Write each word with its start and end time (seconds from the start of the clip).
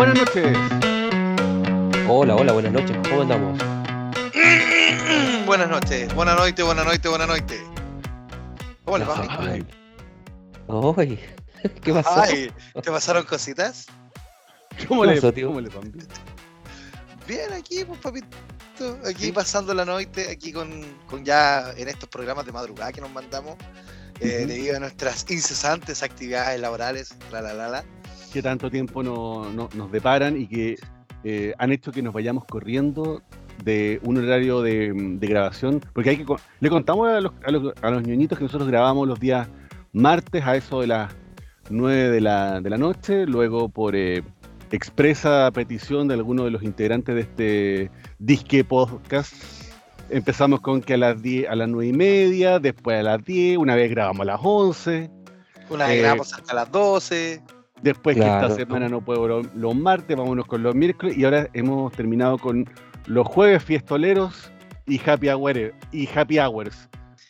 Buenas 0.00 0.16
noches. 0.16 0.56
Hola, 2.08 2.34
hola, 2.34 2.52
buenas 2.54 2.72
noches. 2.72 2.96
¿Cómo 3.06 3.20
andamos? 3.20 3.58
buenas 5.44 5.68
noches, 5.68 6.14
buenas 6.14 6.38
noches, 6.38 6.64
buenas 6.64 6.86
noches, 6.86 7.10
buenas 7.10 7.28
noches. 7.28 7.60
¿Cómo 8.86 8.96
les 8.96 9.06
va? 9.06 9.26
Ay. 9.38 9.66
Ay, 10.96 11.20
¿qué 11.82 11.92
pasó? 11.92 12.18
Ay, 12.18 12.50
¿te 12.82 12.90
pasaron 12.90 13.24
cositas? 13.26 13.88
¿Cómo, 14.88 15.02
¿Qué 15.02 15.08
le, 15.08 15.14
pasó, 15.16 15.34
tío? 15.34 15.48
¿Cómo 15.48 15.60
le 15.60 15.68
van? 15.68 15.92
Bien, 17.28 17.52
aquí, 17.52 17.84
pues, 17.84 18.00
papito. 18.00 18.38
Aquí 19.06 19.32
pasando 19.32 19.74
la 19.74 19.84
noche, 19.84 20.30
aquí 20.30 20.50
con, 20.50 20.82
con 21.10 21.26
ya 21.26 21.72
en 21.76 21.88
estos 21.88 22.08
programas 22.08 22.46
de 22.46 22.52
madrugada 22.52 22.90
que 22.90 23.02
nos 23.02 23.12
mandamos, 23.12 23.58
eh, 24.20 24.46
debido 24.48 24.78
a 24.78 24.80
nuestras 24.80 25.30
incesantes 25.30 26.02
actividades 26.02 26.58
laborales, 26.58 27.14
la 27.30 27.42
la 27.42 27.52
la 27.52 27.68
la. 27.68 27.84
Que 28.30 28.42
tanto 28.42 28.70
tiempo 28.70 29.02
no- 29.02 29.50
no- 29.52 29.68
nos 29.74 29.90
deparan 29.92 30.40
y 30.40 30.46
que 30.46 30.76
eh, 31.24 31.52
han 31.58 31.70
hecho 31.72 31.92
que 31.92 32.02
nos 32.02 32.14
vayamos 32.14 32.44
corriendo 32.46 33.22
de 33.64 34.00
un 34.04 34.16
horario 34.16 34.62
de, 34.62 34.92
de 34.94 35.26
grabación, 35.26 35.80
porque 35.92 36.10
hay 36.10 36.16
que 36.16 36.24
le 36.60 36.70
contamos 36.70 37.08
a 37.08 37.20
los, 37.20 37.32
a, 37.44 37.50
los, 37.50 37.74
a 37.82 37.90
los 37.90 38.02
ñoñitos 38.02 38.38
que 38.38 38.44
nosotros 38.44 38.68
grabamos 38.70 39.06
los 39.06 39.20
días 39.20 39.46
martes 39.92 40.42
a 40.46 40.56
eso 40.56 40.80
de 40.80 40.86
las 40.86 41.12
9 41.68 42.08
de 42.10 42.20
la, 42.22 42.60
de 42.62 42.70
la 42.70 42.78
noche, 42.78 43.26
luego 43.26 43.68
por 43.68 43.94
eh, 43.96 44.22
expresa 44.70 45.50
petición 45.52 46.08
de 46.08 46.14
alguno 46.14 46.44
de 46.44 46.50
los 46.50 46.62
integrantes 46.62 47.14
de 47.14 47.20
este 47.20 47.90
disque 48.18 48.64
podcast. 48.64 49.34
Empezamos 50.08 50.60
con 50.60 50.80
que 50.80 50.94
a 50.94 50.96
las 50.96 51.20
10, 51.22 51.48
a 51.50 51.54
las 51.54 51.68
9 51.68 51.86
y 51.88 51.92
media, 51.92 52.58
después 52.58 52.98
a 52.98 53.02
las 53.02 53.22
10, 53.24 53.58
una 53.58 53.74
vez 53.76 53.90
grabamos 53.90 54.22
a 54.22 54.24
las 54.24 54.40
11, 54.42 55.10
Una 55.68 55.86
vez 55.86 55.98
Eh, 55.98 56.00
grabamos 56.00 56.32
hasta 56.32 56.54
las 56.54 56.72
12. 56.72 57.42
Después 57.82 58.16
que 58.16 58.22
esta 58.26 58.54
semana 58.56 58.88
no 58.88 59.00
puedo 59.00 59.26
lo- 59.26 59.42
los 59.54 59.74
martes, 59.74 60.16
vámonos 60.16 60.46
con 60.46 60.62
los 60.62 60.74
miércoles 60.74 61.16
y 61.16 61.24
ahora 61.24 61.48
hemos 61.54 61.92
terminado 61.92 62.36
con 62.38 62.68
los 63.06 63.26
jueves 63.26 63.62
fiestoleros 63.64 64.50
y 64.86 65.00
happy 65.04 65.28
hour 65.30 65.72
y 65.92 66.08
happy 66.14 66.38
hours. 66.38 66.88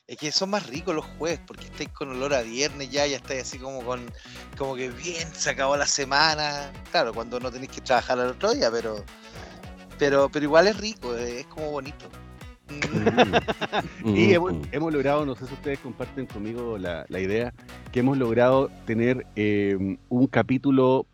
Es 0.08 0.16
que 0.16 0.32
son 0.32 0.50
más 0.50 0.66
ricos 0.66 0.92
los 0.92 1.04
jueves 1.04 1.40
porque 1.46 1.66
estáis 1.66 1.90
con 1.90 2.10
olor 2.10 2.34
a 2.34 2.42
viernes 2.42 2.90
ya, 2.90 3.06
ya 3.06 3.18
estáis 3.18 3.42
así 3.42 3.58
como 3.58 3.80
con, 3.84 4.00
como 4.58 4.74
que 4.74 4.90
bien, 4.90 5.28
se 5.32 5.50
acabó 5.50 5.76
la 5.76 5.86
semana. 5.86 6.72
Claro, 6.90 7.14
cuando 7.14 7.38
no 7.38 7.48
tenéis 7.52 7.70
que 7.70 7.80
trabajar 7.80 8.18
al 8.18 8.30
otro 8.30 8.52
día, 8.52 8.70
pero, 8.72 9.04
pero, 10.00 10.28
pero 10.28 10.44
igual 10.44 10.66
es 10.66 10.76
rico, 10.78 11.14
es 11.14 11.46
como 11.46 11.70
bonito. 11.70 12.06
Mm. 12.70 14.06
Y 14.16 14.26
Mm, 14.28 14.30
hemos, 14.34 14.52
hemos 14.72 14.92
logrado, 14.92 15.26
no 15.26 15.34
sé 15.34 15.46
si 15.46 15.54
ustedes 15.54 15.78
comparten 15.80 16.26
conmigo 16.26 16.78
la, 16.78 17.04
la 17.08 17.20
idea, 17.20 17.52
que 17.92 18.00
hemos 18.00 18.16
logrado 18.18 18.70
tener 18.86 19.26
eh, 19.36 19.96
un 20.08 20.26
capítulo 20.26 21.06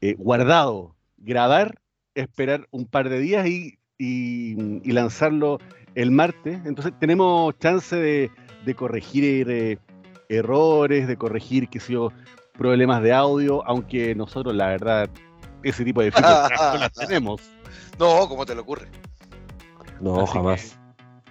eh, 0.00 0.14
guardado, 0.18 0.94
grabar, 1.16 1.80
esperar 2.14 2.66
un 2.70 2.86
par 2.86 3.08
de 3.08 3.18
días 3.20 3.46
y, 3.46 3.78
y- 3.98 4.80
y 4.88 4.92
lanzarlo 4.92 5.58
el 5.94 6.10
martes. 6.10 6.60
Entonces 6.64 6.92
tenemos 7.00 7.56
chance 7.58 7.94
de, 7.96 8.30
de 8.64 8.74
corregir 8.74 9.50
eh, 9.50 9.78
errores, 10.28 11.08
de 11.08 11.16
corregir 11.16 11.68
qué 11.68 11.80
sé 11.80 11.94
yo, 11.94 12.12
problemas 12.56 13.02
de 13.02 13.12
audio, 13.12 13.66
aunque 13.66 14.14
nosotros 14.14 14.54
la 14.54 14.68
verdad 14.68 15.08
ese 15.62 15.84
tipo 15.84 16.00
de 16.00 16.06
dificultades 16.10 16.58
no 16.72 16.78
las 16.78 16.92
tenemos. 16.92 17.40
No, 17.98 18.28
¿cómo 18.28 18.46
te 18.46 18.54
lo 18.54 18.62
ocurre? 18.62 18.88
No, 20.00 20.20
Así 20.22 20.32
jamás. 20.34 20.78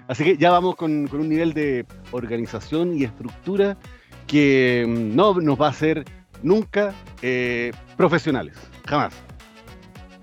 Así 0.07 0.23
que 0.23 0.37
ya 0.37 0.51
vamos 0.51 0.75
con, 0.75 1.07
con 1.07 1.19
un 1.21 1.29
nivel 1.29 1.53
de 1.53 1.85
organización 2.11 2.97
y 2.97 3.03
estructura 3.03 3.77
que 4.25 4.85
mm, 4.87 5.15
no 5.15 5.33
nos 5.35 5.59
va 5.59 5.67
a 5.67 5.69
hacer 5.71 6.05
nunca 6.43 6.93
eh, 7.21 7.71
profesionales, 7.97 8.55
jamás. 8.87 9.13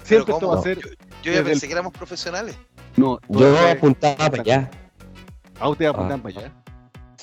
Siempre 0.02 0.32
esto 0.34 0.48
va 0.48 0.58
a 0.58 0.62
ser. 0.62 0.78
Yo 1.22 1.32
ya 1.32 1.38
el- 1.38 1.44
pensé 1.44 1.66
que 1.66 1.72
éramos 1.72 1.92
profesionales. 1.92 2.56
No, 2.96 3.18
Yo 3.28 3.38
todo 3.40 3.68
es- 3.68 3.77
apuntaba 3.77 4.16
para 4.30 4.42
allá. 4.42 4.70
a 5.61 5.68
usted 5.68 5.86
apuntan 5.86 6.20
Ah. 6.20 6.22
para 6.22 6.39
allá. 6.40 6.52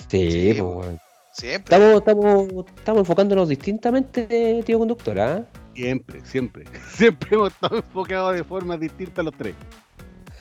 Sí, 0.10 0.32
Sí, 0.54 0.62
pues, 0.62 0.74
pues. 0.88 0.98
Siempre. 1.34 1.76
Estamos, 1.76 2.00
estamos, 2.00 2.66
estamos 2.78 3.00
enfocándonos 3.00 3.48
distintamente, 3.50 4.62
tío 4.66 4.80
conductor, 4.80 5.18
¿ah? 5.20 5.46
Siempre, 5.74 6.20
siempre. 6.26 6.66
Siempre 6.92 7.30
hemos 7.32 7.54
estado 7.54 7.78
enfocados 7.78 8.36
de 8.36 8.44
formas 8.44 8.80
distintas 8.80 9.24
los 9.24 9.34
tres. 9.36 9.56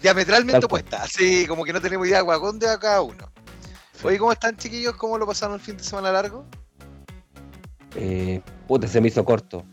Diametralmente 0.03 0.53
Tal 0.61 0.69
cual. 0.69 0.81
opuestas. 0.83 1.03
Así 1.15 1.47
como 1.47 1.65
que 1.65 1.72
no 1.72 1.81
tenemos 1.81 2.06
idea 2.06 2.22
de 2.22 2.33
dónde 2.38 2.66
va 2.66 2.78
cada 2.78 3.03
uno. 3.03 3.31
Oye, 4.03 4.19
¿cómo 4.19 4.33
están 4.33 4.56
chiquillos? 4.56 4.94
¿Cómo 4.97 5.19
lo 5.19 5.27
pasaron 5.27 5.56
el 5.56 5.61
fin 5.61 5.77
de 5.77 5.83
semana 5.84 6.11
largo? 6.12 6.47
Eh, 7.97 8.41
puta, 8.66 8.87
se 8.88 9.00
me 9.00 9.09
hizo 9.09 9.25
corto. 9.25 9.65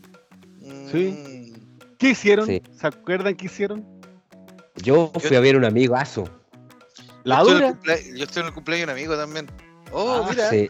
Sí. 0.90 1.52
Mm, 1.80 1.96
¿Qué 1.98 2.10
hicieron? 2.10 2.46
Sí. 2.46 2.62
¿Se 2.78 2.86
acuerdan 2.86 3.34
qué 3.36 3.46
hicieron? 3.46 3.86
Yo 4.76 5.10
fui 5.20 5.36
a 5.36 5.40
ver 5.40 5.56
un 5.56 5.64
amigo 5.64 5.96
aso. 5.96 6.24
La 7.24 7.36
yo, 7.42 7.42
estoy 7.42 7.56
en 7.56 7.56
el 7.56 7.60
dura. 7.62 7.72
cumplea- 7.80 8.16
yo 8.16 8.24
estoy 8.24 8.40
en 8.42 8.46
el 8.48 8.54
cumpleaños 8.54 8.86
de 8.86 8.92
un 8.92 8.98
amigo 8.98 9.16
también. 9.16 9.50
Oh, 9.92 10.22
Ah, 10.24 10.26
mira, 10.30 10.50
Sí. 10.50 10.68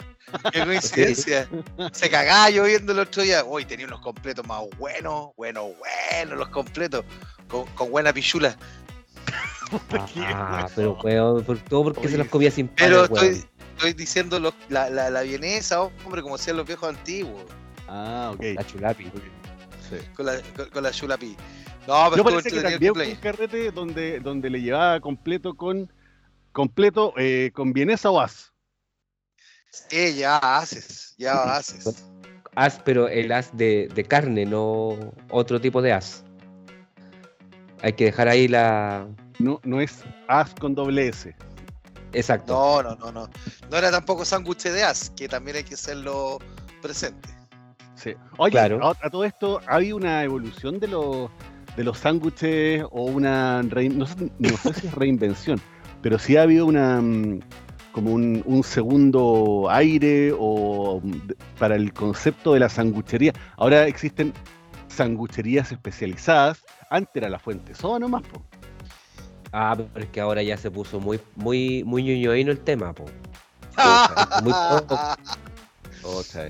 qué 0.52 0.64
coincidencia. 0.64 1.48
Se 1.92 2.08
cagaba 2.08 2.50
yo 2.50 2.64
viendo 2.64 2.92
el 2.92 3.00
otro 3.00 3.22
día. 3.22 3.44
Uy, 3.44 3.64
tenía 3.64 3.86
unos 3.86 4.00
completos 4.00 4.46
más 4.46 4.62
buenos, 4.78 5.30
buenos, 5.36 5.64
buenos 5.78 6.38
los 6.38 6.48
completos. 6.48 7.04
Con, 7.48 7.66
con 7.74 7.90
buena 7.90 8.12
pichula. 8.12 8.56
Ah, 10.16 10.68
pero 10.74 10.98
weón, 11.02 11.44
por 11.44 11.58
todo 11.58 11.84
porque 11.84 12.00
Oye, 12.00 12.10
se 12.10 12.18
los 12.18 12.28
comía 12.28 12.50
sin 12.50 12.68
Pero 12.68 13.02
pan, 13.02 13.12
weón. 13.12 13.24
estoy, 13.32 13.50
estoy 13.76 13.92
diciendo 13.92 14.40
la, 14.68 14.90
la, 14.90 15.10
la 15.10 15.22
vienesa, 15.22 15.82
hombre, 15.82 16.22
como 16.22 16.34
hacían 16.36 16.56
los 16.56 16.66
viejos 16.66 16.88
antiguos. 16.88 17.42
Ah, 17.88 18.30
ok. 18.34 18.44
La 18.54 18.66
chulapi. 18.66 19.04
Sí. 19.04 19.96
Con 20.14 20.26
la, 20.26 20.40
con, 20.56 20.68
con 20.70 20.82
la 20.82 20.90
chulapi. 20.90 21.36
No, 21.86 22.10
pero 22.10 22.16
Yo 22.16 22.24
parece 22.24 22.50
que 22.50 22.60
también 22.60 22.94
fue 22.94 23.08
un 23.08 23.16
carrete 23.16 23.70
donde, 23.70 24.20
donde 24.20 24.50
le 24.50 24.60
llevaba 24.60 25.00
completo 25.00 25.54
con 25.54 25.90
completo 26.52 27.14
eh, 27.16 27.50
con 27.54 27.72
vienesa 27.72 28.10
o 28.10 28.20
as. 28.20 28.52
Sí, 29.70 30.16
ya 30.16 30.36
haces, 30.38 31.14
ya 31.18 31.56
haces. 31.56 32.04
As, 32.54 32.78
pero 32.80 33.08
el 33.08 33.30
as 33.32 33.56
de, 33.56 33.88
de 33.94 34.04
carne, 34.04 34.44
no 34.44 35.14
otro 35.30 35.60
tipo 35.60 35.80
de 35.80 35.92
as. 35.92 36.24
Hay 37.82 37.92
que 37.92 38.06
dejar 38.06 38.28
ahí 38.28 38.48
la. 38.48 39.06
No, 39.38 39.60
no 39.64 39.80
es 39.80 40.04
as 40.28 40.54
con 40.54 40.74
doble 40.74 41.08
S. 41.08 41.34
Exacto. 42.12 42.52
No, 42.52 42.82
no, 42.82 42.96
no, 42.96 43.12
no. 43.12 43.30
No 43.70 43.76
era 43.76 43.90
tampoco 43.90 44.24
sándwich 44.24 44.64
de 44.64 44.82
as, 44.82 45.10
que 45.10 45.28
también 45.28 45.58
hay 45.58 45.64
que 45.64 45.74
hacerlo 45.74 46.38
presente. 46.82 47.28
Sí. 47.94 48.14
Oye, 48.38 48.52
Claro. 48.52 48.84
a, 48.86 48.90
a 49.02 49.10
todo 49.10 49.24
esto, 49.24 49.60
¿ha 49.66 49.74
habido 49.76 49.96
una 49.96 50.22
evolución 50.24 50.78
de 50.80 50.88
los 50.88 51.30
de 51.76 51.84
los 51.84 51.98
sándwiches 51.98 52.82
o 52.90 53.04
una 53.04 53.62
rein- 53.62 53.94
no 53.94 54.06
sé, 54.06 54.32
no 54.40 54.56
sé 54.56 54.74
si 54.74 54.86
es 54.88 54.94
reinvención, 54.94 55.60
pero 56.02 56.18
sí 56.18 56.36
ha 56.36 56.42
habido 56.42 56.66
una 56.66 57.00
mm, 57.00 57.38
como 57.92 58.12
un, 58.14 58.42
un 58.46 58.64
segundo 58.64 59.68
aire 59.70 60.32
o 60.36 61.00
mm, 61.02 61.12
para 61.58 61.76
el 61.76 61.92
concepto 61.92 62.54
de 62.54 62.60
la 62.60 62.68
sanguchería. 62.68 63.32
Ahora 63.56 63.86
existen 63.86 64.32
sangucherías 64.88 65.70
especializadas. 65.70 66.64
Antes 66.90 67.14
era 67.16 67.28
la 67.28 67.38
fuente 67.38 67.74
soda 67.74 67.98
nomás, 68.00 68.22
po. 68.22 68.42
Ah, 69.52 69.76
pero 69.92 70.04
es 70.04 70.10
que 70.10 70.20
ahora 70.20 70.42
ya 70.42 70.56
se 70.56 70.70
puso 70.70 71.00
muy, 71.00 71.18
muy, 71.36 71.82
muy 71.84 72.02
ñoñoíno 72.02 72.50
el 72.52 72.58
tema, 72.60 72.92
po. 72.94 73.04
Muy 74.42 74.52
poco. 74.68 74.98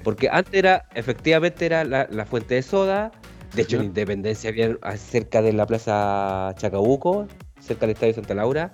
Porque 0.02 0.28
antes 0.30 0.54
era, 0.54 0.84
efectivamente 0.94 1.66
era 1.66 1.84
la, 1.84 2.06
la 2.10 2.24
fuente 2.26 2.54
de 2.54 2.62
soda. 2.62 3.10
De 3.54 3.62
hecho, 3.62 3.76
en 3.76 3.84
Independencia 3.84 4.50
había 4.50 4.76
cerca 4.96 5.40
de 5.42 5.52
la 5.52 5.66
Plaza 5.66 6.54
Chacabuco, 6.56 7.26
cerca 7.60 7.86
del 7.86 7.94
Estadio 7.94 8.14
Santa 8.14 8.34
Laura, 8.34 8.72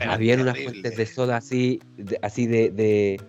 Era 0.00 0.14
habían 0.14 0.40
unas 0.40 0.56
fuentes 0.62 0.96
de 0.96 1.06
soda 1.06 1.36
así, 1.36 1.80
de, 1.96 2.18
así 2.22 2.46
de, 2.46 2.70
de 2.70 3.20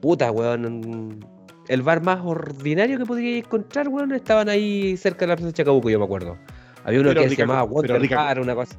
puta, 0.00 0.30
weón. 0.30 1.24
El 1.68 1.82
bar 1.82 2.02
más 2.02 2.20
ordinario 2.22 2.98
que 2.98 3.06
podría 3.06 3.38
encontrar, 3.38 3.88
weón, 3.88 4.12
estaban 4.12 4.48
ahí 4.48 4.96
cerca 4.96 5.20
de 5.20 5.28
la 5.28 5.36
Plaza 5.36 5.52
Chacabuco, 5.52 5.88
yo 5.88 5.98
me 5.98 6.04
acuerdo. 6.04 6.36
Había 6.84 7.00
uno 7.00 7.10
Pero 7.10 7.22
que 7.22 7.30
se 7.30 7.36
llamaba 7.36 7.66
rica 7.82 8.16
co- 8.16 8.22
Bar, 8.22 8.40
una 8.40 8.54
cosa. 8.54 8.76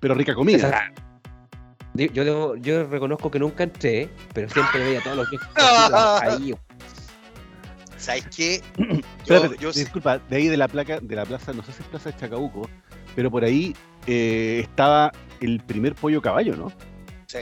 Pero 0.00 0.14
rica 0.14 0.34
comida. 0.34 0.92
Yo, 1.94 2.24
debo- 2.24 2.56
yo 2.56 2.84
reconozco 2.84 3.30
que 3.30 3.38
nunca 3.40 3.64
entré, 3.64 4.08
pero 4.32 4.48
siempre 4.48 4.84
veía 4.84 5.00
a 5.00 5.02
todos 5.02 5.16
los 5.16 5.30
viejos 5.30 5.48
ahí. 6.22 6.54
¿Sabes 7.96 8.26
qué? 8.34 8.62
Yo, 9.26 9.42
disculpa, 9.72 10.18
de 10.30 10.36
ahí 10.36 10.46
de 10.46 10.56
la 10.56 10.68
placa, 10.68 11.00
de 11.00 11.16
la 11.16 11.24
plaza, 11.26 11.52
no 11.52 11.64
sé 11.64 11.72
si 11.72 11.82
es 11.82 11.88
Plaza 11.88 12.10
de 12.12 12.16
Chacabuco, 12.16 12.68
pero 13.16 13.28
por 13.30 13.42
ahí 13.42 13.74
eh, 14.06 14.60
estaba 14.62 15.10
el 15.40 15.58
primer 15.60 15.94
pollo 15.96 16.22
caballo, 16.22 16.56
¿no? 16.56 16.72
sí. 17.26 17.38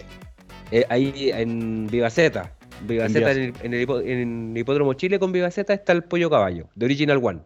Eh, 0.73 0.85
ahí 0.88 1.31
en 1.32 1.87
Vivaceta. 1.87 2.52
Vivaceta 2.81 3.31
en, 3.32 3.38
el, 3.38 3.52
en 3.62 3.75
el 3.75 3.87
hipo- 3.87 4.00
en 4.05 4.50
el 4.52 4.59
Hipódromo 4.59 4.94
Chile 4.94 5.19
con 5.19 5.31
Vivaceta 5.31 5.73
está 5.75 5.93
el 5.93 6.02
pollo 6.05 6.29
caballo, 6.31 6.69
de 6.75 6.87
Original 6.87 7.20
One. 7.23 7.41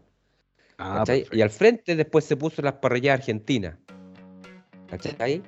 Ah, 0.78 1.04
y 1.32 1.42
al 1.42 1.50
frente 1.50 1.96
después 1.96 2.24
se 2.24 2.36
puso 2.36 2.62
las 2.62 2.74
parrillas 2.74 3.18
argentinas. 3.18 3.76
¿Cachai? 4.90 5.42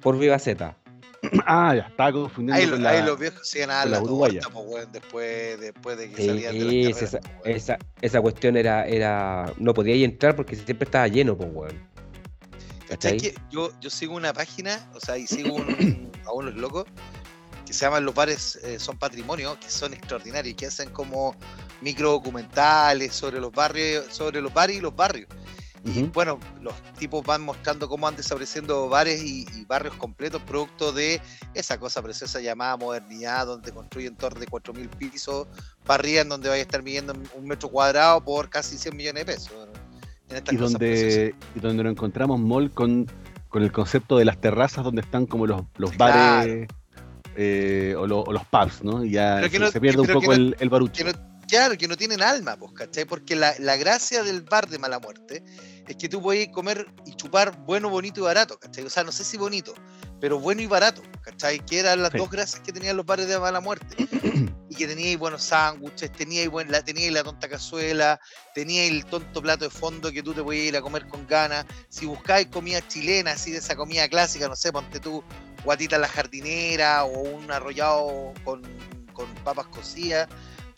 Por 0.00 0.18
Vivaceta. 0.18 0.76
Ah, 1.46 1.72
ya, 1.76 1.82
estaba 1.82 2.10
confundiendo 2.12 2.60
Ahí, 2.60 2.68
con 2.68 2.82
lo- 2.82 2.88
ahí 2.88 2.98
la- 2.98 3.06
los 3.06 3.18
viejos 3.18 3.48
se 3.48 3.58
iban 3.58 3.70
a 3.70 3.74
dar 3.74 3.82
con 3.84 3.90
la 3.92 3.96
la 3.98 4.02
uruguaya. 4.02 4.40
torta, 4.40 4.58
pues, 4.58 4.92
después, 4.92 5.60
después 5.60 5.96
de 5.98 6.10
que 6.10 6.16
Sí, 6.16 6.26
salían 6.26 6.58
de 6.58 6.64
las 6.90 7.02
esa, 7.02 7.20
pues, 7.20 7.56
esa, 7.56 7.78
esa, 8.00 8.20
cuestión 8.20 8.56
era, 8.56 8.84
era. 8.86 9.52
No 9.56 9.72
podía 9.72 9.94
entrar 10.04 10.34
porque 10.34 10.56
siempre 10.56 10.84
estaba 10.84 11.06
lleno, 11.06 11.36
pues, 11.36 11.48
weón. 11.52 11.88
¿Cachai? 12.88 13.34
Yo, 13.50 13.70
yo 13.80 13.88
sigo 13.88 14.16
una 14.16 14.32
página, 14.32 14.78
o 14.94 15.00
sea, 15.00 15.16
y 15.16 15.26
sigo 15.28 15.54
un- 15.54 16.10
a 16.26 16.32
unos 16.32 16.54
locos 16.54 16.86
que 17.64 17.72
se 17.72 17.84
llaman 17.84 18.04
Los 18.04 18.14
Bares 18.16 18.56
eh, 18.64 18.80
Son 18.80 18.98
Patrimonio, 18.98 19.56
que 19.60 19.70
son 19.70 19.94
extraordinarios, 19.94 20.56
que 20.56 20.66
hacen 20.66 20.90
como 20.90 21.36
micro 21.80 22.10
documentales 22.10 23.14
sobre 23.14 23.38
los 23.40 23.52
barrios, 23.52 24.06
sobre 24.12 24.40
los 24.40 24.52
bares 24.52 24.76
y 24.76 24.80
los 24.80 24.94
barrios. 24.94 25.28
Y 25.84 26.04
bueno, 26.04 26.38
los 26.60 26.74
tipos 26.98 27.24
van 27.24 27.42
mostrando 27.42 27.88
cómo 27.88 28.04
van 28.06 28.14
desapareciendo 28.14 28.88
bares 28.88 29.22
y, 29.22 29.46
y 29.54 29.64
barrios 29.64 29.94
completos, 29.96 30.40
producto 30.42 30.92
de 30.92 31.20
esa 31.54 31.78
cosa 31.78 32.00
preciosa 32.02 32.40
llamada 32.40 32.76
modernidad, 32.76 33.46
donde 33.46 33.72
construyen 33.72 34.14
torres 34.14 34.38
de 34.40 34.46
4.000 34.46 34.88
pisos, 34.90 35.48
parrillas 35.84 36.22
en 36.22 36.28
donde 36.28 36.48
vaya 36.48 36.60
a 36.60 36.62
estar 36.62 36.82
midiendo 36.84 37.14
un 37.34 37.46
metro 37.48 37.68
cuadrado 37.68 38.20
por 38.22 38.48
casi 38.48 38.78
100 38.78 38.96
millones 38.96 39.26
de 39.26 39.32
pesos. 39.32 39.52
En 40.30 40.36
estas 40.36 40.54
y 40.54 40.56
donde, 40.56 41.34
y 41.56 41.60
donde 41.60 41.82
nos 41.82 41.90
encontramos 41.92 42.38
mall 42.38 42.70
con, 42.70 43.10
con 43.48 43.62
el 43.64 43.72
concepto 43.72 44.16
de 44.18 44.24
las 44.24 44.40
terrazas 44.40 44.84
donde 44.84 45.00
están 45.02 45.26
como 45.26 45.46
los, 45.48 45.62
los 45.78 45.96
bares 45.96 46.68
eh, 47.36 47.94
o, 47.98 48.06
lo- 48.06 48.20
o 48.20 48.32
los 48.32 48.44
pubs, 48.46 48.82
¿no? 48.84 49.04
Y 49.04 49.10
ya 49.12 49.40
que 49.42 49.50
se, 49.50 49.58
no- 49.58 49.70
se 49.70 49.80
pierde 49.80 50.00
un 50.02 50.06
poco 50.06 50.26
no- 50.28 50.32
el, 50.34 50.56
el 50.60 50.68
barucho. 50.68 51.04
que 51.04 51.12
no- 51.12 51.31
claro, 51.52 51.76
que 51.76 51.86
no 51.86 51.98
tienen 51.98 52.22
alma, 52.22 52.56
pues, 52.56 52.72
¿cachai? 52.72 53.04
Porque 53.04 53.36
la, 53.36 53.54
la 53.58 53.76
gracia 53.76 54.22
del 54.22 54.40
bar 54.40 54.70
de 54.70 54.78
mala 54.78 54.98
muerte 54.98 55.44
es 55.86 55.96
que 55.96 56.08
tú 56.08 56.22
puedes 56.22 56.48
comer 56.48 56.86
y 57.04 57.12
chupar 57.14 57.54
bueno, 57.66 57.90
bonito 57.90 58.20
y 58.20 58.22
barato, 58.22 58.58
¿cachai? 58.58 58.84
O 58.84 58.88
sea, 58.88 59.04
no 59.04 59.12
sé 59.12 59.22
si 59.22 59.36
bonito, 59.36 59.74
pero 60.18 60.40
bueno 60.40 60.62
y 60.62 60.66
barato, 60.66 61.02
¿cachai? 61.20 61.60
Que 61.66 61.80
eran 61.80 62.00
las 62.00 62.12
Sí. 62.12 62.16
dos 62.16 62.30
gracias 62.30 62.62
que 62.62 62.72
tenían 62.72 62.96
los 62.96 63.04
bares 63.04 63.28
de 63.28 63.38
mala 63.38 63.60
muerte. 63.60 63.96
y 64.70 64.74
que 64.74 64.86
teníais 64.86 65.18
buenos 65.18 65.42
sándwiches, 65.42 66.10
teníais 66.12 66.48
buen, 66.48 66.72
la, 66.72 66.82
teníais 66.82 67.12
la 67.12 67.22
tonta 67.22 67.46
cazuela, 67.50 68.18
teníais 68.54 68.90
el 68.90 69.04
tonto 69.04 69.42
plato 69.42 69.66
de 69.66 69.70
fondo 69.70 70.10
que 70.10 70.22
tú 70.22 70.32
te 70.32 70.42
podías 70.42 70.68
ir 70.68 70.76
a 70.78 70.80
comer 70.80 71.06
con 71.06 71.26
ganas. 71.26 71.66
Si 71.90 72.06
buscáis 72.06 72.46
comida 72.46 72.80
chilena, 72.88 73.32
así 73.32 73.50
de 73.50 73.58
esa 73.58 73.76
comida 73.76 74.08
clásica, 74.08 74.48
no 74.48 74.56
sé, 74.56 74.72
ponte 74.72 75.00
tú 75.00 75.22
guatita 75.64 75.96
en 75.96 76.02
la 76.02 76.08
jardinera 76.08 77.04
o 77.04 77.20
un 77.20 77.50
arrollado 77.50 78.32
con, 78.42 78.62
con 79.12 79.26
papas 79.44 79.66
cocidas, 79.66 80.28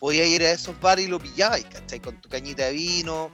podías 0.05 0.27
ir 0.27 0.43
a 0.43 0.51
esos 0.51 0.79
bares 0.79 1.05
y 1.05 1.07
lo 1.07 1.17
pillabais, 1.17 1.65
¿cachai? 1.65 1.99
Con 1.99 2.21
tu 2.21 2.29
cañita 2.29 2.65
de 2.65 2.73
vino. 2.73 3.31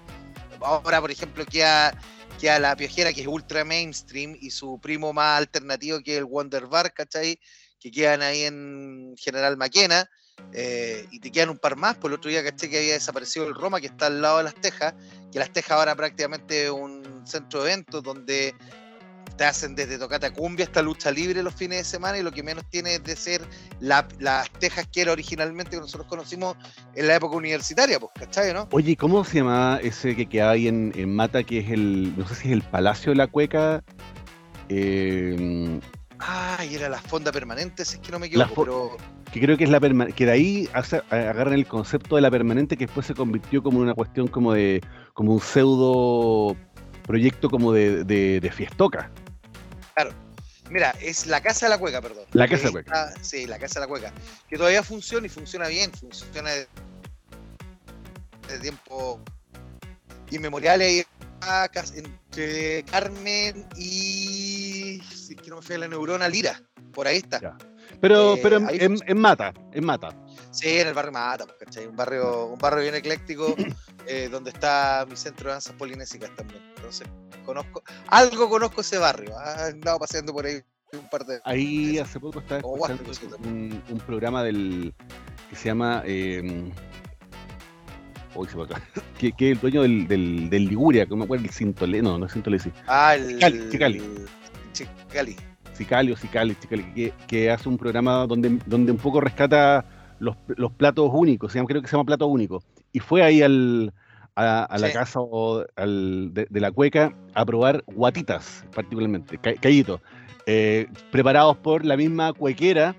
Ahora, 0.61 1.01
por 1.01 1.11
ejemplo, 1.11 1.45
queda, 1.45 1.93
queda 2.39 2.59
la 2.59 2.77
piojera 2.77 3.11
que 3.11 3.19
es 3.19 3.27
ultra 3.27 3.65
mainstream 3.65 4.37
y 4.39 4.51
su 4.51 4.79
primo 4.79 5.11
más 5.11 5.37
alternativo 5.39 5.99
que 5.99 6.13
es 6.13 6.19
el 6.19 6.23
Wonder 6.23 6.67
Bar, 6.67 6.93
¿cachai? 6.93 7.37
Que 7.77 7.91
quedan 7.91 8.21
ahí 8.21 8.43
en 8.43 9.15
General 9.17 9.57
Maquena. 9.57 10.09
eh, 10.53 11.05
y 11.11 11.19
te 11.19 11.29
quedan 11.29 11.49
un 11.49 11.57
par 11.57 11.75
más, 11.75 11.97
por 11.97 12.09
el 12.09 12.15
otro 12.15 12.31
día 12.31 12.41
caché 12.41 12.69
que 12.69 12.77
había 12.77 12.93
desaparecido 12.93 13.47
el 13.47 13.53
Roma, 13.53 13.81
que 13.81 13.87
está 13.87 14.05
al 14.07 14.21
lado 14.21 14.37
de 14.37 14.45
Las 14.45 14.55
Tejas, 14.55 14.93
que 15.29 15.39
Las 15.39 15.51
Tejas 15.51 15.71
ahora 15.71 15.93
prácticamente 15.93 16.67
es 16.67 16.71
un 16.71 17.27
centro 17.27 17.63
de 17.63 17.73
eventos 17.73 18.01
donde 18.01 18.55
te 19.37 19.45
hacen 19.45 19.75
desde 19.75 19.97
tocata 19.97 20.31
cumbia 20.31 20.65
hasta 20.65 20.81
lucha 20.81 21.11
libre 21.11 21.41
los 21.43 21.53
fines 21.53 21.77
de 21.79 21.83
semana 21.83 22.17
y 22.17 22.23
lo 22.23 22.31
que 22.31 22.43
menos 22.43 22.65
tiene 22.69 22.95
es 22.95 23.03
de 23.03 23.15
ser 23.15 23.41
la- 23.79 24.07
las 24.19 24.49
Tejas 24.51 24.87
que 24.91 25.01
era 25.01 25.11
originalmente 25.11 25.71
que 25.71 25.77
nosotros 25.77 26.07
conocimos 26.07 26.55
en 26.95 27.07
la 27.07 27.15
época 27.15 27.35
universitaria, 27.35 27.99
pues, 27.99 28.11
¿cachai, 28.19 28.53
no? 28.53 28.67
Oye, 28.71 28.95
¿cómo 28.95 29.23
se 29.23 29.37
llamaba 29.39 29.77
ese 29.81 30.15
que 30.15 30.27
queda 30.27 30.51
ahí 30.51 30.67
en, 30.67 30.91
en 30.95 31.15
Mata, 31.15 31.43
que 31.43 31.59
es 31.59 31.69
el, 31.71 32.13
no 32.17 32.27
sé 32.27 32.35
si 32.35 32.47
es 32.49 32.53
el 32.53 32.61
Palacio 32.61 33.11
de 33.11 33.15
la 33.15 33.27
Cueca? 33.27 33.83
Eh, 34.69 35.79
Ah, 36.23 36.63
y 36.69 36.75
era 36.75 36.87
la 36.87 36.99
fonda 36.99 37.31
permanente, 37.31 37.83
si 37.83 37.95
es 37.95 38.01
que 38.01 38.11
no 38.11 38.19
me 38.19 38.27
equivoco, 38.27 38.53
pero 38.63 38.97
que 39.31 39.39
creo 39.41 39.57
que 39.57 39.63
es 39.63 39.71
la 39.71 39.79
permanente, 39.79 40.15
que 40.15 40.27
de 40.27 40.31
ahí 40.31 40.69
hace- 40.73 41.01
agarran 41.09 41.55
el 41.55 41.65
concepto 41.65 42.15
de 42.15 42.21
la 42.21 42.29
permanente 42.29 42.77
que 42.77 42.85
después 42.85 43.07
se 43.07 43.15
convirtió 43.15 43.63
como 43.63 43.79
una 43.79 43.95
cuestión 43.95 44.27
como 44.27 44.53
de, 44.53 44.81
como 45.15 45.33
un 45.33 45.39
pseudo 45.41 46.55
proyecto 47.11 47.49
como 47.49 47.73
de, 47.73 48.03
de, 48.05 48.39
de 48.39 48.51
fiestoca. 48.51 49.11
Mira, 50.69 50.91
es 51.01 51.27
la 51.27 51.41
Casa 51.41 51.65
de 51.65 51.71
la 51.71 51.77
Cueca, 51.77 52.01
perdón. 52.01 52.23
La 52.31 52.47
Casa 52.47 52.61
de 52.63 52.67
la 52.67 52.71
Cueca. 52.71 53.13
sí, 53.21 53.45
la 53.45 53.59
Casa 53.59 53.81
de 53.81 53.85
la 53.85 53.87
Cueca. 53.89 54.13
Que 54.49 54.55
todavía 54.57 54.81
funciona 54.81 55.25
y 55.27 55.29
funciona 55.29 55.67
bien, 55.67 55.91
funciona 55.91 56.49
de, 56.51 56.65
de 58.47 58.59
tiempo 58.59 59.19
a 61.41 61.67
cas- 61.67 61.93
entre 61.97 62.83
Carmen 62.83 63.65
y. 63.75 65.01
Si 65.13 65.33
es 65.33 65.41
que 65.41 65.49
no 65.49 65.57
me 65.57 65.61
la 65.77 65.89
neurona, 65.89 66.29
Lira. 66.29 66.61
Por 66.93 67.05
ahí 67.05 67.17
está. 67.17 67.41
Ya. 67.41 67.57
Pero, 67.99 68.35
Eh, 68.35 68.39
pero 68.41 68.57
en 69.05 69.17
Mata, 69.19 69.53
en 69.73 69.83
Mata. 69.83 70.15
Sí, 70.51 70.79
en 70.79 70.87
el 70.89 70.93
barrio 70.93 71.11
Mata, 71.13 71.45
¿cachai? 71.59 71.87
Un 71.87 71.95
barrio, 71.95 72.47
un 72.47 72.59
barrio 72.59 72.81
bien 72.83 72.95
ecléctico 72.95 73.55
eh, 74.07 74.27
donde 74.29 74.51
está 74.51 75.05
mi 75.09 75.15
centro 75.15 75.47
de 75.47 75.53
danzas 75.53 75.73
polinésicas 75.75 76.29
también. 76.35 76.61
Entonces, 76.75 77.07
conozco, 77.45 77.83
algo 78.07 78.49
conozco 78.49 78.81
ese 78.81 78.97
barrio. 78.97 79.33
ah, 79.37 79.67
He 79.67 79.71
andado 79.71 79.97
paseando 79.99 80.33
por 80.33 80.45
ahí 80.45 80.59
un 80.93 81.09
par 81.09 81.25
de 81.25 81.39
Ahí 81.45 81.97
hace 81.99 82.19
poco 82.19 82.39
estaba 82.39 82.59
escuchando 82.59 83.03
cosita. 83.05 83.35
un, 83.45 83.81
un 83.89 83.99
programa 84.01 84.43
del 84.43 84.93
que 85.49 85.55
se 85.55 85.69
llama 85.69 86.03
eh, 86.05 86.69
uy, 88.35 88.47
se 88.49 88.57
me 88.57 88.63
acaba. 88.63 88.81
que, 89.17 89.31
que 89.31 89.51
es 89.51 89.55
el 89.55 89.61
dueño 89.61 89.81
del, 89.83 90.07
del, 90.07 90.49
del 90.49 90.65
Liguria, 90.67 91.05
que 91.05 91.11
no 91.11 91.17
me 91.17 91.23
acuerdo 91.23 91.45
el 91.45 91.51
Sintole, 91.51 92.01
no, 92.01 92.17
no 92.17 92.25
es 92.25 92.31
Sintole, 92.33 92.59
sí. 92.59 92.71
Ah, 92.87 93.15
el. 93.15 93.35
Chicali, 93.35 93.69
Chicali. 93.69 94.01
Chicali. 94.73 95.35
Sicali 95.73 96.11
o 96.11 96.17
Sicali, 96.17 96.55
Sicali, 96.59 96.83
que, 96.93 97.13
que 97.27 97.49
hace 97.51 97.69
un 97.69 97.77
programa 97.77 98.27
donde, 98.27 98.59
donde 98.65 98.91
un 98.91 98.97
poco 98.97 99.21
rescata 99.21 99.85
los, 100.21 100.35
los 100.55 100.71
platos 100.71 101.09
únicos, 101.11 101.51
se 101.51 101.57
llama- 101.59 101.67
creo 101.67 101.81
que 101.81 101.87
se 101.87 101.93
llama 101.97 102.05
Plato 102.05 102.27
Único. 102.27 102.63
Y 102.93 102.99
fue 102.99 103.23
ahí 103.23 103.41
al, 103.41 103.91
a, 104.35 104.63
a 104.63 104.77
la 104.77 104.87
Sí. 104.87 104.93
casa 104.93 105.19
o 105.19 105.65
al- 105.75 106.33
de, 106.33 106.47
de 106.49 106.59
la 106.61 106.71
cueca 106.71 107.13
a 107.33 107.45
probar 107.45 107.83
guatitas, 107.87 108.63
particularmente, 108.73 109.37
ca- 109.39 109.55
callitos, 109.55 109.99
eh, 110.45 110.87
preparados 111.11 111.57
por 111.57 111.83
la 111.85 111.97
misma 111.97 112.33
cuequera. 112.33 112.95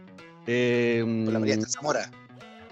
eh, 0.47 1.03
Por 1.25 1.33
la 1.33 1.39
María 1.39 1.55
Esther 1.55 1.71
Zamora. 1.71 2.11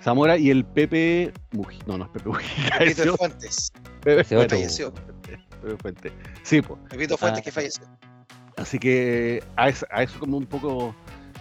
Zamora 0.03 0.37
y 0.39 0.51
el 0.51 0.65
Pepe 0.65 1.33
Mujica. 1.53 1.85
No, 1.87 1.99
no 1.99 2.05
es 2.07 2.11
Pepe 2.11 2.29
Mujica. 2.29 2.79
Pepito 2.79 3.17
Fuentes. 3.17 3.73
Pepe, 4.03 4.37
otro. 4.37 4.49
Falleció. 4.57 4.93
Pepe 4.93 5.77
Fuente. 5.77 6.13
Sí, 6.43 6.63
pues. 6.63 6.81
Pepito 6.89 7.17
Fuentes 7.17 7.41
Ah. 7.41 7.45
que 7.45 7.53
falleció. 7.53 7.85
Así 8.57 8.79
que 8.79 9.43
a 9.57 9.69
eso, 9.69 9.87
a 9.91 10.03
eso 10.03 10.19
como 10.19 10.37
un 10.39 10.47
poco 10.47 10.95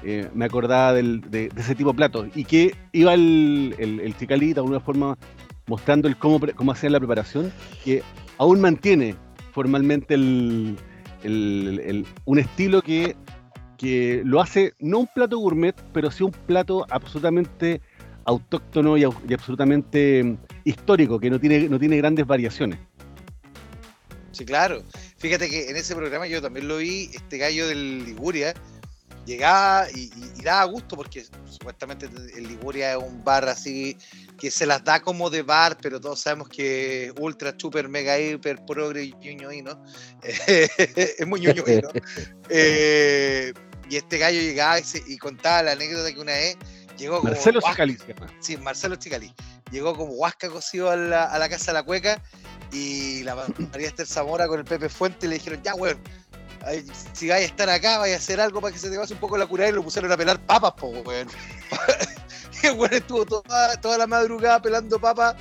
eh, 0.03 0.29
me 0.33 0.45
acordaba 0.45 0.93
del- 0.93 1.21
de, 1.29 1.51
ese 1.55 1.75
tipo 1.75 1.91
de 1.91 1.97
platos. 1.97 2.27
Y 2.35 2.45
que 2.45 2.75
iba 2.91 3.13
el, 3.13 3.75
el, 3.77 4.15
de 4.19 4.53
alguna 4.59 4.79
forma 4.79 5.17
mostrando 5.67 6.07
el 6.07 6.17
cómo, 6.17 6.39
cómo 6.55 6.71
hacían 6.71 6.93
la 6.93 6.99
preparación, 6.99 7.51
que 7.83 8.01
aún 8.37 8.59
mantiene 8.61 9.15
formalmente 9.51 10.15
el, 10.15 10.77
un 12.25 12.39
estilo 12.39 12.81
que, 12.81 13.15
que 13.77 14.21
lo 14.25 14.41
hace 14.41 14.73
no 14.79 14.99
un 14.99 15.07
plato 15.07 15.37
gourmet, 15.37 15.75
pero 15.93 16.11
sí 16.11 16.23
un 16.23 16.31
plato 16.31 16.85
absolutamente 16.89 17.81
autóctono 18.25 18.97
y, 18.97 19.01
y 19.01 19.33
absolutamente 19.33 20.23
mm, 20.23 20.37
histórico, 20.65 21.19
que 21.19 21.29
no 21.29 21.39
tiene, 21.39 21.67
no 21.69 21.79
tiene 21.79 21.97
grandes 21.97 22.25
variaciones. 22.25 22.79
Sí, 24.31 24.45
claro. 24.45 24.83
Fíjate 25.17 25.49
que 25.49 25.69
en 25.69 25.75
ese 25.75 25.95
programa 25.95 26.27
yo 26.27 26.41
también 26.41 26.67
lo 26.67 26.77
vi, 26.77 27.09
este 27.13 27.37
gallo 27.37 27.67
del 27.67 28.05
Liguria 28.05 28.53
llegaba 29.29 29.87
y, 29.93 30.11
y- 30.15 30.31
y 30.39 30.41
daba 30.43 30.63
gusto 30.65 30.95
porque 30.95 31.25
supuestamente 31.45 32.07
el 32.35 32.47
Liguria 32.47 32.91
es 32.93 32.97
un 32.97 33.23
bar 33.23 33.47
así 33.47 33.95
que 34.37 34.49
se 34.51 34.65
las 34.65 34.83
da 34.83 35.01
como 35.01 35.29
de 35.29 35.41
bar, 35.43 35.77
pero 35.81 35.99
todos 35.99 36.21
sabemos 36.21 36.49
que 36.49 37.11
ultra, 37.19 37.53
super, 37.57 37.87
mega, 37.89 38.17
hiper, 38.19 38.63
progre 38.65 39.03
y 39.03 39.13
ñoño 39.13 39.51
y, 39.51 39.61
¿no? 39.61 39.81
es 40.47 41.27
muy 41.27 41.41
ñoño 41.41 41.63
y, 41.67 41.81
¿no? 41.81 41.89
Eh, 42.49 43.53
y 43.89 43.95
este 43.95 44.17
gallo 44.17 44.39
llegaba 44.41 44.79
y, 44.79 44.83
se- 44.83 45.03
y 45.07 45.17
contaba 45.17 45.63
la 45.63 45.71
anécdota 45.73 46.11
que 46.13 46.19
una 46.19 46.31
vez 46.33 46.57
llegó 46.97 47.17
como 47.19 47.31
Marcelo 47.31 47.59
llama. 48.07 48.27
Sí, 48.39 48.57
Marcelo 48.57 48.95
Chicali. 48.95 49.33
Llegó 49.71 49.95
como 49.95 50.13
huasca 50.13 50.49
cocido 50.49 50.89
a 50.89 50.95
la, 50.95 51.23
a 51.25 51.37
la 51.39 51.47
casa 51.49 51.67
de 51.67 51.73
la 51.73 51.83
cueca 51.83 52.21
y 52.71 53.23
la 53.23 53.35
María 53.71 53.87
Esther 53.87 54.07
Zamora 54.07 54.47
con 54.47 54.59
el 54.59 54.65
Pepe 54.65 54.89
Fuente 54.89 55.27
le 55.27 55.35
dijeron, 55.35 55.61
ya, 55.63 55.75
weón, 55.75 55.99
si 57.13 57.27
vais 57.29 57.43
a 57.43 57.45
estar 57.45 57.69
acá, 57.69 57.97
vais 57.99 58.13
a 58.13 58.17
hacer 58.17 58.39
algo 58.39 58.61
para 58.61 58.73
que 58.73 58.79
se 58.79 58.89
te 58.89 58.97
pase 58.97 59.13
un 59.13 59.19
poco 59.19 59.37
la 59.37 59.45
curada 59.47 59.69
y 59.69 59.73
lo 59.73 59.83
pusieron 59.83 60.11
a 60.11 60.17
pelar 60.17 60.39
papas, 60.45 60.73
po, 60.73 60.87
weón. 60.89 61.27
y 62.63 62.67
el 62.67 62.73
weón 62.77 62.93
estuvo 62.93 63.25
toda, 63.25 63.75
toda 63.81 63.97
la 63.97 64.07
madrugada 64.07 64.61
pelando 64.61 64.99
papas 64.99 65.35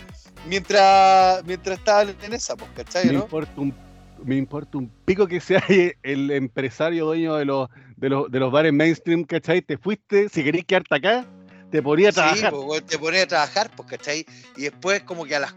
mientras, 0.47 1.45
mientras 1.45 1.79
estaba 1.79 2.03
en 2.03 2.33
esa, 2.33 2.57
pues, 2.57 2.71
¿cachai? 2.77 3.07
me 3.07 3.13
¿no? 3.15 3.21
importa 3.21 3.53
un 3.61 3.89
me 4.25 4.35
importa 4.37 4.79
un 4.79 4.89
pico 5.05 5.29
que 5.29 5.41
sea 5.41 5.63
el 6.03 6.31
empresario 6.33 7.07
dueño 7.07 7.37
de 7.37 7.45
los 7.45 7.69
de 7.97 8.09
los, 8.09 8.31
de 8.31 8.41
los 8.41 8.51
bares 8.51 8.73
mainstream, 8.73 9.23
¿cachai? 9.25 9.63
Te 9.63 9.77
fuiste, 9.79 10.29
si 10.29 10.43
queréis 10.43 10.65
quedarte 10.65 10.95
acá, 10.97 11.27
te 11.71 11.81
podría 11.83 12.11
Sí, 12.11 12.17
trabajar. 12.17 12.53
te 12.87 12.99
ponía 12.99 13.23
a 13.23 13.27
trabajar, 13.27 13.71
pues, 13.77 13.89
¿cachai? 13.89 14.27
Y 14.57 14.63
después 14.63 15.03
como 15.03 15.25
que 15.25 15.37
a 15.37 15.41
las 15.41 15.55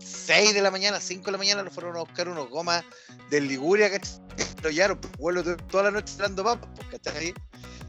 6 0.00 0.54
de 0.54 0.62
la 0.62 0.70
mañana, 0.70 1.00
5 1.00 1.26
de 1.26 1.32
la 1.32 1.38
mañana, 1.38 1.62
nos 1.62 1.72
fueron 1.74 1.96
a 1.96 2.00
buscar 2.00 2.28
unos 2.28 2.48
gomas 2.50 2.82
del 3.30 3.46
Liguria, 3.48 3.90
¿cachai? 3.90 4.18
Lo 4.62 4.70
llevaron, 4.70 5.00
vuelo 5.18 5.42
to- 5.44 5.56
toda 5.56 5.84
la 5.84 5.90
noche 5.90 6.14
dando 6.18 6.42
papas, 6.44 6.68
pues, 6.76 7.00
¿cachai? 7.02 7.34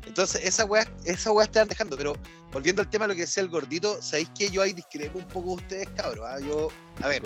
Entonces, 0.06 0.42
esa 0.44 0.66
weá, 0.66 0.86
esa 1.06 1.32
weá 1.32 1.46
están 1.46 1.68
dejando. 1.68 1.96
Pero 1.96 2.14
volviendo 2.52 2.82
al 2.82 2.90
tema 2.90 3.06
de 3.06 3.10
lo 3.10 3.16
que 3.16 3.22
decía 3.22 3.44
el 3.44 3.50
gordito, 3.50 4.02
¿sabéis 4.02 4.30
que 4.38 4.50
yo 4.50 4.62
ahí 4.62 4.74
discrepo 4.74 5.20
un 5.20 5.28
poco 5.28 5.50
de 5.50 5.56
ustedes, 5.56 5.90
cabros? 5.96 6.26
ah? 6.28 6.40
Yo, 6.40 6.68
a 7.02 7.08
ver, 7.08 7.24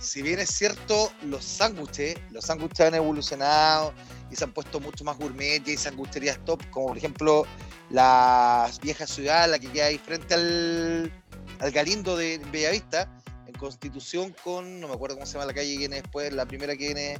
si 0.00 0.22
bien 0.22 0.38
es 0.38 0.50
cierto, 0.50 1.12
los 1.22 1.44
sándwiches, 1.44 2.16
los 2.30 2.44
sándwiches 2.46 2.80
han 2.86 2.94
evolucionado 2.94 3.92
y 4.30 4.36
se 4.36 4.44
han 4.44 4.52
puesto 4.52 4.80
mucho 4.80 5.04
más 5.04 5.16
gourmet 5.18 5.66
y 5.66 5.72
hay 5.72 5.76
sangucherías 5.76 6.38
top, 6.44 6.62
como 6.70 6.88
por 6.88 6.98
ejemplo 6.98 7.46
la 7.90 8.70
vieja 8.82 9.06
ciudad, 9.06 9.48
la 9.50 9.58
que 9.58 9.70
queda 9.70 9.86
ahí 9.86 9.98
frente 9.98 10.34
al, 10.34 11.12
al 11.60 11.70
Galindo 11.72 12.16
de 12.16 12.38
Bellavista, 12.50 13.08
Constitución 13.58 14.34
con, 14.44 14.80
no 14.80 14.88
me 14.88 14.94
acuerdo 14.94 15.16
cómo 15.16 15.26
se 15.26 15.34
llama 15.34 15.46
la 15.46 15.54
calle 15.54 15.72
que 15.72 15.78
viene 15.78 15.96
después, 16.02 16.32
la 16.32 16.46
primera 16.46 16.76
que 16.76 16.86
viene, 16.86 17.18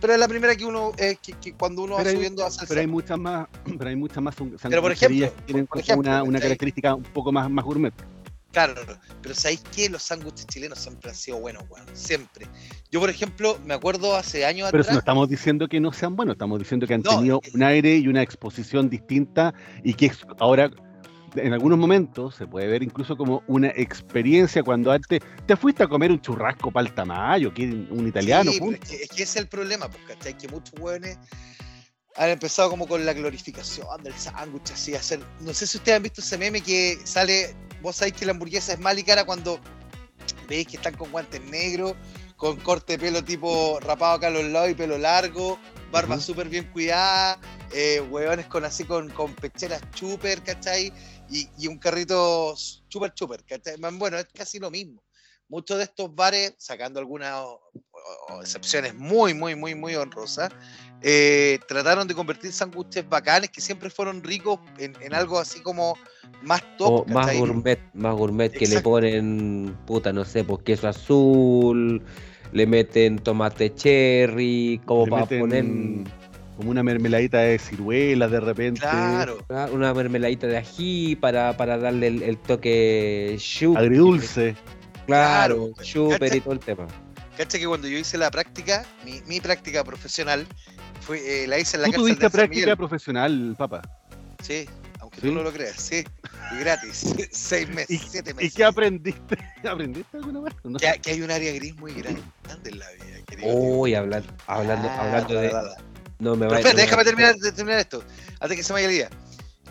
pero 0.00 0.12
es 0.12 0.18
la 0.18 0.28
primera 0.28 0.54
que 0.56 0.64
uno, 0.64 0.92
eh, 0.98 1.16
que, 1.22 1.32
que 1.34 1.52
cuando 1.54 1.82
uno 1.82 1.96
Pero 1.96 2.04
va 2.04 2.10
hay- 2.10 2.16
subiendo 2.16 2.44
hacia 2.44 2.62
el 2.62 2.68
Pero 2.68 2.80
hay 2.80 2.86
muchas 2.86 3.18
más, 3.18 3.48
pero 3.78 3.88
hay 3.90 3.96
muchas 3.96 4.22
más 4.22 4.34
Pero, 4.36 4.82
por 4.82 4.92
ejemplo, 4.92 5.26
que 5.26 5.42
tienen 5.46 5.66
por 5.66 5.72
como 5.72 5.82
ejemplo, 5.82 6.10
una, 6.10 6.22
una 6.22 6.40
característica 6.40 6.94
un 6.94 7.02
poco 7.04 7.32
más, 7.32 7.48
más 7.50 7.64
gourmet. 7.64 7.94
Claro, 8.52 8.74
pero 9.20 9.34
¿sabéis 9.34 9.62
qué? 9.74 9.90
Los 9.90 10.02
sándwiches 10.02 10.46
chilenos 10.46 10.78
siempre 10.78 11.10
han 11.10 11.16
sido 11.16 11.38
buenos, 11.38 11.64
weón. 11.68 11.84
Siempre. 11.94 12.46
Yo, 12.90 13.00
por 13.00 13.10
ejemplo, 13.10 13.58
me 13.66 13.74
acuerdo 13.74 14.16
hace 14.16 14.46
años 14.46 14.70
Pero 14.70 14.82
si 14.82 14.92
no 14.92 14.98
estamos 14.98 15.28
diciendo 15.28 15.68
que 15.68 15.78
no 15.78 15.92
sean 15.92 16.16
buenos, 16.16 16.36
estamos 16.36 16.58
diciendo 16.58 16.86
que 16.86 16.94
han 16.94 17.02
No, 17.02 17.18
tenido 17.18 17.42
un 17.52 17.62
aire 17.62 17.96
y 17.96 18.08
una 18.08 18.22
exposición 18.22 18.88
distinta 18.88 19.52
y 19.84 19.92
que 19.92 20.10
ahora 20.38 20.70
en 21.36 21.52
algunos 21.52 21.78
momentos 21.78 22.34
se 22.34 22.46
puede 22.46 22.66
ver 22.66 22.82
incluso 22.82 23.16
como 23.16 23.42
una 23.46 23.68
experiencia 23.68 24.62
cuando 24.62 24.90
antes 24.92 25.20
te 25.46 25.56
fuiste 25.56 25.82
a 25.82 25.88
comer 25.88 26.10
un 26.10 26.20
churrasco 26.20 26.70
para 26.70 26.86
el 26.88 26.94
tamayo, 26.94 27.52
que 27.52 27.64
un 27.64 28.06
italiano, 28.08 28.50
Sí, 28.52 28.58
punto. 28.58 28.80
es, 28.82 28.88
que, 28.88 28.96
es 29.02 29.08
que 29.08 29.22
ese 29.22 29.22
es 29.22 29.36
el 29.36 29.46
problema, 29.48 29.88
pues, 29.88 30.02
¿cachai? 30.06 30.36
Que 30.36 30.48
muchos 30.48 30.78
hueones 30.78 31.18
han 32.16 32.30
empezado 32.30 32.70
como 32.70 32.86
con 32.88 33.04
la 33.04 33.12
glorificación 33.12 34.02
del 34.02 34.14
sándwich, 34.14 34.70
así, 34.72 34.94
hacer. 34.94 35.20
No 35.40 35.52
sé 35.52 35.66
si 35.66 35.78
ustedes 35.78 35.96
han 35.96 36.02
visto 36.02 36.20
ese 36.20 36.38
meme 36.38 36.60
que 36.60 36.98
sale. 37.04 37.54
Vos 37.82 37.96
sabéis 37.96 38.14
que 38.16 38.24
la 38.24 38.32
hamburguesa 38.32 38.72
es 38.72 38.80
mal 38.80 38.98
y 38.98 39.02
cara 39.02 39.24
cuando 39.24 39.60
veis 40.48 40.66
que 40.66 40.76
están 40.76 40.94
con 40.94 41.10
guantes 41.12 41.42
negros, 41.50 41.94
con 42.36 42.56
corte 42.60 42.94
de 42.94 42.98
pelo 42.98 43.22
tipo 43.22 43.78
rapado 43.80 44.14
acá 44.14 44.28
a 44.28 44.30
los 44.30 44.44
lados 44.44 44.70
y 44.70 44.74
pelo 44.74 44.96
largo, 44.98 45.58
barba 45.92 46.14
Ujú. 46.16 46.24
súper 46.24 46.48
bien 46.48 46.64
cuidada, 46.72 47.38
eh, 47.74 48.00
hueones 48.10 48.46
con 48.46 48.64
así 48.64 48.84
con, 48.84 49.10
con 49.10 49.34
pecheras 49.34 49.82
chuper, 49.94 50.42
¿cachai? 50.42 50.92
Y, 51.28 51.50
y 51.56 51.66
un 51.66 51.78
carrito 51.78 52.54
chuper 52.88 53.12
chuper, 53.14 53.44
Bueno, 53.94 54.18
es 54.18 54.26
casi 54.32 54.58
lo 54.58 54.70
mismo. 54.70 55.02
Muchos 55.48 55.78
de 55.78 55.84
estos 55.84 56.14
bares, 56.14 56.54
sacando 56.58 56.98
algunas 57.00 57.34
o- 57.34 57.60
o 58.28 58.40
excepciones 58.40 58.94
muy, 58.94 59.32
muy, 59.34 59.54
muy, 59.54 59.74
muy 59.74 59.94
honrosas, 59.94 60.50
eh, 61.02 61.58
trataron 61.68 62.08
de 62.08 62.14
convertir 62.14 62.52
sándwiches 62.52 63.08
bacanes 63.08 63.50
que 63.50 63.60
siempre 63.60 63.90
fueron 63.90 64.22
ricos 64.22 64.58
en, 64.78 64.96
en 65.00 65.14
algo 65.14 65.38
así 65.38 65.60
como 65.60 65.96
más 66.42 66.62
top. 66.76 67.02
O 67.02 67.04
más 67.12 67.26
¿cachai? 67.26 67.38
gourmet, 67.38 67.78
más 67.94 68.14
gourmet 68.14 68.52
que 68.52 68.66
le 68.66 68.80
ponen, 68.80 69.76
puta, 69.86 70.12
no 70.12 70.24
sé, 70.24 70.44
pues 70.44 70.62
queso 70.62 70.88
azul, 70.88 72.04
le 72.52 72.66
meten 72.66 73.18
tomate 73.18 73.74
cherry, 73.74 74.80
como 74.84 75.04
Le 75.04 75.10
para 75.10 75.22
meten 75.22 75.40
poner 75.40 76.25
como 76.56 76.70
una 76.70 76.82
mermeladita 76.82 77.38
de 77.38 77.58
ciruelas 77.58 78.30
de 78.30 78.40
repente. 78.40 78.80
Claro. 78.80 79.44
ah, 79.50 79.68
una 79.72 79.92
mermeladita 79.92 80.46
de 80.46 80.56
ají 80.56 81.16
para, 81.16 81.56
para 81.56 81.76
darle 81.78 82.06
el, 82.08 82.22
el 82.22 82.38
toque 82.38 83.36
chup, 83.38 83.76
Agridulce. 83.76 84.54
claro, 85.06 85.70
Claro, 85.74 85.82
chuper 85.82 86.34
y 86.36 86.40
todo 86.40 86.54
el 86.54 86.60
tema. 86.60 86.86
Cacha 87.36 87.58
que 87.58 87.66
cuando 87.66 87.86
yo 87.86 87.98
hice 87.98 88.16
la 88.16 88.30
práctica, 88.30 88.84
mi, 89.04 89.20
mi 89.26 89.40
práctica 89.40 89.84
profesional, 89.84 90.46
fue, 91.02 91.44
eh, 91.44 91.46
la 91.46 91.58
hice 91.58 91.76
en 91.76 91.82
la 91.82 91.86
Tú 91.88 91.92
cárcel 91.92 92.04
tuviste 92.04 92.24
de 92.24 92.30
San 92.30 92.32
práctica 92.32 92.60
Miguel. 92.60 92.76
profesional, 92.78 93.54
papá. 93.58 93.82
Sí, 94.42 94.66
aunque 95.00 95.20
¿Sí? 95.20 95.28
tú 95.28 95.34
no 95.34 95.42
lo 95.42 95.52
creas, 95.52 95.76
sí. 95.76 96.02
Y 96.56 96.60
gratis. 96.60 97.04
Seis 97.30 97.68
meses, 97.68 97.90
¿Y, 97.90 97.98
siete 97.98 98.30
¿Y 98.30 98.34
meses. 98.34 98.54
qué 98.54 98.64
aprendiste? 98.64 99.36
¿Aprendiste 99.68 100.16
alguna 100.16 100.40
vez? 100.40 100.54
No 100.64 100.78
que, 100.78 100.98
que 101.02 101.10
hay 101.10 101.20
un 101.20 101.30
área 101.30 101.52
gris 101.52 101.76
muy 101.76 101.92
grande 101.92 102.22
en 102.64 102.78
la 102.78 102.90
vida, 102.92 103.22
querido. 103.28 103.54
Uy, 103.54 103.94
hablan- 103.94 104.24
hablando, 104.46 104.88
Ah, 104.92 105.02
hablando 105.02 105.34
de. 105.34 105.52
No 106.18 106.34
me 106.36 106.46
va 106.46 106.56
espérate, 106.58 106.80
déjame 106.82 107.04
terminar, 107.04 107.34
terminar 107.36 107.80
esto, 107.80 108.02
antes 108.40 108.56
que 108.56 108.62
se 108.62 108.72
me 108.72 108.78
vaya 108.78 108.88
el 108.88 108.94
día. 108.94 109.10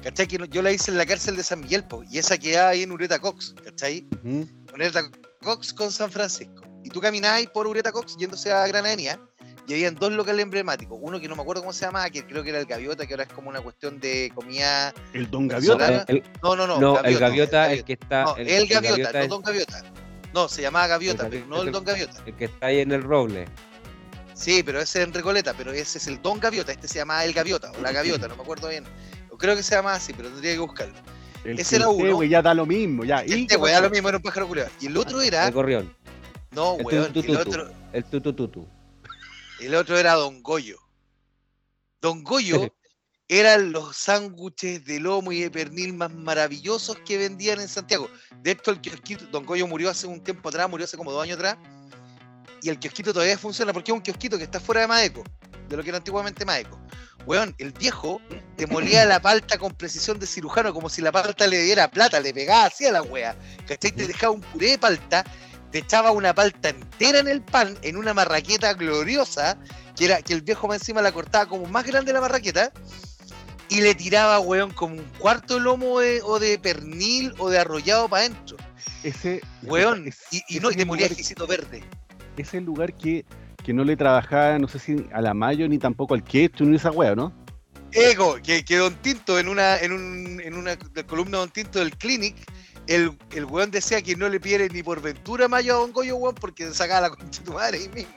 ¿Cachai? 0.03 0.27
Que 0.27 0.47
yo 0.49 0.61
la 0.61 0.71
hice 0.71 0.91
en 0.91 0.97
la 0.97 1.05
cárcel 1.05 1.35
de 1.35 1.43
San 1.43 1.61
Miguel, 1.61 1.83
po, 1.83 2.03
y 2.03 2.19
esa 2.19 2.37
quedaba 2.37 2.69
ahí 2.69 2.83
en 2.83 2.91
Ureta 2.91 3.17
Cox, 3.17 3.55
¿cachai? 3.63 4.07
Ujú. 4.23 4.47
Ureta 4.73 5.09
Cox 5.41 5.73
con 5.73 5.91
San 5.91 6.11
Francisco. 6.11 6.61
Y 6.83 6.89
tú 6.89 7.01
caminabas 7.01 7.47
por 7.47 7.65
Ureta 7.65 7.91
Cox 7.91 8.15
yéndose 8.17 8.51
a 8.51 8.67
Gran 8.67 8.85
Avenida, 8.85 9.19
y 9.67 9.73
habían 9.73 9.95
dos 9.95 10.11
locales 10.11 10.43
emblemáticos. 10.43 10.99
Uno 11.01 11.19
que 11.19 11.27
no 11.27 11.35
me 11.35 11.41
acuerdo 11.41 11.63
cómo 11.63 11.73
se 11.73 11.85
llama, 11.85 12.07
que 12.11 12.23
creo 12.23 12.43
que 12.43 12.49
era 12.51 12.59
el 12.59 12.67
Gaviota, 12.67 13.07
que 13.07 13.15
ahora 13.15 13.23
es 13.23 13.33
como 13.33 13.49
una 13.49 13.61
cuestión 13.61 13.99
de 13.99 14.31
comida. 14.35 14.93
El 15.13 15.31
Don 15.31 15.47
Gaviota. 15.47 16.05
el, 16.07 16.23
No, 16.43 16.55
no, 16.55 16.67
no. 16.67 16.79
no, 16.79 17.01
el 17.01 17.17
gaviota, 17.17 17.73
el 17.73 17.83
que 17.83 17.93
está. 17.93 18.25
No, 18.25 18.37
el, 18.37 18.67
Gaviota, 18.67 19.11
no 19.11 19.19
es 19.19 19.29
Don 19.29 19.41
Gaviota. 19.41 19.83
No, 20.35 20.47
se 20.47 20.61
llamaba 20.61 20.85
Gaviota, 20.85 21.23
El 21.23 21.29
pero 21.31 21.41
Gaviota 21.45 21.55
no 21.55 21.61
el 21.61 21.67
el- 21.69 21.73
Don 21.73 21.83
Gaviota. 21.83 22.23
el 22.27 22.35
que 22.35 22.45
está 22.45 22.67
ahí 22.67 22.79
en 22.81 22.91
el 22.91 23.01
roble. 23.01 23.47
Sí, 24.35 24.61
pero 24.63 24.79
ese 24.81 24.99
es 25.01 25.07
en 25.07 25.13
Recoleta, 25.13 25.53
pero 25.57 25.71
ese 25.71 25.97
es 25.97 26.07
el 26.07 26.21
Don 26.21 26.39
Gaviota. 26.39 26.71
Este 26.73 26.87
se 26.89 26.95
llama 26.99 27.23
el 27.23 27.33
Gaviota, 27.33 27.71
o 27.71 27.81
la 27.81 27.91
Gaviota, 27.93 28.27
no 28.27 28.35
me 28.35 28.43
acuerdo 28.43 28.67
bien. 28.67 28.83
Creo 29.39 29.55
que 29.55 29.63
se 29.63 29.75
llama 29.75 29.93
así, 29.93 30.13
pero 30.13 30.29
tendría 30.29 30.53
que 30.53 30.59
buscarlo. 30.59 30.93
El 31.43 31.59
ese 31.59 31.77
era 31.77 31.89
uno. 31.89 32.23
ya 32.23 32.41
da 32.41 32.53
lo 32.53 32.65
mismo, 32.65 33.03
ya. 33.05 33.25
¿Y 33.25 33.43
Este 33.43 33.55
weá 33.57 33.75
pasó? 33.75 33.83
lo 33.85 33.89
mismo, 33.91 34.09
era 34.09 34.17
un 34.17 34.23
pájaro 34.23 34.47
culiao. 34.47 34.67
Y 34.81 34.87
el 34.87 34.97
otro 34.97 35.21
era. 35.21 35.47
El 35.47 35.53
gorrión. 35.53 35.95
No, 36.51 36.75
el 36.77 36.85
weón. 36.85 37.05
El 37.05 37.13
tutututu. 37.13 37.39
otro, 37.49 37.71
El 37.93 38.03
tutututu. 38.05 38.67
el 39.61 39.75
otro 39.75 39.97
era 39.97 40.13
Don 40.13 40.41
Goyo. 40.43 40.77
Don 42.01 42.23
Goyo 42.23 42.73
eran 43.27 43.71
los 43.71 43.95
sándwiches 43.95 44.85
de 44.85 44.99
lomo 44.99 45.31
y 45.31 45.41
de 45.41 45.51
pernil 45.51 45.93
más 45.93 46.13
maravillosos 46.13 46.97
que 47.05 47.17
vendían 47.17 47.59
en 47.61 47.67
Santiago. 47.67 48.09
De 48.41 48.51
hecho, 48.51 48.71
el 48.71 48.81
kiosquito, 48.81 49.25
Don 49.31 49.45
Goyo 49.45 49.67
murió 49.67 49.89
hace 49.89 50.07
un 50.07 50.21
tiempo 50.23 50.49
atrás, 50.49 50.69
murió 50.69 50.85
hace 50.85 50.97
como 50.97 51.11
dos 51.11 51.23
años 51.23 51.35
atrás. 51.37 51.57
Y 52.65 52.69
el 52.69 52.79
kiosquito 52.79 53.13
todavía 53.13 53.37
funciona 53.37 53.71
porque 53.71 53.91
es 53.91 53.95
un 53.95 54.01
kiosquito 54.01 54.39
que 54.39 54.43
está 54.45 54.59
fuera 54.59 54.81
de 54.81 54.87
Maeco, 54.87 55.23
de 55.69 55.77
lo 55.77 55.83
que 55.83 55.89
era 55.89 55.99
antiguamente 55.99 56.45
Maeco. 56.45 56.79
Weón, 57.27 57.53
el 57.59 57.71
viejo 57.73 58.19
te 58.57 58.65
molía 58.67 59.05
la 59.05 59.21
palta 59.21 59.59
con 59.59 59.71
precisión 59.75 60.17
de 60.17 60.25
cirujano, 60.25 60.73
como 60.73 60.89
si 60.89 61.03
la 61.03 61.11
palta 61.11 61.45
le 61.45 61.61
diera 61.61 61.91
plata, 61.91 62.19
le 62.19 62.33
pegaba 62.33 62.65
así 62.65 62.87
a 62.87 62.91
la 62.91 63.03
wea. 63.03 63.35
¿Cachai? 63.67 63.91
Te 63.91 64.07
dejaba 64.07 64.33
un 64.33 64.41
puré 64.41 64.71
de 64.71 64.77
palta, 64.79 65.23
te 65.71 65.77
echaba 65.77 66.09
una 66.09 66.33
palta 66.33 66.69
entera 66.69 67.19
en 67.19 67.27
el 67.27 67.43
pan, 67.43 67.77
en 67.83 67.97
una 67.97 68.15
marraqueta 68.15 68.73
gloriosa, 68.73 69.59
que 69.95 70.05
era 70.05 70.23
que 70.23 70.33
el 70.33 70.41
viejo 70.41 70.67
más 70.67 70.81
encima 70.81 71.03
la 71.03 71.11
cortaba 71.11 71.47
como 71.47 71.67
más 71.67 71.85
grande 71.85 72.13
la 72.13 72.21
marraqueta, 72.21 72.71
y 73.69 73.81
le 73.81 73.93
tiraba, 73.93 74.39
weón, 74.39 74.71
como 74.71 74.95
un 74.95 75.05
cuarto 75.19 75.53
de 75.53 75.59
lomo 75.59 75.99
de- 75.99 76.23
o 76.23 76.39
de 76.39 76.57
pernil 76.57 77.31
o 77.37 77.47
de 77.51 77.59
arrollado 77.59 78.09
para 78.09 78.25
adentro. 78.25 78.57
Ese, 79.03 79.41
Weón, 79.61 80.07
y, 80.31 80.37
y 80.37 80.57
ese 80.57 80.59
no, 80.61 80.71
y 80.71 80.75
te 80.75 80.85
molía 80.85 81.05
exquisito 81.05 81.45
verde. 81.45 81.83
Es 82.37 82.53
el 82.53 82.65
lugar 82.65 82.93
que, 82.93 83.25
que 83.63 83.73
no 83.73 83.83
le 83.83 83.95
trabajaba, 83.95 84.59
no 84.59 84.67
sé 84.67 84.79
si 84.79 85.05
a 85.13 85.21
la 85.21 85.33
mayo 85.33 85.67
ni 85.67 85.77
tampoco 85.77 86.13
al 86.13 86.23
ketchup 86.23 86.67
ni 86.67 86.75
esa 86.75 86.91
wea, 86.91 87.15
¿no? 87.15 87.33
Ego, 87.91 88.37
que, 88.43 88.65
que 88.65 88.77
Don 88.77 88.93
Tinto 88.95 89.39
en 89.39 89.47
una, 89.47 89.77
en 89.77 89.93
un, 89.93 90.41
en 90.41 90.53
una 90.55 90.77
columna 91.07 91.37
de 91.37 91.37
Don 91.37 91.49
Tinto 91.49 91.79
del 91.79 91.95
Clinic, 91.95 92.35
el, 92.87 93.17
el 93.33 93.45
weón 93.45 93.71
decía 93.71 94.01
que 94.01 94.15
no 94.15 94.27
le 94.27 94.39
pierde 94.39 94.69
ni 94.69 94.83
por 94.83 95.01
ventura 95.01 95.47
mayo 95.47 95.75
a 95.75 95.79
Don 95.79 95.93
Goyo, 95.93 96.17
weón, 96.17 96.35
porque 96.35 96.71
sacaba 96.73 97.01
la 97.01 97.09
concha 97.09 97.39
de 97.39 97.45
tu 97.45 97.53
madre 97.53 97.77
ahí 97.77 97.89
mismo. 97.89 98.13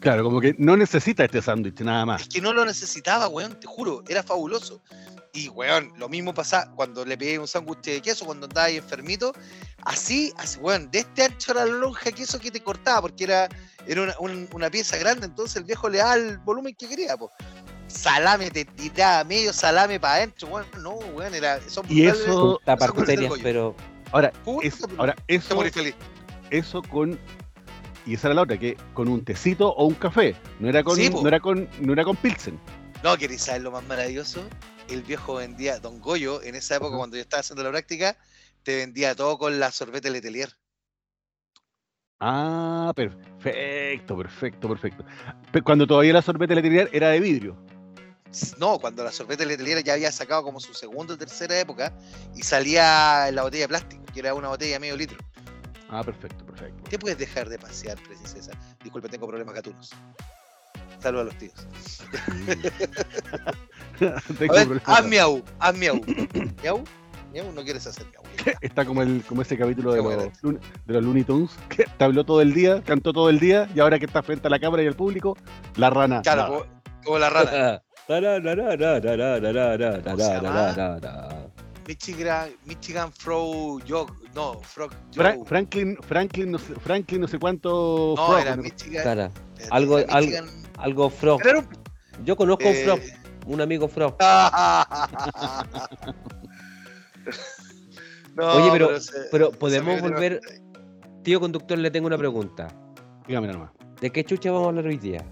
Claro, 0.00 0.22
como 0.22 0.40
que 0.40 0.54
no 0.58 0.76
necesita 0.76 1.24
este 1.24 1.42
sándwich, 1.42 1.80
nada 1.80 2.06
más. 2.06 2.22
Es 2.22 2.28
que 2.28 2.40
no 2.40 2.52
lo 2.52 2.64
necesitaba, 2.64 3.28
weón, 3.28 3.58
te 3.58 3.66
juro, 3.66 4.04
era 4.08 4.22
fabuloso. 4.22 4.80
Y, 5.32 5.48
weón, 5.48 5.92
lo 5.96 6.08
mismo 6.08 6.32
pasaba 6.34 6.70
cuando 6.74 7.04
le 7.04 7.16
pedí 7.16 7.36
un 7.36 7.48
sándwich 7.48 7.82
de 7.82 8.00
queso, 8.00 8.24
cuando 8.24 8.46
andaba 8.46 8.66
ahí 8.66 8.76
enfermito. 8.76 9.32
Así, 9.88 10.32
así, 10.36 10.58
weón, 10.60 10.90
de 10.90 11.00
este 11.00 11.24
ancho 11.24 11.52
era 11.52 11.64
la 11.64 11.72
lonja 11.72 12.04
de 12.06 12.12
queso 12.12 12.38
que 12.38 12.50
te 12.50 12.60
cortaba, 12.60 13.00
porque 13.02 13.24
era, 13.24 13.48
era 13.86 14.02
una, 14.02 14.14
un- 14.20 14.48
una 14.52 14.70
pieza 14.70 14.96
grande, 14.98 15.26
entonces 15.26 15.56
el 15.56 15.64
viejo 15.64 15.88
le 15.88 15.98
daba 15.98 16.14
el 16.14 16.38
volumen 16.38 16.74
que 16.74 16.88
quería, 16.88 17.16
pues. 17.16 17.30
Salame, 17.86 18.50
te 18.50 18.66
tiraba 18.66 19.24
medio 19.24 19.52
salame 19.52 19.98
para 19.98 20.14
adentro, 20.16 20.48
weón. 20.48 20.66
No, 20.82 20.90
weón, 20.94 21.34
era. 21.34 21.58
Son 21.68 21.86
Y 21.88 22.06
eso- 22.06 22.60
Goyo. 23.28 23.42
pero 23.42 23.74
Ahora, 24.12 24.32
es- 24.62 24.82
ahora 24.98 25.14
eso, 25.26 25.54
eso 26.50 26.82
con 26.82 27.18
y 28.06 28.14
esa 28.14 28.28
era 28.28 28.34
la 28.36 28.42
otra, 28.42 28.58
que 28.58 28.76
con 28.94 29.06
un 29.08 29.22
tecito 29.22 29.68
o 29.68 29.84
un 29.86 29.94
café, 29.94 30.34
no 30.60 30.68
era 30.68 30.82
con, 30.82 30.96
Sí, 30.96 31.10
no 31.10 31.28
era 31.28 31.40
con, 31.40 31.68
no 31.80 31.92
era 31.92 32.04
con 32.04 32.16
Pilsen. 32.16 32.58
No, 33.02 33.16
queréis 33.18 33.42
saber 33.42 33.62
lo 33.62 33.70
más 33.70 33.84
maravilloso. 33.84 34.40
El 34.88 35.02
viejo 35.02 35.34
vendía, 35.34 35.78
Don 35.78 36.00
Goyo, 36.00 36.42
en 36.42 36.54
esa 36.54 36.76
época, 36.76 36.96
cuando 36.96 37.16
yo 37.16 37.22
estaba 37.22 37.40
haciendo 37.40 37.62
la 37.62 37.70
práctica, 37.70 38.16
te 38.68 38.76
vendía 38.76 39.14
todo 39.14 39.38
con 39.38 39.58
la 39.58 39.72
sorbete 39.72 40.10
Letelier. 40.10 40.52
Ah, 42.20 42.92
perfecto, 42.94 44.14
perfecto, 44.14 44.68
perfecto. 44.68 45.04
Pe- 45.50 45.62
Cuando 45.62 45.86
todavía 45.86 46.12
la 46.12 46.20
sorbete 46.20 46.54
letelier 46.54 46.90
era 46.92 47.08
de 47.08 47.18
vidrio. 47.18 47.56
No, 48.58 48.78
cuando 48.78 49.02
la 49.04 49.10
sorbete 49.10 49.46
Letelier 49.46 49.82
ya 49.82 49.94
había 49.94 50.12
sacado 50.12 50.42
como 50.42 50.60
su 50.60 50.74
segunda 50.74 51.14
o 51.14 51.16
tercera 51.16 51.58
época 51.58 51.94
y 52.36 52.42
salía 52.42 53.28
en 53.28 53.36
la 53.36 53.44
botella 53.44 53.64
de 53.64 53.68
plástico, 53.68 54.04
que 54.12 54.20
era 54.20 54.34
una 54.34 54.48
botella 54.48 54.74
de 54.74 54.80
medio 54.80 54.96
litro. 54.98 55.16
Ah, 55.88 56.04
perfecto, 56.04 56.44
perfecto. 56.44 56.82
¿Qué 56.90 56.98
puedes 56.98 57.16
dejar 57.16 57.48
de 57.48 57.58
pasear, 57.58 57.96
princesa? 58.02 58.50
Disculpe, 58.82 59.08
tengo 59.08 59.26
problemas 59.26 59.54
gatunos. 59.54 59.92
Saludos 61.00 61.22
a 61.22 61.24
los 61.24 61.38
tíos. 61.38 61.54
Tengo 64.38 64.52
A 64.52 64.64
ver, 64.64 64.82
haz 64.84 65.06
miau, 65.06 65.42
haz 65.58 65.74
miau. 65.74 66.04
¿Miau? 66.62 66.84
uno 67.34 67.62
quiere 67.62 67.78
Está 68.60 68.84
como, 68.84 69.02
el, 69.02 69.22
como 69.28 69.42
ese 69.42 69.56
capítulo 69.56 69.92
de 69.92 70.02
los, 70.02 70.42
de 70.42 70.92
los 70.92 71.04
Looney 71.04 71.22
Tunes, 71.24 71.50
que 71.68 71.84
te 71.84 72.04
habló 72.04 72.24
todo 72.24 72.40
el 72.40 72.54
día, 72.54 72.82
cantó 72.82 73.12
todo 73.12 73.30
el 73.30 73.38
día, 73.38 73.68
y 73.74 73.80
ahora 73.80 73.98
que 73.98 74.06
está 74.06 74.22
frente 74.22 74.46
a 74.46 74.50
la 74.50 74.58
cámara 74.58 74.82
y 74.82 74.86
al 74.86 74.94
público, 74.94 75.36
la 75.76 75.90
rana. 75.90 76.22
Claro, 76.22 76.46
como, 76.46 76.64
como, 77.04 77.18
la 77.18 77.28
rana. 77.30 77.82
Michigan, 81.86 82.50
Michigan 82.66 83.12
Frog 83.12 83.82
no, 84.34 84.60
Frog 84.60 84.92
Jog. 85.14 85.46
Franklin, 85.46 85.96
Franklin 86.06 86.52
no, 86.52 86.58
sé, 86.58 86.74
Franklin, 86.74 87.22
no 87.22 87.28
sé 87.28 87.38
cuánto. 87.38 88.14
No, 88.16 88.26
frog, 88.26 88.40
era. 88.40 88.56
Michigan. 88.56 89.04
Cara, 89.04 89.30
algo, 89.70 89.96
Michigan, 89.96 90.44
algo, 90.76 90.76
algo 90.76 91.10
Frog. 91.10 91.40
Yo 92.24 92.36
conozco 92.36 92.64
eh, 92.64 92.68
un 92.68 92.76
Frog, 92.84 93.00
un 93.46 93.60
amigo 93.60 93.88
Frog. 93.88 94.16
No, 98.36 98.52
Oye, 98.52 98.68
pero- 98.70 99.00
se- 99.00 99.12
Pero 99.32 99.50
podemos 99.50 100.00
volver. 100.00 100.40
Tío 101.24 101.40
conductor, 101.40 101.76
le 101.76 101.90
tengo 101.90 102.06
una 102.06 102.16
pregunta. 102.16 102.68
Dígame 103.26 103.48
nomás. 103.48 103.70
¿De 104.00 104.10
qué 104.10 104.22
chucha 104.22 104.52
vamos 104.52 104.66
a 104.66 104.68
hablar 104.68 104.86
hoy 104.86 104.96
día? 104.96 105.24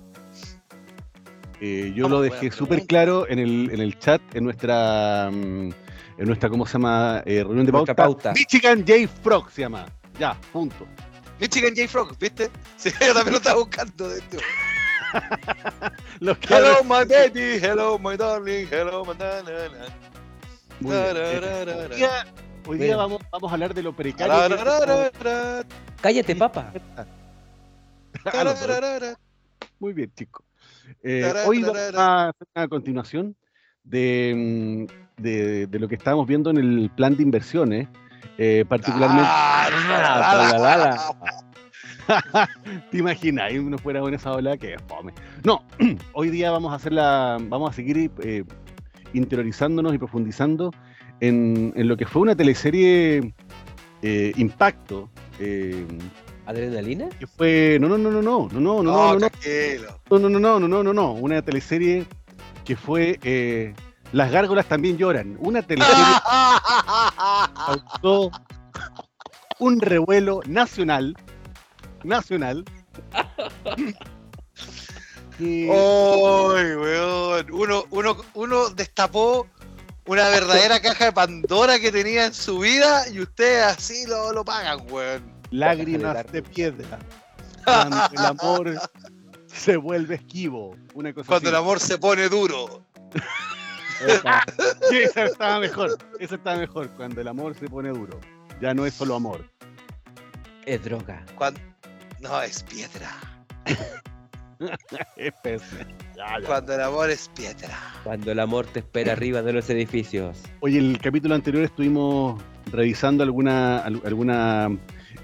Eh, 1.61 1.93
yo 1.95 2.09
lo 2.09 2.21
dejé 2.21 2.51
súper 2.51 2.85
claro 2.87 3.29
en 3.29 3.39
el, 3.39 3.71
en 3.73 3.81
el 3.81 3.97
chat, 3.99 4.21
en 4.35 4.43
nuestra, 4.45 5.31
mm, 5.33 5.71
en 6.19 6.27
nuestra, 6.27 6.51
¿cómo 6.51 6.67
se 6.67 6.73
llama? 6.75 7.23
Eh, 7.25 7.45
reunión 7.45 7.65
de 7.65 7.73
pauta. 7.73 7.95
pauta. 7.95 8.33
Michigan 8.33 8.85
J. 8.87 9.09
Frog 9.23 9.51
se 9.53 9.63
llama. 9.63 9.87
Ya, 10.19 10.35
punto. 10.53 10.87
Michigan 11.41 11.75
J 11.77 11.87
Frog, 11.89 12.19
¿viste? 12.19 12.51
Sí, 12.77 12.91
yo 13.01 13.15
también 13.15 13.33
lo 13.33 13.39
estaba 13.39 13.59
buscando. 13.61 14.09
De 14.09 14.19
esto. 14.19 14.39
Los 16.21 16.37
Hello, 16.49 16.83
my 16.85 17.05
baby. 17.09 17.59
Hello, 17.63 17.99
my 17.99 18.17
darling. 18.17 18.67
Hello, 18.71 19.05
my 19.05 19.15
na, 19.17 19.43
hoy 20.85 20.91
día, 21.97 22.27
hoy 22.67 22.79
día 22.79 22.87
Bien. 22.87 22.97
vamos, 22.99 23.21
vamos 23.31 23.51
a 23.51 23.55
hablar 23.55 23.75
de 23.75 23.83
lo 23.83 23.95
precario. 23.95 24.35
que 24.49 24.55
es- 24.55 24.61
Tarararara, 24.65 25.65
Cállate, 26.01 26.37
papa. 26.37 26.73
Muy 29.79 29.93
bien, 29.93 30.11
chicos. 30.15 30.45
Eh, 31.03 31.33
hoy 31.47 31.63
vamos 31.63 31.79
a 31.97 32.29
hacer 32.29 32.47
una 32.55 32.69
continuación 32.69 33.37
de, 33.85 34.87
mm, 34.89 35.23
de, 35.23 35.67
de 35.67 35.79
lo 35.79 35.89
que 35.89 35.95
estábamos 35.97 36.27
viendo 36.27 36.51
en 36.51 36.57
el 36.59 36.91
plan 36.95 37.17
de 37.17 37.23
inversiones, 37.23 37.89
eh, 38.39 38.65
particularmente. 38.69 39.25
Ah, 39.29 39.69
Ah. 42.09 42.49
¿Te 42.91 42.99
imaginas? 42.99 43.53
Y 43.53 43.59
uno 43.59 43.79
fuera 43.79 44.01
con 44.01 44.15
esa 44.15 44.33
ola 44.33 44.57
que 44.57 44.77
fome. 44.87 45.13
No, 45.45 45.65
hoy 46.13 46.31
día 46.31 46.51
vamos 46.53 46.73
a 46.73 46.77
hacer 46.77 46.93
la, 46.93 47.37
vamos 47.41 47.71
a 47.71 47.73
seguir 47.73 48.11
eh, 48.23 48.45
interiorizándonos 49.13 49.95
y 49.95 49.99
profundizando 49.99 50.73
en, 51.21 51.73
en 51.77 51.89
lo 51.89 51.97
que 51.97 52.07
fue 52.07 52.23
una 52.23 52.35
teleserie 52.37 53.35
eh, 54.03 54.33
Impacto. 54.37 55.09
eh, 55.41 55.87
¿Adrenalina? 56.47 57.09
que 57.19 57.27
fue. 57.27 57.79
No, 57.81 57.89
no, 57.89 57.99
no, 57.99 58.11
no, 58.11 58.23
no, 58.23 58.49
no, 58.53 58.61
no, 58.61 58.83
no, 58.83 58.83
No, 58.83 59.19
no, 59.19 59.19
no, 59.19 60.29
no, 60.29 60.29
no, 60.29 60.29
no, 60.29 60.39
no, 60.39 60.59
no, 60.61 60.69
no, 60.69 60.83
no, 60.85 60.93
no, 60.93 61.13
una 61.13 61.43
teleserie 61.43 62.07
que 62.65 62.77
fue 62.77 63.19
eh, 63.25 63.75
Las 64.13 64.31
gárgolas 64.31 64.67
también 64.67 64.97
lloran. 64.97 65.37
Una 65.41 65.63
teleserie 65.63 66.05
causó 67.55 68.31
un 69.59 69.81
revuelo 69.81 70.41
nacional, 70.47 71.17
nacional. 72.05 72.65
Que- 75.39 75.71
¡Ay, 75.71 76.75
weón! 76.77 77.47
Uno, 77.53 77.85
uno, 77.91 78.17
uno 78.35 78.69
destapó 78.71 79.47
una 80.07 80.29
verdadera 80.29 80.81
caja 80.81 81.07
de 81.07 81.13
Pandora 81.13 81.79
que 81.81 81.91
tenía 81.93 82.27
en 82.27 82.35
su 82.35 82.61
vida 82.61 83.09
y 83.09 83.21
ustedes 83.21 83.65
así 83.65 84.07
lo, 84.07 84.33
lo 84.33 84.45
pagan, 84.45 84.81
weón. 84.91 85.23
lágrimas 85.51 86.31
de 86.33 86.43
piedra. 86.43 86.99
Cuando 87.65 87.99
el 88.13 88.25
amor 88.27 88.75
se 89.47 89.77
vuelve 89.77 90.15
esquivo. 90.17 90.77
Una 90.95 91.13
cosa 91.13 91.27
Cuando 91.27 91.49
el 91.49 91.57
amor 91.57 91.81
se 91.81 91.99
pone 91.99 92.29
duro. 92.29 92.83
Sí, 94.91 94.99
esa 94.99 95.25
estaba 95.25 95.59
mejor. 95.59 95.97
Esa 96.21 96.35
estaba 96.35 96.59
mejor. 96.59 96.91
Cuando 96.91 97.23
el 97.23 97.29
amor 97.29 97.55
se 97.59 97.67
pone 97.67 97.89
duro. 97.89 98.21
Ya 98.61 98.75
no 98.75 98.85
es 98.85 98.93
solo 98.93 99.15
amor. 99.15 99.49
Es 100.67 100.85
droga. 100.85 101.25
Cuando... 101.35 101.59
No, 102.21 102.43
es 102.43 102.63
piedra. 102.63 103.11
Cuando 106.47 106.75
el 106.75 106.81
amor 106.81 107.11
es 107.11 107.29
piedra. 107.37 107.77
Cuando 108.05 108.33
el 108.33 108.41
amor 108.41 108.67
te 108.67 108.81
espera 108.81 109.13
arriba 109.13 109.43
de 109.43 109.53
los 109.53 109.69
edificios. 109.71 110.43
Oye, 110.61 110.79
el 110.79 110.99
capítulo 110.99 111.35
anterior 111.35 111.65
estuvimos 111.65 112.43
revisando 112.73 113.23
alguna, 113.23 113.79
al- 113.79 114.03
alguna 114.05 114.69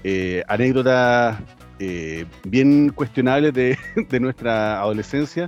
eh, 0.03 0.43
anécdota 0.47 1.39
eh, 1.79 2.25
bien 2.45 2.89
cuestionables 2.89 3.53
de, 3.53 3.77
de 4.09 4.19
nuestra 4.19 4.79
adolescencia, 4.79 5.47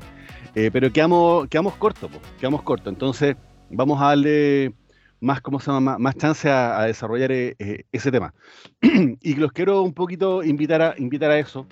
eh, 0.56 0.70
pero 0.72 0.92
quedamos, 0.92 1.48
quedamos 1.48 1.76
cortos, 1.76 2.10
quedamos 2.40 2.64
cortos. 2.64 2.92
Entonces, 2.92 3.36
vamos 3.70 4.02
a 4.02 4.08
darle 4.08 4.74
más, 5.20 5.42
¿cómo 5.42 5.60
se 5.60 5.72
llama? 5.72 5.98
Más, 5.98 6.16
chance 6.16 6.50
a, 6.50 6.80
a 6.80 6.86
desarrollar 6.86 7.32
eh, 7.32 7.86
ese 7.92 8.12
tema. 8.12 8.34
y 8.82 9.36
los 9.36 9.52
quiero 9.52 9.82
un 9.82 9.94
poquito 9.94 10.44
invitar 10.44 10.82
a, 10.82 10.96
invitar 10.98 11.32
a 11.32 11.40
eso, 11.40 11.68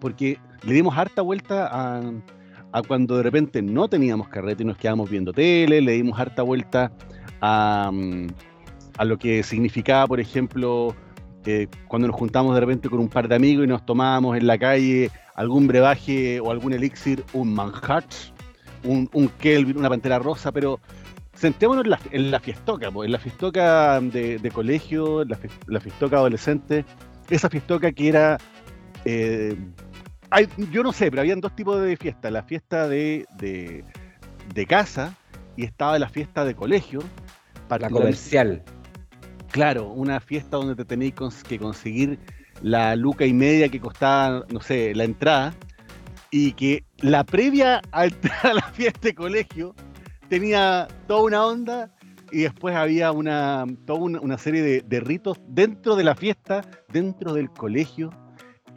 porque 0.00 0.38
le 0.62 0.72
dimos 0.72 0.96
harta 0.96 1.22
vuelta 1.22 1.68
a, 1.70 2.82
cuando 2.86 3.16
de 3.16 3.22
repente 3.22 3.62
no 3.62 3.88
teníamos 3.88 4.28
carrete 4.28 4.62
y 4.62 4.66
nos 4.66 4.76
quedábamos 4.76 5.10
viendo 5.10 5.32
tele, 5.32 5.80
le 5.80 5.92
dimos 5.92 6.18
harta 6.18 6.42
vuelta 6.42 6.92
a, 7.40 7.90
mm, 7.92 8.26
a 8.98 9.04
lo 9.04 9.18
que 9.18 9.42
significaba, 9.42 10.06
por 10.06 10.20
ejemplo, 10.20 10.94
eh, 11.46 11.66
cuando 11.86 12.08
nos 12.08 12.16
juntamos 12.16 12.54
de 12.54 12.60
repente 12.60 12.88
con 12.88 13.00
un 13.00 13.08
par 13.08 13.28
de 13.28 13.34
amigos 13.34 13.64
y 13.64 13.68
nos 13.68 13.84
tomábamos 13.86 14.36
en 14.36 14.46
la 14.46 14.58
calle 14.58 15.10
algún 15.34 15.66
brebaje 15.66 16.40
o 16.40 16.50
algún 16.50 16.72
elixir, 16.72 17.24
un 17.32 17.54
Manhattan, 17.54 18.04
un, 18.84 19.08
un 19.12 19.28
Kelvin, 19.28 19.78
una 19.78 19.88
pantera 19.88 20.18
rosa, 20.18 20.52
pero 20.52 20.80
centrémonos 21.34 21.84
en 21.84 21.90
la, 21.90 22.00
en 22.10 22.40
fiestoca, 22.40 22.88
en 22.88 23.12
la 23.12 23.18
fiestoca 23.18 24.00
de, 24.00 24.38
de 24.38 24.50
colegio, 24.50 25.24
la, 25.24 25.38
la 25.66 25.80
fiestoca 25.80 26.16
adolescente, 26.16 26.84
esa 27.30 27.48
fiestoca 27.48 27.92
que 27.92 28.08
era... 28.08 28.38
eh, 29.04 29.56
hay- 30.30 30.48
yo 30.70 30.82
no 30.82 30.92
sé, 30.92 31.10
pero 31.10 31.22
habían 31.22 31.40
dos 31.40 31.54
tipos 31.54 31.80
de 31.82 31.96
fiesta, 31.96 32.30
la 32.30 32.42
fiesta 32.42 32.88
de, 32.88 33.26
de, 33.38 33.84
de 34.54 34.66
casa 34.66 35.14
y 35.56 35.64
estaba 35.64 35.98
la 35.98 36.08
fiesta 36.08 36.44
de 36.44 36.54
colegio. 36.54 37.00
La 37.68 37.90
comercial. 37.90 38.62
Claro, 39.50 39.88
una 39.90 40.20
fiesta 40.20 40.56
donde 40.56 40.74
te 40.76 40.84
tenéis 40.84 41.14
que 41.46 41.58
conseguir 41.58 42.18
la 42.62 42.96
luca 42.96 43.24
y 43.24 43.32
media 43.32 43.68
que 43.68 43.80
costaba, 43.80 44.44
no 44.50 44.60
sé, 44.60 44.94
la 44.94 45.04
entrada, 45.04 45.54
y 46.30 46.52
que 46.52 46.84
la 46.98 47.24
previa 47.24 47.80
a 47.92 48.04
entrar 48.06 48.46
a 48.46 48.54
la 48.54 48.62
fiesta 48.72 49.00
de 49.08 49.14
colegio 49.14 49.74
tenía 50.28 50.86
toda 51.06 51.22
una 51.22 51.46
onda 51.46 51.90
y 52.30 52.40
después 52.42 52.76
había 52.76 53.10
una, 53.12 53.64
toda 53.86 54.00
una, 54.00 54.20
una 54.20 54.36
serie 54.36 54.62
de, 54.62 54.82
de 54.82 55.00
ritos 55.00 55.40
dentro 55.48 55.96
de 55.96 56.04
la 56.04 56.14
fiesta, 56.14 56.62
dentro 56.92 57.32
del 57.32 57.50
colegio, 57.50 58.10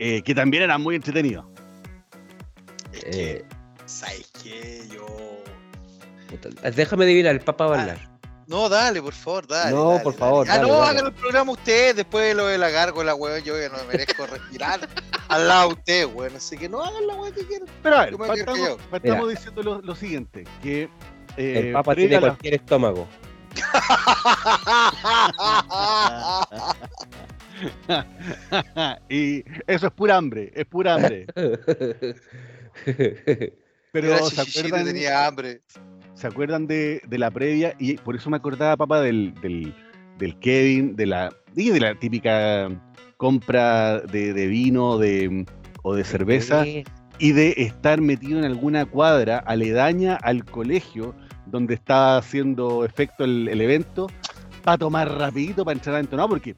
eh, 0.04 0.24
que 0.24 0.34
también 0.34 0.64
eran 0.64 0.82
muy 0.82 0.96
entretenidos. 0.96 1.46
Es 2.92 3.04
Eh, 3.06 3.12
que, 3.12 3.46
¿sabes 3.86 4.32
qué? 4.44 4.82
Yo. 4.92 5.06
Déjame 6.76 7.06
adivinar, 7.06 7.34
el 7.36 7.42
papa 7.42 7.68
va 7.68 7.78
a 7.78 7.82
hablar. 7.82 8.12
No, 8.48 8.68
dale, 8.68 9.00
por 9.02 9.14
favor, 9.14 9.46
dale. 9.48 9.72
No, 9.72 9.92
dale, 9.92 10.04
por 10.04 10.14
dale. 10.14 10.20
favor, 10.20 10.48
Ah, 10.50 10.58
dale, 10.58 10.68
no, 10.68 10.82
hagan 10.84 11.06
el 11.06 11.14
programa 11.14 11.52
usted, 11.52 11.96
después 11.96 12.36
lo 12.36 12.48
de 12.48 12.58
la 12.58 12.70
gárgola, 12.70 13.14
weón. 13.16 13.44
Yo 13.44 13.58
ya 13.60 13.70
no 13.70 13.78
me 13.78 13.84
merezco 13.84 14.26
respirar 14.28 14.90
al 15.30 15.48
lado 15.48 15.68
de 15.70 15.74
usted, 15.76 16.06
weón. 16.08 16.36
Así 16.36 16.58
que 16.58 16.68
no 16.68 16.84
hagan 16.84 17.06
la 17.08 17.14
weón 17.16 17.34
que 17.34 17.46
quieran. 17.46 17.68
Pero 17.84 17.96
a 17.98 18.06
ver, 18.06 18.18
partamos, 18.18 18.78
partamos 18.90 19.30
diciendo 19.30 19.62
lo, 19.64 19.82
lo 19.82 19.96
siguiente, 19.96 20.44
que 20.64 20.90
eh, 21.38 21.60
El 21.68 21.74
papa 21.74 21.96
tiene 21.96 22.16
a 22.16 22.22
la- 22.22 22.28
cualquier 22.30 22.56
estómago. 22.56 23.08
y 29.10 29.44
eso 29.68 29.88
es 29.88 29.94
pura 29.94 30.18
hambre, 30.18 30.52
es 30.56 30.66
pura 30.66 30.96
hambre. 30.96 31.26
Pero 33.92 34.08
Era 34.08 34.20
¿se 34.20 34.42
acuerdan, 34.42 34.86
tenía 34.86 35.28
hambre. 35.28 35.62
¿se 36.14 36.28
acuerdan 36.28 36.68
de, 36.68 37.02
de 37.08 37.18
la 37.18 37.32
previa? 37.32 37.74
Y 37.80 37.96
por 37.98 38.16
eso 38.16 38.30
me 38.30 38.38
acordaba, 38.38 38.78
papá, 38.78 39.02
del, 39.02 39.34
del, 39.42 39.74
del 40.18 40.40
Kevin, 40.40 40.96
de 40.96 41.06
la, 41.08 41.34
y 41.56 41.70
de 41.70 41.80
la 41.80 41.96
típica 41.96 42.70
compra 43.18 44.00
de, 44.00 44.34
de 44.34 44.48
vino 44.48 44.98
de, 44.98 45.46
o 45.84 45.96
de 45.96 46.04
cerveza 46.04 46.64
Sí. 46.64 46.84
y 47.20 47.34
de 47.34 47.54
estar 47.58 48.00
metido 48.02 48.40
en 48.40 48.46
alguna 48.46 48.86
cuadra 48.86 49.40
aledaña 49.40 50.16
al 50.16 50.46
colegio 50.46 51.14
donde 51.48 51.74
estaba 51.74 52.18
haciendo 52.18 52.86
efecto 52.86 53.26
el, 53.26 53.48
el 53.50 53.62
evento 53.62 54.08
para 54.64 54.78
tomar 54.78 55.12
rapidito 55.18 55.66
para 55.66 55.74
entrar 55.74 55.96
adentro. 55.96 56.18
No, 56.18 56.30
porque 56.30 56.56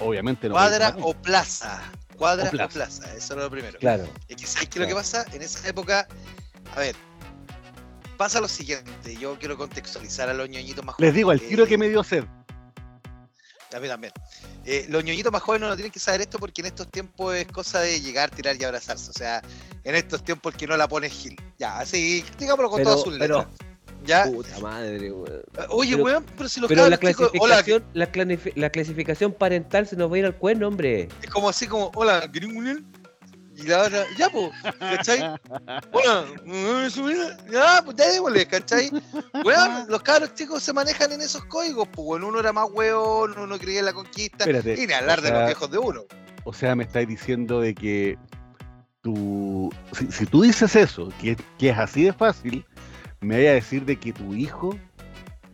obviamente 0.00 0.48
no. 0.48 0.54
Cuadra 0.54 0.96
o 1.00 1.14
plaza. 1.14 1.80
Cuadra 2.16 2.50
O 2.50 2.64
o 2.64 2.68
plaza. 2.68 3.14
Eso 3.14 3.34
era 3.34 3.42
lo 3.44 3.50
primero. 3.50 3.78
Claro. 3.78 4.08
Es 4.28 4.36
que, 4.36 4.46
¿sabes 4.46 4.68
qué 4.68 4.78
es 4.78 4.82
lo 4.82 4.88
que 4.88 4.94
pasa? 4.94 5.24
En 5.32 5.42
esa 5.42 5.68
época, 5.68 6.08
a 6.74 6.80
ver, 6.80 6.96
pasa 8.16 8.40
lo 8.40 8.48
siguiente, 8.48 9.16
yo 9.16 9.38
quiero 9.38 9.56
contextualizar 9.58 10.28
a 10.28 10.34
los 10.34 10.48
ñoñitos 10.48 10.84
más 10.84 10.96
Les 10.98 11.12
digo 11.12 11.28
jóvenes, 11.28 11.48
tiro 11.48 11.64
eh, 11.64 11.68
que 11.68 11.76
me 11.78 11.88
dio 11.88 12.02
sed. 12.02 12.24
A 13.74 13.80
mí 13.80 13.88
también. 13.88 14.12
Eh, 14.64 14.86
los 14.88 15.04
ñoñitos 15.04 15.30
más 15.30 15.42
jóvenes 15.42 15.68
no 15.68 15.74
tienen 15.76 15.92
que 15.92 15.98
saber 15.98 16.22
esto 16.22 16.38
porque 16.38 16.62
en 16.62 16.66
estos 16.68 16.90
tiempos 16.90 17.34
es 17.34 17.46
cosa 17.48 17.80
de 17.80 18.00
llegar, 18.00 18.30
tirar 18.30 18.56
y 18.58 18.64
abrazarse. 18.64 19.10
O 19.10 19.12
sea, 19.12 19.42
en 19.84 19.94
estos 19.94 20.24
tiempos 20.24 20.54
el 20.54 20.58
que 20.58 20.66
no 20.66 20.76
la 20.78 20.88
pone 20.88 21.08
es 21.08 21.12
Gil. 21.12 21.36
Ya, 21.58 21.78
así, 21.78 22.24
digámoslo 22.38 22.70
con 22.70 22.78
Pero- 22.78 22.90
todas 22.90 23.04
sus 23.04 23.12
letras. 23.18 23.46
¿Ya? 24.06 24.24
Puta 24.24 24.58
madre, 24.60 25.10
weón. 25.12 25.42
Oye, 25.70 25.92
pero- 25.92 26.04
weón, 26.04 26.24
pero 26.36 26.48
si 26.48 26.60
los 26.60 26.68
Pero 26.68 26.88
la 26.88 26.98
chicos, 26.98 27.30
hola, 27.40 27.62
clasificación, 27.62 27.84
la, 28.54 28.70
clasificación 28.70 29.32
parental 29.32 29.86
se 29.86 29.96
nos 29.96 30.10
va 30.10 30.16
a 30.16 30.18
ir 30.18 30.26
al 30.26 30.36
cuerno, 30.36 30.68
hombre. 30.68 31.08
es 31.22 31.30
como 31.30 31.48
así 31.48 31.66
como, 31.66 31.90
hola, 31.94 32.26
gringulen. 32.32 32.86
Y 33.58 33.62
la 33.62 33.84
otra, 33.84 34.04
ya, 34.18 34.28
pues, 34.28 34.50
¿cachai? 34.78 35.20
Hola. 35.90 36.26
Ya, 37.50 37.82
pues, 37.82 37.96
démosle, 37.96 38.46
¿cachai? 38.46 38.90
Weón, 39.44 39.86
los 39.88 40.02
cabros 40.02 40.34
chicos 40.34 40.62
se 40.62 40.74
manejan 40.74 41.12
en 41.12 41.22
esos 41.22 41.42
códigos, 41.46 41.88
pues, 41.88 42.04
bueno, 42.04 42.28
uno 42.28 42.40
era 42.40 42.52
más 42.52 42.66
weón, 42.70 43.36
uno 43.38 43.58
creía 43.58 43.78
en 43.78 43.86
la 43.86 43.94
conquista. 43.94 44.44
Espérate. 44.44 44.82
Y 44.82 44.86
ni 44.86 44.92
hablar 44.92 45.20
o 45.20 45.22
de 45.22 45.28
sea, 45.28 45.38
los 45.38 45.46
viejos 45.46 45.70
de 45.70 45.78
uno. 45.78 46.02
O 46.44 46.52
sea, 46.52 46.76
me 46.76 46.84
estáis 46.84 47.08
diciendo 47.08 47.60
de 47.62 47.74
que 47.74 48.18
tú, 49.00 49.72
si, 49.92 50.12
si 50.12 50.26
tú 50.26 50.42
dices 50.42 50.76
eso, 50.76 51.08
que, 51.18 51.36
que 51.58 51.70
es 51.70 51.78
así 51.78 52.04
de 52.04 52.12
fácil, 52.12 52.66
me 53.20 53.36
vaya 53.36 53.50
a 53.50 53.54
decir 53.54 53.84
de 53.84 53.96
que 53.96 54.12
tu 54.12 54.34
hijo 54.34 54.78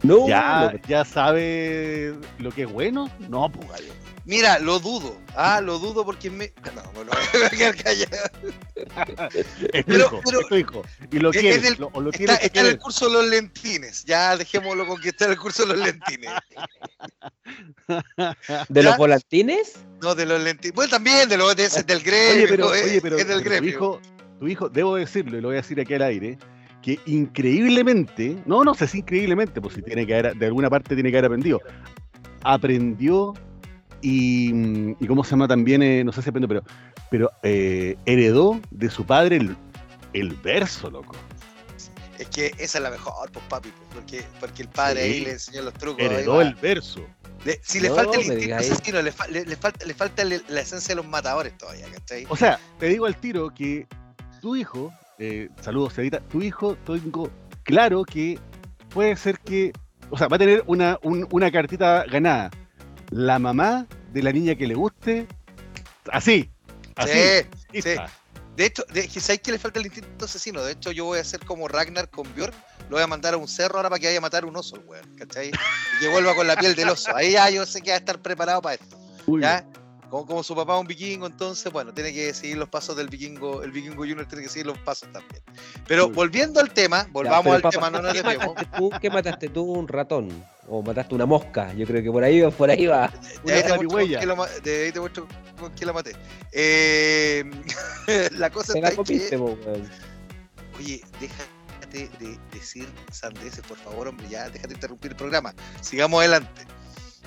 No, 0.03 0.29
ya, 0.29 0.75
ya 0.89 1.05
sabe 1.05 2.15
lo 2.39 2.51
que 2.51 2.63
es 2.63 2.73
bueno. 2.73 3.11
No, 3.29 3.51
pues 3.51 3.69
gallo. 3.69 3.93
Mira, 4.25 4.61
lo 4.61 4.79
dudo. 4.79 5.17
Ah, 5.35 5.61
lo 5.61 5.79
dudo 5.79 6.05
porque 6.05 6.31
me. 6.31 6.53
No, 6.75 6.83
bueno, 6.95 7.11
me 7.33 7.39
voy 7.39 7.47
a 7.47 7.51
quedar 7.51 7.77
callado. 7.77 8.31
Es 9.73 9.87
tu 9.87 9.93
hijo, 9.95 10.21
pero- 10.25 10.41
es 10.41 10.49
tu 10.49 10.57
hijo. 10.57 10.83
Y 11.11 11.19
lo 11.19 11.31
es 11.31 11.79
lo 11.79 11.89
Está, 11.89 12.19
tienes 12.19 12.39
que 12.39 12.47
está 12.47 12.61
en 12.61 12.67
el 12.67 12.79
curso 12.79 13.07
de 13.07 13.13
los 13.15 13.27
lentines. 13.27 14.05
Ya 14.05 14.37
dejémoslo 14.37 14.87
con 14.87 15.01
que 15.01 15.09
está 15.09 15.25
en 15.27 15.33
el 15.33 15.39
curso 15.39 15.65
de 15.67 15.75
los 15.75 15.87
lentines. 15.87 16.31
¿De 18.69 18.83
¿Ya? 18.83 18.89
los 18.89 18.97
volantines? 18.97 19.75
No, 20.03 20.15
de 20.15 20.27
los 20.27 20.41
lentines. 20.43 20.75
Bueno, 20.75 20.91
también 20.91 21.29
de 21.29 21.37
los 21.37 21.57
de 21.57 21.65
ese, 21.65 21.83
del 21.83 22.03
gremio. 22.03 22.45
Oye, 22.45 22.49
pero, 22.49 22.75
es, 22.75 22.85
oye, 22.85 23.01
pero, 23.01 23.17
es 23.17 23.27
del 23.27 23.43
pero 23.43 23.59
tu 23.59 23.65
hijo, 23.65 24.01
tu 24.39 24.49
hijo, 24.49 24.69
debo 24.69 24.97
decirlo, 24.97 25.39
y 25.39 25.41
lo 25.41 25.49
voy 25.49 25.57
a 25.57 25.63
decir 25.63 25.81
aquí 25.81 25.95
al 25.95 26.03
aire, 26.03 26.39
que 26.83 26.99
increíblemente, 27.07 28.37
no, 28.45 28.65
no 28.65 28.75
sé 28.75 28.87
si 28.89 28.99
increíblemente, 28.99 29.61
pues 29.61 29.75
si 29.75 29.83
tiene 29.83 30.07
que 30.07 30.15
haber, 30.19 30.35
de 30.37 30.47
alguna 30.47 30.69
parte 30.69 30.95
tiene 30.95 31.11
que 31.11 31.17
haber 31.19 31.27
aprendido, 31.27 31.61
aprendió 32.43 33.35
y, 34.01 34.53
mm, 34.53 34.97
y 35.01 35.07
cómo 35.07 35.25
se 35.25 35.31
llama 35.31 35.49
también, 35.49 35.83
eh, 35.83 36.03
no 36.05 36.13
sé 36.13 36.23
si 36.23 36.29
aprendió, 36.31 36.49
pero, 36.49 36.63
pero 37.11 37.31
eh, 37.43 37.97
heredó 38.07 38.61
de 38.71 38.91
su 38.91 39.05
padre 39.05 39.37
el, 39.37 39.57
el 40.13 40.35
verso, 40.37 40.91
loco. 40.91 41.15
Es 42.19 42.29
que 42.29 42.47
esa 42.59 42.79
es 42.79 42.83
la 42.85 42.91
mejor, 42.91 43.31
pues 43.33 43.45
papi, 43.49 43.71
pues, 43.71 43.89
porque, 43.95 44.25
porque 44.39 44.63
el 44.63 44.69
padre 44.69 45.03
Sí. 45.03 45.09
ahí 45.13 45.21
le 45.21 45.31
enseñó 45.33 45.63
los 45.63 45.75
trucos. 45.75 46.03
Heredó 46.05 46.41
el 46.41 46.55
verso. 46.55 47.05
Le- 47.45 47.59
si 47.65 47.81
le 47.81 47.91
falta 47.91 48.17
el 48.21 48.25
instinto 48.27 48.55
asesino, 48.57 49.03
le, 49.03 49.11
fa- 49.11 49.27
le- 49.27 49.45
le 49.45 49.57
falta, 49.57 49.85
le 49.85 49.95
falta 49.95 50.23
la 50.25 50.61
esencia 50.61 50.95
de 50.95 50.97
los 50.97 51.07
matadores 51.09 51.57
todavía, 51.59 51.87
¿cachai? 51.93 52.25
O 52.29 52.37
sea, 52.37 52.61
te 52.79 52.87
digo 52.87 53.07
al 53.07 53.17
tiro 53.17 53.51
que 53.53 53.89
tu 54.41 54.55
hijo, 54.55 54.93
eh, 55.23 55.49
saludos, 55.61 55.95
Cedita, 55.95 56.19
tu 56.21 56.43
hijo, 56.43 56.75
tengo 56.85 57.31
claro 57.63 58.05
que 58.05 58.39
puede 58.91 59.15
ser 59.17 59.39
que, 59.39 59.73
o 60.11 60.19
sea, 60.19 60.27
va 60.27 60.35
a 60.37 60.39
tener 60.39 60.65
una, 60.67 60.99
un- 61.03 61.29
una 61.31 61.51
cartita 61.53 62.05
ganada. 62.11 62.51
La 63.11 63.39
mamá 63.39 63.87
de 64.13 64.23
la 64.23 64.33
niña 64.33 64.55
que 64.57 64.67
le 64.67 64.75
guste, 64.75 65.27
así, 66.11 66.51
así, 66.97 67.13
Sí, 67.13 67.47
lista. 67.73 68.11
De 68.57 68.67
hecho, 68.67 68.83
de, 68.93 69.09
¿sabes 69.09 69.41
que 69.41 69.53
le 69.53 69.59
falta 69.59 69.79
el 69.81 69.87
instinto 69.87 70.25
asesino? 70.27 70.63
De 70.63 70.73
hecho, 70.73 70.91
yo 70.93 71.05
voy 71.07 71.19
a 71.19 71.23
hacer 71.23 71.41
como 71.47 71.69
Ragnar 71.69 72.11
con 72.11 72.27
Björn. 72.35 72.53
Lo 72.91 72.97
voy 72.97 73.03
a 73.03 73.07
mandar 73.07 73.33
a 73.33 73.39
un 73.39 73.49
cerro 73.49 73.77
ahora 73.77 73.89
para 73.89 73.99
que 74.01 74.07
vaya 74.09 74.19
a 74.19 74.21
matar 74.21 74.45
un 74.45 74.55
oso, 74.57 74.77
weón, 74.87 75.07
¿cachai? 75.17 75.49
Y 75.49 75.53
que 76.01 76.09
vuelva 76.09 76.35
con 76.35 76.47
la 76.47 76.57
piel 76.57 76.75
del 76.75 76.91
oso. 76.91 77.15
Ahí 77.17 77.33
ya 77.33 77.49
yo 77.49 77.65
sé 77.65 77.81
que 77.81 77.91
va 77.91 77.95
a 77.97 77.99
estar 77.99 78.21
preparado 78.21 78.61
para 78.61 78.75
esto. 78.75 78.99
¿Ya? 79.41 79.65
Como, 80.13 80.27
como 80.27 80.43
su 80.43 80.55
papá 80.55 80.75
es 80.75 80.81
un 80.83 80.87
vikingo, 80.87 81.27
entonces, 81.27 81.73
bueno, 81.73 81.95
tiene 81.95 82.13
que 82.13 82.35
seguir 82.35 82.59
los 82.59 82.69
pasos 82.69 82.95
del 82.95 83.09
vikingo. 83.09 83.63
El 83.63 83.73
vikingo 83.73 83.97
junior 83.97 84.27
tiene 84.27 84.43
que 84.45 84.51
seguir 84.51 84.67
los 84.67 84.77
pasos 84.77 85.11
también. 85.11 85.43
Pero 85.89 86.11
volviendo 86.11 86.61
al 86.61 86.71
tema, 86.71 87.09
volvamos 87.13 87.55
al 87.55 87.63
papá, 87.63 87.77
tema, 87.77 87.91
no 87.91 88.03
nos 88.03 88.13
¿qué 88.13 88.23
desviemos. 88.23 88.49
mataste 88.55 88.77
tú? 88.77 88.91
¿Qué 89.01 89.09
mataste 89.11 89.49
tú? 89.49 89.63
¿Un 89.73 89.89
ratón? 89.89 90.29
¿O 90.69 90.83
mataste 90.83 91.15
una 91.15 91.25
mosca? 91.25 91.73
Yo 91.73 91.87
creo 91.87 92.03
que 92.03 92.11
por 92.11 92.23
ahí 92.23 92.43
va, 92.43 92.51
por 92.51 92.69
ahí 92.69 92.87
va. 92.87 93.11
De 93.43 93.55
ahí, 93.55 93.63
te 93.63 93.69
ma- 94.37 94.47
de 94.63 94.85
ahí 94.85 94.93
te 94.93 95.01
muestro 95.01 95.27
con 95.59 95.73
quién 95.73 95.87
la 95.87 95.95
maté. 95.95 96.13
Eh, 96.53 97.43
la 98.33 98.51
cosa 98.51 98.75
está 98.79 98.91
la 98.91 99.03
que, 99.03 99.39
oye, 100.79 101.01
déjate 101.21 102.11
de 102.19 102.39
decir 102.53 102.87
sandeces, 103.11 103.63
por 103.67 103.79
favor, 103.79 104.09
hombre, 104.09 104.29
ya, 104.29 104.51
déjate 104.51 104.75
interrumpir 104.75 105.13
el 105.13 105.17
programa. 105.17 105.55
Sigamos 105.81 106.21
adelante. 106.21 106.67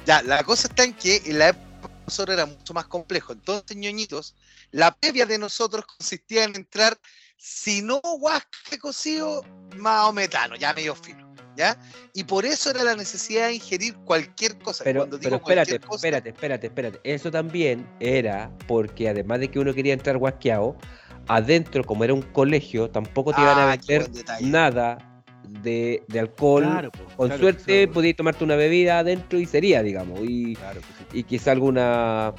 Ya, 0.06 0.22
la 0.22 0.44
cosa 0.44 0.68
está 0.68 0.84
en 0.84 0.94
que 0.94 1.24
en 1.26 1.40
la 1.40 1.50
época 1.50 1.66
de 1.72 1.75
nosotros 2.06 2.34
era 2.36 2.46
mucho 2.46 2.74
más 2.74 2.86
complejo. 2.88 3.34
Entonces, 3.34 3.76
ñoñitos, 3.78 4.36
la 4.72 4.96
previa 4.96 5.26
de 5.26 5.38
nosotros 5.38 5.86
consistía 5.86 6.44
en 6.44 6.56
entrar, 6.56 6.98
si 7.38 7.82
no 7.82 8.00
huasca 8.20 8.78
cocido, 8.80 9.44
más 9.78 10.08
o 10.08 10.14
metano, 10.14 10.56
ya 10.56 10.74
medio 10.74 10.96
filo. 10.96 11.26
¿Ya? 11.58 11.78
Y 12.14 12.26
por 12.26 12.46
eso 12.46 12.70
era 12.70 12.84
la 12.84 12.96
necesidad 12.96 13.48
de 13.48 13.54
ingerir 13.54 13.96
cualquier 14.00 14.58
cosa. 14.60 14.84
Pero, 14.84 15.02
Cuando 15.02 15.18
digo 15.18 15.30
pero 15.30 15.36
espérate, 15.38 15.80
cosa, 15.80 15.96
espérate, 15.96 16.30
espérate, 16.30 16.68
espérate. 16.68 17.00
Eso 17.06 17.32
también 17.32 17.90
era 18.02 18.52
porque 18.68 19.08
además 19.08 19.40
de 19.40 19.50
que 19.50 19.60
uno 19.60 19.74
quería 19.74 19.94
entrar 19.94 20.18
guasqueado, 20.18 20.76
adentro, 21.28 21.86
como 21.86 22.04
era 22.04 22.14
un 22.14 22.24
colegio, 22.24 22.90
tampoco 22.90 23.34
te 23.34 23.40
iban 23.40 23.58
a 23.58 23.72
Ah, 23.72 23.78
vender 23.78 24.10
nada 24.42 25.15
de, 25.50 26.04
de 26.08 26.20
alcohol. 26.20 26.64
Claro, 26.64 26.92
Con 27.16 27.28
claro, 27.28 27.42
suerte 27.42 27.84
eso- 27.84 27.94
podías 27.94 28.16
tomarte 28.16 28.44
una 28.44 28.56
bebida 28.56 29.00
adentro 29.00 29.40
y 29.40 29.46
sería, 29.46 29.82
digamos. 29.84 30.20
Y, 30.24 30.56
claro 30.56 30.82
sí. 30.82 31.20
y 31.20 31.24
quizá 31.24 31.52
alguna 31.52 32.34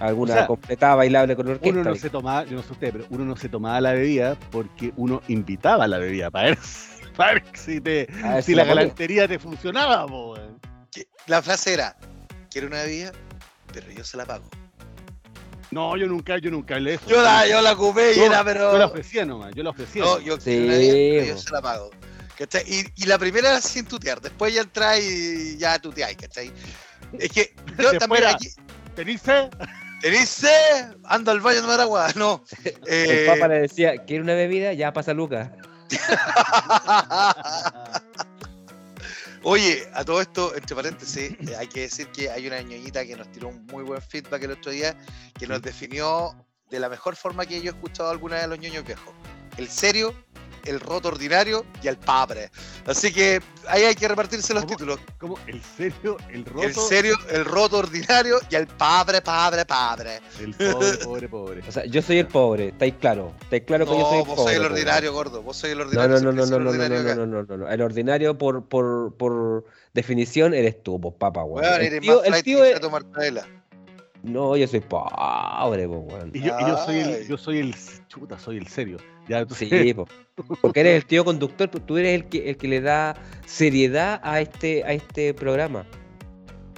alguna 0.00 0.32
O 0.32 0.36
sea, 0.36 0.46
completada 0.46 0.94
bailable 0.94 1.34
con 1.34 1.48
orquesta. 1.48 1.80
Uno 1.80 1.90
no 1.90 1.96
se 1.96 2.08
tomaba, 2.08 2.44
yo 2.44 2.52
no 2.56 2.62
sé 2.62 2.72
usted, 2.72 2.92
pero 2.92 3.04
uno 3.10 3.24
no 3.24 3.36
se 3.36 3.48
tomaba 3.48 3.80
la 3.80 3.92
bebida 3.94 4.36
porque 4.52 4.92
uno 4.96 5.20
invitaba 5.26 5.84
a 5.84 5.88
la 5.88 5.98
bebida 5.98 6.30
para 6.30 6.50
ver, 6.50 6.58
para 7.16 7.32
ver 7.34 7.42
si, 7.54 7.80
te, 7.80 8.06
A 8.22 8.34
ver 8.34 8.42
si 8.44 8.52
si 8.52 8.56
la 8.56 8.64
galantería 8.64 9.26
te 9.26 9.38
funcionaba, 9.40 10.06
po, 10.06 10.36
la 11.26 11.42
frase 11.42 11.74
era, 11.74 11.96
quiero 12.48 12.68
una 12.68 12.82
bebida, 12.84 13.10
pero 13.72 13.90
yo 13.90 14.04
se 14.04 14.16
la 14.16 14.24
pago. 14.24 14.44
No, 15.72 15.96
yo 15.96 16.06
nunca, 16.06 16.38
yo 16.38 16.50
nunca 16.50 16.76
hablé 16.76 16.90
de 16.92 16.96
eso. 16.96 17.04
Yo 17.10 17.20
la, 17.20 17.46
yo 17.46 17.60
la 17.60 17.72
ocupé 17.72 18.12
y 18.14 18.16
Yo- 18.18 18.24
era, 18.26 18.42
pero... 18.44 18.72
Yo 18.72 18.78
la 18.78 18.86
ofrecía 18.86 19.26
nomás, 19.26 19.52
yo 19.54 19.62
la 19.64 19.70
ofrecía. 19.70 20.02
No, 20.02 20.18
yo 20.20 20.36
Sí, 20.36 20.42
quiero 20.44 20.64
una 20.64 20.74
bebida, 20.74 20.92
pero 21.24 21.26
yo 21.26 21.36
se 21.42 21.50
la 21.50 21.60
pago. 21.62 21.90
¿Cachai? 22.38 22.62
Y, 22.66 23.02
y 23.02 23.06
la 23.06 23.18
primera 23.18 23.48
era 23.50 23.60
sin 23.60 23.84
tutear, 23.84 24.20
después 24.20 24.54
ya 24.54 24.60
entras 24.62 25.00
y 25.00 25.56
ya 25.58 25.78
tuteáis, 25.80 26.16
¿cachai? 26.16 26.52
Es 27.18 27.30
que 27.32 27.52
yo 27.78 27.98
también 27.98 28.22
era- 28.22 28.32
aquí... 28.34 28.48
¿Tenís 28.94 29.20
sed? 29.22 29.48
¿Tenés 30.00 30.28
sed? 30.28 30.94
Ando 31.04 31.32
al 31.32 31.40
baño 31.40 31.56
de 31.56 31.62
tomar 31.62 31.80
agua. 31.80 32.08
No. 32.14 32.44
El 32.64 32.74
Eh, 32.86 33.24
papa 33.26 33.48
le 33.48 33.62
decía, 33.62 34.04
¿quiere 34.04 34.22
una 34.22 34.34
bebida? 34.34 34.72
Ya 34.72 34.92
pasa 34.92 35.12
Lucas. 35.12 35.50
Oye, 39.44 39.88
a 39.94 40.04
todo 40.04 40.20
esto, 40.20 40.54
entre 40.56 40.74
paréntesis, 40.76 41.30
eh, 41.32 41.56
hay 41.56 41.68
que 41.68 41.82
decir 41.82 42.08
que 42.08 42.28
hay 42.30 42.46
una 42.46 42.60
ñoñita 42.60 43.04
que 43.06 43.16
nos 43.16 43.30
tiró 43.30 43.48
un 43.48 43.64
muy 43.66 43.84
buen 43.84 44.02
feedback 44.02 44.42
el 44.42 44.50
otro 44.52 44.72
día, 44.72 44.96
que 45.38 45.46
nos 45.46 45.62
definió 45.62 46.34
de 46.70 46.80
la 46.80 46.88
mejor 46.88 47.14
forma 47.16 47.46
que 47.46 47.60
yo 47.62 47.70
he 47.70 47.74
escuchado 47.74 48.10
alguna 48.10 48.36
vez 48.36 48.44
a 48.44 48.48
los 48.48 48.58
ñoños 48.58 48.84
viejos. 48.84 49.14
El 49.56 49.68
serio, 49.68 50.12
el 50.68 50.80
roto 50.80 51.08
ordinario 51.08 51.64
y 51.82 51.88
el 51.88 51.96
padre. 51.96 52.50
Así 52.86 53.12
que 53.12 53.40
ahí 53.66 53.82
hay 53.84 53.94
que 53.94 54.06
repartirse 54.08 54.52
los 54.54 54.64
¿Cómo? 54.64 54.76
títulos. 54.76 55.00
Como 55.18 55.38
el 55.46 55.62
serio, 55.62 56.16
el 56.30 56.44
roto, 56.44 56.66
El 56.66 56.74
serio, 56.74 57.16
el 57.30 57.44
roto 57.44 57.78
ordinario 57.78 58.38
y 58.50 58.54
el 58.54 58.66
padre, 58.66 59.20
padre, 59.22 59.64
padre. 59.64 60.20
el 60.40 60.54
pobre, 60.54 60.96
pobre, 61.04 61.28
pobre. 61.28 61.62
O 61.68 61.72
sea, 61.72 61.84
yo 61.86 62.02
soy 62.02 62.18
el 62.18 62.26
pobre, 62.28 62.68
¿estáis 62.68 62.94
claro? 63.00 63.32
¿Estáis 63.42 63.62
claro 63.64 63.84
que 63.86 63.92
yo 63.92 64.04
soy 64.04 64.18
No, 64.18 64.20
el 64.22 64.26
vos 64.26 64.36
pobre? 64.36 64.54
soy 64.54 64.62
el 64.62 64.68
po, 64.68 64.74
ordinario, 64.74 65.12
gordo. 65.12 65.42
Vos 65.42 65.56
soy 65.56 65.70
el 65.70 65.78
No, 65.78 65.84
ordinario. 65.84 66.20
no, 66.20 66.20
no, 66.20 66.32
no, 66.32 66.32
no, 66.32 66.44
el 66.44 66.50
no, 66.50 66.58
no, 66.60 66.70
ordinario 66.70 66.98
no, 67.02 67.14
no, 67.14 67.26
no, 67.26 67.42
no, 67.44 67.56
no. 67.64 67.68
El 67.70 67.82
ordinario 67.82 68.38
por, 68.38 68.68
por, 68.68 69.16
por 69.16 69.64
definición 69.94 70.54
eres 70.54 70.82
tú, 70.82 71.00
pues 71.00 71.14
papá, 71.18 71.44
weón. 71.44 71.64
Weón, 71.68 71.82
El 71.82 72.00
tío, 72.00 72.22
el 72.24 72.42
tío 72.42 72.64
es... 72.64 72.80
No, 74.28 74.56
yo 74.56 74.66
soy 74.68 74.80
pobre, 74.80 75.86
weón. 75.86 76.30
Y 76.34 76.40
yo, 76.40 76.56
y 76.60 76.66
yo 76.66 76.76
soy 76.84 76.96
el, 76.98 77.28
yo 77.28 77.38
soy 77.38 77.58
el, 77.58 77.74
chuta, 78.08 78.38
soy 78.38 78.58
el 78.58 78.66
serio. 78.66 78.98
Ya, 79.28 79.44
Sí, 79.48 79.92
po. 79.94 80.06
porque 80.62 80.80
eres 80.80 80.96
el 80.96 81.06
tío 81.06 81.24
conductor, 81.24 81.70
pues, 81.70 81.84
tú 81.86 81.96
eres 81.98 82.14
el 82.14 82.28
que, 82.28 82.50
el 82.50 82.56
que 82.56 82.68
le 82.68 82.80
da 82.80 83.14
seriedad 83.46 84.20
a 84.22 84.40
este, 84.40 84.84
a 84.84 84.92
este 84.92 85.34
programa. 85.34 85.84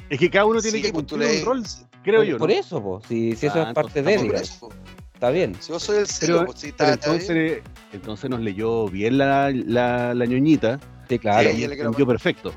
Es 0.08 0.18
que 0.18 0.30
cada 0.30 0.46
uno 0.46 0.60
tiene 0.60 0.78
Sí, 0.78 0.82
que 0.84 0.92
pues 0.92 1.06
cumplir 1.06 1.28
le- 1.30 1.38
un 1.40 1.44
rol, 1.46 1.62
creo 2.02 2.20
por, 2.20 2.26
yo. 2.26 2.38
por 2.38 2.48
¿no? 2.48 2.54
eso, 2.54 2.82
pues, 2.82 3.06
si, 3.08 3.36
si 3.36 3.46
eso 3.46 3.60
Ah, 3.62 3.68
es 3.68 3.74
parte 3.74 3.98
entonces 4.00 4.22
de, 4.22 4.26
por 4.28 4.36
eso. 4.36 4.68
está 5.14 5.30
bien. 5.30 5.54
Si 5.60 5.72
vos 5.72 5.82
soy 5.82 5.98
el 5.98 6.06
serio, 6.06 6.36
Pero- 6.36 6.46
pues 6.46 6.60
Pero 6.60 6.70
está, 6.70 6.94
está 6.94 7.10
bien. 7.12 7.20
entonces, 7.22 7.62
entonces 7.92 8.30
nos 8.30 8.40
leyó 8.40 8.88
bien 8.88 9.18
la, 9.18 9.50
la, 9.52 10.14
la 10.14 10.26
ñoñita. 10.26 10.80
Sí, 11.08 11.18
claro. 11.18 11.48
Sí, 11.50 11.64
y 11.64 11.98
yo 11.98 12.06
perfecto. 12.06 12.52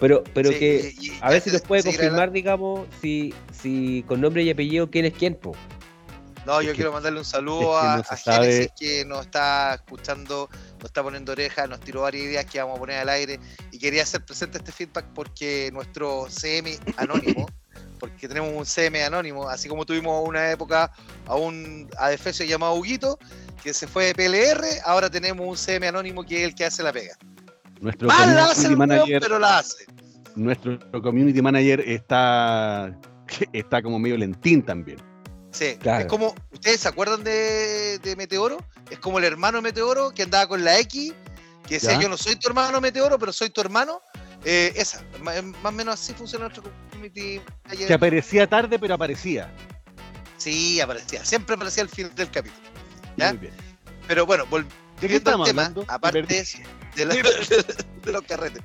Pero, 0.00 0.24
pero 0.34 0.50
Sí, 0.50 0.58
que 0.58 0.94
y- 1.00 1.12
a 1.20 1.30
ver 1.30 1.40
si 1.40 1.50
antes 1.50 1.52
nos 1.52 1.62
puede 1.62 1.82
confirmar, 1.84 2.32
digamos, 2.32 2.86
si, 3.00 3.32
si 3.52 4.04
con 4.08 4.20
nombre 4.20 4.42
y 4.42 4.50
apellido 4.50 4.90
quién 4.90 5.04
es 5.04 5.12
quién, 5.14 5.34
po. 5.36 5.52
No, 6.46 6.60
Es 6.60 6.66
yo 6.66 6.72
que- 6.72 6.76
quiero 6.76 6.92
mandarle 6.92 7.20
un 7.20 7.24
saludo 7.24 7.74
es 7.78 7.80
que 7.80 7.86
a, 7.86 7.96
no 7.96 8.02
a 8.08 8.16
Génesis 8.16 8.72
que 8.78 9.04
nos 9.06 9.20
está 9.22 9.74
escuchando, 9.74 10.50
nos 10.78 10.84
está 10.84 11.02
poniendo 11.02 11.32
oreja, 11.32 11.66
nos 11.66 11.80
tiró 11.80 12.02
varias 12.02 12.24
ideas 12.24 12.44
que 12.44 12.58
vamos 12.58 12.76
a 12.76 12.80
poner 12.80 12.98
al 12.98 13.08
aire 13.08 13.40
y 13.70 13.78
quería 13.78 14.02
hacer 14.02 14.22
presente 14.24 14.58
este 14.58 14.70
feedback 14.72 15.06
porque 15.14 15.70
nuestro 15.72 16.26
CM 16.28 16.76
anónimo, 16.98 17.46
porque 17.98 18.28
tenemos 18.28 18.52
un 18.52 18.66
CM 18.66 19.02
anónimo, 19.04 19.48
así 19.48 19.68
como 19.70 19.86
tuvimos 19.86 20.28
una 20.28 20.50
época 20.50 20.92
a 21.26 21.34
un 21.36 21.88
adefesio 21.98 22.44
llamado 22.44 22.74
Huguito, 22.74 23.18
que 23.62 23.72
se 23.72 23.86
fue 23.86 24.06
de 24.06 24.14
PLR, 24.14 24.66
ahora 24.84 25.08
tenemos 25.08 25.46
un 25.48 25.56
CM 25.56 25.86
anónimo 25.86 26.24
que 26.24 26.42
es 26.42 26.48
el 26.48 26.54
que 26.54 26.66
hace 26.66 26.82
la 26.82 26.92
pega. 26.92 27.16
Nuestro 27.84 28.08
Mal 28.08 28.34
la 28.34 28.44
hace 28.46 28.62
community 28.62 28.72
el 28.72 28.76
weón, 28.78 28.88
manager, 28.88 29.20
pero 29.20 29.38
la 29.38 29.58
hace. 29.58 29.84
nuestro 30.36 30.78
community 31.02 31.42
manager 31.42 31.80
está, 31.86 32.98
está 33.52 33.82
como 33.82 33.98
medio 33.98 34.16
lentín 34.16 34.62
también. 34.62 34.98
Sí, 35.50 35.76
Claro. 35.78 36.00
es 36.00 36.06
como, 36.06 36.34
¿ustedes 36.50 36.80
se 36.80 36.88
acuerdan 36.88 37.22
de, 37.22 37.98
de 38.00 38.16
Meteoro? 38.16 38.58
Es 38.90 38.98
como 38.98 39.18
el 39.18 39.24
hermano 39.24 39.60
Meteoro 39.62 40.10
que 40.10 40.22
andaba 40.24 40.48
con 40.48 40.64
la 40.64 40.78
X, 40.80 41.12
que 41.68 41.74
decía 41.74 41.92
Ya. 41.92 42.00
yo 42.00 42.08
no 42.08 42.16
soy 42.16 42.36
tu 42.36 42.48
hermano 42.48 42.80
Meteoro, 42.80 43.18
pero 43.18 43.32
soy 43.32 43.50
tu 43.50 43.60
hermano. 43.60 44.00
Eh, 44.46 44.72
esa, 44.76 45.02
ma- 45.22 45.32
más, 45.62 45.72
o 45.72 45.76
menos 45.76 45.94
así 45.94 46.12
funciona 46.12 46.46
nuestro 46.46 46.64
community 46.90 47.40
manager. 47.64 47.86
Que 47.86 47.94
aparecía 47.94 48.46
tarde, 48.48 48.78
pero 48.78 48.94
aparecía. 48.94 49.50
Sí, 50.38 50.80
aparecía, 50.80 51.24
siempre 51.24 51.54
aparecía 51.54 51.82
al 51.84 51.88
final 51.88 52.14
del 52.14 52.30
capítulo. 52.30 52.66
¿Ya? 53.16 53.28
Muy 53.30 53.38
bien. 53.38 53.54
Pero 54.08 54.26
bueno, 54.26 54.44
¿De 54.44 54.50
qué 54.50 55.18
volviendo 55.20 55.30
al 55.30 55.44
tema, 55.44 55.62
hablando? 55.62 55.84
Aparte. 55.88 56.44
De, 56.94 57.04
la- 57.06 57.14
de 58.02 58.12
los 58.12 58.22
carretes. 58.22 58.62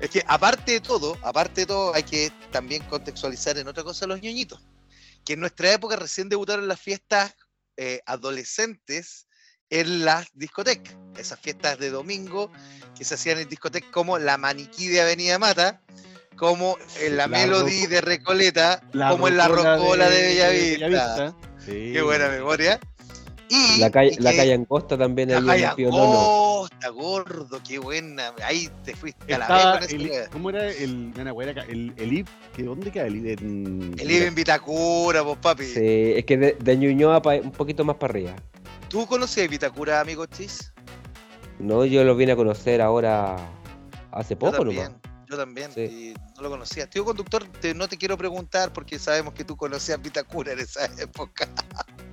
Es 0.00 0.10
que 0.10 0.22
aparte 0.26 0.72
de 0.72 0.80
todo, 0.80 1.16
aparte 1.22 1.62
de 1.62 1.66
todo, 1.66 1.94
hay 1.94 2.02
que 2.02 2.32
también 2.50 2.82
contextualizar 2.84 3.56
en 3.58 3.68
otra 3.68 3.84
cosa 3.84 4.04
a 4.04 4.08
los 4.08 4.20
ñoñitos. 4.20 4.60
Que 5.24 5.34
en 5.34 5.40
nuestra 5.40 5.72
época 5.72 5.96
recién 5.96 6.28
debutaron 6.28 6.66
las 6.66 6.80
fiestas 6.80 7.34
eh, 7.76 8.00
adolescentes 8.06 9.26
en 9.70 10.04
las 10.04 10.26
discotecas. 10.34 10.94
Esas 11.16 11.38
fiestas 11.40 11.78
de 11.78 11.90
domingo 11.90 12.50
que 12.96 13.04
se 13.04 13.14
hacían 13.14 13.38
en 13.38 13.48
discotecas 13.48 13.90
como 13.92 14.18
la 14.18 14.36
Maniquí 14.36 14.88
de 14.88 15.00
Avenida 15.00 15.38
Mata, 15.38 15.80
como 16.36 16.76
en 17.00 17.16
la, 17.16 17.24
La 17.24 17.28
Melody 17.28 17.86
de 17.86 18.00
Recoleta, 18.00 18.82
La 18.92 19.10
como 19.10 19.28
en 19.28 19.36
la 19.36 19.48
Rocola 19.48 20.08
de, 20.10 20.22
Bellavista. 20.22 20.86
Bellavista. 20.86 21.36
Sí. 21.64 21.92
Qué 21.92 22.02
buena 22.02 22.28
memoria. 22.28 22.80
Y, 23.54 23.80
La 23.80 23.90
calle, 23.90 24.16
la 24.18 24.34
calle 24.34 24.54
Angosta 24.54 24.96
también 24.96 25.28
la 25.30 25.36
ahí 25.36 25.42
en 25.42 25.46
calle 25.48 25.64
el 25.66 25.74
Pío 25.74 25.90
Nono. 25.90 26.04
Angosta, 26.04 26.88
gordo, 26.88 27.60
qué 27.68 27.78
buena. 27.78 28.32
Ahí 28.44 28.70
te 28.82 28.96
fuiste 28.96 29.34
a 29.34 29.38
la 29.38 29.78
vez 29.80 29.88
con 29.92 30.00
esa. 30.00 30.30
¿Cómo 30.30 30.48
era 30.50 30.68
el, 30.70 31.12
el, 31.68 31.92
el 31.96 32.12
IB? 32.14 32.26
¿Que 32.56 32.62
¿Dónde 32.62 32.90
queda 32.90 33.06
el 33.08 33.16
IB? 33.16 33.26
En- 33.40 33.94
El 33.98 34.10
Iben 34.10 34.34
Vitacura, 34.34 35.22
pues 35.22 35.36
papi. 35.36 35.64
Sí, 35.66 36.12
es 36.16 36.24
que 36.24 36.36
de, 36.38 36.56
de 36.58 36.76
Ñuñoa 36.78 37.20
pa- 37.20 37.34
un 37.36 37.52
poquito 37.52 37.84
más 37.84 37.96
para 37.96 38.12
arriba. 38.12 38.34
¿Tú 38.88 39.06
conocías 39.06 39.48
Vitacura, 39.50 40.00
amigo 40.00 40.24
Chis? 40.26 40.72
No, 41.58 41.84
yo 41.84 42.04
lo 42.04 42.16
vine 42.16 42.32
a 42.32 42.36
conocer 42.36 42.80
ahora 42.80 43.36
hace 44.12 44.34
Yo 44.34 44.38
poco 44.38 44.58
también. 44.58 44.84
nomás. 44.84 45.00
Yo 45.28 45.36
también, 45.36 45.72
Sí. 45.72 45.80
y 45.80 46.14
no 46.36 46.42
lo 46.42 46.50
conocía. 46.50 46.88
Tío 46.88 47.04
conductor, 47.04 47.44
te- 47.60 47.74
no 47.74 47.88
te 47.88 47.96
quiero 47.96 48.16
preguntar 48.18 48.72
porque 48.72 48.98
sabemos 48.98 49.34
que 49.34 49.44
tú 49.44 49.56
conocías 49.56 50.00
Vitacura 50.00 50.52
en 50.52 50.60
esa 50.60 50.84
época. 50.98 51.48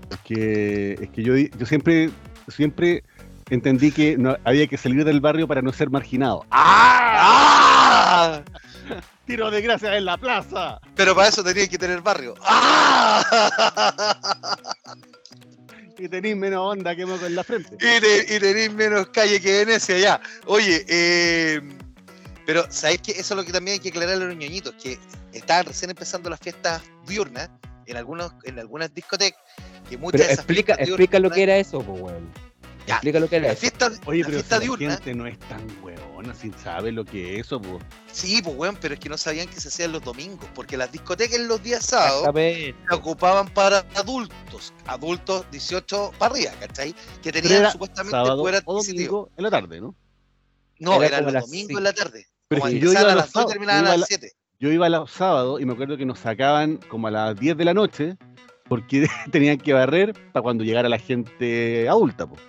Es 0.09 0.17
que, 0.23 0.93
es 1.01 1.09
que 1.09 1.23
yo, 1.23 1.35
yo 1.37 1.65
siempre, 1.65 2.09
siempre 2.47 3.03
entendí 3.49 3.91
que 3.91 4.17
no, 4.17 4.37
había 4.43 4.67
que 4.67 4.77
salir 4.77 5.03
del 5.05 5.21
barrio 5.21 5.47
para 5.47 5.61
no 5.61 5.71
ser 5.73 5.89
marginado. 5.89 6.45
¡Ah! 6.51 8.41
¡Tiro 9.25 9.51
de 9.51 9.61
gracia 9.61 9.95
en 9.95 10.05
la 10.05 10.17
plaza! 10.17 10.79
Pero 10.95 11.15
para 11.15 11.27
eso 11.29 11.43
tenías 11.43 11.69
que 11.69 11.77
tener 11.77 12.01
barrio. 12.01 12.33
¡Ah! 12.43 13.23
Y 15.97 16.07
tenéis 16.07 16.37
menos 16.37 16.61
onda 16.61 16.95
que 16.95 17.05
moco 17.05 17.25
en 17.25 17.35
la 17.35 17.43
frente. 17.43 17.75
y, 17.75 17.99
te- 17.99 18.35
y 18.35 18.39
tenéis 18.39 18.71
menos 18.73 19.07
calle 19.09 19.41
que 19.41 19.65
Venecia 19.65 19.97
ya. 19.99 20.21
Oye, 20.45 20.85
eh, 20.87 21.59
pero 22.45 22.65
¿sabéis 22.69 23.01
que 23.01 23.11
eso 23.11 23.33
es 23.33 23.37
lo 23.37 23.43
que 23.43 23.51
también 23.51 23.73
hay 23.75 23.79
que 23.79 23.89
aclarar 23.89 24.15
a 24.15 24.25
los 24.25 24.35
ñoñitos? 24.35 24.73
Que 24.81 24.97
estaban 25.33 25.65
recién 25.65 25.91
empezando 25.91 26.29
las 26.29 26.39
fiestas 26.39 26.81
diurnas 27.05 27.49
en, 27.85 27.97
algunos, 27.97 28.31
en 28.45 28.59
algunas 28.59 28.93
discotecas. 28.93 29.41
Que 29.89 29.97
muchas 29.97 30.11
Pero 30.19 30.27
de 30.27 30.33
esas 30.33 30.45
explica, 30.45 30.73
explica 30.75 31.19
lo 31.19 31.31
que 31.31 31.43
era 31.43 31.57
eso, 31.57 31.81
pues, 31.81 32.01
weón. 32.01 32.29
Ya. 32.87 32.95
Explica 32.95 33.19
lo 33.19 33.29
que 33.29 33.35
era 33.35 33.47
La 33.47 33.51
eso. 33.53 33.61
fiesta, 33.61 33.91
Oye, 34.05 34.21
la 34.21 34.25
pero 34.25 34.37
fiesta 34.39 34.59
si 34.61 34.67
la 34.67 34.77
gente 34.91 35.13
no 35.13 35.27
es 35.27 35.37
tan 35.39 35.61
hueona, 35.83 36.33
sin 36.33 36.57
sabe 36.57 36.91
lo 36.91 37.05
que 37.05 37.35
es 37.35 37.45
eso, 37.45 37.61
pues. 37.61 37.83
sí, 38.11 38.41
pues 38.41 38.55
weón, 38.55 38.77
pero 38.81 38.95
es 38.95 38.99
que 38.99 39.09
no 39.09 39.17
sabían 39.17 39.47
que 39.47 39.59
se 39.59 39.67
hacían 39.67 39.91
los 39.91 40.01
domingos, 40.01 40.47
porque 40.55 40.75
las 40.75 40.91
discotecas 40.91 41.35
en 41.35 41.47
los 41.47 41.61
días 41.61 41.85
sábados 41.85 42.27
se 42.33 42.73
ocupaban 42.91 43.47
para 43.49 43.85
adultos, 43.95 44.73
adultos 44.87 45.45
18 45.51 46.13
para 46.17 46.33
arriba, 46.33 46.51
¿cachai? 46.59 46.95
Que 47.21 47.31
tenían 47.31 47.59
era 47.59 47.71
supuestamente 47.71 48.11
sábado 48.11 48.41
poder 48.41 48.63
o 48.65 48.81
domingo 48.83 49.29
en 49.37 49.43
la 49.43 49.51
tarde, 49.51 49.81
¿no? 49.81 49.93
No, 50.79 50.95
Era 50.95 51.07
eran 51.07 51.23
los 51.25 51.33
las 51.33 51.43
domingos 51.45 51.67
cinco. 51.67 51.77
en 51.79 51.83
la 51.83 51.93
tarde. 51.93 52.25
Pero 52.47 52.61
Como 52.61 52.71
que 52.73 52.79
yo 52.79 52.87
empezaban 52.87 53.01
iba 53.03 53.11
a 53.11 53.15
los 53.15 53.23
las 53.25 53.25
2 53.25 53.29
y 53.29 53.33
sábados, 53.33 53.51
terminaban 53.51 53.85
a 53.85 53.89
las 53.91 53.99
la- 53.99 54.05
7. 54.07 54.31
Yo 54.61 54.71
iba 54.71 54.89
los 54.89 55.11
sábados 55.11 55.61
y 55.61 55.65
me 55.65 55.73
acuerdo 55.73 55.95
que 55.95 56.05
nos 56.05 56.19
sacaban 56.19 56.77
como 56.89 57.07
a 57.07 57.11
las 57.11 57.39
10 57.39 57.55
de 57.55 57.65
la 57.65 57.73
noche 57.75 58.17
porque 58.69 59.07
tenían 59.31 59.57
que 59.57 59.73
barrer 59.73 60.13
para 60.31 60.43
cuando 60.43 60.63
llegara 60.63 60.87
la 60.87 60.99
gente 60.99 61.89
adulta, 61.89 62.25
pues. 62.27 62.41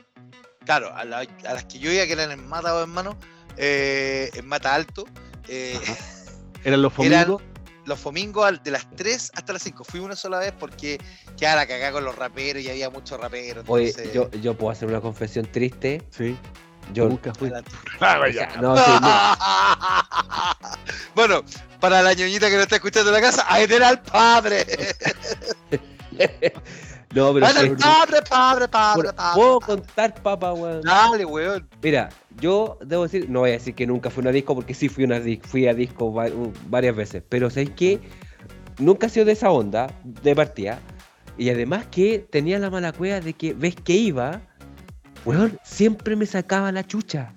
Claro, 0.64 0.94
a, 0.94 1.04
la- 1.04 1.18
a 1.48 1.54
las 1.54 1.64
que 1.64 1.78
yo 1.80 1.90
iba, 1.90 2.04
que 2.06 2.12
eran 2.12 2.30
en 2.30 2.46
Mata 2.46 2.74
o 2.76 2.84
en 2.84 2.90
Mano, 2.90 3.16
eh, 3.56 4.30
en 4.34 4.46
Mata 4.46 4.74
Alto, 4.74 5.04
eh. 5.48 5.78
Eran 6.62 6.82
los 6.82 6.92
Eran- 6.98 7.26
domingos. 7.26 7.42
los 7.86 8.02
domingos 8.04 8.46
al- 8.46 8.62
de 8.62 8.70
las 8.70 8.88
3 8.94 9.32
hasta 9.34 9.52
las 9.54 9.62
5. 9.62 9.82
Fui 9.84 9.98
una 10.00 10.14
sola 10.14 10.38
vez 10.38 10.52
porque 10.56 11.00
quedaba 11.36 11.56
la 11.62 11.66
cagada 11.66 11.92
con 11.92 12.04
los 12.04 12.14
raperos 12.14 12.62
y 12.62 12.68
había 12.70 12.90
muchos 12.90 13.18
raperos. 13.18 13.64
Oye, 13.66 13.88
entonces- 13.88 14.12
yo, 14.12 14.30
yo 14.32 14.54
puedo 14.56 14.70
hacer 14.70 14.86
una 14.88 15.00
confesión 15.00 15.46
triste. 15.50 16.02
Sí, 16.10 16.36
Yo, 16.92 17.08
nunca 17.08 17.32
fui. 17.34 17.50
O 18.00 18.32
sea, 18.32 18.56
no, 18.60 18.76
sí, 18.76 18.82
no. 19.00 19.10
bueno, 21.14 21.42
para 21.80 22.02
la 22.02 22.12
ñoñita 22.14 22.48
que 22.48 22.56
no 22.56 22.62
está 22.62 22.76
escuchando 22.76 23.10
en 23.10 23.14
la 23.14 23.20
casa, 23.20 23.44
ahí 23.48 23.64
era 23.68 23.88
al 23.88 24.02
padre. 24.02 24.66
No, 27.14 27.34
pero 27.34 27.46
padre, 27.46 28.22
padre, 28.28 28.68
padre, 28.68 28.96
Bueno, 29.02 29.14
padre. 29.16 29.34
puedo 29.40 29.60
contar, 29.60 30.14
papá, 30.22 30.52
weón. 30.52 30.80
Dale, 30.82 31.24
weón. 31.24 31.68
Mira, 31.82 32.08
yo 32.40 32.78
debo 32.84 33.02
decir, 33.02 33.28
no 33.28 33.40
voy 33.40 33.50
a 33.50 33.52
decir 33.54 33.74
que 33.74 33.84
nunca 33.86 34.10
fui 34.10 34.20
a 34.20 34.24
una 34.24 34.30
disco 34.32 34.54
porque 34.54 34.74
sí 34.74 34.88
fui, 34.88 35.04
a 35.04 35.06
una 35.08 35.20
fui 35.42 35.66
a 35.66 35.74
disco 35.74 36.12
varias 36.68 36.94
veces, 36.94 37.22
pero 37.28 37.50
¿sabes 37.50 37.70
qué? 37.70 37.98
Nunca 38.78 39.08
he 39.08 39.10
sido 39.10 39.26
de 39.26 39.32
esa 39.32 39.50
onda 39.50 39.88
de 40.04 40.36
partida. 40.36 40.78
Y 41.36 41.50
además 41.50 41.86
que 41.90 42.20
tenía 42.30 42.58
la 42.60 42.70
mala 42.70 42.92
cueva 42.92 43.20
de 43.20 43.32
que 43.32 43.54
ves 43.54 43.74
que 43.74 43.94
iba, 43.94 44.42
weón, 45.24 45.58
siempre 45.64 46.14
me 46.14 46.26
sacaba 46.26 46.70
la 46.70 46.86
chucha. 46.86 47.34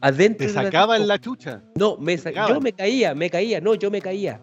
Adentro 0.00 0.46
Te 0.46 0.52
la 0.52 0.62
sacaban 0.64 0.98
disco. 0.98 1.08
la 1.08 1.18
chucha. 1.20 1.62
No, 1.76 1.96
me 1.98 2.16
sa- 2.16 2.24
sacaban. 2.30 2.54
yo 2.54 2.60
me 2.60 2.72
caía, 2.72 3.14
me 3.14 3.28
caía, 3.30 3.60
no, 3.60 3.74
yo 3.74 3.90
me 3.90 4.00
caía. 4.00 4.40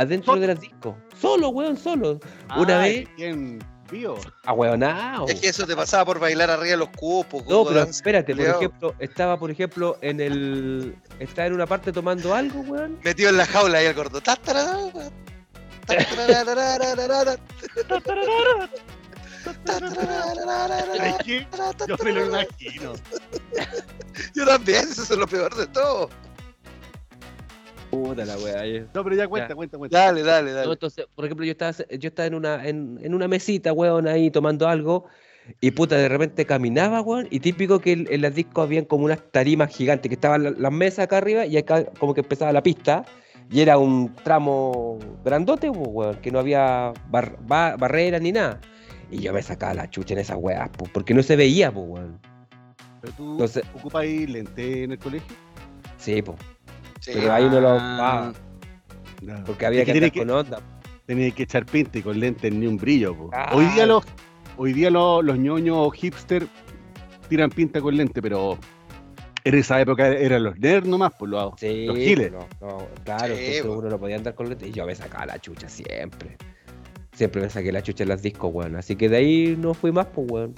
Adentro 0.00 0.32
Solo. 0.32 0.40
de 0.40 0.46
las 0.46 0.60
discos. 0.60 0.94
Solo, 1.20 1.48
weón, 1.50 1.76
solo. 1.76 2.18
Una 2.56 2.80
Ay, 2.80 3.00
vez, 3.00 3.08
¿Quién 3.16 3.58
vio? 3.90 4.14
ahueonao. 4.44 5.28
Es 5.28 5.40
que 5.40 5.48
eso 5.48 5.66
te 5.66 5.76
pasaba 5.76 6.06
por 6.06 6.18
bailar 6.18 6.50
arriba 6.50 6.70
de 6.70 6.76
los 6.78 6.88
cupos. 6.88 7.44
No, 7.46 7.66
pero 7.66 7.82
espérate, 7.82 8.34
por 8.34 8.46
ejemplo, 8.46 8.94
estaba, 8.98 9.38
por 9.38 9.50
ejemplo, 9.50 9.98
en 10.00 10.20
el. 10.20 10.96
Estaba 11.18 11.48
en 11.48 11.52
una 11.52 11.66
parte 11.66 11.92
tomando 11.92 12.34
algo, 12.34 12.60
weón. 12.62 12.98
Metido 13.04 13.28
en 13.28 13.36
la 13.36 13.44
jaula 13.44 13.78
ahí 13.78 13.86
el 13.86 13.94
gordo. 13.94 14.22
Yo 21.86 21.96
me 22.02 22.12
lo 22.12 22.26
imagino. 22.26 22.94
Yo 24.34 24.46
también, 24.46 24.88
eso 24.88 25.02
es 25.02 25.10
lo 25.10 25.26
peor 25.26 25.54
de 25.54 25.66
todo. 25.66 26.08
Puta 27.90 28.24
la 28.24 28.36
weá. 28.38 28.86
No, 28.94 29.02
pero 29.04 29.16
ya 29.16 29.26
cuenta, 29.28 29.48
Ya. 29.48 29.54
cuenta, 29.54 29.78
cuenta. 29.78 29.98
Dale, 29.98 30.22
dale, 30.22 30.50
No, 30.50 30.56
dale. 30.58 30.72
entonces, 30.72 31.06
por 31.14 31.24
ejemplo, 31.24 31.44
yo 31.44 31.52
estaba, 31.52 31.72
yo 31.72 32.08
estaba 32.08 32.26
en 32.26 32.34
una, 32.34 32.66
en, 32.68 32.98
en 33.02 33.14
una 33.14 33.26
mesita, 33.28 33.72
weón, 33.72 34.06
ahí 34.06 34.30
tomando 34.30 34.68
algo. 34.68 35.06
Y 35.60 35.72
puta, 35.72 35.96
de 35.96 36.08
repente 36.08 36.44
caminaba, 36.46 37.00
weón. 37.00 37.26
Y 37.30 37.40
típico 37.40 37.80
que 37.80 37.92
en, 37.92 38.06
en 38.10 38.20
las 38.22 38.34
discos 38.34 38.64
habían 38.64 38.84
como 38.84 39.04
unas 39.06 39.20
tarimas 39.32 39.74
gigantes, 39.74 40.08
que 40.08 40.14
estaban 40.14 40.42
la- 40.44 40.50
las 40.50 40.72
mesas 40.72 41.00
acá 41.04 41.16
arriba 41.18 41.46
y 41.46 41.56
acá 41.56 41.84
como 41.98 42.14
que 42.14 42.20
empezaba 42.20 42.52
la 42.52 42.62
pista. 42.62 43.04
Y 43.50 43.60
era 43.60 43.78
un 43.78 44.14
tramo 44.22 44.98
grandote, 45.24 45.72
pues, 45.72 45.88
weón, 45.90 46.16
que 46.16 46.30
no 46.30 46.38
había 46.38 46.92
bar- 47.08 47.36
ba- 47.46 47.76
barreras 47.76 48.20
ni 48.22 48.30
nada. 48.30 48.60
Y 49.10 49.18
yo 49.22 49.32
me 49.32 49.42
sacaba 49.42 49.74
la 49.74 49.90
chucha 49.90 50.14
en 50.14 50.20
esas 50.20 50.36
weas, 50.38 50.70
pues, 50.78 50.88
porque 50.92 51.14
no 51.14 51.22
se 51.24 51.34
veía, 51.34 51.72
pues, 51.72 51.84
weón. 51.88 52.20
Pero 53.00 53.12
tú 53.14 53.32
Entonces- 53.32 53.64
ocupas 53.74 54.02
ahí 54.02 54.26
lente 54.28 54.84
en 54.84 54.92
el 54.92 54.98
colegio. 54.98 55.34
Sí, 55.96 56.22
pues. 56.22 56.38
Sí. 57.00 57.10
Pero 57.14 57.32
ahí 57.32 57.44
no 57.48 57.60
lo 57.60 57.68
Ah, 57.78 58.32
no. 59.22 59.44
porque 59.44 59.66
había 59.66 59.80
Es 59.82 59.86
que 59.86 59.92
andar 59.92 60.12
con 60.12 60.30
onda. 60.30 60.60
Tenía 61.06 61.30
que 61.32 61.42
echar 61.42 61.66
pinta 61.66 61.98
y 61.98 62.02
con 62.02 62.20
lentes 62.20 62.52
ni 62.52 62.66
un 62.66 62.76
brillo. 62.76 63.30
Ah. 63.32 63.50
Hoy 63.54 63.64
día 63.66 63.86
los 63.86 64.04
hoy 64.56 64.72
día 64.74 64.90
los, 64.90 65.24
los 65.24 65.38
ñoños 65.38 65.76
o 65.78 65.90
hipster 65.90 66.46
tiran 67.28 67.50
pinta 67.50 67.80
con 67.80 67.96
lente, 67.96 68.20
pero 68.22 68.58
en 69.44 69.54
esa 69.54 69.80
época 69.80 70.06
eran 70.08 70.44
los 70.44 70.58
nerds 70.58 70.86
nomás, 70.86 71.12
por 71.14 71.28
los, 71.30 71.54
Sí, 71.58 71.86
los 71.86 71.96
giles. 71.96 72.30
no, 72.30 72.46
no, 72.60 72.86
claro, 73.04 73.34
Sí, 73.34 73.40
entonces 73.46 73.64
uno 73.64 73.88
no 73.88 73.98
podía 73.98 74.16
andar 74.16 74.34
con 74.34 74.48
lentes 74.50 74.68
y 74.68 74.72
yo 74.72 74.84
me 74.86 74.94
sacaba 74.94 75.26
la 75.26 75.38
chucha 75.38 75.68
siempre. 75.68 76.36
siempre 77.12 77.40
me 77.42 77.50
saqué 77.50 77.72
la 77.72 77.82
chucha 77.82 78.02
en 78.04 78.08
las 78.10 78.22
discos, 78.22 78.50
weón. 78.52 78.76
Así 78.76 78.96
que 78.96 79.08
de 79.08 79.16
ahí 79.16 79.56
no 79.58 79.72
fui 79.74 79.92
más, 79.92 80.06
pues, 80.06 80.30
weón. 80.30 80.54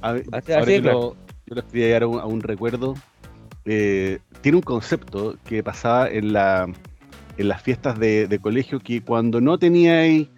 A 0.00 0.12
ver, 0.12 0.24
Así- 0.32 0.52
ahora 0.52 0.62
así 0.64 0.72
que 0.74 0.80
lo- 0.80 1.16
yo 1.46 1.54
les 1.54 1.64
quería 1.64 1.86
llegar 1.86 2.02
a 2.02 2.06
un, 2.08 2.20
a 2.20 2.24
un 2.26 2.40
recuerdo. 2.40 2.94
Eh, 3.64 4.18
tiene 4.40 4.56
un 4.56 4.62
concepto 4.62 5.36
que 5.44 5.62
pasaba 5.62 6.08
en, 6.08 6.32
la, 6.32 6.66
en 7.36 7.48
las 7.48 7.62
fiestas 7.62 7.98
de, 7.98 8.26
de 8.28 8.38
colegio 8.38 8.80
que 8.80 9.00
cuando 9.02 9.40
no 9.40 9.58
teníais 9.58 10.28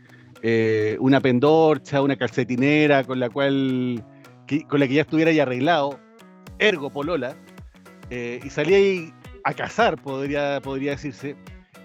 eh, 0.43 0.97
una 1.01 1.21
pendorcha, 1.21 2.03
una 2.03 2.17
calcetinera 2.17 3.05
con 3.05 3.21
la 3.21 3.29
cual 3.31 4.03
que- 4.47 4.63
con 4.65 4.81
la 4.81 4.89
que 4.89 4.95
ya 4.95 5.03
estuviera 5.03 5.33
ya 5.33 5.43
arreglado, 5.43 5.99
ergo 6.59 6.91
polola, 6.91 7.37
eh, 8.11 8.41
y 8.43 8.51
salíais 8.51 9.13
a 9.45 9.55
cazar, 9.55 10.01
podría, 10.03 10.61
podría 10.61 10.93
decirse, 10.93 11.37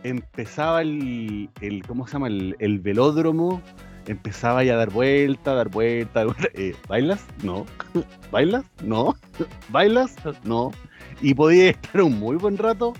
empezaba 0.03 0.81
el, 0.81 1.49
el 1.61 1.83
¿cómo 1.85 2.07
se 2.07 2.13
llama? 2.13 2.27
El, 2.27 2.55
el 2.59 2.79
velódromo, 2.79 3.61
empezaba 4.07 4.63
ya 4.63 4.73
a 4.73 4.77
dar 4.77 4.89
vuelta, 4.91 5.53
dar 5.53 5.69
vuelta, 5.69 6.23
dar 6.25 6.27
vuelta. 6.35 6.47
Eh, 6.55 6.75
¿Bailas? 6.87 7.25
No. 7.43 7.65
¿Bailas? 8.31 8.65
No. 8.83 9.15
¿Bailas? 9.69 10.15
No. 10.43 10.71
Y 11.21 11.33
podía 11.33 11.69
estar 11.71 12.01
un 12.01 12.19
muy 12.19 12.35
buen 12.35 12.57
rato 12.57 12.93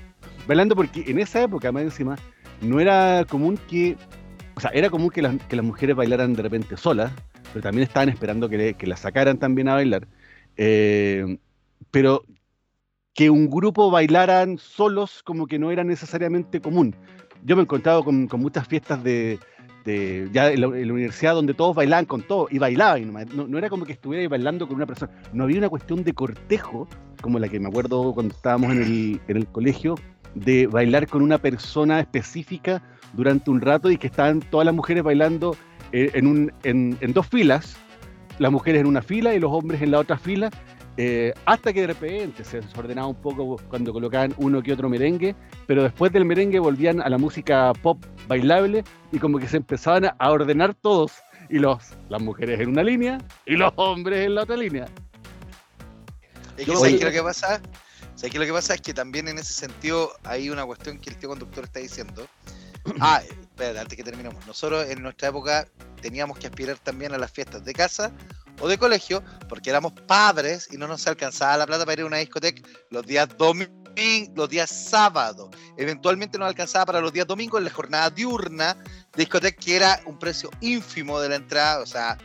bailando 0.47 0.75
porque 0.75 1.03
en 1.07 1.19
esa 1.19 1.41
época, 1.41 1.71
más 1.71 1.83
encima, 1.83 2.15
no 2.61 2.79
era 2.79 3.25
común 3.29 3.59
que, 3.69 3.97
o 4.55 4.59
sea, 4.59 4.71
era 4.71 4.89
común 4.89 5.09
que 5.09 5.21
las, 5.21 5.35
que 5.47 5.55
las 5.55 5.65
mujeres 5.65 5.95
bailaran 5.95 6.33
de 6.33 6.43
repente 6.43 6.77
solas, 6.77 7.11
pero 7.53 7.63
también 7.63 7.87
estaban 7.87 8.09
esperando 8.09 8.49
que, 8.49 8.73
que 8.73 8.87
las 8.87 9.01
sacaran 9.01 9.37
también 9.37 9.67
a 9.69 9.75
bailar. 9.75 10.07
Eh, 10.57 11.37
pero 11.91 12.23
que 13.13 13.29
un 13.29 13.49
grupo 13.49 13.89
bailaran 13.89 14.57
solos 14.57 15.23
como 15.23 15.47
que 15.47 15.57
no 15.57 15.71
era 15.71 15.83
necesariamente 15.83 16.59
común. 16.61 16.95
Yo 17.43 17.55
me 17.55 17.61
he 17.61 17.63
encontrado 17.63 18.03
con, 18.03 18.27
con 18.27 18.41
muchas 18.41 18.67
fiestas 18.67 19.03
de, 19.03 19.39
de- 19.85 20.27
ya 20.33 20.51
en 20.51 20.61
la, 20.61 20.67
en 20.67 20.87
la 20.87 20.93
universidad 20.93 21.33
donde 21.35 21.53
todos 21.53 21.75
bailaban 21.75 22.05
con 22.05 22.21
todo 22.23 22.47
y 22.51 22.57
bailaban, 22.57 23.13
no, 23.33 23.47
no 23.47 23.57
era 23.57 23.69
como 23.69 23.85
que 23.85 23.93
estuviera 23.93 24.27
bailando 24.27 24.67
con 24.67 24.75
una 24.75 24.85
persona, 24.85 25.11
no 25.31 25.43
había 25.45 25.59
una 25.59 25.69
cuestión 25.69 26.03
de 26.03 26.13
cortejo, 26.13 26.87
como 27.21 27.39
la 27.39 27.47
que 27.47 27.59
me 27.59 27.69
acuerdo 27.69 28.13
cuando 28.13 28.35
estábamos 28.35 28.71
en 28.73 28.81
el, 28.81 29.21
en 29.27 29.37
el 29.37 29.47
colegio, 29.47 29.95
de 30.33 30.67
bailar 30.67 31.07
con 31.07 31.21
una 31.21 31.37
persona 31.37 31.99
específica 32.01 32.81
durante 33.13 33.49
un 33.49 33.61
rato 33.61 33.89
y 33.89 33.97
que 33.97 34.07
estaban 34.07 34.41
todas 34.41 34.65
las 34.65 34.75
mujeres 34.75 35.03
bailando 35.03 35.55
eh, 35.93 36.11
en, 36.13 36.27
un, 36.27 36.51
en 36.63 37.13
dos 37.13 37.27
filas, 37.27 37.77
las 38.39 38.51
mujeres 38.51 38.81
en 38.81 38.87
una 38.87 39.01
fila 39.01 39.33
y 39.33 39.39
los 39.39 39.51
hombres 39.53 39.81
en 39.81 39.91
la 39.91 39.99
otra 39.99 40.17
fila, 40.17 40.49
eh, 40.97 41.33
hasta 41.45 41.73
que 41.73 41.81
de 41.81 41.87
repente 41.87 42.43
se 42.45 42.61
desordenaba 42.61 43.07
un 43.07 43.15
poco 43.15 43.57
cuando 43.69 43.91
colocaban 43.91 44.33
uno 44.37 44.61
que 44.63 44.71
otro 44.73 44.87
merengue, 44.89 45.35
pero 45.67 45.83
después 45.83 46.11
del 46.13 46.23
merengue 46.25 46.59
volvían 46.59 47.01
a 47.01 47.09
la 47.09 47.17
música 47.17 47.73
pop 47.81 48.03
bailable 48.27 48.83
y 49.11 49.19
como 49.19 49.37
que 49.39 49.47
se 49.47 49.57
empezaban 49.57 50.05
a- 50.05 50.31
ordenar 50.31 50.73
todos, 50.73 51.11
y 51.49 51.59
los, 51.59 51.83
las 52.09 52.21
mujeres 52.21 52.59
en 52.59 52.69
una 52.69 52.81
línea 52.83 53.19
y 53.45 53.55
los 53.55 53.71
hombres 53.75 54.25
en 54.25 54.33
la 54.35 54.43
otra 54.43 54.57
línea. 54.57 54.85
Es 56.57 56.65
que 56.65 56.71
Yo- 56.71 56.77
¿sabes 56.77 56.93
Oye. 56.93 56.99
qué 56.99 57.05
lo 57.05 57.11
que 57.11 57.21
pasa? 57.23 57.61
¿Sabes 58.15 58.31
qué 58.31 58.39
lo 58.39 58.45
que 58.45 58.53
pasa? 58.53 58.73
Es 58.75 58.81
que 58.81 58.93
también 58.93 59.27
en 59.27 59.37
ese 59.37 59.53
sentido 59.53 60.11
hay 60.23 60.49
una 60.49 60.65
cuestión 60.65 60.97
que 60.99 61.09
el 61.09 61.17
tío 61.17 61.29
conductor 61.29 61.65
está 61.65 61.79
diciendo. 61.79 62.27
Ah, 63.01 63.19
espérate, 63.27 63.79
antes 63.79 63.97
que 63.97 64.03
terminemos. 64.03 64.45
Nosotros 64.45 64.87
en 64.89 65.01
nuestra 65.01 65.29
época 65.29 65.67
teníamos 66.01 66.37
que 66.37 66.45
aspirar 66.47 66.77
también 66.77 67.13
a 67.15 67.17
las 67.17 67.31
fiestas 67.31 67.65
de 67.65 67.73
casa 67.73 68.11
o 68.59 68.67
de 68.67 68.77
colegio, 68.77 69.23
porque 69.49 69.69
éramos 69.69 69.93
padres 70.07 70.69
y 70.71 70.77
no 70.77 70.87
nos 70.87 71.05
alcanzaba 71.07 71.57
la 71.57 71.65
plata 71.65 71.85
para 71.85 72.01
ir 72.01 72.01
a 72.01 72.05
una 72.07 72.17
discoteca 72.17 72.61
los 72.89 73.05
días 73.05 73.27
domingos, 73.37 73.85
los 74.35 74.49
días 74.49 74.69
sábados. 74.69 75.49
Eventualmente 75.77 76.37
nos 76.37 76.47
alcanzaba 76.47 76.85
para 76.85 77.01
los 77.01 77.13
días 77.13 77.27
domingos 77.27 77.59
en 77.59 77.65
la 77.65 77.71
jornada 77.71 78.09
diurna 78.09 78.77
discoteca, 79.15 79.57
que 79.59 79.75
era 79.75 80.01
un 80.05 80.19
precio 80.19 80.49
ínfimo 80.61 81.19
de 81.19 81.29
la 81.29 81.35
entrada, 81.35 81.81
o 81.81 81.85
sea, 81.85 82.17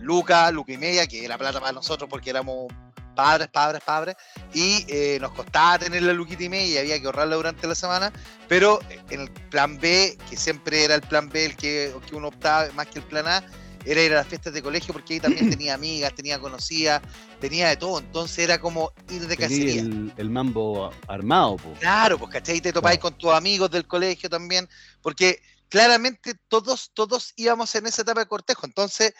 Luca, 0.00 0.50
Luca 0.50 0.72
y 0.72 0.78
media, 0.78 1.06
que 1.06 1.24
era 1.24 1.38
plata 1.38 1.60
para 1.60 1.72
nosotros 1.72 2.08
porque 2.10 2.30
éramos 2.30 2.72
padres, 3.14 3.48
padres, 3.48 3.82
padres, 3.84 4.16
y 4.54 4.84
eh, 4.88 5.18
nos 5.20 5.32
costaba 5.32 5.78
tener 5.78 6.02
la 6.02 6.12
luquita 6.12 6.44
y 6.44 6.48
media 6.48 6.80
había 6.80 6.98
que 6.98 7.06
ahorrarla 7.06 7.36
durante 7.36 7.66
la 7.66 7.74
semana, 7.74 8.12
pero 8.48 8.80
en 9.10 9.20
el 9.20 9.30
plan 9.50 9.78
B, 9.78 10.16
que 10.28 10.36
siempre 10.36 10.84
era 10.84 10.94
el 10.94 11.02
plan 11.02 11.28
B 11.28 11.44
el 11.44 11.56
que, 11.56 11.94
que 12.06 12.14
uno 12.14 12.28
optaba 12.28 12.68
más 12.74 12.86
que 12.86 13.00
el 13.00 13.04
plan 13.04 13.28
A, 13.28 13.44
era 13.84 14.02
ir 14.02 14.12
a 14.12 14.16
las 14.16 14.26
fiestas 14.26 14.52
de 14.52 14.62
colegio 14.62 14.92
porque 14.92 15.14
ahí 15.14 15.20
también 15.20 15.50
tenía 15.50 15.74
amigas, 15.74 16.14
tenía 16.14 16.38
conocidas, 16.38 17.02
tenía 17.40 17.68
de 17.68 17.76
todo, 17.76 17.98
entonces 17.98 18.38
era 18.38 18.60
como 18.60 18.92
ir 19.10 19.26
de 19.26 19.36
cacería. 19.36 19.82
el, 19.82 20.12
el 20.16 20.30
mambo 20.30 20.90
armado, 21.08 21.56
po. 21.56 21.72
Claro, 21.80 22.18
pues 22.18 22.30
¿cachai? 22.30 22.60
Te 22.60 22.72
topáis 22.72 22.98
con 22.98 23.16
tus 23.16 23.32
amigos 23.32 23.70
del 23.70 23.86
colegio 23.86 24.28
también, 24.30 24.68
porque 25.00 25.40
claramente 25.68 26.34
todos, 26.48 26.90
todos 26.92 27.32
íbamos 27.36 27.74
en 27.74 27.86
esa 27.86 28.02
etapa 28.02 28.20
de 28.20 28.26
cortejo. 28.26 28.66
Entonces, 28.66 29.14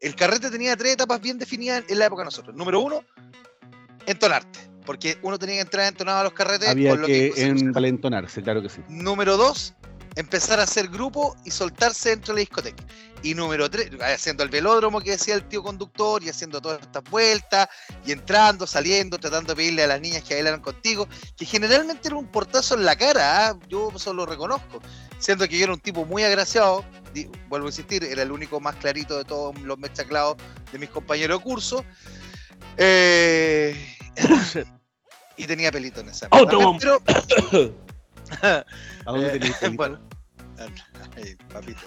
el 0.00 0.14
carrete 0.14 0.50
tenía 0.50 0.76
tres 0.76 0.94
etapas 0.94 1.20
bien 1.20 1.38
definidas 1.38 1.84
en 1.88 1.98
la 1.98 2.06
época 2.06 2.22
de 2.22 2.26
nosotros. 2.26 2.54
Número 2.54 2.80
uno, 2.80 3.04
entonarte, 4.06 4.58
porque 4.86 5.18
uno 5.22 5.38
tenía 5.38 5.56
que 5.56 5.62
entrar 5.62 5.88
entonado 5.88 6.20
a 6.20 6.24
los 6.24 6.32
carretes. 6.32 6.68
Había 6.68 6.90
con 6.90 7.02
lo 7.02 7.06
que 7.06 7.32
envalentonarse, 7.36 8.42
claro 8.42 8.62
que 8.62 8.68
sí. 8.68 8.82
Número 8.88 9.36
dos, 9.36 9.74
empezar 10.16 10.60
a 10.60 10.64
hacer 10.64 10.88
grupo 10.88 11.36
y 11.44 11.50
soltarse 11.50 12.10
dentro 12.10 12.34
de 12.34 12.40
la 12.40 12.40
discoteca. 12.40 12.84
Y 13.22 13.34
número 13.34 13.68
tres, 13.68 13.90
haciendo 14.00 14.42
el 14.42 14.48
velódromo 14.48 15.00
que 15.00 15.10
decía 15.10 15.34
el 15.34 15.46
tío 15.46 15.62
conductor 15.62 16.22
y 16.22 16.30
haciendo 16.30 16.60
todas 16.60 16.80
estas 16.80 17.04
vueltas 17.04 17.68
y 18.06 18.12
entrando, 18.12 18.66
saliendo, 18.66 19.18
tratando 19.18 19.52
de 19.52 19.56
pedirle 19.56 19.84
a 19.84 19.86
las 19.88 20.00
niñas 20.00 20.22
que 20.22 20.34
bailaran 20.34 20.60
contigo, 20.60 21.06
que 21.36 21.44
generalmente 21.44 22.08
era 22.08 22.16
un 22.16 22.26
portazo 22.26 22.74
en 22.74 22.84
la 22.84 22.96
cara, 22.96 23.48
¿ah? 23.48 23.58
yo 23.68 23.92
eso 23.94 24.14
lo 24.14 24.24
reconozco. 24.24 24.80
Siendo 25.18 25.46
que 25.46 25.58
yo 25.58 25.64
era 25.64 25.74
un 25.74 25.80
tipo 25.80 26.06
muy 26.06 26.22
agraciado, 26.22 26.82
vuelvo 27.48 27.66
a 27.66 27.70
insistir, 27.70 28.04
era 28.04 28.22
el 28.22 28.32
único 28.32 28.58
más 28.58 28.76
clarito 28.76 29.18
de 29.18 29.24
todos 29.24 29.58
los 29.60 29.78
mechaclados 29.78 30.36
de 30.72 30.78
mis 30.78 30.88
compañeros 30.88 31.38
de 31.38 31.44
curso. 31.44 31.84
Eh, 32.78 33.76
y 35.36 35.46
tenía 35.46 35.70
pelito 35.70 36.00
en 36.00 36.08
esa 36.08 36.28
pero- 36.30 37.02
¿A 38.42 38.64
dónde 39.06 39.28
Eh, 39.28 39.38
tenías 39.38 39.58
pelito? 39.58 39.76
bueno. 39.76 40.00
Ay, 41.16 41.36
papito. 41.52 41.80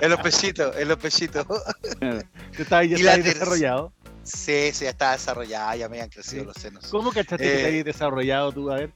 En 0.00 0.10
los 0.10 0.20
pechitos, 0.20 0.74
en 0.76 0.88
los 0.88 0.96
pechitos. 0.98 1.46
Tú 2.00 2.62
estabas 2.62 2.88
ya 2.88 2.96
la 2.98 3.14
estabas 3.16 3.24
desarrollado. 3.24 3.92
Sí, 4.22 4.70
sí, 4.72 4.84
ya 4.84 4.90
estaba 4.90 5.12
desarrollada, 5.12 5.76
ya 5.76 5.88
me 5.88 5.96
habían 5.96 6.08
crecido 6.10 6.42
Sí. 6.42 6.46
los 6.46 6.56
senos. 6.56 6.86
¿Cómo 6.88 7.10
cachaste 7.12 7.44
que 7.44 7.52
Eh, 7.54 7.56
te 7.62 7.66
habías 7.66 7.84
desarrollado 7.84 8.52
tú? 8.52 8.70
A 8.70 8.76
ver. 8.76 8.92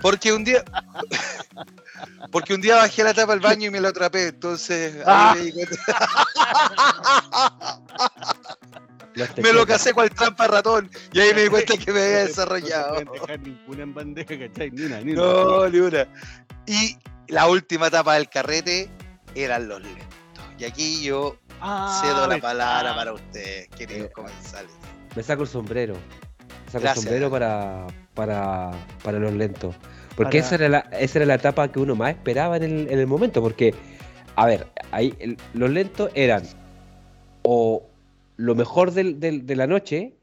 Porque 0.00 0.32
un 0.32 0.44
día. 0.44 0.62
Porque 2.32 2.54
un 2.54 2.60
día 2.60 2.76
bajé 2.76 3.04
la 3.04 3.14
tapa 3.14 3.32
del 3.32 3.40
baño 3.40 3.66
y 3.68 3.70
me 3.70 3.80
lo 3.80 3.88
atrapé, 3.88 4.28
entonces 4.28 4.94
ahí 4.96 5.02
Ah. 5.06 5.34
me, 5.36 5.40
di 5.42 5.52
cuenta- 5.52 5.76
me 9.42 9.52
lo 9.52 9.66
casé 9.66 9.92
con 9.92 10.04
el 10.04 10.10
trampa 10.10 10.46
ratón 10.46 10.90
y 11.12 11.20
ahí 11.20 11.34
me 11.34 11.42
di 11.42 11.48
cuenta 11.48 11.76
que 11.76 11.92
me 11.92 12.00
había 12.02 12.18
desarrollado. 12.26 13.02
No 13.04 13.12
dejar 13.12 13.40
ninguna 13.40 13.82
en 13.82 13.94
bandeja, 13.94 14.38
¿cachai? 14.38 14.70
Ni 14.70 14.82
una, 14.82 15.00
ni 15.00 15.12
una. 15.12 15.22
No, 15.22 15.68
ni 15.68 15.78
una. 15.78 16.08
Y 16.66 16.96
la 17.28 17.48
última 17.48 17.88
etapa 17.88 18.14
del 18.14 18.28
carrete 18.28 18.88
eran 19.34 19.68
los 19.68 19.80
lentos. 19.82 20.06
Y 20.58 20.64
aquí 20.64 21.02
yo 21.02 21.36
Ah, 21.64 22.00
cedo 22.02 22.26
la 22.26 22.38
palabra 22.38 22.92
para 22.96 23.12
ustedes, 23.12 23.68
queridos 23.68 24.08
Eh, 24.08 24.12
comensales. 24.12 24.72
Me 25.14 25.22
saco 25.22 25.42
el 25.42 25.48
sombrero. 25.48 25.94
Me 25.94 26.72
saco 26.72 26.82
Gracias. 26.82 26.96
el 26.96 27.02
sombrero 27.04 27.30
para, 27.30 27.86
para, 28.14 28.72
para 29.04 29.18
los 29.20 29.32
lentos. 29.32 29.74
Porque 30.16 30.38
Para- 30.40 30.46
esa, 30.46 30.54
era 30.56 30.68
la, 30.68 30.78
esa 30.98 31.18
era 31.20 31.26
la 31.26 31.34
etapa 31.34 31.70
que 31.70 31.78
uno 31.78 31.94
más 31.94 32.10
esperaba 32.10 32.56
en 32.56 32.64
el, 32.64 32.90
en 32.90 32.98
el 32.98 33.06
momento. 33.06 33.40
Porque, 33.40 33.74
a 34.34 34.44
ver, 34.46 34.66
ahí 34.90 35.14
el- 35.20 35.36
los 35.54 35.70
lentos 35.70 36.10
eran 36.14 36.42
o 37.42 37.88
lo 38.36 38.54
mejor 38.54 38.92
del- 38.92 39.20
del- 39.20 39.46
de 39.46 39.56
la 39.56 39.66
noche 39.66 40.14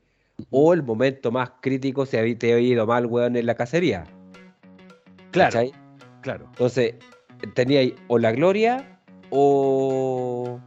o 0.51 0.73
el 0.73 0.83
momento 0.83 1.31
más 1.31 1.51
crítico 1.61 2.05
si 2.05 2.35
te 2.35 2.53
había 2.53 2.67
ido 2.69 2.87
mal, 2.87 3.05
weón, 3.05 3.35
en 3.35 3.45
la 3.45 3.55
cacería. 3.55 4.05
Claro, 5.31 5.51
¿cachai? 5.53 5.71
claro. 6.21 6.45
Entonces, 6.51 6.95
tenía 7.53 7.81
ahí 7.81 7.95
o 8.07 8.17
la 8.17 8.31
gloria 8.31 8.99
o. 9.29 10.59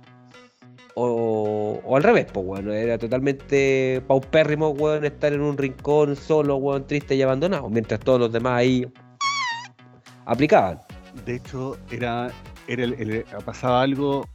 O, 0.94 1.80
o 1.84 1.96
al 1.96 2.02
revés, 2.02 2.26
pues, 2.32 2.44
weón. 2.46 2.70
Era 2.70 2.98
totalmente 2.98 4.02
paupérrimo, 4.06 4.68
weón, 4.70 5.04
estar 5.06 5.32
en 5.32 5.40
un 5.40 5.56
rincón 5.56 6.16
solo, 6.16 6.56
weón, 6.56 6.86
triste 6.86 7.14
y 7.14 7.22
abandonado. 7.22 7.70
Mientras 7.70 7.98
todos 8.00 8.20
los 8.20 8.30
demás 8.32 8.52
ahí 8.58 8.86
aplicaban. 10.26 10.80
De 11.24 11.36
hecho, 11.36 11.78
era, 11.90 12.30
era 12.68 12.84
el- 12.84 12.94
el- 12.94 13.24
pasaba 13.44 13.82
algo 13.82 14.26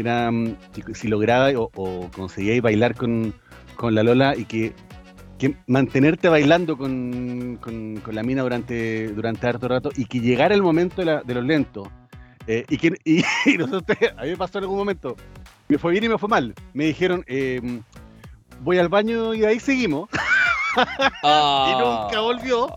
era 0.00 0.30
mm, 0.30 0.56
que 0.74 0.94
si 0.94 1.08
lograba 1.08 1.48
o, 1.58 1.70
o 1.74 2.10
conseguíais 2.14 2.62
bailar 2.62 2.94
con, 2.94 3.32
con 3.76 3.94
la 3.94 4.02
Lola 4.02 4.34
y 4.36 4.44
que, 4.44 4.72
que 5.38 5.56
mantenerte 5.66 6.28
bailando 6.28 6.76
con, 6.76 7.58
con- 7.60 7.96
con 7.98 8.14
la 8.14 8.22
mina 8.22 8.42
durante, 8.42 9.08
durante 9.08 9.46
harto 9.46 9.68
rato 9.68 9.90
y 9.96 10.04
que 10.06 10.20
llegara 10.20 10.54
el 10.54 10.62
momento 10.62 10.96
de, 10.96 11.04
la- 11.06 11.22
de 11.22 11.34
los 11.34 11.44
lentos. 11.44 11.88
eh, 12.46 12.64
y 12.68 12.76
que 12.78 12.92
y, 13.04 13.22
y 13.46 13.56
nosotros, 13.58 13.96
a 14.16 14.22
mí 14.24 14.30
me 14.30 14.36
pasó 14.36 14.58
en 14.58 14.64
algún 14.64 14.78
momento, 14.78 15.16
me 15.68 15.78
fue 15.78 15.92
bien 15.92 16.04
y 16.04 16.08
me 16.08 16.18
fue 16.18 16.28
mal. 16.28 16.54
Me 16.72 16.84
dijeron, 16.86 17.24
eh, 17.26 17.60
voy 18.62 18.78
al 18.78 18.88
baño 18.88 19.34
y 19.34 19.40
de 19.40 19.46
ahí 19.48 19.60
seguimos. 19.60 20.08
Y 21.66 21.74
nunca 21.76 22.20
volvió. 22.20 22.68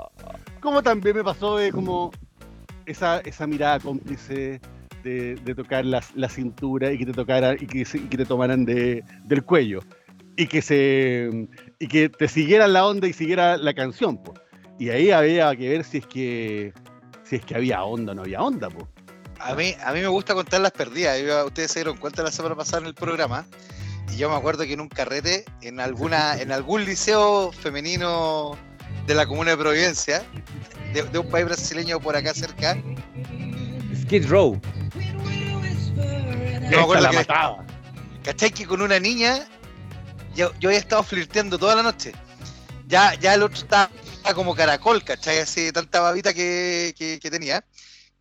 Como 0.61 0.81
también 0.83 1.15
me 1.15 1.23
pasó 1.23 1.57
de 1.57 1.71
como 1.71 2.11
esa, 2.85 3.19
esa 3.19 3.47
mirada 3.47 3.79
cómplice 3.79 4.59
de, 5.07 5.35
de 5.35 5.55
tocar 5.55 5.85
la, 5.85 6.03
la 6.15 6.29
cintura 6.29 6.91
y 6.91 6.97
que 6.97 7.05
te 7.05 7.13
tocaran 7.13 7.57
y 7.59 7.65
que, 7.67 7.85
se- 7.85 7.97
y 7.97 8.01
que 8.09 8.17
te 8.17 8.25
tomaran 8.25 8.65
de, 8.65 9.03
del 9.23 9.43
cuello 9.43 9.79
y 10.35 10.47
que 10.47 10.61
se 10.61 11.47
y 11.79 11.87
que 11.87 12.09
te 12.09 12.27
siguieran 12.27 12.73
la 12.73 12.85
onda 12.85 13.07
y 13.07 13.13
siguiera 13.13 13.57
la 13.57 13.73
canción, 13.73 14.21
po. 14.21 14.33
Y 14.79 14.89
ahí 14.89 15.09
había 15.11 15.55
que 15.55 15.69
ver 15.69 15.83
si 15.83 15.97
es 15.99 16.05
que 16.05 16.73
si 17.23 17.37
es 17.37 17.45
que 17.45 17.55
había 17.55 17.83
onda 17.83 18.11
o 18.11 18.15
no 18.15 18.21
había 18.21 18.41
onda, 18.41 18.69
po. 18.69 18.87
A 19.39 19.53
mí, 19.55 19.73
a 19.83 19.93
mí 19.93 19.99
me 20.01 20.07
gusta 20.07 20.33
contar 20.33 20.61
las 20.61 20.71
perdidas. 20.71 21.19
Yo- 21.21 21.45
ustedes 21.47 21.71
se 21.71 21.79
dieron 21.79 21.97
cuenta 21.97 22.21
la 22.23 22.31
semana 22.31 22.55
pasada 22.55 22.81
en 22.81 22.87
el 22.87 22.93
programa. 22.95 23.45
Y 24.13 24.17
yo 24.17 24.29
me 24.29 24.35
acuerdo 24.35 24.63
que 24.63 24.73
en 24.73 24.79
un 24.81 24.87
carrete, 24.89 25.43
en 25.61 25.79
alguna, 25.79 26.37
en 26.41 26.51
algún 26.51 26.85
liceo 26.85 27.51
femenino 27.51 28.57
de 29.07 29.15
la 29.15 29.25
comuna 29.25 29.51
de 29.51 29.57
Providencia, 29.57 30.23
de, 30.93 31.03
de 31.03 31.19
un 31.19 31.29
país 31.29 31.45
brasileño 31.45 31.99
por 31.99 32.15
acá 32.15 32.33
cerca, 32.33 32.77
Skid 34.03 34.27
Row. 34.27 34.59
Me 36.75 36.81
acuerdo 36.81 37.03
la 37.03 37.09
que- 37.11 37.15
mataba. 37.17 37.65
¿Cachai? 38.23 38.51
Que 38.51 38.65
con 38.65 38.81
una 38.81 38.99
niña 38.99 39.47
yo, 40.35 40.51
yo 40.59 40.69
había 40.69 40.79
estado 40.79 41.03
flirteando 41.03 41.57
toda 41.57 41.75
la 41.75 41.83
noche. 41.83 42.13
Ya, 42.87 43.13
ya 43.15 43.33
el 43.33 43.43
otro 43.43 43.57
estaba, 43.57 43.89
como 44.35 44.55
caracol, 44.55 45.03
¿cachai? 45.03 45.39
Así 45.39 45.71
tanta 45.71 45.99
babita 46.01 46.33
que, 46.33 46.93
que- 46.97 47.19
que 47.19 47.31
tenía. 47.31 47.65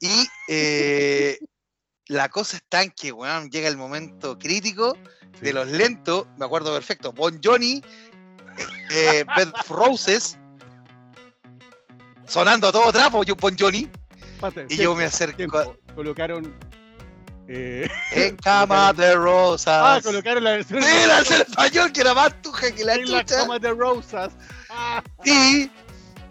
Y 0.00 0.26
eh, 0.48 1.38
la 2.06 2.28
cosa 2.28 2.56
está 2.56 2.82
en 2.82 2.90
que, 2.90 3.12
weón, 3.12 3.50
llega 3.50 3.68
el 3.68 3.76
momento 3.76 4.38
crítico 4.38 4.96
de 5.40 5.52
los 5.52 5.68
lentos, 5.68 6.26
me 6.38 6.46
acuerdo 6.46 6.72
perfecto, 6.72 7.12
Bon 7.12 7.38
Johnny, 7.44 7.82
eh, 8.90 9.24
Bed 9.36 9.48
Roses, 9.68 10.38
sonando 12.26 12.68
a 12.68 12.72
todo 12.72 12.90
trapo, 12.92 13.22
yo 13.22 13.36
Bon 13.36 13.54
Johnny, 13.58 13.88
y 14.68 14.76
yo 14.76 14.94
me 14.94 15.04
acerco. 15.04 15.76
Colocaron 15.94 16.54
eh, 17.48 17.88
en 18.12 18.36
cama 18.42 18.92
de 18.92 19.14
rosas. 19.14 19.68
ah, 19.82 20.00
colocaron 20.02 20.42
la 20.44 20.50
versión 20.52 20.80
la 20.80 21.16
versión 21.16 21.40
español 21.42 21.92
que 21.92 22.00
era 22.00 22.14
más 22.14 22.42
tuja 22.42 22.70
que 22.72 22.84
la 22.84 22.94
en 22.96 23.10
la 23.10 23.20
chucha. 23.24 23.36
cama 23.40 23.58
de 23.58 23.70
rosas. 23.72 24.32
Ah, 24.70 25.02
Y 25.24 25.70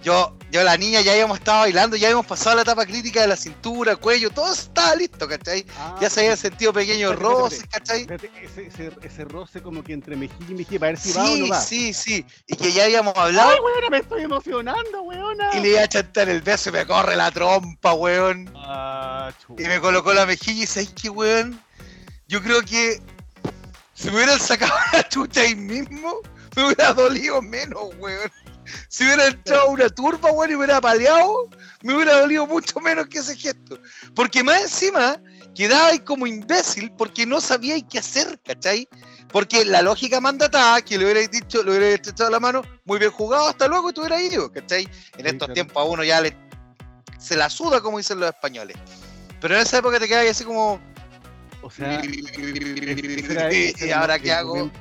yo, 0.06 0.38
yo, 0.52 0.64
la 0.64 0.78
niña, 0.78 1.02
ya 1.02 1.14
habíamos 1.14 1.40
estado 1.40 1.62
bailando, 1.62 1.98
ya 1.98 2.08
habíamos 2.08 2.28
pasado 2.28 2.56
la 2.58 2.62
etapa 2.62 2.86
crítica 2.86 3.22
de 3.22 3.28
la 3.28 3.36
cintura, 3.36 3.96
cuello, 3.96 4.30
todo 4.30 4.54
estaba 4.54 4.96
listo, 4.96 5.28
¿cachai? 5.28 5.66
ah, 5.80 5.98
Ya 6.00 6.12
se 6.12 6.20
habían 6.20 6.38
sentido 6.38 6.72
pequeños 6.72 7.12
Espérate, 7.14 7.34
espérate, 7.34 7.42
roces, 7.42 7.64
¿cachai? 7.72 8.02
Espérate, 8.02 8.32
ese, 8.44 8.68
ese, 8.68 8.92
ese 9.02 9.26
roce 9.26 9.64
como 9.64 9.84
que 9.84 9.94
entre 9.94 10.16
mejilla 10.16 10.46
y 10.52 10.54
mejilla 10.54 10.80
para 10.80 10.92
ver 10.92 11.00
si 11.00 11.12
va 11.12 11.24
o 11.24 11.28
no 11.38 11.46
Sí, 11.46 11.50
va. 11.50 11.60
sí, 11.62 11.94
sí. 11.94 12.26
Y 12.46 12.56
que 12.56 12.72
ya 12.72 12.84
habíamos 12.84 13.18
hablado 13.18 13.50
¡Ay, 13.50 13.58
weona, 13.60 13.90
me 13.90 13.98
estoy 13.98 14.22
emocionando, 14.22 15.02
weona! 15.02 15.50
y 15.58 15.62
le 15.62 15.70
iba 15.72 15.82
a 15.82 15.88
chantar 15.90 16.30
el 16.30 16.42
beso 16.44 16.70
y 16.70 16.74
me 16.74 16.86
corre 16.86 17.16
la 17.16 17.32
trompa, 17.32 17.94
weón. 17.94 18.54
Ah, 18.56 19.32
Y 19.58 19.64
me 19.64 19.82
colocó 19.82 20.14
la 20.14 20.28
mejilla 20.28 20.64
y 20.64 20.68
¿sabes 20.68 20.94
qué, 21.02 21.10
weón? 21.10 21.60
Yo 22.28 22.44
creo 22.44 22.62
que 22.62 23.02
si 23.96 24.10
me 24.12 24.18
hubieran 24.18 24.40
sacado 24.40 24.72
la 24.94 25.10
chucha 25.10 25.42
ahí 25.42 25.56
mismo, 25.56 26.20
me 26.56 26.64
hubiera 26.66 26.94
dolido 26.94 27.42
menos, 27.42 27.86
weón. 27.98 28.32
Si 28.88 29.04
hubiera 29.04 29.28
entrado 29.28 29.70
una 29.70 29.90
turba, 29.90 30.32
weón, 30.32 30.52
y 30.52 30.56
hubiera 30.56 30.82
paleado, 30.82 31.50
me 31.84 31.96
hubiera 31.96 32.20
dolido 32.20 32.48
mucho 32.48 32.80
menos 32.80 33.08
que 33.08 33.20
ese 33.20 33.36
gesto. 33.36 33.80
Porque 34.16 34.44
más 34.44 34.62
encima 34.62 35.20
quedaba 35.54 35.88
ahí 35.88 36.00
como 36.00 36.28
imbécil 36.28 36.92
porque 36.98 37.26
no 37.26 37.40
sabía 37.42 37.76
qué 37.88 38.00
hacer, 38.00 38.40
¿cachai? 38.46 38.88
Porque 39.32 39.66
la 39.66 39.82
lógica 39.82 40.20
mandata 40.22 40.82
que 40.82 40.98
le 40.98 41.06
hubierais 41.06 41.32
dicho, 41.32 41.64
le 41.64 41.72
hubierais 41.72 41.96
estrechado 41.96 42.30
la 42.30 42.40
mano, 42.40 42.62
muy 42.86 43.00
bien 43.00 43.12
jugado, 43.12 43.48
hasta 43.48 43.68
luego 43.68 43.90
y 43.90 43.94
te 43.94 44.00
hubieras 44.02 44.22
ido, 44.22 44.52
¿cachai? 44.52 44.84
En 44.84 44.90
Sí, 44.90 45.26
estos 45.26 45.38
claro. 45.40 45.54
tiempos 45.54 45.78
a 45.78 45.84
uno 45.86 46.04
ya 46.04 46.22
le, 46.22 46.36
se 47.20 47.36
la 47.36 47.50
suda, 47.50 47.82
como 47.82 47.98
dicen 47.98 48.20
los 48.20 48.30
españoles. 48.30 48.78
Pero 49.42 49.56
en 49.56 49.62
esa 49.62 49.78
época 49.80 50.00
te 50.00 50.08
quedas 50.08 50.24
ahí 50.24 50.30
así 50.30 50.44
como. 50.44 50.80
O 51.62 51.70
sea, 51.70 52.02
¿Y 53.52 53.92
ahora 53.92 54.20
qué 54.20 54.32
hago? 54.32 54.72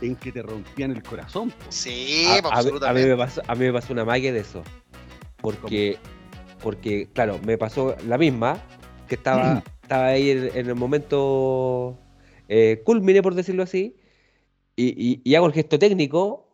En 0.00 0.16
que 0.16 0.32
te 0.32 0.42
rompían 0.42 0.90
el 0.92 1.02
corazón. 1.02 1.50
po. 1.50 1.56
Sí, 1.68 2.24
A- 2.26 2.42
pues, 2.42 2.44
a, 2.44 2.58
a, 2.58 2.62
mí 2.62 2.68
absolutamente. 2.68 3.08
me 3.08 3.16
pasó, 3.16 3.42
a 3.46 3.54
mí 3.54 3.64
me 3.66 3.72
pasó 3.72 3.92
una 3.92 4.04
magia 4.04 4.32
de 4.32 4.40
eso. 4.40 4.62
Porque, 5.40 5.98
porque, 6.62 7.08
claro, 7.12 7.38
me 7.44 7.56
pasó 7.58 7.96
la 8.06 8.18
misma, 8.18 8.58
que 9.08 9.14
estaba, 9.14 9.62
estaba 9.82 10.06
ahí 10.06 10.30
en, 10.30 10.50
en 10.54 10.66
el 10.68 10.74
momento 10.74 11.98
eh, 12.48 12.82
culmine, 12.84 13.22
por 13.22 13.34
decirlo 13.34 13.62
así, 13.62 13.96
y, 14.76 14.88
y- 14.88 15.20
y 15.24 15.34
hago 15.34 15.46
el 15.46 15.52
gesto 15.52 15.78
técnico, 15.78 16.46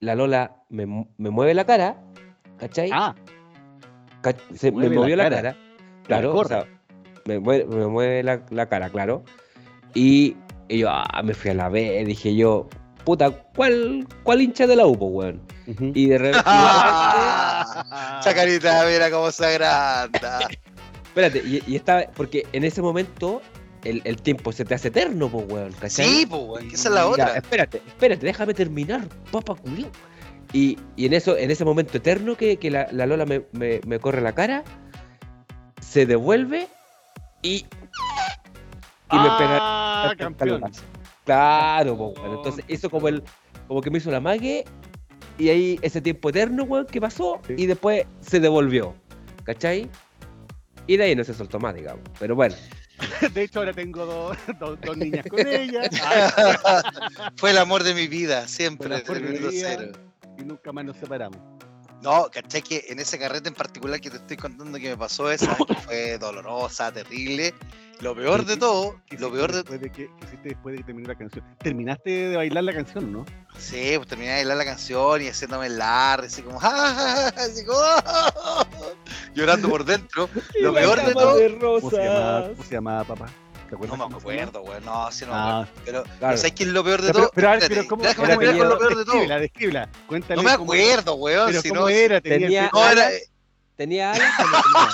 la 0.00 0.14
Lola 0.14 0.64
me, 0.68 0.86
me 0.86 1.30
mueve 1.30 1.54
la 1.54 1.64
cara, 1.64 2.02
¿cachai? 2.58 2.90
Ah, 2.92 3.14
se 4.54 4.72
me 4.72 4.88
la 4.88 4.94
movió 4.94 5.16
la 5.16 5.24
cara. 5.24 5.36
cara. 5.36 5.56
Claro, 6.06 6.30
o 6.30 6.34
corre. 6.34 6.48
sea, 6.48 6.66
me 7.26 7.38
mueve, 7.38 7.64
me 7.66 7.86
mueve 7.86 8.22
la, 8.22 8.42
la 8.50 8.68
cara, 8.68 8.90
claro. 8.90 9.22
Y, 9.94 10.36
y 10.68 10.78
yo, 10.78 10.88
ah, 10.90 11.22
me 11.22 11.34
fui 11.34 11.50
a 11.50 11.54
la 11.54 11.68
B, 11.68 12.04
dije 12.06 12.34
yo, 12.34 12.68
puta, 13.04 13.30
¿cuál, 13.30 14.06
cuál 14.22 14.40
hincha 14.42 14.66
de 14.66 14.76
la 14.76 14.86
UPO, 14.86 15.06
weón? 15.06 15.40
Y 15.94 16.06
de 16.08 16.18
repente. 16.18 16.42
Ah, 16.46 18.20
Chacarita, 18.22 18.84
mira 18.86 19.10
cómo 19.10 19.30
se 19.30 19.44
agranda. 19.46 20.48
espérate, 21.04 21.42
y, 21.44 21.62
y 21.66 21.76
estaba. 21.76 22.02
Porque 22.14 22.46
en 22.52 22.64
ese 22.64 22.82
momento 22.82 23.40
el, 23.84 24.00
el 24.04 24.20
tiempo 24.20 24.52
se 24.52 24.64
te 24.64 24.74
hace 24.74 24.88
eterno, 24.88 25.28
pues, 25.28 25.44
weón, 25.48 25.72
¿cachai? 25.72 26.06
Sí, 26.06 26.26
pues, 26.26 26.42
weón, 26.42 26.68
que 26.68 26.74
esa 26.74 26.88
es 26.88 26.94
la 26.94 27.00
Ya, 27.02 27.06
otra. 27.08 27.36
espérate, 27.36 27.82
espérate, 27.86 28.26
déjame 28.26 28.54
terminar, 28.54 29.06
papa 29.30 29.54
culiao. 29.54 29.90
Y, 30.52 30.78
y 30.96 31.06
en 31.06 31.14
eso, 31.14 31.36
en 31.36 31.50
ese 31.50 31.64
momento 31.64 31.96
eterno 31.98 32.36
que, 32.36 32.58
que 32.58 32.70
la, 32.70 32.86
la 32.92 33.06
Lola 33.06 33.26
me, 33.26 33.42
me- 33.52 33.80
me 33.86 33.98
corre 33.98 34.20
la 34.20 34.32
cara, 34.34 34.62
se 35.80 36.06
devuelve 36.06 36.68
y. 37.42 37.66
Y 39.12 39.18
me 39.18 39.30
pega. 39.38 39.58
Ah, 39.60 40.08
el 40.12 40.16
campeón. 40.16 40.62
Claro, 41.24 41.96
pues, 41.96 42.18
weón. 42.18 42.36
Entonces, 42.36 42.64
eso 42.68 42.90
como 42.90 43.08
el. 43.08 43.22
Como 43.68 43.80
que 43.80 43.90
me 43.90 43.98
hizo 43.98 44.10
la 44.10 44.20
mague. 44.20 44.64
Y 45.38 45.48
ahí 45.48 45.78
ese 45.82 46.00
tiempo 46.00 46.28
eterno, 46.28 46.64
weón, 46.64 46.86
que 46.86 47.00
pasó. 47.00 47.40
Sí. 47.46 47.54
Y 47.56 47.66
después 47.66 48.04
se 48.20 48.40
devolvió. 48.40 48.94
¿Cachai? 49.44 49.88
Y 50.86 50.96
de 50.96 51.04
ahí 51.04 51.16
no 51.16 51.24
se 51.24 51.34
soltó 51.34 51.58
más, 51.58 51.74
digamos. 51.74 52.02
Pero 52.18 52.34
bueno. 52.34 52.54
De 53.34 53.42
hecho, 53.42 53.58
ahora 53.60 53.72
tengo 53.72 54.06
dos, 54.06 54.36
dos, 54.60 54.78
dos 54.80 54.96
niñas 54.96 55.26
con 55.28 55.40
ella. 55.46 55.82
Fue 57.36 57.50
el 57.50 57.58
amor 57.58 57.82
de 57.82 57.94
mi 57.94 58.06
vida, 58.06 58.46
siempre, 58.46 59.00
Fue 59.00 59.16
el 59.16 59.22
desde 59.22 59.30
amor 59.30 59.34
el 59.34 59.42
de 59.42 59.48
mi 59.48 59.54
vida. 59.56 59.68
cero. 59.78 59.92
y 60.38 60.44
nunca 60.44 60.72
más 60.72 60.84
nos 60.84 60.96
separamos. 60.98 61.38
No, 62.04 62.28
¿cachai? 62.30 62.60
Que 62.62 62.84
en 62.90 62.98
ese 63.00 63.18
carrete 63.18 63.48
en 63.48 63.54
particular 63.54 63.98
que 64.00 64.10
te 64.10 64.18
estoy 64.18 64.36
contando 64.36 64.78
que 64.78 64.90
me 64.90 64.96
pasó 64.96 65.30
esa, 65.30 65.56
que 65.66 65.74
fue 65.74 66.18
dolorosa, 66.18 66.92
terrible. 66.92 67.54
Lo 68.00 68.14
peor 68.14 68.44
de 68.44 68.56
todo, 68.58 69.00
¿Qué 69.06 69.16
lo 69.16 69.28
hiciste 69.28 69.32
peor 69.32 69.50
de 69.52 69.58
después 69.58 69.80
de 69.80 69.90
que 69.90 70.10
hiciste 70.22 70.48
después 70.50 70.72
de 70.74 70.78
que 70.78 70.84
terminó 70.84 71.08
la 71.08 71.14
canción? 71.14 71.44
¿Terminaste 71.60 72.10
de 72.28 72.36
bailar 72.36 72.64
la 72.64 72.74
canción, 72.74 73.10
no? 73.12 73.24
Sí, 73.56 73.92
pues 73.96 74.06
terminé 74.08 74.30
de 74.32 74.36
bailar 74.38 74.56
la 74.58 74.64
canción 74.66 75.22
y 75.22 75.28
haciéndome 75.28 75.66
el 75.68 75.80
así 76.24 76.42
como, 76.42 76.58
¡Ja, 76.60 76.70
ja, 76.76 76.94
ja, 76.94 77.32
ja! 77.32 77.42
así 77.42 77.64
como, 77.64 77.78
¡Ah, 77.80 78.02
ah, 78.04 78.32
ah! 78.36 78.66
llorando 79.34 79.68
por 79.70 79.84
dentro. 79.84 80.28
Lo 80.60 80.74
peor 80.74 81.02
de 81.06 81.12
todo- 81.14 81.80
¿Cómo 81.80 81.90
se 81.90 81.96
llamaba, 81.96 82.40
rosas. 82.40 82.50
cómo 82.50 82.62
se 82.68 82.74
llamaba 82.74 83.04
papá? 83.04 83.26
¿Te 83.80 83.86
No 83.86 84.08
me 84.08 84.16
acuerdo, 84.16 84.60
güey, 84.62 84.80
no, 84.82 85.10
sí 85.12 85.24
no 85.24 85.32
me 85.32 85.36
Ah, 85.38 85.60
acuerdo. 85.60 85.72
Pero, 85.84 86.04
Claro. 86.18 86.36
¿sabes 86.36 86.52
qué 86.52 86.62
es 86.64 86.68
lo 86.70 86.84
peor 86.84 87.02
de 87.02 87.08
pero, 87.08 87.18
todo? 87.20 87.30
pero, 87.34 87.48
a 87.48 87.50
ver, 87.52 87.62
Espérate, 87.62 87.80
pero 87.86 87.88
¿cómo, 87.88 88.02
déjame 88.04 88.28
terminar 88.28 88.58
con 88.58 88.68
lo 88.68 88.78
peor 88.78 88.96
de 88.96 89.04
todo. 89.04 89.14
Descríbela, 89.14 89.38
descríbela. 89.40 89.88
Cuéntale. 90.06 90.36
No 90.36 90.42
me 90.42 90.50
acuerdo, 90.52 91.14
weón, 91.16 91.46
Pero 91.48 91.60
si 91.62 91.68
¿cómo 91.68 91.80
no... 91.82 91.88
era? 91.88 92.20
Tenía 92.20 92.38
Tenía- 92.48 92.70
pelo- 92.70 92.80
No, 92.84 92.90
era... 92.90 93.08
¿Tenía 93.76 94.12
alas 94.12 94.32
o 94.38 94.42
no 94.46 94.62
tenía? 94.62 94.88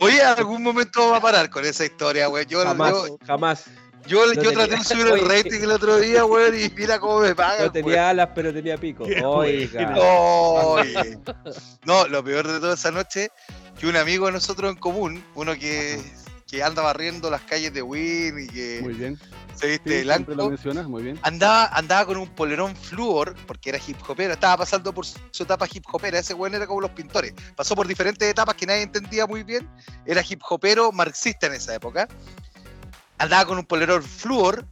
Oye, 0.00 0.22
algún 0.22 0.62
momento 0.62 1.10
va 1.10 1.18
a 1.18 1.20
parar 1.20 1.50
con 1.50 1.64
esa 1.64 1.84
historia, 1.84 2.26
güey. 2.26 2.46
Yo, 2.46 2.62
Jamás, 2.62 2.92
yo, 2.92 3.18
jamás. 3.26 3.64
Yo, 4.06 4.26
No 4.26 4.32
yo 4.34 4.40
tenía- 4.50 4.52
traté 4.66 4.76
de 4.76 4.84
subir 4.84 5.06
el 5.12 5.28
rating 5.28 5.60
el 5.62 5.70
otro 5.70 5.98
día, 5.98 6.22
güey, 6.22 6.64
y 6.64 6.70
mira 6.70 6.98
cómo 6.98 7.20
me 7.20 7.34
pagan, 7.34 7.66
No 7.66 7.72
tenía 7.72 8.10
alas, 8.10 8.28
pero 8.34 8.52
tenía 8.52 8.76
pico. 8.78 9.04
Oiga. 9.24 9.94
Oye. 9.98 11.18
No, 11.84 12.06
lo 12.08 12.22
peor 12.24 12.46
de 12.46 12.60
toda 12.60 12.74
esa 12.74 12.90
noche, 12.90 13.30
que 13.78 13.86
un 13.86 13.96
amigo 13.96 14.26
de 14.26 14.32
nosotros 14.32 14.70
en 14.72 14.78
común, 14.78 15.24
uno 15.34 15.54
que, 15.54 16.00
que 16.46 16.62
anda 16.62 16.82
barriendo 16.82 17.30
las 17.30 17.42
calles 17.42 17.72
de 17.72 17.82
Win 17.82 18.38
y 18.40 18.46
que 18.48 18.80
Muy 18.82 18.94
bien. 18.94 19.18
se 19.54 19.60
Sí, 19.60 19.66
viste 19.68 19.90
de 19.90 20.02
siempre 20.04 20.34
lo 20.34 20.44
blanco, 20.44 20.50
mencionas, 20.50 20.86
muy 20.86 21.02
bien. 21.02 21.18
andaba, 21.22 21.66
andaba 21.68 22.04
con 22.06 22.16
un 22.18 22.28
polerón 22.28 22.76
flúor, 22.76 23.34
porque 23.46 23.70
era 23.70 23.78
hip 23.86 23.96
hopero, 24.06 24.32
estaba 24.34 24.58
pasando 24.58 24.92
por 24.92 25.06
su 25.06 25.18
su 25.30 25.42
etapa 25.44 25.66
hip 25.72 25.84
hopera, 25.92 26.18
ese 26.18 26.34
weón 26.34 26.54
era 26.54 26.66
como 26.66 26.80
los 26.82 26.90
pintores, 26.90 27.32
pasó 27.54 27.74
por 27.74 27.86
diferentes 27.86 28.28
etapas 28.28 28.54
que 28.54 28.66
nadie 28.66 28.82
entendía 28.82 29.26
muy 29.26 29.42
bien, 29.44 29.68
era 30.04 30.22
hip 30.28 30.40
hopero 30.48 30.92
marxista 30.92 31.46
en 31.46 31.54
esa 31.54 31.74
época, 31.74 32.06
andaba 33.18 33.44
con 33.46 33.58
un 33.58 33.64
polerón 33.64 34.02
flúor, 34.02 34.64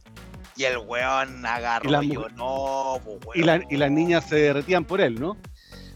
y 0.57 0.63
el 0.63 0.77
weón 0.77 1.45
agarró 1.45 1.89
Y 1.89 1.91
la 1.91 2.03
y 2.03 2.13
yo, 2.13 2.29
no, 2.29 2.99
Y, 3.33 3.43
la- 3.43 3.55
weón". 3.55 3.65
y 3.69 3.77
las 3.77 3.91
niñas 3.91 4.25
se 4.29 4.35
derretían 4.35 4.85
por 4.85 5.01
él, 5.01 5.19
¿no? 5.19 5.37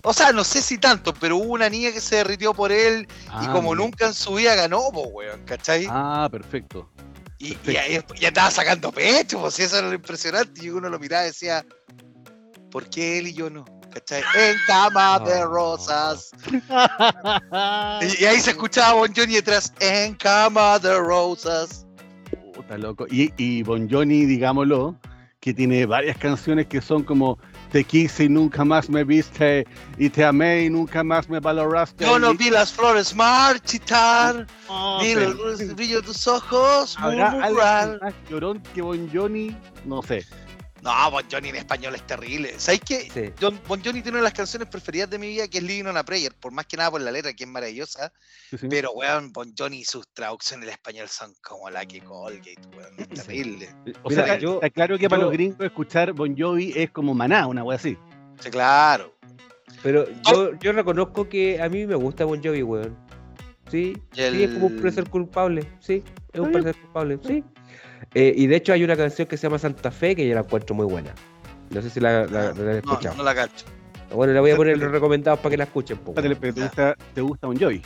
O 0.04 0.14
sea, 0.14 0.32
no 0.32 0.44
sé 0.44 0.62
si 0.62 0.78
tanto, 0.78 1.14
pero 1.14 1.38
hubo 1.38 1.54
una 1.54 1.70
niña 1.70 1.92
que 1.92 2.00
se 2.02 2.18
derritió 2.18 2.54
por 2.54 2.72
él 2.72 3.06
y 3.26 3.28
Ah, 3.30 3.50
como 3.52 3.76
nunca 3.76 4.06
en 4.08 4.14
su 4.14 4.36
vida 4.36 4.56
ganó, 4.56 4.90
pues, 4.94 5.08
weón, 5.12 5.44
¿cachai? 5.46 5.88
Ah, 5.90 6.28
perfecto. 6.32 6.90
y, 7.38 7.56
ahí 7.76 8.00
ya 8.20 8.30
estaba 8.30 8.50
sacando 8.52 8.92
pecho, 8.92 9.40
pues, 9.42 9.60
eso 9.60 9.78
era 9.78 9.88
lo 9.88 9.94
impresionante. 9.94 10.64
Y 10.66 10.70
uno 10.70 10.90
lo 10.90 11.00
miraba 11.00 11.24
y 11.24 11.28
decía, 11.28 11.66
¿por 12.72 12.90
qué 12.90 13.20
él 13.20 13.28
y 13.28 13.34
yo 13.34 13.50
no? 13.50 13.66
¿cachai? 13.94 14.22
En 14.36 14.56
cama 14.68 15.20
de 15.26 15.44
rosas. 15.46 16.32
Y, 18.02 18.24
y 18.24 18.26
ahí 18.26 18.40
se 18.40 18.52
escuchaba 18.52 18.94
Bon 18.94 19.14
Jovi 19.14 19.34
detrás, 19.36 19.74
en 19.80 20.16
cama 20.16 20.80
de 20.80 20.98
rosas. 20.98 21.86
Puta 22.60 22.78
loco. 22.78 23.06
Y, 23.10 23.32
y 23.38 23.64
Bon 23.64 23.90
Jovi, 23.90 24.26
digámoslo, 24.26 24.94
que 25.40 25.54
tiene 25.54 25.86
varias 25.86 26.18
canciones 26.18 26.66
que 26.68 26.82
son 26.82 27.04
como 27.04 27.40
Te 27.72 27.86
quise 27.86 28.26
y 28.26 28.30
nunca 28.30 28.66
más 28.66 28.90
me 28.90 29.06
viste, 29.06 29.66
y 29.98 30.10
te 30.10 30.26
amé 30.26 30.64
y 30.66 30.70
nunca 30.70 31.02
más 31.02 31.30
me 31.30 31.40
valoraste. 31.40 32.04
Yo 32.04 32.20
no 32.20 32.34
vi 32.34 32.50
las 32.50 32.74
flores 32.74 33.16
marchitar, 33.16 34.46
Oh, 34.68 35.00
vi 35.02 35.14
pero- 35.14 35.54
el 35.58 35.74
brillo 35.74 36.02
de 36.02 36.08
tus 36.08 36.28
ojos 36.28 36.98
¿Habrá 37.00 37.30
alguien 37.30 37.98
más 38.02 38.14
llorón 38.30 38.62
que 38.76 38.82
Bon 38.82 39.10
Jovi? 39.14 39.56
No 39.86 40.02
sé. 40.02 40.26
No, 40.82 41.12
Bon 41.12 41.24
Jovi 41.30 41.50
en 41.50 41.56
español 41.58 41.96
es 41.96 42.06
terrible. 42.08 42.54
¿Sabes 42.58 42.82
qué? 42.86 43.10
Sí. 43.14 43.34
John- 43.40 43.60
Bon 43.68 43.80
Jovi 43.84 44.02
tiene 44.02 44.10
una 44.12 44.18
de 44.20 44.24
las 44.24 44.34
canciones 44.34 44.70
preferidas 44.70 45.10
de 45.10 45.18
mi 45.20 45.28
vida 45.28 45.48
que 45.48 45.58
es 45.58 45.64
Living 45.64 45.86
on 45.86 45.98
a 45.98 46.04
Prayer, 46.04 46.34
por 46.40 46.52
más 46.54 46.66
que 46.68 46.78
nada 46.78 46.92
por 46.92 47.02
la 47.02 47.12
letra, 47.12 47.34
que 47.34 47.44
es 47.44 47.50
maravillosa. 47.50 48.12
Sí, 48.50 48.58
sí. 48.58 48.68
Pero, 48.70 48.92
weón, 48.94 49.32
Bon 49.34 49.54
Jovi 49.58 49.80
y 49.80 49.84
sus 49.84 50.08
traducciones 50.14 50.68
al 50.68 50.74
español 50.74 51.08
son 51.10 51.34
como 51.42 51.70
la 51.70 51.86
que 51.86 52.00
Colgate, 52.02 52.56
weón. 52.76 52.94
Es 52.98 53.08
terrible. 53.10 53.70
O 54.04 54.10
Mira, 54.10 54.26
sea, 54.26 54.38
yo- 54.40 54.56
está 54.56 54.70
claro 54.70 54.98
que 54.98 55.10
para 55.10 55.24
los 55.24 55.32
gringos 55.32 55.60
escuchar 55.62 56.14
Bon 56.14 56.36
Jovi 56.38 56.74
es 56.76 56.92
como 56.92 57.14
maná, 57.14 57.46
una 57.48 57.64
wea 57.64 57.78
así. 57.78 57.98
Sí, 58.40 58.50
claro. 58.50 59.16
Pero 59.84 60.08
yo, 60.30 60.54
yo 60.60 60.72
reconozco 60.74 61.30
que 61.30 61.62
a 61.62 61.70
mí 61.70 61.86
me 61.86 61.96
gusta 61.96 62.26
Bon 62.26 62.42
Jovi, 62.44 62.64
weón. 62.64 62.98
Sí, 63.70 63.94
Y 64.14 64.16
sí, 64.16 64.44
es 64.44 64.52
como 64.54 64.66
un 64.68 64.74
el- 64.76 64.82
placer 64.82 65.08
culpable, 65.10 65.72
sí, 65.80 66.04
es 66.34 66.40
un 66.40 66.52
placer 66.52 66.76
culpable, 66.82 67.20
sí. 67.26 67.44
Eh, 68.16 68.34
y 68.36 68.48
de 68.48 68.56
hecho 68.56 68.74
hay 68.74 68.84
una 68.84 68.98
canción 68.98 69.28
que 69.28 69.38
se 69.38 69.44
llama 69.44 69.60
Santa 69.60 69.92
Fe 69.92 70.16
que 70.16 70.28
yo 70.28 70.34
la 70.34 70.42
encuentro 70.42 70.76
muy 70.76 70.86
buena. 70.86 71.14
No 71.70 71.82
sé 71.82 71.90
si 71.90 72.00
la, 72.00 72.26
la, 72.26 72.42
la 72.46 72.50
han 72.50 72.56
No, 72.66 72.72
escuchado. 72.72 73.16
no 73.16 73.24
la 73.24 73.36
cacho. 73.36 73.66
Bueno, 74.12 74.34
la 74.34 74.42
voy 74.42 74.50
a 74.52 74.56
poner 74.56 74.74
en 74.74 74.80
los 74.80 74.92
recomendados 74.92 75.40
para 75.40 75.52
que 75.52 75.58
la 75.58 75.66
escuchen. 75.66 75.98
po, 76.00 76.12
Espérate, 76.12 76.30
weón. 76.30 76.40
pero 76.42 76.54
¿Te 76.56 76.62
gusta, 76.62 76.96
¿Te 77.14 77.22
gusta 77.22 77.48
Bon 77.48 77.60
Jovi? 77.60 77.82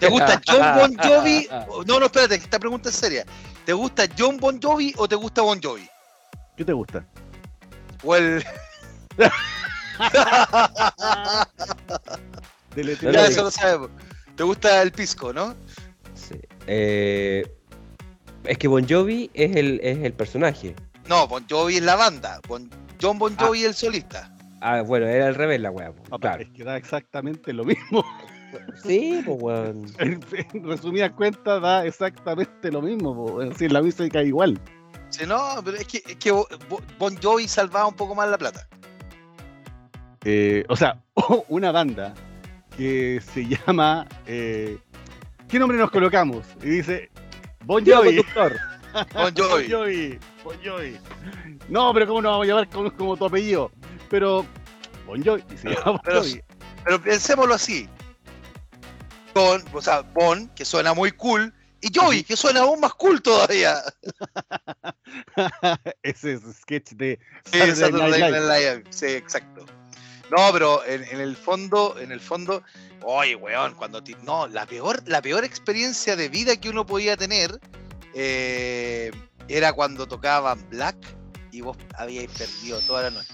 ¿Te 0.00 0.08
gusta 0.08 0.40
John 0.48 0.78
Bon 0.78 0.96
Jovi? 0.96 1.48
No, 1.86 2.00
no, 2.00 2.06
espérate, 2.06 2.34
esta 2.34 2.58
pregunta 2.58 2.88
es 2.88 2.96
seria. 2.96 3.24
¿Te 3.64 3.72
gusta 3.72 4.04
John 4.18 4.38
Bon 4.38 4.60
Jovi 4.60 4.92
o 4.96 5.06
te 5.06 5.14
gusta 5.14 5.42
Bon 5.42 5.60
Jovi? 5.62 5.88
¿Qué 6.56 6.64
te 6.64 6.72
gusta? 6.72 7.04
O 8.02 8.16
el... 8.16 8.44
Ya, 12.76 13.12
no, 13.12 13.18
eso 13.20 13.42
lo 13.44 13.50
sabemos. 13.52 13.90
¿Te 14.36 14.42
gusta 14.42 14.82
el 14.82 14.90
pisco, 14.90 15.32
no? 15.32 15.54
Eh, 16.66 17.44
es 18.44 18.58
que 18.58 18.68
Bon 18.68 18.86
Jovi 18.88 19.30
es 19.34 19.56
el, 19.56 19.80
es 19.82 19.98
el 19.98 20.12
personaje. 20.12 20.74
No, 21.08 21.26
Bon 21.28 21.44
Jovi 21.48 21.76
es 21.76 21.82
la 21.82 21.96
banda. 21.96 22.40
Bon- 22.48 22.70
John 23.00 23.18
Bon 23.18 23.34
Ah. 23.38 23.44
Jovi 23.46 23.60
es 23.60 23.66
el 23.66 23.74
solista. 23.74 24.30
Ah, 24.60 24.80
bueno, 24.82 25.06
era 25.06 25.26
al 25.26 25.34
revés 25.34 25.60
la 25.60 25.70
weá. 25.70 25.92
Claro. 26.20 26.42
Es 26.42 26.48
que 26.50 26.64
da 26.64 26.76
exactamente 26.76 27.52
lo 27.52 27.64
mismo. 27.64 28.04
Sí, 28.84 29.20
pues 29.26 29.36
weón. 29.42 29.84
En, 29.98 30.20
en 30.52 30.64
resumidas 30.64 31.10
cuentas, 31.10 31.60
da 31.60 31.84
exactamente 31.84 32.70
lo 32.70 32.80
mismo. 32.82 33.12
po. 33.14 33.42
Es 33.42 33.48
decir, 33.50 33.72
la 33.72 33.82
música 33.82 34.20
es 34.20 34.28
igual. 34.28 34.60
Sí, 35.10 35.26
no, 35.26 35.40
pero 35.64 35.76
es 35.76 35.84
que, 35.88 35.98
es 36.06 36.14
que 36.16 36.30
Bo- 36.30 36.46
Bon 36.98 37.16
Jovi 37.20 37.48
salvaba 37.48 37.86
un 37.88 37.94
poco 37.94 38.14
más 38.14 38.28
la 38.28 38.38
plata. 38.38 38.68
Eh, 40.24 40.64
o 40.68 40.76
sea, 40.76 41.02
una 41.48 41.72
banda 41.72 42.14
que 42.76 43.20
se 43.32 43.44
llama. 43.46 44.06
eh, 44.26 44.78
¿Qué 45.48 45.58
nombre 45.58 45.78
nos 45.78 45.90
colocamos? 45.90 46.44
Y 46.62 46.68
dice. 46.68 47.10
Bon 47.64 47.84
Jovi. 47.84 48.16
conductor. 48.16 48.56
Bon 49.12 49.34
Jovi. 49.34 49.66
Bon 49.66 49.70
Jovi. 49.70 50.18
Bon 50.44 50.56
Jovi. 50.64 50.96
No, 51.68 51.92
pero 51.92 52.06
¿cómo 52.06 52.22
nos 52.22 52.30
vamos 52.32 52.44
a 52.44 52.48
llamar 52.48 52.68
como, 52.70 52.92
como 52.96 53.16
tu 53.16 53.24
apellido? 53.24 53.70
Pero. 54.08 54.46
Bon 55.06 55.22
Jovi. 55.24 55.42
y 55.52 55.56
se 55.56 55.68
llama 55.70 55.84
Bon 55.92 56.00
pero- 56.04 56.20
Jovi. 56.20 56.40
Pero 56.84 57.00
pensémoslo 57.02 57.54
así. 57.54 57.88
Bon, 59.34 59.60
o 59.72 59.80
sea, 59.82 60.02
Bon, 60.02 60.48
que 60.54 60.64
suena 60.64 60.94
muy 60.94 61.10
cool, 61.10 61.52
y 61.80 61.88
Jovi, 61.92 62.22
que 62.22 62.36
suena 62.36 62.60
aún 62.60 62.78
más 62.78 62.94
cool 62.94 63.20
todavía. 63.20 63.78
Ese 66.04 66.34
es 66.34 66.42
sketch 66.60 66.92
de 66.92 67.18
Sí, 67.46 67.58
Saturday 67.58 67.74
Saturday 67.74 68.20
Night 68.20 68.32
Night. 68.32 68.42
Live, 68.60 68.84
Sí, 68.90 69.06
exacto. 69.06 69.66
No, 70.30 70.52
pero 70.52 70.84
en, 70.86 71.04
en 71.04 71.20
el 71.20 71.36
fondo, 71.36 71.96
en 71.98 72.10
el 72.12 72.20
fondo, 72.20 72.62
oye, 73.02 73.36
weón, 73.36 73.74
cuando 73.74 74.02
ti- 74.02 74.16
no, 74.22 74.46
la 74.46 74.66
peor, 74.66 75.02
la 75.06 75.20
peor 75.22 75.44
experiencia 75.44 76.16
de 76.16 76.28
vida 76.28 76.56
que 76.56 76.70
uno 76.70 76.86
podía 76.86 77.16
tener 77.16 77.60
eh, 78.14 79.10
era 79.48 79.72
cuando 79.72 80.06
tocaban 80.06 80.66
Black 80.70 80.96
y 81.52 81.60
vos 81.60 81.76
habíais 81.96 82.30
perdido 82.30 82.80
toda 82.80 83.02
la 83.02 83.10
noche. 83.10 83.28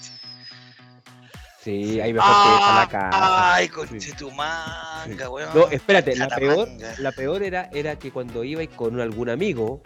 Sí, 1.62 2.00
ahí 2.00 2.12
mejor 2.14 2.42
te 2.42 2.48
deja 2.48 2.74
la 2.74 2.88
casa. 2.88 3.54
Ay, 3.54 3.68
conche 3.68 4.12
tu 4.14 4.30
manga, 4.30 5.28
weón. 5.28 5.50
No, 5.54 5.68
espérate, 5.68 6.16
la 6.16 6.28
peor, 6.28 6.68
la 6.98 7.12
peor 7.12 7.42
era, 7.42 7.68
era 7.72 7.98
que 7.98 8.10
cuando 8.10 8.42
ibais 8.44 8.70
con 8.70 8.98
algún 8.98 9.28
amigo, 9.28 9.82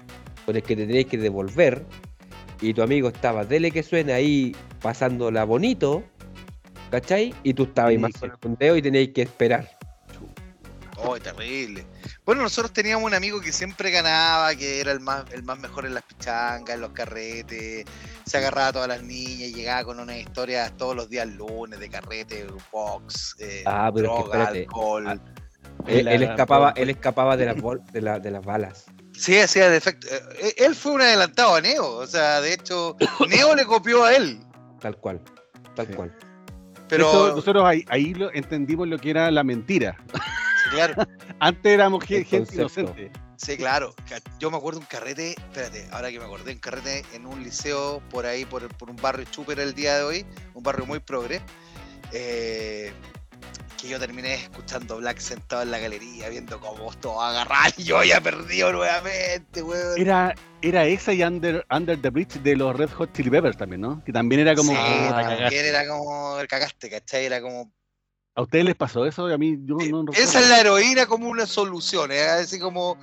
con 0.47 0.55
el 0.55 0.63
que 0.63 0.77
te 0.77 0.87
teníais 0.87 1.07
que 1.07 1.19
devolver, 1.19 1.85
y 2.61 2.73
tu 2.75 2.83
amigo 2.83 3.09
estaba, 3.09 3.45
dele 3.45 3.73
que 3.73 3.83
suene 3.83 4.13
ahí, 4.13 4.55
pasándola 4.81 5.43
bonito, 5.45 6.05
¿cachai? 7.01 7.35
Y 7.43 7.53
tú 7.55 7.65
estabas 7.65 7.93
Sí, 7.93 7.99
más 7.99 8.13
con 8.41 8.53
el 8.53 8.57
dedo 8.59 8.77
y 8.77 8.83
teníais 8.83 9.11
que 9.13 9.23
esperar. 9.23 9.69
Oh, 11.07 11.19
terrible. 11.19 11.85
Bueno, 12.25 12.43
nosotros 12.43 12.73
teníamos 12.73 13.05
un 13.05 13.15
amigo 13.15 13.41
que 13.41 13.53
siempre 13.53 13.91
ganaba, 13.91 14.55
que 14.55 14.81
era 14.81 14.93
el 14.93 15.01
más, 15.01 15.25
el 15.33 15.43
más 15.43 15.59
mejor 15.59 15.85
en 15.87 15.95
las 15.95 16.05
pichangas, 16.05 16.75
en 16.77 16.81
los 16.81 16.91
carretes, 16.93 17.85
se 18.25 18.37
agarraba 18.39 18.69
a 18.69 18.73
todas 18.73 18.89
las 18.89 19.03
niñas, 19.03 19.53
llegaba 19.53 19.85
con 19.85 19.99
unas 20.01 20.17
historias 20.17 20.75
todos 20.77 20.95
los 20.97 21.11
días 21.11 21.27
lunes 21.29 21.79
de 21.81 21.91
carrete, 21.91 22.47
box, 22.73 23.37
eh, 23.41 23.65
Ah, 23.67 23.91
pero 23.95 24.07
es 24.07 24.13
que 24.13 24.29
droga, 24.31 24.45
alcohol. 24.47 25.07
Ah, 25.09 25.19
Él, 25.89 26.23
escapaba, 26.23 26.73
él 26.77 26.89
escapaba 26.91 27.37
de 27.37 27.47
las, 27.47 27.57
de, 27.93 28.01
la- 28.01 28.19
de 28.21 28.31
las 28.31 28.45
balas. 28.45 28.85
Sí, 29.13 29.37
hacía 29.39 29.69
de 29.69 29.77
efecto. 29.77 30.07
eh, 30.11 30.55
Él 30.59 30.75
fue 30.75 30.93
un 30.93 31.03
adelantado 31.03 31.55
a 31.57 31.61
Neo, 31.61 31.87
o 31.97 32.07
sea, 32.07 32.41
de 32.41 32.55
hecho, 32.55 32.97
Neo 33.29 33.55
le 33.57 33.67
copió 33.67 34.05
a 34.05 34.15
él, 34.15 34.41
Tal 34.81 34.97
cual. 34.97 35.21
Tal 35.75 35.87
Sí. 35.89 35.93
cual. 35.95 36.17
Pero 36.89 37.35
nosotros 37.35 37.65
ahí, 37.65 37.85
ahí 37.89 38.15
lo 38.15 38.33
entendimos 38.33 38.89
lo 38.89 38.99
que 38.99 39.11
era 39.11 39.31
la 39.31 39.45
mentira. 39.45 39.97
sí, 40.13 40.71
claro, 40.71 40.95
Antes 41.41 41.73
éramos 41.73 42.05
gente 42.05 42.39
concepto. 42.39 42.81
inocente. 42.81 43.11
sí, 43.37 43.57
claro. 43.57 43.95
Yo 44.39 44.51
me 44.51 44.57
acuerdo 44.57 44.81
un 44.81 44.87
carrete, 44.87 45.31
espérate, 45.33 45.89
ahora 45.93 46.11
que 46.11 46.19
me 46.19 46.25
acordé, 46.25 46.53
un 46.53 46.59
carrete 46.59 47.05
en 47.13 47.27
un 47.27 47.43
liceo 47.43 48.03
por 48.11 48.27
ahí, 48.27 48.45
por, 48.45 48.69
por 48.77 48.91
un 48.91 48.97
barrio 48.97 49.27
chúper 49.31 49.61
el 49.61 49.75
día 49.75 49.97
de 49.97 50.03
hoy, 50.05 50.27
un 50.55 50.63
barrio 50.63 50.87
muy 50.87 51.01
progre, 51.01 51.41
eh, 52.13 52.93
que 53.81 53.89
yo 53.89 53.99
terminé 53.99 54.35
escuchando 54.35 54.97
Black 54.99 55.19
sentado 55.19 55.63
en 55.63 55.71
la 55.71 55.79
galería, 55.79 56.29
viendo 56.29 56.59
cómo 56.61 56.91
todos 57.01 57.23
agarran 57.23 57.73
y 57.77 57.85
yo 57.85 58.03
ya 58.03 58.21
perdido 58.21 58.73
nuevamente, 58.73 59.63
weón. 59.63 60.01
Era, 60.01 60.35
era 60.63 60.87
esa 60.87 61.13
y 61.13 61.23
Under, 61.23 61.67
Under 61.71 62.01
the 62.01 62.11
Bridge 62.11 62.41
de 62.43 62.57
los 62.57 62.75
Red 62.77 62.91
Hot 62.93 63.13
Chili 63.13 63.31
Peppers 63.31 63.57
también, 63.57 63.83
¿no? 63.83 64.03
Que 64.05 64.13
también 64.13 64.41
era 64.41 64.55
como. 64.55 64.73
Sí, 64.73 64.77
"Puta, 64.79 65.09
Ah. 65.09 65.23
cagaste". 65.23 65.43
también 65.43 65.65
era 65.67 65.87
como 65.89 66.41
el 66.41 66.47
cagaste, 66.49 66.91
¿cachai? 66.91 67.27
Era 67.27 67.41
como 67.43 67.71
¿A 68.37 68.43
ustedes 68.43 68.65
les 68.65 68.75
pasó 68.75 69.07
eso? 69.07 69.27
A 69.27 69.39
mí 69.39 69.57
yo 69.65 69.77
no, 69.77 70.03
no 70.03 70.13
Esa 70.13 70.41
es 70.41 70.49
la 70.49 70.59
heroína 70.59 71.07
como 71.07 71.29
una 71.29 71.47
solución, 71.47 72.11
es 72.11 72.27
así 72.27 72.59
como, 72.59 72.99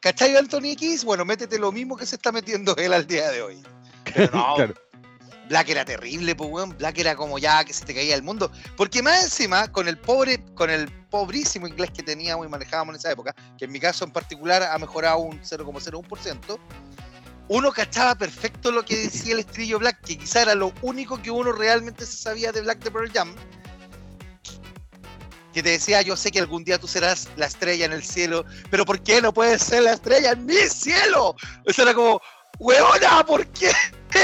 ¿cachai 0.00 0.36
Anthony 0.36 0.72
X? 0.74 1.04
Bueno, 1.04 1.24
métete 1.24 1.58
lo 1.58 1.72
mismo 1.72 1.96
que 1.96 2.06
se 2.06 2.14
está 2.14 2.30
metiendo 2.30 2.76
él 2.76 2.92
al 2.92 3.04
día 3.06 3.30
de 3.30 3.42
hoy. 3.42 3.60
Pero 4.14 4.30
no, 4.36 4.54
Claro. 4.54 4.74
Black 5.48 5.70
era 5.70 5.84
terrible, 5.84 6.34
pues 6.34 6.50
weón, 6.50 6.76
Black 6.76 6.98
era 6.98 7.16
como 7.16 7.38
ya 7.38 7.64
que 7.64 7.72
se 7.72 7.84
te 7.84 7.94
caía 7.94 8.14
el 8.14 8.22
mundo. 8.22 8.50
Porque 8.76 9.02
más 9.02 9.24
encima, 9.24 9.70
con 9.72 9.88
el 9.88 9.96
pobre, 9.96 10.44
con 10.54 10.70
el 10.70 10.90
pobrísimo 11.10 11.66
inglés 11.66 11.90
que 11.90 12.02
teníamos 12.02 12.46
y 12.46 12.48
manejábamos 12.48 12.94
en 12.94 12.98
esa 12.98 13.12
época, 13.12 13.34
que 13.56 13.64
en 13.64 13.72
mi 13.72 13.80
caso 13.80 14.04
en 14.04 14.12
particular 14.12 14.62
ha 14.62 14.78
mejorado 14.78 15.18
un 15.18 15.40
0,01%, 15.40 16.58
uno 17.48 17.72
cachaba 17.72 18.14
perfecto 18.14 18.70
lo 18.70 18.84
que 18.84 18.96
decía 18.96 19.32
el 19.32 19.40
estribillo 19.40 19.78
Black, 19.78 20.02
que 20.02 20.18
quizá 20.18 20.42
era 20.42 20.54
lo 20.54 20.72
único 20.82 21.20
que 21.20 21.30
uno 21.30 21.52
realmente 21.52 22.04
se 22.04 22.16
sabía 22.16 22.52
de 22.52 22.60
Black 22.60 22.80
de 22.80 22.90
Pearl 22.90 23.10
Jam. 23.10 23.34
Que 25.54 25.62
te 25.62 25.70
decía, 25.70 26.02
yo 26.02 26.14
sé 26.14 26.30
que 26.30 26.40
algún 26.40 26.62
día 26.62 26.78
tú 26.78 26.86
serás 26.86 27.28
la 27.36 27.46
estrella 27.46 27.86
en 27.86 27.92
el 27.92 28.04
cielo, 28.04 28.44
pero 28.70 28.84
¿por 28.84 29.02
qué 29.02 29.22
no 29.22 29.32
puedes 29.32 29.62
ser 29.62 29.82
la 29.82 29.94
estrella 29.94 30.32
en 30.32 30.44
mi 30.44 30.56
cielo? 30.68 31.34
Eso 31.64 31.82
era 31.82 31.94
como, 31.94 32.20
¡Huevona! 32.58 33.24
¿Por 33.24 33.46
qué? 33.48 33.72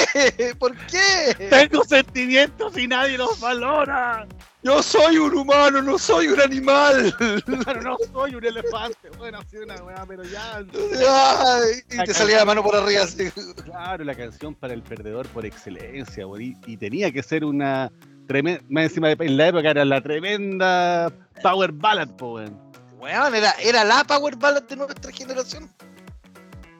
¿Por 0.58 0.76
qué? 0.86 1.48
Tengo 1.50 1.84
sentimientos 1.84 2.76
y 2.78 2.88
nadie 2.88 3.18
los 3.18 3.38
valora. 3.40 4.26
Yo 4.62 4.82
soy 4.82 5.18
un 5.18 5.34
humano, 5.36 5.82
no 5.82 5.98
soy 5.98 6.28
un 6.28 6.40
animal. 6.40 7.14
Claro, 7.44 7.82
no 7.82 7.96
soy 8.12 8.34
un 8.34 8.44
elefante. 8.44 9.10
Bueno, 9.18 9.40
sí, 9.50 9.58
una 9.58 9.74
weá, 9.82 10.06
pero 10.06 10.22
ya. 10.24 10.56
Ay, 10.56 11.82
y 11.90 12.04
te 12.04 12.14
salía 12.14 12.38
la 12.38 12.44
mano 12.46 12.62
por 12.62 12.74
arriba 12.74 13.02
así. 13.02 13.30
Claro, 13.62 14.04
la 14.04 14.14
canción 14.14 14.54
para 14.54 14.72
el 14.72 14.82
perdedor 14.82 15.26
por 15.28 15.44
excelencia, 15.44 16.24
y, 16.40 16.56
y 16.66 16.76
tenía 16.78 17.12
que 17.12 17.22
ser 17.22 17.44
una 17.44 17.92
tremenda, 18.26 18.62
más 18.70 18.84
encima 18.84 19.08
de 19.08 19.16
en 19.26 19.36
la 19.36 19.48
época 19.48 19.70
era 19.70 19.84
la 19.84 20.00
tremenda 20.00 21.12
power 21.42 21.72
ballad, 21.72 22.08
po, 22.16 22.36
weón. 22.36 22.58
Weón, 22.98 23.34
era, 23.34 23.50
era 23.62 23.84
la 23.84 24.02
power 24.04 24.34
ballad 24.36 24.62
de 24.62 24.76
nuestra 24.76 25.12
generación. 25.12 25.68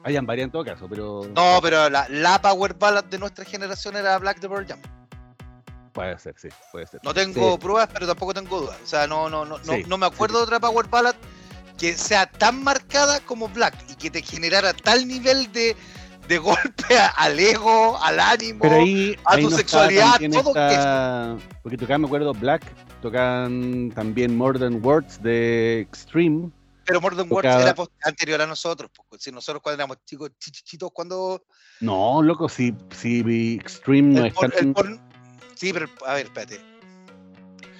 Hayan 0.05 0.25
varias 0.25 0.45
en 0.45 0.51
todo 0.51 0.63
caso, 0.63 0.87
pero. 0.87 1.23
No, 1.35 1.59
pero 1.63 1.89
la, 1.89 2.07
la 2.09 2.39
Power 2.39 2.75
Ballad 2.75 3.03
de 3.05 3.17
nuestra 3.17 3.43
generación 3.43 3.95
era 3.95 4.17
Black 4.19 4.39
the 4.39 4.47
Pearl 4.47 4.65
Jam. 4.67 4.79
Puede 5.93 6.19
ser, 6.19 6.35
sí, 6.37 6.49
puede 6.71 6.85
ser. 6.85 6.99
No 7.03 7.13
tengo 7.13 7.53
Sí. 7.53 7.57
pruebas, 7.59 7.89
pero 7.91 8.05
tampoco 8.05 8.33
tengo 8.33 8.61
dudas. 8.61 8.77
O 8.83 8.85
sea, 8.87 9.07
no, 9.07 9.29
no, 9.29 9.45
no, 9.45 9.57
no, 9.57 9.73
Sí, 9.73 9.83
no 9.87 9.97
me 9.97 10.05
acuerdo 10.05 10.35
sí. 10.35 10.39
de 10.41 10.43
otra 10.43 10.59
Power 10.59 10.87
Ballad 10.89 11.15
que 11.77 11.93
sea 11.93 12.25
tan 12.27 12.63
marcada 12.63 13.19
como 13.21 13.47
Black 13.49 13.73
y 13.89 13.95
que 13.95 14.11
te 14.11 14.21
generara 14.21 14.73
tal 14.73 15.07
nivel 15.07 15.51
de, 15.51 15.75
de 16.27 16.37
golpe 16.39 16.97
al 17.17 17.39
ego, 17.39 17.97
al 18.01 18.19
ánimo. 18.19 18.59
Pero 18.61 18.75
ahí, 18.75 19.17
a 19.25 19.33
ahí 19.33 19.43
tu 19.43 19.49
no 19.49 19.57
sexualidad, 19.57 20.19
todo 20.31 20.49
esta- 20.49 21.35
Porque 21.63 21.77
tocaban, 21.77 22.01
me 22.01 22.07
acuerdo, 22.07 22.31
Black, 22.33 22.63
tocan 23.01 23.91
también 23.95 24.37
More 24.37 24.59
Than 24.59 24.85
Words 24.85 25.23
de 25.23 25.79
Extreme. 25.79 26.51
Pero 26.85 26.99
Words 26.99 27.17
tocaba- 27.27 27.61
era 27.61 27.75
anterior 28.03 28.41
a 28.41 28.47
nosotros. 28.47 28.91
pues, 29.09 29.21
Si 29.23 29.31
nosotros 29.31 29.61
cuando 29.61 29.81
éramos 29.81 29.97
chicos, 30.05 30.31
chichichitos, 30.39 30.91
cuando. 30.93 31.43
No, 31.81 32.21
loco, 32.21 32.47
si, 32.47 32.73
si 32.91 33.55
Extreme 33.55 34.19
no 34.19 34.25
es 34.25 34.33
Sí, 35.55 35.71
pero 35.73 35.87
a 36.05 36.13
ver, 36.15 36.25
espérate. 36.27 36.59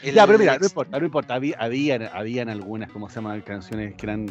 Ya, 0.03 0.25
pero 0.27 0.37
mira, 0.37 0.57
no 0.57 0.65
importa, 0.65 0.99
no 0.99 1.05
importa. 1.05 1.33
Había, 1.35 1.57
habían, 1.59 2.03
habían 2.13 2.49
algunas, 2.49 2.91
¿cómo 2.91 3.09
se 3.09 3.15
llaman? 3.15 3.41
Canciones 3.41 3.95
que 3.95 4.05
eran 4.05 4.27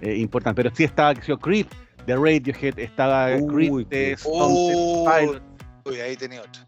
eh, 0.00 0.14
importantes. 0.16 0.62
Pero 0.62 0.74
sí 0.76 0.84
estaba, 0.84 1.14
Creep 1.14 1.68
de 2.06 2.14
Radiohead, 2.14 2.78
estaba 2.78 3.34
Uy, 3.36 3.46
Creep 3.46 3.88
qué- 3.90 3.96
de 3.96 4.12
Stone 4.12 4.54
Uy, 4.54 5.40
uy, 5.84 6.00
ahí 6.00 6.16
tenía 6.16 6.40
otro. 6.42 6.62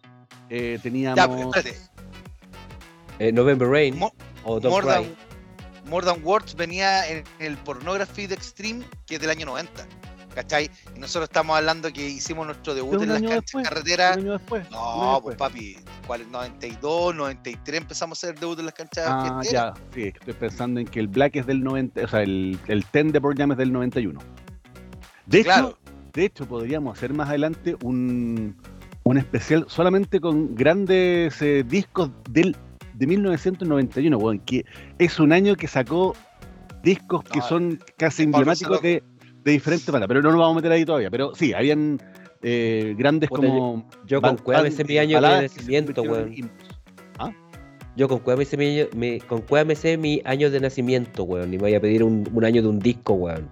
eh, 0.50 0.74
Ya, 0.76 0.82
teníamos... 0.82 1.26
pero 1.36 1.54
espérate. 1.54 1.78
Eh, 3.20 3.32
November 3.32 3.68
Rain 3.68 3.98
Mo- 3.98 4.12
o 4.44 4.58
Don't 4.60 4.72
More 4.74 4.86
Cry. 4.86 5.04
Than, 5.08 5.27
More 5.88 6.06
Than 6.06 6.22
Words 6.24 6.54
venía 6.54 7.06
en 7.08 7.24
el 7.38 7.56
Pornography 7.58 8.26
de 8.26 8.34
Extreme, 8.34 8.84
que 9.06 9.16
es 9.16 9.20
del 9.20 9.30
año 9.30 9.46
90. 9.46 9.86
¿Cachai? 10.34 10.70
Y 10.94 10.98
nosotros 11.00 11.24
estamos 11.28 11.56
hablando 11.56 11.92
que 11.92 12.06
hicimos 12.06 12.46
nuestro 12.46 12.74
debut 12.74 13.02
en 13.02 13.08
las 13.08 13.20
canchas 13.22 13.40
después, 13.42 13.68
carreteras. 13.68 14.16
un 14.18 14.22
año 14.22 14.32
después. 14.34 14.68
un 14.68 14.74
año 14.76 15.12
No, 15.14 15.20
pues 15.22 15.36
después. 15.36 15.36
papi, 15.36 15.76
¿cuál? 16.06 16.30
92, 16.30 17.14
93 17.16 17.80
empezamos 17.80 18.22
a 18.22 18.26
hacer 18.28 18.38
debut 18.38 18.58
en 18.60 18.66
las 18.66 18.74
canchas 18.74 19.04
Ah, 19.08 19.40
ya, 19.50 19.74
sí, 19.92 20.12
estoy 20.14 20.34
pensando 20.34 20.78
en 20.80 20.86
que 20.86 21.00
el 21.00 21.08
Black 21.08 21.34
es 21.36 21.46
del 21.46 21.64
90, 21.64 22.04
o 22.04 22.08
sea, 22.08 22.22
el, 22.22 22.58
el 22.68 22.84
10 22.92 23.12
de 23.12 23.20
Pearl 23.20 23.36
Jam 23.36 23.52
es 23.52 23.58
del 23.58 23.72
91. 23.72 24.20
De 25.26 25.40
hecho, 25.40 25.78
de 26.12 26.24
hecho, 26.24 26.46
podríamos 26.46 26.96
hacer 26.96 27.12
más 27.12 27.28
adelante 27.30 27.76
un, 27.82 28.56
un 29.02 29.18
especial 29.18 29.64
solamente 29.68 30.20
con 30.20 30.54
grandes 30.54 31.40
eh, 31.42 31.64
discos 31.66 32.10
del, 32.30 32.56
de 32.98 33.06
1991, 33.06 34.16
weón, 34.18 34.38
que 34.40 34.64
es 34.98 35.18
un 35.20 35.32
año 35.32 35.54
que 35.56 35.68
sacó 35.68 36.14
discos 36.82 37.22
que 37.24 37.38
No, 37.38 37.48
son 37.48 37.78
casi 37.96 38.24
emblemáticos 38.24 38.82
de, 38.82 39.02
de 39.44 39.52
diferentes 39.52 39.88
bandas, 39.90 40.08
pero 40.08 40.20
no 40.22 40.30
nos 40.30 40.38
vamos 40.40 40.54
a 40.54 40.56
meter 40.56 40.72
ahí 40.72 40.84
todavía. 40.84 41.10
Pero 41.10 41.34
sí, 41.34 41.52
habían 41.54 42.00
eh, 42.42 42.94
grandes 42.98 43.28
Puta, 43.28 43.46
como... 43.46 43.88
Yo 44.06 44.20
ban- 44.20 44.36
con 44.36 44.44
Cueva 44.44 44.62
me 44.62 44.70
mi 44.84 44.98
año 44.98 45.20
de 45.20 45.42
nacimiento, 45.42 46.02
weón. 46.02 46.32
himnos. 46.32 46.52
Yo 47.96 48.08
con 48.08 48.20
Cueva 48.20 48.40
me 48.48 48.56
mi, 48.56 48.86
mi- 48.94 49.18
con 49.20 49.40
Cueva 49.42 49.64
me 49.82 49.96
mi 49.96 50.22
año 50.24 50.50
de 50.50 50.60
nacimiento, 50.60 51.24
weón. 51.24 51.48
Y 51.52 51.56
me 51.56 51.62
voy 51.62 51.74
a 51.74 51.80
pedir 51.80 52.04
un, 52.04 52.28
un 52.32 52.44
año 52.44 52.62
de 52.62 52.68
un 52.68 52.78
disco, 52.78 53.14
weón. 53.14 53.50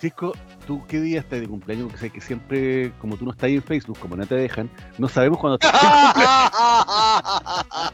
Cisco, 0.00 0.32
¿tú 0.66 0.82
qué 0.88 1.00
día 1.00 1.20
estás 1.20 1.40
de 1.40 1.46
cumpleaños? 1.48 1.90
Que 1.92 1.98
sé 1.98 2.10
que 2.10 2.20
siempre, 2.20 2.92
como 2.98 3.16
tú 3.16 3.24
no 3.26 3.30
estás 3.30 3.44
ahí 3.44 3.54
en 3.56 3.62
Facebook, 3.62 3.98
como 3.98 4.16
no 4.16 4.26
te 4.26 4.34
dejan, 4.34 4.68
no 4.98 5.08
sabemos 5.08 5.38
cuándo 5.38 5.58
estás 5.60 5.72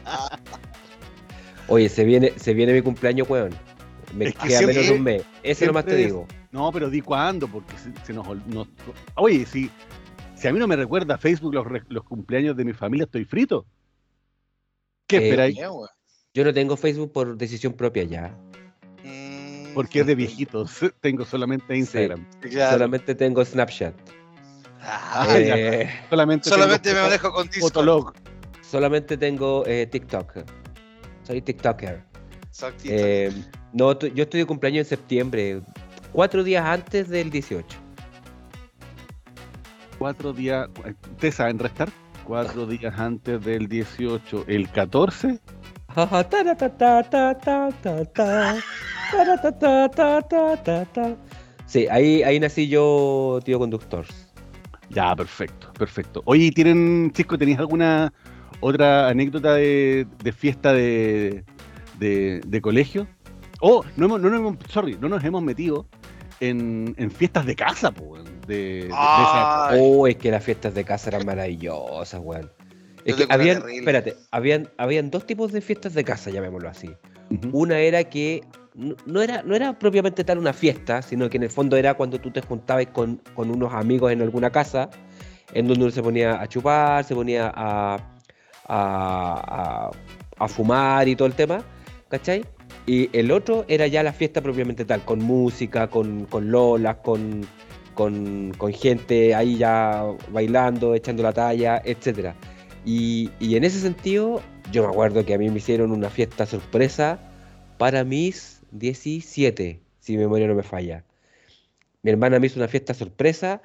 Oye, 1.71 1.89
se 1.89 2.03
viene, 2.03 2.33
se 2.37 2.53
viene 2.53 2.73
mi 2.73 2.81
cumpleaños, 2.81 3.29
weón. 3.29 3.51
Me 4.13 4.25
Es 4.25 4.33
que 4.35 4.47
queda 4.49 4.57
siempre- 4.59 4.73
menos 4.75 4.89
de 4.89 4.97
un 4.97 5.03
mes. 5.03 5.23
Eso 5.43 5.65
nomás 5.67 5.85
te 5.85 5.95
digo. 5.95 6.27
No, 6.51 6.69
pero 6.71 6.89
di 6.89 6.99
cuándo, 7.01 7.47
porque 7.47 7.73
se, 7.77 7.91
se 8.05 8.13
nos, 8.13 8.27
Oye, 9.15 9.45
si, 9.45 9.69
si 10.35 10.47
a 10.49 10.51
mí 10.53 10.59
no 10.59 10.67
me 10.67 10.75
recuerda 10.75 11.17
Facebook 11.17 11.53
los, 11.53 11.65
los 11.87 12.03
cumpleaños 12.03 12.57
de 12.57 12.65
mi 12.65 12.73
familia, 12.73 13.05
estoy 13.05 13.23
frito. 13.23 13.65
¿Qué 15.07 15.17
Eh, 15.17 15.23
esperáis? 15.29 15.57
Yo 16.33 16.43
no 16.45 16.53
tengo 16.53 16.75
Facebook 16.77 17.11
por 17.13 17.37
decisión 17.37 17.73
propia 17.73 18.03
ya. 18.03 18.35
Mm, 19.03 19.73
Porque 19.73 20.01
es 20.01 20.05
de 20.07 20.15
viejitos. 20.15 20.77
Tengo 21.01 21.23
solamente 21.25 21.75
Instagram. 21.77 22.25
claro. 22.41 22.73
Solamente 22.73 23.15
tengo 23.15 23.43
Snapchat. 23.45 23.93
Ah, 24.81 25.25
Ah, 25.29 25.39
ya. 25.39 25.55
Eh, 25.57 25.89
Solamente, 26.09 26.49
Solamente 26.49 26.89
tengo 26.89 26.95
me 27.03 27.07
manejo 27.07 27.31
con 27.31 27.47
Discord. 27.47 27.61
Fotolog. 27.73 28.13
solamente 28.61 29.15
tengo 29.17 29.63
eh, 29.67 29.87
TikTok. 29.87 30.33
Soy 31.31 31.41
TikToker. 31.41 32.03
Eh, 32.83 33.31
no, 33.71 33.97
yo 33.97 34.23
estoy 34.23 34.41
de 34.41 34.45
cumpleaños 34.45 34.79
en 34.79 34.89
septiembre, 34.89 35.61
cuatro 36.11 36.43
días 36.43 36.65
antes 36.65 37.07
del 37.07 37.29
18. 37.31 37.65
Cuatro 39.97 40.33
días. 40.33 40.67
¿Ustedes 41.11 41.35
saben 41.35 41.57
restar? 41.57 41.89
Cuatro 42.25 42.65
días 42.65 42.93
antes 42.99 43.45
del 43.45 43.69
18. 43.69 44.43
El 44.47 44.69
14. 44.69 45.39
Sí, 51.65 51.87
ahí, 51.89 52.23
ahí 52.23 52.41
nací 52.41 52.67
yo, 52.67 53.39
tío 53.45 53.57
conductor. 53.57 54.05
Ya, 54.89 55.15
perfecto, 55.15 55.71
perfecto. 55.79 56.21
Oye, 56.25 56.47
¿y 56.47 56.51
¿tienen, 56.51 57.13
Cisco, 57.15 57.37
tenéis 57.37 57.59
alguna 57.59 58.11
otra 58.61 59.09
anécdota 59.09 59.53
de, 59.55 60.07
de 60.23 60.31
fiesta 60.31 60.71
de, 60.73 61.43
de, 61.99 62.41
de 62.45 62.61
colegio? 62.61 63.07
Oh, 63.59 63.83
no, 63.97 64.05
hemos, 64.05 64.21
no, 64.21 64.29
nos 64.29 64.39
hemos, 64.39 64.55
sorry, 64.69 64.97
no 64.99 65.09
nos 65.09 65.23
hemos 65.23 65.43
metido 65.43 65.85
en, 66.39 66.95
en 66.97 67.11
fiestas 67.11 67.45
de 67.45 67.55
casa, 67.55 67.93
weón, 67.99 68.25
de, 68.47 68.87
esa- 68.87 69.69
Oh, 69.77 70.07
es 70.07 70.15
que 70.15 70.31
las 70.31 70.43
fiestas 70.43 70.73
de 70.73 70.83
casa 70.83 71.09
eran 71.09 71.25
maravillosas, 71.25 72.19
weón. 72.23 72.49
Es 73.05 73.15
que 73.15 73.25
habían, 73.33 73.57
espérate, 73.79 74.15
habían, 74.31 74.69
habían 74.77 75.09
dos 75.11 75.25
tipos 75.25 75.51
de 75.51 75.61
fiestas 75.61 75.93
de 75.93 76.03
casa, 76.03 76.29
llamémoslo 76.29 76.69
así. 76.69 76.89
Una 77.51 77.79
era 77.79 78.03
que 78.03 78.43
no 78.75 78.95
no 79.05 79.21
era, 79.21 79.41
no 79.43 79.55
era 79.55 79.77
propiamente 79.79 80.23
tal 80.23 80.37
una 80.37 80.53
fiesta, 80.53 81.01
sino 81.01 81.29
que 81.29 81.37
en 81.37 81.43
el 81.43 81.49
fondo 81.49 81.77
era 81.77 81.93
cuando 81.95 82.19
tú 82.19 82.29
te 82.31 82.41
juntabas 82.41 82.87
con, 82.87 83.21
con 83.33 83.49
unos 83.49 83.73
amigos 83.73 84.11
en 84.11 84.21
alguna 84.21 84.49
casa, 84.49 84.89
en 85.53 85.67
donde 85.67 85.83
uno 85.83 85.91
se 85.91 86.01
ponía 86.03 86.41
a 86.41 86.47
chupar, 86.47 87.03
se 87.03 87.15
ponía 87.15 87.51
a, 87.55 87.97
a, 88.71 89.91
fumar 90.47 91.07
y 91.07 91.15
todo 91.15 91.27
el 91.27 91.33
tema, 91.35 91.63
¿cachai? 92.09 92.43
Y 92.85 93.15
el 93.17 93.31
otro 93.31 93.65
era 93.67 93.85
ya 93.87 94.01
la 94.01 94.13
fiesta 94.13 94.41
propiamente 94.41 94.85
tal, 94.85 95.03
con 95.05 95.19
música, 95.19 95.87
con, 95.87 96.25
con 96.25 96.49
lolas, 96.51 96.97
con, 96.97 97.45
con, 97.93 98.53
gente 98.73 99.35
ahí 99.35 99.57
ya 99.57 100.03
bailando, 100.31 100.95
echando 100.95 101.21
la 101.21 101.33
talla, 101.33 101.81
etcétera. 101.85 102.35
Y, 102.85 103.29
y 103.39 103.55
en 103.55 103.63
ese 103.63 103.79
sentido, 103.79 104.41
yo 104.71 104.83
me 104.83 104.89
acuerdo 104.89 105.23
que 105.25 105.35
a 105.35 105.37
mí 105.37 105.49
me 105.49 105.57
hicieron 105.57 105.91
una 105.91 106.09
fiesta 106.09 106.45
sorpresa 106.47 107.19
para 107.77 108.03
mis 108.03 108.61
17, 108.71 109.79
si 109.99 110.13
mi 110.13 110.17
memoria 110.17 110.47
no 110.47 110.55
me 110.55 110.63
falla. 110.63 111.03
Mi 112.01 112.09
hermana 112.09 112.39
me 112.39 112.47
hizo 112.47 112.59
una 112.59 112.67
fiesta 112.67 112.95
sorpresa 112.95 113.61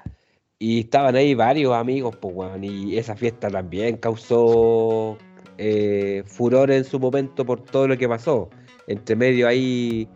y 0.58 0.80
estaban 0.80 1.16
ahí 1.16 1.34
varios 1.34 1.74
amigos, 1.74 2.16
pues, 2.16 2.34
weón, 2.34 2.64
y 2.64 2.96
esa 2.96 3.14
fiesta 3.14 3.50
también 3.50 3.96
causó 3.98 5.18
eh, 5.58 6.22
furor 6.26 6.70
en 6.70 6.84
su 6.84 6.98
momento 6.98 7.44
por 7.44 7.62
todo 7.62 7.88
lo 7.88 7.98
que 7.98 8.08
pasó. 8.08 8.48
Entre 8.86 9.16
medio 9.16 9.48
ahí 9.48 10.08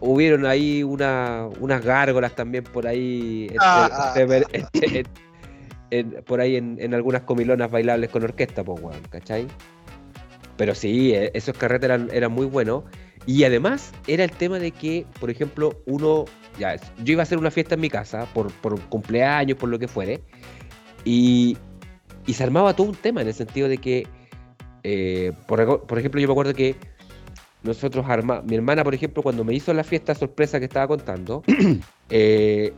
hubieron 0.00 0.46
ahí 0.46 0.82
una, 0.82 1.48
unas 1.60 1.84
gárgolas 1.84 2.34
también 2.34 2.64
por 2.64 2.86
ahí, 2.86 3.42
entre- 3.42 3.58
Ah, 3.60 4.14
entre- 4.16 4.44
entre- 4.52 4.98
en- 5.00 5.06
en- 5.90 6.24
por 6.24 6.40
ahí 6.40 6.56
en, 6.56 6.76
en 6.80 6.94
algunas 6.94 7.22
comilonas 7.22 7.70
bailables 7.70 8.10
con 8.10 8.24
orquesta, 8.24 8.64
pues, 8.64 8.82
weón, 8.82 9.00
¿cachai? 9.10 9.46
Pero 10.56 10.74
sí, 10.74 11.12
eh, 11.14 11.30
esos 11.34 11.56
carretes 11.56 11.86
eran, 11.86 12.08
eran 12.12 12.32
muy 12.32 12.46
buenos. 12.46 12.84
Y 13.30 13.44
además 13.44 13.92
era 14.08 14.24
el 14.24 14.32
tema 14.32 14.58
de 14.58 14.72
que, 14.72 15.06
por 15.20 15.30
ejemplo, 15.30 15.80
uno, 15.86 16.24
ya, 16.58 16.74
yo 17.04 17.12
iba 17.12 17.22
a 17.22 17.24
hacer 17.24 17.38
una 17.38 17.52
fiesta 17.52 17.76
en 17.76 17.80
mi 17.80 17.88
casa 17.88 18.26
por, 18.34 18.50
por 18.54 18.80
cumpleaños, 18.88 19.56
por 19.56 19.68
lo 19.68 19.78
que 19.78 19.86
fuere, 19.86 20.20
y, 21.04 21.56
y 22.26 22.32
se 22.32 22.42
armaba 22.42 22.74
todo 22.74 22.88
un 22.88 22.96
tema 22.96 23.22
en 23.22 23.28
el 23.28 23.34
sentido 23.34 23.68
de 23.68 23.78
que, 23.78 24.08
eh, 24.82 25.30
por, 25.46 25.86
por 25.86 25.96
ejemplo, 25.96 26.20
yo 26.20 26.26
me 26.26 26.32
acuerdo 26.32 26.54
que 26.54 26.74
nosotros 27.62 28.04
arma, 28.08 28.42
mi 28.42 28.56
hermana, 28.56 28.82
por 28.82 28.96
ejemplo, 28.96 29.22
cuando 29.22 29.44
me 29.44 29.54
hizo 29.54 29.72
la 29.74 29.84
fiesta 29.84 30.12
sorpresa 30.16 30.58
que 30.58 30.64
estaba 30.64 30.88
contando, 30.88 31.44
eh, 32.10 32.72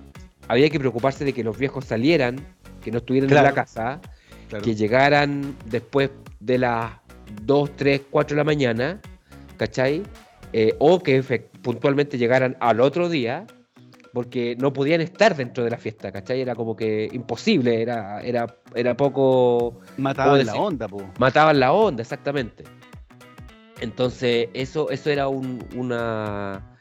había 0.49 0.69
que 0.69 0.79
preocuparse 0.79 1.25
de 1.25 1.33
que 1.33 1.43
los 1.43 1.57
viejos 1.57 1.87
salieran, 1.87 2.37
que 2.85 2.91
no 2.91 2.99
estuvieran 2.99 3.31
en 3.31 3.43
la 3.43 3.55
casa, 3.55 4.03
Claro. 4.51 4.67
que 4.67 4.75
llegaran 4.75 5.57
después 5.65 6.11
de 6.41 6.59
las 6.59 6.93
2, 7.47 7.71
3, 7.75 8.03
4 8.11 8.35
de 8.35 8.39
la 8.39 8.45
mañana, 8.45 9.01
¿cachai? 9.57 10.03
Eh, 10.53 10.75
o 10.79 11.03
que 11.03 11.23
puntualmente 11.63 12.19
llegaran 12.19 12.57
al 12.61 12.81
otro 12.81 13.09
día, 13.09 13.47
porque 14.13 14.55
no 14.59 14.73
podían 14.75 15.01
estar 15.01 15.35
dentro 15.35 15.65
de 15.65 15.71
la 15.71 15.79
fiesta, 15.79 16.13
¿cachai? 16.13 16.43
Era 16.43 16.55
como 16.55 16.77
que 16.77 17.09
imposible, 17.13 17.81
era, 17.81 18.21
era, 18.21 18.47
era 18.75 18.95
poco... 18.95 19.81
Mataban 19.97 20.41
¿cómo 20.41 20.53
la 20.53 20.55
onda, 20.63 20.89
po. 20.89 21.11
Mataban 21.19 21.59
la 21.59 21.73
onda, 21.73 22.03
exactamente. 22.03 22.65
Entonces, 23.81 24.49
eso, 24.55 24.91
eso 24.91 25.11
era 25.11 25.29
un- 25.29 25.67
una... 25.75 26.77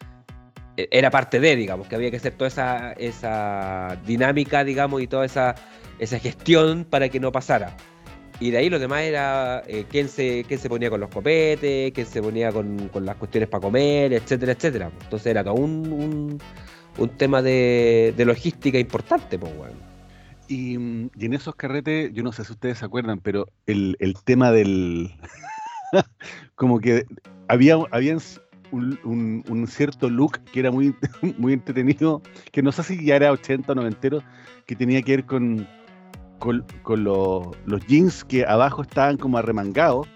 eh, 0.77 0.87
era 0.91 1.09
parte 1.09 1.39
de, 1.39 1.55
digamos, 1.55 1.87
que 1.87 1.95
había 1.95 2.11
que 2.11 2.17
hacer 2.17 2.33
toda 2.33 2.49
esa, 2.49 2.91
esa 2.93 3.97
dinámica, 4.05 4.63
digamos, 4.65 5.01
y 5.01 5.07
toda 5.07 5.25
esa, 5.25 5.55
esa 5.99 6.19
gestión 6.19 6.85
para 6.89 7.07
que 7.09 7.19
no 7.19 7.31
pasara. 7.31 7.75
Y 8.41 8.49
de 8.49 8.57
ahí 8.57 8.69
lo 8.71 8.79
demás 8.79 9.03
era 9.03 9.61
eh, 9.67 9.85
quién, 9.87 10.09
se, 10.09 10.43
quién 10.47 10.59
se 10.59 10.67
ponía 10.67 10.89
con 10.89 10.99
los 10.99 11.09
copetes, 11.11 11.91
quién 11.93 12.07
se 12.07 12.21
ponía 12.23 12.51
con, 12.51 12.89
con 12.89 13.05
las 13.05 13.15
cuestiones 13.17 13.47
para 13.47 13.61
comer, 13.61 14.11
etcétera, 14.13 14.53
etcétera. 14.53 14.91
Entonces 15.03 15.27
era 15.27 15.43
todo 15.43 15.53
un, 15.53 15.93
un, 15.93 16.39
un 16.97 17.09
tema 17.17 17.43
de, 17.43 18.13
de 18.17 18.25
logística 18.25 18.79
importante, 18.79 19.37
pues. 19.37 19.51
Y, 20.47 20.75
mm, 20.75 21.11
y 21.15 21.25
en 21.27 21.33
esos 21.35 21.53
carretes, 21.55 22.11
yo 22.13 22.23
no 22.23 22.31
sé 22.31 22.43
si 22.43 22.51
ustedes 22.53 22.79
se 22.79 22.85
acuerdan, 22.85 23.19
pero 23.19 23.47
el, 23.67 23.95
el 23.99 24.15
tema 24.23 24.51
del. 24.51 25.11
como 26.55 26.79
que 26.79 27.05
había, 27.47 27.77
había 27.91 28.17
un, 28.71 28.97
un- 29.03 29.43
un 29.47 29.67
cierto 29.67 30.09
look 30.09 30.39
que 30.51 30.61
era 30.61 30.71
muy, 30.71 30.95
muy 31.37 31.53
entretenido, 31.53 32.23
que 32.51 32.63
no 32.63 32.71
sé 32.71 32.81
si 32.81 33.05
ya 33.05 33.17
era 33.17 33.31
80 33.31 33.73
o 33.73 33.75
90, 33.75 34.09
que 34.65 34.75
tenía 34.75 35.01
que 35.03 35.17
ver 35.17 35.25
con, 35.25 35.67
con, 36.41 36.65
con 36.83 37.03
los, 37.05 37.47
los 37.65 37.85
jeans 37.87 38.25
que 38.25 38.45
abajo 38.45 38.81
estaban 38.81 39.15
como 39.17 39.37
arremangados. 39.37 40.07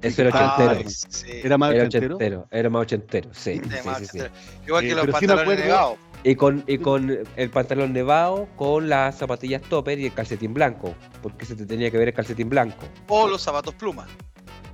Eso 0.00 0.22
era 0.22 0.54
ochentero. 0.54 0.88
Sí. 0.88 1.26
Era 1.42 1.58
más 1.58 1.72
Era 1.74 1.84
ochentero. 1.84 2.14
ochentero, 2.14 2.46
era 2.52 2.70
más 2.70 2.82
ochentero, 2.82 3.28
sí. 3.34 3.54
Sí, 3.54 3.60
sí, 3.68 3.86
más 3.88 3.98
sí, 3.98 4.06
sí. 4.06 4.18
ochentero. 4.20 4.30
Igual 4.66 4.84
Eh, 4.84 4.88
que 4.88 4.94
los 4.94 5.02
sí 5.02 5.06
me 5.08 5.12
pantalones 5.12 5.42
acuerdo- 5.42 5.64
nevados. 5.64 5.98
Y 6.24 6.34
con, 6.34 6.64
y 6.66 6.78
con 6.78 7.18
el 7.36 7.50
pantalón 7.50 7.92
nevado, 7.92 8.48
con 8.56 8.88
las 8.88 9.16
zapatillas 9.18 9.62
topper 9.62 9.98
y 10.00 10.06
el 10.06 10.12
calcetín 10.14 10.52
blanco, 10.54 10.94
porque 11.22 11.44
se 11.46 11.54
te 11.54 11.64
tenía 11.66 11.90
que 11.92 11.98
ver 11.98 12.08
el 12.08 12.14
calcetín 12.14 12.48
blanco. 12.48 12.84
O 13.08 13.28
los 13.28 13.40
zapatos 13.42 13.74
plumas. 13.74 14.08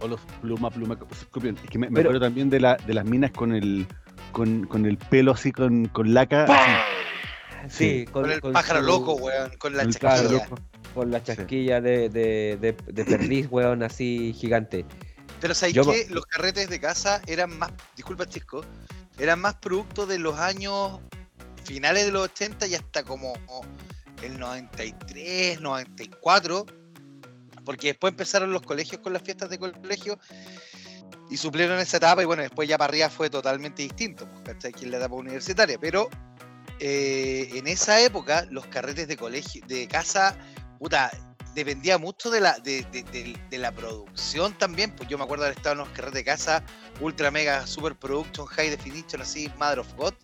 O 0.01 0.09
los 0.09 0.21
pluma, 0.43 0.71
pluma. 0.71 0.97
Es 1.11 1.27
que 1.71 1.79
me, 1.79 1.89
me 1.89 1.97
Pero- 1.97 2.11
acuerdo 2.11 2.21
también 2.27 2.49
de, 2.51 2.61
la, 2.61 2.77
de 2.77 2.95
las 2.95 3.05
minas 3.07 3.31
con 3.31 3.55
el, 3.55 3.87
con, 4.33 4.67
con 4.67 4.85
el 4.87 4.97
pelo 4.99 5.33
así, 5.33 5.53
con, 5.53 5.87
con 5.89 6.13
laca. 6.15 6.45
así. 7.65 8.01
Sí, 8.01 8.05
Con, 8.07 8.31
el 8.31 8.41
con 8.43 8.53
pájaro 8.53 8.81
su- 8.81 8.87
loco, 8.87 9.15
weón. 9.15 9.51
Con 9.59 9.75
la 9.77 9.83
el 9.85 9.89
con 10.95 11.11
la 11.11 11.23
chasquilla 11.23 11.81
de, 11.81 12.09
de, 12.09 12.57
de, 12.61 12.73
de 12.93 13.05
perdiz, 13.05 13.49
weón, 13.51 13.83
así 13.83 14.33
gigante. 14.39 14.85
Pero 15.41 15.55
¿sabes 15.55 15.75
Yo- 15.75 15.85
qué? 15.85 16.07
Los 16.09 16.25
carretes 16.27 16.71
de 16.71 16.81
casa 16.81 17.21
eran 17.27 17.59
más, 17.59 17.73
disculpa 17.97 18.27
Chisco, 18.27 18.65
eran 19.19 19.41
más 19.41 19.55
producto 19.57 20.07
de 20.07 20.19
los 20.19 20.39
años 20.39 21.01
finales 21.65 22.07
de 22.07 22.13
los 22.13 22.23
80 22.25 22.67
y 22.67 22.75
hasta 22.75 23.03
como 23.03 23.33
el 24.23 24.39
93, 24.39 25.61
94, 25.61 26.67
porque 27.65 27.89
después 27.89 28.13
empezaron 28.13 28.53
los 28.53 28.63
colegios 28.63 29.01
con 29.03 29.13
las 29.13 29.23
fiestas 29.23 29.51
de 29.51 29.59
colegio 29.59 30.19
y 31.31 31.37
suplieron 31.37 31.79
esa 31.79 31.97
etapa 31.97 32.23
y 32.23 32.27
bueno, 32.27 32.43
después 32.43 32.69
ya 32.69 32.77
para 32.79 32.91
arriba 32.91 33.09
fue 33.11 33.29
totalmente 33.31 33.83
distinto, 33.83 34.29
pues, 34.31 34.55
¿cachai? 34.55 34.73
Que 34.73 34.85
es 34.85 34.91
la 34.91 34.99
etapa 34.99 35.15
universitaria, 35.15 35.79
pero 35.79 36.09
eh, 36.81 37.51
en 37.55 37.67
esa 37.67 38.01
época 38.01 38.47
los 38.51 38.67
carretes 38.67 39.09
de 39.09 39.17
colegio, 39.17 39.65
de 39.67 39.87
casa, 39.89 40.37
puta, 40.79 41.11
dependía 41.55 41.99
mucho 41.99 42.31
de 42.31 42.41
la, 42.41 42.59
de, 42.59 42.83
de- 42.93 43.03
de- 43.05 43.39
de 43.51 43.59
la 43.59 43.73
producción 43.73 44.53
también, 44.55 44.91
pues 44.97 45.09
yo 45.09 45.17
me 45.19 45.25
acuerdo 45.25 45.45
de 45.45 45.49
haber 45.51 45.59
estado 45.59 45.75
en 45.75 45.81
unos 45.83 45.93
carretes 45.93 46.15
de 46.15 46.25
casa, 46.25 46.63
ultra 47.01 47.31
mega 47.31 47.67
super 47.67 47.95
production, 47.95 48.47
high 48.47 48.71
definition, 48.71 49.23
así, 49.23 49.51
Mother 49.59 49.79
of 49.81 49.95
God, 49.97 50.15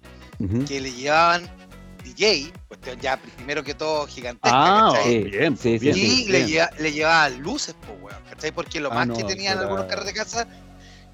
que 0.67 0.81
le 0.81 0.91
llevaban 0.93 1.49
DJ, 2.03 2.51
cuestión 2.67 2.99
ya 3.01 3.17
primero 3.19 3.63
que 3.63 3.75
todo 3.75 4.07
gigantesca, 4.07 4.51
Ah, 4.51 4.91
¿cachai? 4.93 5.23
Sí, 5.25 5.31
bien, 5.31 5.57
sí, 5.57 5.79
bien, 5.79 5.95
sí, 5.95 6.25
y 6.25 6.29
le, 6.33 6.47
lleva- 6.47 6.71
le 6.79 6.93
llevaban 6.93 7.41
luces, 7.41 7.75
pues, 7.87 7.99
weón, 8.01 8.23
¿cachai? 8.29 8.51
Porque 8.53 8.81
lo 8.81 8.91
Ah, 8.91 8.95
más 8.95 9.09
no, 9.09 9.15
que 9.17 9.25
tenían 9.25 9.53
eso 9.55 9.63
algunos 9.63 9.85
era- 9.85 9.95
carretes 9.95 10.15
de 10.15 10.19
casa 10.21 10.49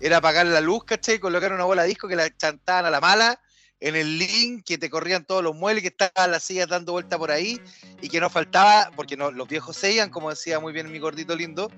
era 0.00 0.18
apagar 0.18 0.46
la 0.46 0.60
luz, 0.60 0.84
¿cachai? 0.84 1.16
Y 1.16 1.18
colocar 1.18 1.52
una 1.52 1.64
bola 1.64 1.82
de 1.82 1.88
disco 1.88 2.06
que 2.08 2.16
la 2.16 2.30
chantaban 2.36 2.86
a 2.86 2.90
la 2.90 3.00
mala 3.00 3.40
en 3.80 3.94
el 3.96 4.18
link, 4.18 4.64
que 4.64 4.78
te 4.78 4.88
corrían 4.88 5.24
todos 5.24 5.42
los 5.42 5.54
muebles, 5.54 5.82
que 5.82 5.88
estaban 5.88 6.30
las 6.30 6.42
sillas 6.42 6.68
dando 6.68 6.92
vuelta 6.92 7.18
por 7.18 7.30
ahí, 7.30 7.60
y 8.00 8.08
que 8.08 8.20
no 8.20 8.30
faltaba, 8.30 8.90
porque 8.96 9.16
no, 9.16 9.30
los 9.30 9.46
viejos 9.48 9.76
se 9.76 9.92
iban, 9.92 10.10
como 10.10 10.30
decía 10.30 10.58
muy 10.60 10.72
bien 10.72 10.90
mi 10.90 10.98
gordito 10.98 11.36
lindo, 11.36 11.70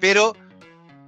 pero 0.00 0.34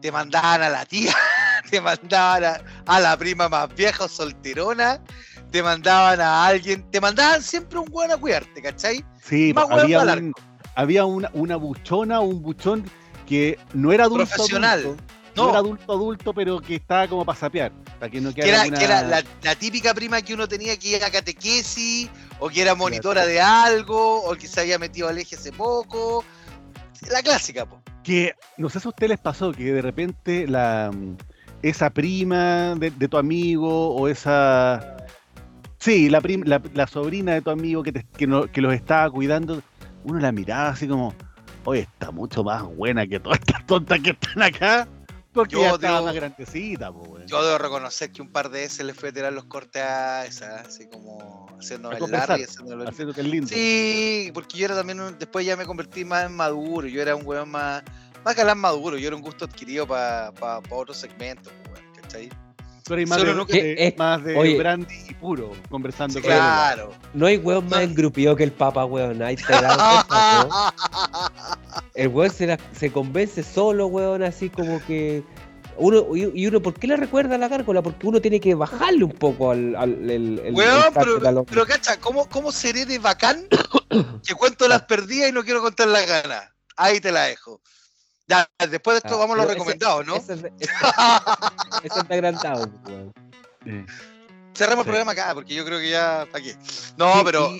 te 0.03 0.13
mandaban 0.13 0.63
a 0.63 0.69
la 0.69 0.85
tía, 0.85 1.15
te 1.71 1.81
mandaban 1.81 2.45
a, 2.45 2.61
a 2.87 3.01
la 3.01 3.17
prima 3.17 3.49
más 3.49 3.75
vieja 3.75 4.05
o 4.05 4.09
solterona, 4.09 5.03
te 5.51 5.63
mandaban 5.63 6.21
a 6.21 6.47
alguien, 6.47 6.89
te 6.91 7.01
mandaban 7.01 7.43
siempre 7.43 7.79
un 7.79 7.89
weón 7.91 8.13
a 8.13 8.17
cuidarte, 8.17 8.63
¿cachai? 8.63 9.05
Sí, 9.23 9.53
Más 9.55 9.65
hueón 9.69 9.81
había, 9.81 10.01
un- 10.01 10.35
había 10.75 11.05
una, 11.05 11.31
una 11.33 11.57
buchona 11.57 12.21
un 12.21 12.41
buchón 12.43 12.89
que 13.27 13.59
no 13.75 13.93
era 13.93 14.05
adulto. 14.05 14.27
Profesional. 14.27 14.81
adulto, 14.81 15.03
no. 15.37 15.43
No, 15.45 15.49
era 15.51 15.59
adulto 15.59 15.93
adulto, 15.93 16.35
pero 16.35 16.61
que 16.61 16.75
estaba 16.77 17.07
como 17.09 17.25
para 17.25 17.39
sapear. 17.39 17.73
Para 18.01 18.11
que 18.11 18.21
no 18.21 18.31
que 18.31 18.43
quedara 18.43 18.63
era, 18.65 18.69
una- 18.69 18.79
que 18.79 18.85
era 18.85 19.03
la, 19.03 19.23
la 19.43 19.55
típica 19.55 19.95
prima 19.95 20.21
que 20.23 20.35
uno 20.35 20.49
tenía 20.49 20.77
que 20.79 20.89
ir 20.97 21.05
a 21.05 21.11
catequesis, 21.11 22.09
o 22.41 22.49
que 22.49 22.63
era 22.63 22.75
monitora 22.75 23.27
de 23.27 23.41
algo, 23.41 24.23
o 24.25 24.35
que 24.35 24.49
se 24.49 24.61
había 24.63 24.79
metido 24.79 25.07
al 25.09 25.19
eje 25.19 25.37
hace 25.37 25.53
poco. 25.53 26.25
La 27.11 27.23
clásica, 27.23 27.67
po. 27.67 27.81
que 28.03 28.35
no 28.57 28.69
sé 28.69 28.81
si 28.81 28.89
a 28.89 28.91
ustedes 28.91 29.11
les 29.11 29.19
pasó 29.21 29.53
que 29.53 29.73
de 29.73 29.83
repente 29.83 30.47
la 30.49 30.91
esa 31.63 31.91
prima 31.91 32.75
de, 32.77 32.91
de 32.91 33.07
tu 33.09 33.19
amigo 33.19 33.95
o 33.95 34.09
esa 34.09 34.97
sí 35.79 36.09
la, 36.09 36.21
prim- 36.23 36.43
la, 36.47 36.61
la 36.75 36.87
sobrina 36.87 37.35
de 37.35 37.43
tu 37.43 37.51
amigo 37.51 37.83
que, 37.83 37.93
te- 37.93 38.07
que, 38.17 38.27
no- 38.27 38.51
que 38.51 38.61
los 38.63 38.73
estaba 38.75 39.11
cuidando 39.11 39.63
uno 40.05 40.19
la 40.21 40.33
miraba 40.33 40.71
así 40.71 40.89
como 40.89 41.15
oye 41.65 41.81
está 41.83 42.11
mucho 42.11 42.43
más 42.45 42.63
buena 42.65 43.07
que 43.07 43.21
todas 43.21 43.39
estas 43.41 43.67
tontas 43.67 44.01
que 44.01 44.11
están 44.11 44.43
acá 44.43 44.89
porque 45.33 45.55
Yo 45.55 45.63
ya 45.63 45.71
estaba 45.71 45.95
digo- 45.95 46.05
más 46.07 46.15
grandecita 46.15 46.93
po. 46.93 47.19
Yo 47.27 47.45
debo 47.45 47.59
reconocer 47.59 48.11
que 48.13 48.23
un 48.23 48.31
par 48.33 48.51
de 48.51 48.61
veces 48.63 48.85
le 48.85 48.95
fue 48.95 49.11
a 49.11 49.13
tirar 49.13 49.33
los 49.33 49.45
cortes 49.45 49.83
a 49.83 50.27
esa, 50.27 50.61
así 50.61 50.89
como 50.89 51.47
haciendo 51.59 51.93
el 51.93 52.11
Larry, 52.11 52.43
haciendo 52.45 52.89
haciendo 52.89 53.15
que 53.15 53.21
es 53.21 53.27
lindo 53.27 53.47
Sí, 53.49 54.31
porque 54.35 54.57
yo 54.59 54.65
era 54.65 54.75
también, 54.75 55.01
un- 55.01 55.19
después 55.19 55.45
ya 55.47 55.57
me 55.57 55.67
convertí 55.67 56.05
más 56.05 56.25
en 56.27 56.35
maduro, 56.35 56.87
yo 56.89 57.01
era 57.03 57.15
un 57.15 57.27
weón 57.27 57.49
más, 57.51 57.83
más 58.25 58.35
galán 58.35 58.59
maduro, 58.59 58.97
yo 58.99 59.07
era 59.07 59.17
un 59.17 59.23
gusto 59.23 59.45
adquirido 59.45 59.87
para 59.87 60.33
pa, 60.33 60.61
pa 60.61 60.75
otros 60.75 60.97
segmentos, 60.97 61.53
weón, 61.69 61.85
¿cachai? 62.01 62.29
Tú 62.91 62.95
eres 62.95 63.09
más 63.09 63.19
Solo 63.21 63.31
de, 63.31 63.37
no 63.37 63.47
que- 63.47 63.63
de- 63.63 63.87
eh, 63.87 63.95
más 63.97 64.25
de 64.25 64.37
oye. 64.37 64.59
brandy 64.59 64.93
y 65.09 65.15
puro 65.15 65.53
conversando 65.69 66.15
Sí, 66.15 66.23
con 66.23 66.33
él. 66.33 66.39
claro. 66.39 66.93
No 67.15 67.27
hay 67.27 67.37
weón 67.37 67.69
más 67.69 67.83
engrupido 67.83 68.35
que 68.35 68.43
el 68.43 68.51
Papa, 68.51 68.85
weón. 68.85 69.23
Ahí 69.23 69.37
te 69.37 69.45
cuenta, 69.45 70.49
¿no? 70.49 70.73
El 71.95 72.09
weón 72.09 72.31
se, 72.33 72.49
la- 72.49 72.59
se 72.77 72.91
convence 72.91 73.45
solo, 73.45 73.87
weón, 73.87 74.25
así 74.25 74.49
como 74.51 74.85
que. 74.87 75.23
Uno, 75.77 76.05
y 76.17 76.47
uno, 76.49 76.61
¿por 76.61 76.75
qué 76.75 76.89
le 76.89 76.97
recuerda 76.97 77.37
a 77.37 77.39
la 77.39 77.47
gárgola? 77.47 77.81
Porque 77.81 78.09
uno 78.09 78.21
tiene 78.21 78.41
que 78.41 78.57
bajarle 78.57 79.05
un 79.05 79.13
poco 79.13 79.53
al. 79.53 79.77
al 79.77 80.11
el, 80.11 80.41
el- 80.45 80.55
Weón, 80.55 80.83
el 80.89 80.93
pero, 81.21 81.45
pero 81.45 81.67
cacha, 81.67 82.01
¿cómo, 82.01 82.29
¿cómo 82.29 82.51
seré 82.51 82.87
de 82.87 82.99
bacán 82.99 83.47
que 84.27 84.35
cuento 84.35 84.67
las 84.67 84.83
perdidas 84.87 85.29
y 85.29 85.33
no 85.33 85.45
quiero 85.45 85.63
contar 85.63 85.87
las 85.87 86.09
ganas? 86.09 86.43
Ahí 86.77 86.99
te 86.99 87.13
la 87.13 87.23
dejo. 87.27 87.61
Ya, 88.31 88.49
después 88.71 88.95
de 88.95 88.99
esto 88.99 89.17
Ah, 89.17 89.27
vamos 89.27 89.37
a 89.39 89.43
los 89.43 89.53
recomendados, 89.53 90.07
¿no? 90.07 90.15
Ese 90.17 90.35
está 91.85 92.15
agrandado. 92.15 92.71
Eh, 93.67 93.85
Cerramos 94.55 94.85
Sí. 94.85 94.89
el 94.91 94.93
programa 94.95 95.13
acá, 95.13 95.31
porque 95.35 95.55
yo 95.55 95.65
creo 95.65 95.79
que 95.81 95.91
ya. 95.91 96.27
¿Para 96.31 96.45
qué? 96.45 96.55
No, 96.97 97.13
Sí, 97.15 97.21
pero. 97.25 97.51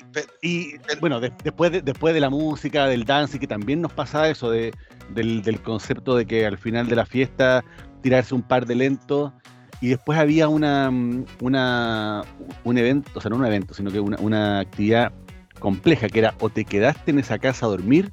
y- 0.43 0.75
Y 0.75 0.75
bueno, 1.01 1.19
de- 1.21 1.33
después, 1.43 1.73
de, 1.73 1.83
después 1.83 2.15
de 2.15 2.21
la 2.21 2.31
música, 2.31 2.87
del 2.87 3.05
dance, 3.05 3.39
que 3.39 3.47
también 3.47 3.81
nos 3.81 3.93
pasa 3.93 4.29
eso, 4.29 4.51
de, 4.51 4.73
del, 5.11 5.43
del 5.43 5.61
concepto 5.63 6.15
de 6.17 6.27
que 6.27 6.47
al 6.47 6.59
final 6.59 6.87
de 6.89 6.97
la 6.97 7.07
fiesta 7.07 7.65
tirarse 8.03 8.35
un 8.35 8.43
par 8.43 8.67
de 8.67 8.75
lentos. 8.75 9.33
Y 9.81 9.89
después 9.89 10.19
había 10.19 10.47
una, 10.49 10.91
una 11.41 12.23
un 12.65 12.79
evento, 12.79 13.11
o 13.15 13.21
sea, 13.21 13.31
no 13.31 13.37
un 13.37 13.47
evento, 13.47 13.73
sino 13.73 13.91
que 13.91 13.99
una, 13.99 14.19
una 14.21 14.61
actividad 14.61 15.11
compleja, 15.59 16.09
que 16.09 16.19
era 16.19 16.35
o 16.41 16.51
te 16.51 16.65
quedaste 16.65 17.11
en 17.13 17.19
esa 17.19 17.39
casa 17.39 17.65
a 17.67 17.71
dormir 17.71 18.13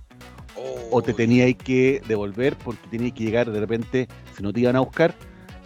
o 0.92 1.02
te 1.02 1.12
Oh, 1.12 1.16
tenías 1.16 1.54
que 1.56 2.02
devolver 2.08 2.56
porque 2.58 2.88
tenías 2.90 3.14
que 3.14 3.24
llegar 3.24 3.52
de 3.52 3.60
repente, 3.60 4.08
si 4.36 4.42
no 4.44 4.52
te 4.54 4.62
iban 4.62 4.76
a 4.76 4.80
buscar, 4.80 5.14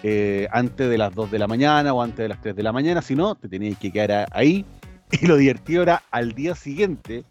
eh, 0.04 0.48
antes 0.52 0.90
de 0.90 0.98
las 0.98 1.14
2 1.14 1.30
de 1.32 1.40
la 1.40 1.48
mañana 1.48 1.94
o 1.94 2.02
antes 2.02 2.18
de 2.18 2.28
las 2.30 2.42
3 2.42 2.56
de 2.56 2.64
la 2.64 2.72
mañana, 2.72 3.02
si 3.02 3.16
no, 3.16 3.36
te 3.36 3.48
tenías 3.48 3.78
que 3.78 3.92
quedar 3.92 4.28
ahí. 4.32 4.66
Y 5.22 5.28
lo 5.28 5.36
divertido 5.36 5.84
era 5.84 6.04
al 6.10 6.32
día 6.34 6.56
siguiente 6.56 7.26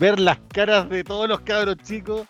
ver 0.00 0.18
las 0.18 0.38
caras 0.52 0.90
de 0.90 1.04
todos 1.04 1.28
los 1.28 1.40
cabros 1.42 1.76
chicos, 1.78 2.26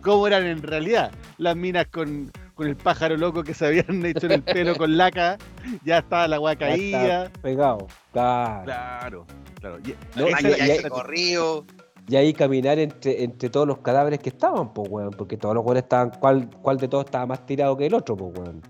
cómo 0.00 0.26
eran 0.28 0.46
en 0.46 0.62
realidad. 0.62 1.10
Las 1.38 1.56
minas 1.56 1.86
con, 1.90 2.30
con 2.54 2.68
el 2.68 2.76
pájaro 2.76 3.16
loco 3.16 3.42
que 3.42 3.52
se 3.52 3.66
habían 3.66 4.04
hecho 4.06 4.26
en 4.26 4.32
el 4.32 4.42
pelo 4.42 4.76
con 4.76 4.96
laca, 4.96 5.36
ya 5.84 5.98
estaba 5.98 6.28
la 6.28 6.36
agua 6.36 6.54
caída. 6.56 7.30
Pegado. 7.42 7.88
Claro. 8.12 8.64
Claro, 8.64 9.26
claro. 9.60 9.78
Y- 9.84 9.94
No, 10.18 10.26
esa- 10.28 10.50
y- 10.50 10.70
esa- 10.70 10.88
corrido. 10.88 11.66
Y 12.08 12.16
ahí 12.16 12.34
caminar 12.34 12.78
entre, 12.78 13.24
entre 13.24 13.48
todos 13.48 13.66
los 13.66 13.78
cadáveres 13.78 14.18
que 14.20 14.28
estaban, 14.28 14.72
pues, 14.74 14.88
weón. 14.90 15.10
Porque 15.16 15.36
todos 15.36 15.54
los 15.54 15.64
weones 15.64 15.84
estaban. 15.84 16.10
¿cuál, 16.20 16.50
¿Cuál 16.62 16.76
de 16.76 16.88
todos 16.88 17.06
estaba 17.06 17.24
más 17.26 17.46
tirado 17.46 17.76
que 17.76 17.86
el 17.86 17.94
otro, 17.94 18.16
pues, 18.16 18.38
weón? 18.38 18.60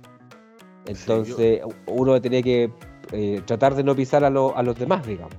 Entonces, 0.86 1.60
uno 1.86 2.20
tenía 2.20 2.42
que 2.42 2.70
eh, 3.12 3.42
tratar 3.44 3.74
de 3.74 3.82
no 3.82 3.94
pisar 3.96 4.22
a, 4.24 4.30
lo- 4.30 4.56
a 4.56 4.62
los 4.62 4.78
demás, 4.78 5.06
digamos. 5.06 5.34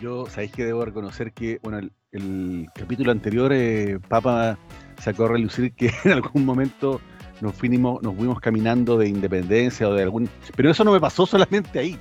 Yo, 0.00 0.26
sabéis 0.26 0.52
que 0.52 0.64
debo 0.64 0.84
reconocer 0.84 1.32
que, 1.32 1.60
bueno, 1.62 1.78
el, 1.78 1.92
el 2.12 2.66
capítulo 2.74 3.12
anterior, 3.12 3.52
eh, 3.54 3.98
Papa 4.08 4.58
sacó 5.00 5.24
a 5.26 5.28
relucir 5.28 5.72
que 5.74 5.90
en 6.04 6.12
algún 6.12 6.44
momento 6.44 7.00
nos 7.40 7.54
fuimos, 7.54 8.02
nos 8.02 8.14
fuimos 8.16 8.40
caminando 8.40 8.98
de 8.98 9.08
Independencia 9.08 9.88
o 9.88 9.94
de 9.94 10.02
algún... 10.02 10.28
Pero 10.56 10.70
eso 10.70 10.82
no 10.84 10.92
me 10.92 11.00
pasó 11.00 11.26
solamente 11.26 11.78
ahí. 11.78 11.98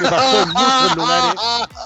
Me 0.00 0.08
pasó 0.08 0.40
en 0.42 0.48
muchos 0.50 0.96
lugares 0.96 1.34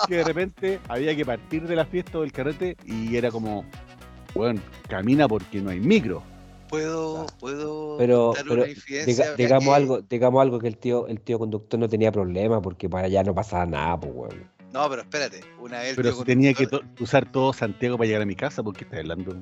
que 0.07 0.17
de 0.17 0.25
repente 0.25 0.81
había 0.89 1.15
que 1.17 1.25
partir 1.25 1.67
de 1.67 1.77
la 1.77 1.85
fiesta 1.85 2.19
o 2.19 2.21
del 2.23 2.33
carrete 2.33 2.77
y 2.85 3.17
era 3.17 3.31
como, 3.31 3.65
bueno, 4.35 4.61
camina 4.89 5.27
porque 5.29 5.61
no 5.61 5.71
hay 5.71 5.81
micro. 5.81 6.23
Puedo, 6.69 7.27
puedo 7.39 7.97
Pero, 7.97 8.33
dar 8.35 8.45
pero 8.45 8.65
una 8.65 8.65
diga- 9.07 9.37
digamos 9.37 9.69
que- 9.69 9.75
algo, 9.75 10.01
digamos 10.03 10.43
algo 10.43 10.59
que 10.59 10.67
el 10.69 10.77
tío, 10.77 11.07
el 11.07 11.21
tío 11.21 11.39
conductor 11.39 11.79
no 11.79 11.89
tenía 11.89 12.11
problema 12.11 12.61
porque 12.61 12.89
para 12.89 13.07
allá 13.07 13.23
no 13.23 13.35
pasaba 13.35 13.67
nada, 13.67 13.99
pues 14.01 14.13
weón. 14.15 14.51
No, 14.73 14.91
pero 14.91 15.03
espérate, 15.03 15.41
una 15.61 15.79
vez 15.79 15.95
Pero 15.97 16.13
si 16.13 16.25
tenía 16.25 16.53
que 16.53 16.67
to- 16.67 16.83
usar 16.99 17.31
todo 17.31 17.53
Santiago 17.53 17.97
para 17.97 18.07
llegar 18.09 18.23
a 18.23 18.27
mi 18.27 18.35
casa, 18.35 18.63
¿por 18.65 18.75
qué 18.77 18.83
estás 18.85 18.99
hablando? 18.99 19.37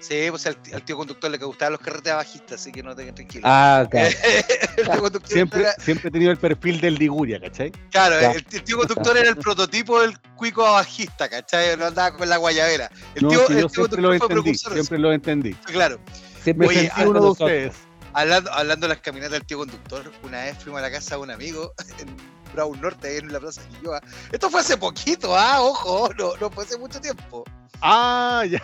Sí, 0.00 0.26
pues 0.30 0.46
al, 0.46 0.56
al 0.72 0.82
tío 0.84 0.96
conductor 0.96 1.30
le 1.30 1.38
gustaban 1.38 1.72
los 1.72 1.80
carretes 1.80 2.14
bajistas, 2.14 2.60
así 2.60 2.70
que 2.70 2.82
no 2.82 2.94
te 2.94 3.10
tranquilo. 3.12 3.42
Ah, 3.46 3.86
claro. 3.90 4.08
el 4.76 5.20
Siempre, 5.24 5.60
era- 5.62 5.72
siempre 5.74 6.08
he 6.08 6.12
tenido 6.12 6.30
el 6.30 6.36
perfil 6.38 6.80
del 6.80 6.94
Liguria, 6.96 7.40
¿cachai? 7.40 7.72
claro, 7.90 8.18
el, 8.18 8.36
el 8.52 8.62
tío 8.62 8.78
conductor 8.78 9.16
era 9.16 9.28
el 9.30 9.36
prototipo 9.36 10.00
del 10.02 10.18
cuico 10.36 10.62
bajista, 10.62 11.28
¿cachai? 11.28 11.76
No 11.76 11.86
andaba 11.86 12.16
con 12.16 12.28
la 12.28 12.36
guayabera. 12.36 12.90
El 13.14 13.22
No, 13.24 13.28
tío, 13.30 13.46
si 13.46 13.52
el 13.54 13.58
tío 13.58 13.68
siempre 13.70 14.02
lo 14.02 14.12
entendí, 14.14 14.54
siempre 14.54 14.98
lo 14.98 15.12
entendí. 15.12 15.54
Claro, 15.64 15.98
Siempre 16.44 16.68
Me 16.68 16.72
Oye, 16.74 16.80
sentí 16.82 16.94
fue 16.94 17.04
uno 17.08 17.12
de 17.20 17.26
nosotros. 17.26 17.48
ustedes. 17.48 17.74
hablando, 18.12 18.52
hablando 18.52 18.86
de 18.88 18.94
las 18.94 19.02
caminatas 19.02 19.32
del 19.32 19.44
tío 19.46 19.58
conductor, 19.58 20.12
una 20.22 20.44
vez 20.44 20.56
fuimos 20.62 20.78
a 20.78 20.82
la 20.82 20.90
casa 20.92 21.16
de 21.16 21.22
un 21.22 21.30
amigo 21.30 21.72
en 21.98 22.16
Brown 22.54 22.80
Norte, 22.80 23.08
ahí 23.08 23.16
en 23.16 23.32
la 23.32 23.40
plaza 23.40 23.62
Quilloa. 23.68 24.00
Esto 24.30 24.48
fue 24.50 24.60
hace 24.60 24.76
poquito, 24.76 25.36
ah, 25.36 25.60
ojo, 25.62 26.08
no, 26.18 26.36
no 26.40 26.50
fue 26.50 26.64
hace 26.64 26.78
mucho 26.78 27.00
tiempo. 27.00 27.44
Ah, 27.82 28.44
ya. 28.48 28.62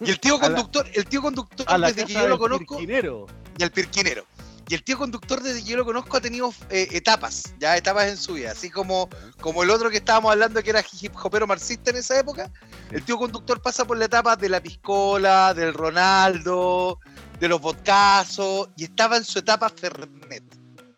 Y 0.00 0.10
el 0.10 0.20
tío 0.20 0.34
la- 0.36 0.40
conductor, 0.46 0.86
el 0.94 1.04
tío 1.06 1.20
conductor, 1.22 1.66
desde 1.80 2.04
que 2.06 2.12
yo 2.12 2.28
lo 2.28 2.38
conozco, 2.38 2.76
pirquinero. 2.78 3.26
y 3.56 3.62
el 3.62 3.70
pirquinero. 3.72 4.26
Y 4.70 4.74
el 4.74 4.84
tío 4.84 4.98
conductor, 4.98 5.42
desde 5.42 5.60
que 5.64 5.70
yo 5.70 5.76
lo 5.78 5.84
conozco, 5.86 6.18
ha 6.18 6.20
tenido 6.20 6.52
eh, 6.68 6.88
etapas, 6.92 7.54
ya 7.58 7.74
etapas 7.76 8.06
en 8.08 8.18
su 8.18 8.34
vida. 8.34 8.50
Así 8.52 8.68
como, 8.68 9.08
como 9.40 9.62
el 9.62 9.70
otro 9.70 9.88
que 9.88 9.96
estábamos 9.96 10.30
hablando, 10.32 10.62
que 10.62 10.68
era 10.70 10.84
hip 11.00 11.14
hopero 11.22 11.46
marxista 11.46 11.90
en 11.90 11.96
esa 11.96 12.18
época. 12.20 12.50
El 12.90 13.02
tío 13.02 13.16
conductor 13.16 13.62
pasa 13.62 13.86
por 13.86 13.96
la 13.96 14.04
etapa 14.04 14.36
de 14.36 14.50
la 14.50 14.60
piscola, 14.62 15.54
del 15.54 15.72
Ronaldo, 15.72 17.00
de 17.40 17.48
los 17.48 17.60
vodcasos, 17.62 18.68
y 18.76 18.84
estaba 18.84 19.16
en 19.16 19.24
su 19.24 19.38
etapa 19.38 19.70
Fernet, 19.70 20.44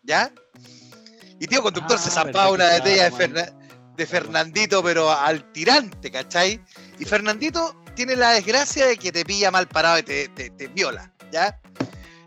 ¿ya? 0.03 0.33
Y 1.39 1.47
tío 1.47 1.63
conductor 1.63 1.97
Ah, 1.97 2.01
se 2.03 2.11
zampaba 2.11 2.51
una 2.51 2.77
botella 2.77 3.05
de, 3.05 3.11
Ferna- 3.11 3.53
de 3.95 4.05
Fernandito, 4.05 4.83
pero 4.83 5.09
al 5.11 5.49
tirante, 5.53 6.11
¿cachai? 6.11 6.61
Y 6.99 7.05
Fernandito 7.05 7.80
tiene 8.05 8.15
la 8.15 8.31
desgracia 8.31 8.87
de 8.87 8.97
que 8.97 9.11
te 9.11 9.23
pilla 9.23 9.51
mal 9.51 9.67
parado 9.67 9.99
y 9.99 10.03
te, 10.03 10.27
te- 10.29 10.49
te 10.49 10.67
viola, 10.69 11.11
¿ya? 11.31 11.59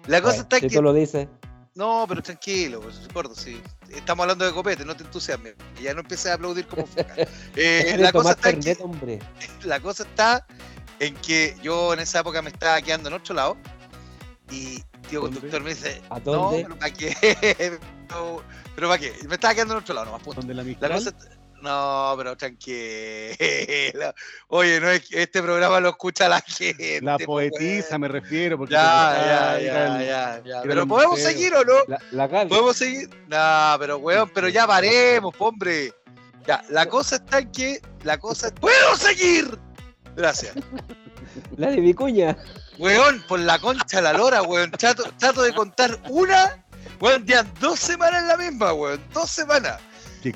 La 0.06 0.22
cosa 0.22 0.42
está 0.42 0.56
Si 0.60 0.68
que 0.68 0.76
tú 0.76 0.80
lo 0.82 0.92
dices. 0.92 1.26
no, 1.74 2.04
pero 2.08 2.22
tranquilo, 2.22 2.80
pues, 2.80 3.08
gordo, 3.12 3.34
sí. 3.34 3.60
Estamos 3.90 4.22
hablando 4.22 4.44
de 4.44 4.52
copete, 4.52 4.84
no 4.84 4.94
te 4.96 5.02
entusiasmes. 5.02 5.54
Ya 5.82 5.92
no 5.94 6.00
empieces 6.02 6.26
a 6.30 6.34
aplaudir 6.34 6.66
como 6.68 6.86
foca. 6.86 7.14
Eh, 7.56 7.96
la, 7.98 8.12
cosa 8.12 8.30
está 8.32 8.52
que, 8.56 8.76
hombre. 8.80 9.18
la 9.64 9.80
cosa 9.80 10.04
está 10.04 10.46
en 11.00 11.14
que 11.16 11.56
yo 11.60 11.92
en 11.92 11.98
esa 12.00 12.20
época 12.20 12.40
me 12.40 12.50
estaba 12.50 12.80
quedando 12.80 13.08
en 13.08 13.14
otro 13.16 13.34
lado 13.34 13.56
y 14.52 14.80
tío 15.08 15.22
conductor 15.22 15.60
me 15.60 15.70
dice, 15.70 16.00
¿A 16.10 16.20
no, 16.20 16.24
dónde? 16.24 16.62
pero 16.62 16.78
¿para 16.78 16.92
qué? 16.92 17.78
No, 18.10 18.42
pero 18.76 18.88
¿para 18.88 19.00
qué? 19.00 19.12
Me 19.26 19.34
estaba 19.34 19.54
quedando 19.54 19.74
en 19.74 19.80
otro 19.80 19.92
lado, 19.94 20.06
nomás, 20.06 20.22
punto. 20.22 20.40
Donde 20.40 20.54
la 20.54 20.62
La 20.62 20.68
Mistral. 20.68 20.92
cosa 20.92 21.08
está- 21.10 21.43
No, 21.64 22.12
pero 22.18 22.36
tranquilo. 22.36 23.34
Oye, 24.48 24.80
no 24.80 24.90
es 24.90 25.08
que 25.08 25.22
este 25.22 25.42
programa 25.42 25.80
lo 25.80 25.88
escucha 25.88 26.28
la 26.28 26.42
gente. 26.42 27.00
La 27.00 27.16
pues, 27.16 27.26
poetisa 27.26 27.96
me 27.96 28.06
refiero, 28.06 28.58
porque 28.58 28.74
Ya, 28.74 29.58
ya, 29.58 30.02
ya, 30.02 30.42
ya, 30.44 30.62
Pero 30.62 30.86
podemos 30.86 31.18
seguir 31.18 31.54
o 31.54 31.64
no? 31.64 31.72
La. 32.10 32.28
¿Podemos 32.28 32.76
seguir? 32.76 33.08
No, 33.28 33.76
pero 33.78 33.96
weón, 33.96 34.30
pero 34.34 34.50
ya 34.50 34.66
paremos, 34.66 35.34
hombre. 35.38 35.90
Ya, 36.46 36.62
la 36.68 36.84
cosa 36.84 37.16
está 37.16 37.38
en 37.38 37.50
que. 37.50 37.80
La 38.02 38.18
cosa. 38.18 38.54
¡Puedo 38.54 38.96
seguir! 38.98 39.58
Gracias. 40.16 40.54
La 41.56 41.70
de 41.70 41.80
Vicuña. 41.80 42.36
Weón, 42.78 43.24
por 43.26 43.40
la 43.40 43.58
concha 43.58 43.96
de 43.96 44.02
la 44.02 44.12
lora, 44.12 44.42
weón. 44.42 44.70
Trato, 44.72 45.04
trato 45.18 45.42
de 45.42 45.54
contar 45.54 45.98
una. 46.10 46.62
Weón, 47.00 47.24
ya 47.24 47.42
dos 47.58 47.80
semanas 47.80 48.20
en 48.20 48.28
la 48.28 48.36
misma, 48.36 48.74
weón. 48.74 49.00
Dos 49.14 49.30
semanas. 49.30 49.80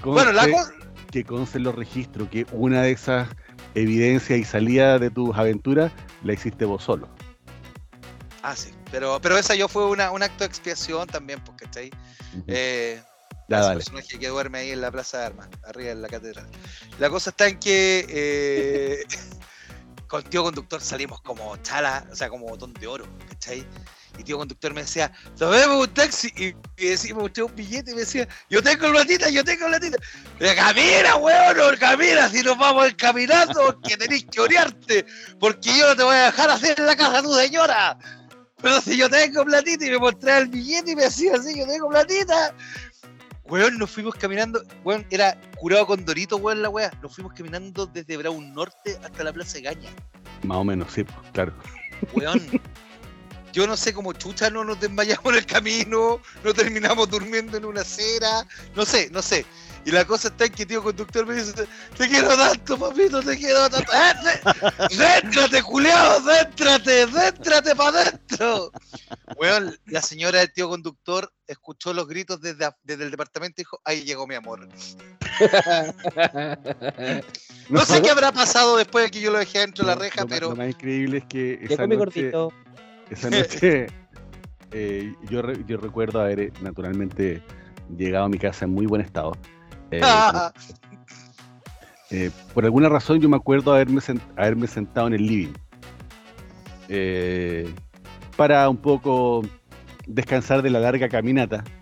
Bueno, 0.03 0.33
la 0.33 0.51
cosa. 0.51 0.78
Que 1.11 1.25
conste 1.25 1.59
los 1.59 1.75
registros 1.75 2.29
que 2.29 2.47
una 2.53 2.83
de 2.83 2.93
esas 2.93 3.29
evidencias 3.75 4.39
y 4.39 4.45
salidas 4.45 5.01
de 5.01 5.11
tus 5.11 5.37
aventuras 5.37 5.93
la 6.23 6.33
hiciste 6.33 6.65
vos 6.65 6.83
solo. 6.85 7.09
Ah, 8.43 8.55
sí. 8.55 8.71
Pero, 8.91 9.21
pero 9.21 9.37
esa 9.37 9.55
yo 9.55 9.69
fue 9.69 9.87
una, 9.87 10.11
un 10.11 10.23
acto 10.23 10.39
de 10.41 10.47
expiación 10.47 11.07
también, 11.09 11.41
porque 11.45 11.65
está 11.65 11.81
ahí. 11.81 11.91
Eh, 12.47 13.01
Ya, 13.49 13.59
ese 13.59 13.67
dale. 13.69 13.75
personaje 13.77 14.19
que 14.19 14.29
duerme 14.29 14.59
ahí 14.59 14.71
en 14.71 14.81
la 14.81 14.91
Plaza 14.91 15.19
de 15.19 15.27
Armas, 15.27 15.49
arriba 15.67 15.91
en 15.93 16.03
la 16.03 16.09
catedral. 16.09 16.47
La 16.99 17.11
cosa 17.11 17.31
está 17.31 17.49
en 17.49 17.59
que 17.59 18.07
eh, 18.09 19.05
con 20.09 20.23
tío 20.25 20.43
conductor 20.43 20.81
salimos 20.81 21.21
como 21.21 21.57
chala, 21.59 22.07
o 22.11 22.17
sea, 22.17 22.29
como 22.29 22.47
botón 22.47 22.73
de 22.75 22.87
oro, 22.87 23.07
¿cachai? 23.29 23.65
Y 24.19 24.25
tío 24.25 24.39
conductor 24.39 24.75
me 24.75 24.81
decía, 24.81 25.13
tomemos 25.37 25.87
un 25.87 25.95
taxi. 25.95 26.33
Y, 26.37 26.47
y 26.83 26.89
decimos, 26.89 27.25
usted 27.25 27.43
un 27.43 27.55
billete. 27.55 27.93
Y 27.93 27.95
me 27.95 28.01
decía, 28.01 28.27
yo 28.51 28.63
tengo 28.63 28.91
platita, 28.91 29.29
yo 29.29 29.45
tengo 29.45 29.67
platita. 29.67 29.99
Pero 30.39 30.57
camina, 30.57 31.17
weón, 31.17 31.57
no 31.57 31.79
camina, 31.79 32.29
si 32.29 32.43
nos 32.43 32.59
vamos 32.59 32.93
caminando, 32.97 33.81
que 33.83 33.97
tenés 33.97 34.25
que 34.25 34.41
orearte, 34.41 35.07
porque 35.39 35.77
yo 35.79 35.89
no 35.89 35.97
te 35.97 36.03
voy 36.03 36.17
a 36.17 36.25
dejar 36.25 36.51
hacer 36.51 36.81
en 36.81 36.87
la 36.87 36.97
casa 36.97 37.23
tu 37.23 37.33
señora. 37.35 37.97
Pero 38.61 38.81
si 38.81 38.97
yo 38.97 39.09
tengo 39.09 39.45
platita 39.45 39.87
y 39.87 39.91
me 39.91 39.99
mostraba 39.99 40.39
el 40.39 40.49
billete 40.49 40.91
y 40.91 40.97
me 40.97 41.05
decía 41.05 41.35
así, 41.37 41.57
yo 41.57 41.67
tengo 41.67 41.89
platita. 41.89 42.55
Weón, 43.49 43.79
nos 43.79 43.91
fuimos 43.91 44.15
caminando, 44.15 44.63
weón, 44.85 45.07
era 45.11 45.41
curado 45.57 45.87
con 45.87 46.05
Dorito, 46.05 46.37
weón, 46.37 46.61
la 46.61 46.69
weá. 46.69 46.93
Nos 47.03 47.15
fuimos 47.15 47.33
caminando 47.33 47.87
desde 47.87 48.17
Brown 48.17 48.53
Norte 48.55 48.99
hasta 49.03 49.25
la 49.25 49.33
Plaza 49.33 49.55
de 49.55 49.63
Gaña. 49.63 49.91
Más 50.43 50.59
o 50.59 50.65
menos, 50.65 50.93
sí, 50.93 51.05
pues, 51.05 51.17
claro. 51.33 51.55
Weón. 52.13 52.41
Yo 53.53 53.67
no 53.67 53.77
sé 53.77 53.95
cómo 53.95 54.13
chucha 54.13 54.51
no 54.51 54.63
nos 54.63 54.79
desmayamos 54.79 55.25
en 55.33 55.35
el 55.37 55.47
camino, 55.47 56.21
no 56.45 56.55
terminamos 56.55 57.09
durmiendo 57.09 57.57
en 57.57 57.65
una 57.65 57.81
acera, 57.81 58.47
no 58.77 58.85
sé, 58.85 59.09
no 59.11 59.23
sé. 59.23 59.47
Y 59.89 59.91
la 59.91 60.05
cosa 60.05 60.29
está 60.29 60.45
en 60.45 60.53
que 60.53 60.67
tío 60.67 60.83
conductor 60.83 61.25
me 61.25 61.37
dice, 61.37 61.67
te 61.97 62.09
quiero 62.09 62.37
tanto, 62.37 62.79
papito, 62.79 63.23
te 63.23 63.39
quiero 63.39 63.71
tanto. 63.71 63.91
¡Eh, 63.91 64.89
¡Céntrate, 64.91 65.63
culiao! 65.63 66.21
¡Céntrate! 66.21 67.07
¡Céntrate 67.07 67.75
para 67.75 68.01
adentro! 68.03 68.71
Weón, 69.39 69.75
la 69.87 70.03
señora 70.03 70.41
del 70.41 70.53
tío 70.53 70.69
conductor 70.69 71.33
escuchó 71.47 71.95
los 71.95 72.07
gritos 72.07 72.39
desde, 72.43 72.69
desde 72.83 73.05
el 73.05 73.11
departamento 73.11 73.63
y 73.63 73.65
dijo, 73.65 73.81
ahí 73.83 74.03
llegó 74.05 74.27
mi 74.27 74.35
amor. 74.35 74.69
No 77.71 77.81
sé 77.87 78.03
qué 78.03 78.11
habrá 78.11 78.31
pasado 78.33 78.77
después 78.77 79.05
de 79.07 79.11
que 79.11 79.21
yo 79.23 79.31
lo 79.31 79.39
dejé 79.39 79.61
dentro 79.61 79.85
de 79.87 79.95
la 79.95 79.99
reja, 79.99 80.23
lo, 80.23 80.27
pero 80.29 80.49
Lo 80.51 80.57
más 80.57 80.69
increíble 80.69 81.19
es 81.19 81.25
que 81.25 81.55
esa 81.63 81.87
Llegó 81.87 81.89
mi 81.89 81.97
noche, 81.97 82.31
gordito. 82.31 82.53
esa 83.11 83.31
noche 83.31 83.87
eh, 84.73 85.15
yo, 85.31 85.41
re- 85.43 85.63
yo 85.67 85.77
recuerdo 85.79 86.21
haber 86.21 86.41
eh, 86.41 86.53
naturalmente 86.61 87.43
llegado 87.97 88.27
a 88.27 88.29
mi 88.29 88.39
casa 88.39 88.65
en 88.67 88.73
muy 88.73 88.85
buen 88.87 89.01
estado. 89.03 89.33
Eh, 89.91 90.01
Eh, 92.11 92.31
por 92.55 92.65
alguna 92.65 92.89
razón 92.89 93.21
yo 93.21 93.29
me 93.29 93.37
acuerdo 93.37 93.75
haberme, 93.75 94.01
haberme 94.37 94.67
sentado 94.67 95.09
en 95.09 95.13
el 95.13 95.27
living 95.27 95.53
eh, 96.89 97.71
para 98.35 98.67
un 98.69 98.79
poco 98.79 99.43
descansar 100.07 100.63
de 100.63 100.71
la 100.71 100.81
larga 100.81 101.09
caminata. 101.09 101.65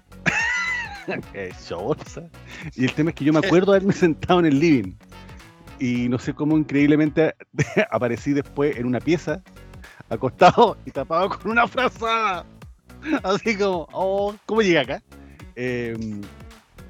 Y 2.74 2.84
el 2.84 2.92
tema 2.94 3.10
es 3.10 3.16
que 3.16 3.24
yo 3.24 3.32
me 3.32 3.38
acuerdo 3.38 3.70
haberme 3.70 3.92
sentado 3.92 4.40
en 4.40 4.46
el 4.46 4.58
living 4.58 4.94
y 5.78 6.08
no 6.08 6.18
sé 6.18 6.34
cómo 6.34 6.58
increíblemente 6.58 7.36
aparecí 7.92 8.32
después 8.32 8.76
en 8.76 8.86
una 8.86 8.98
pieza 8.98 9.40
acostado 10.08 10.76
y 10.84 10.90
tapado 10.90 11.28
con 11.28 11.52
una 11.52 11.68
frazada. 11.68 12.44
Así 13.22 13.56
como, 13.56 13.86
oh, 13.92 14.34
¿cómo 14.46 14.62
llegué 14.62 14.80
acá? 14.80 15.02
Eh, 15.54 15.96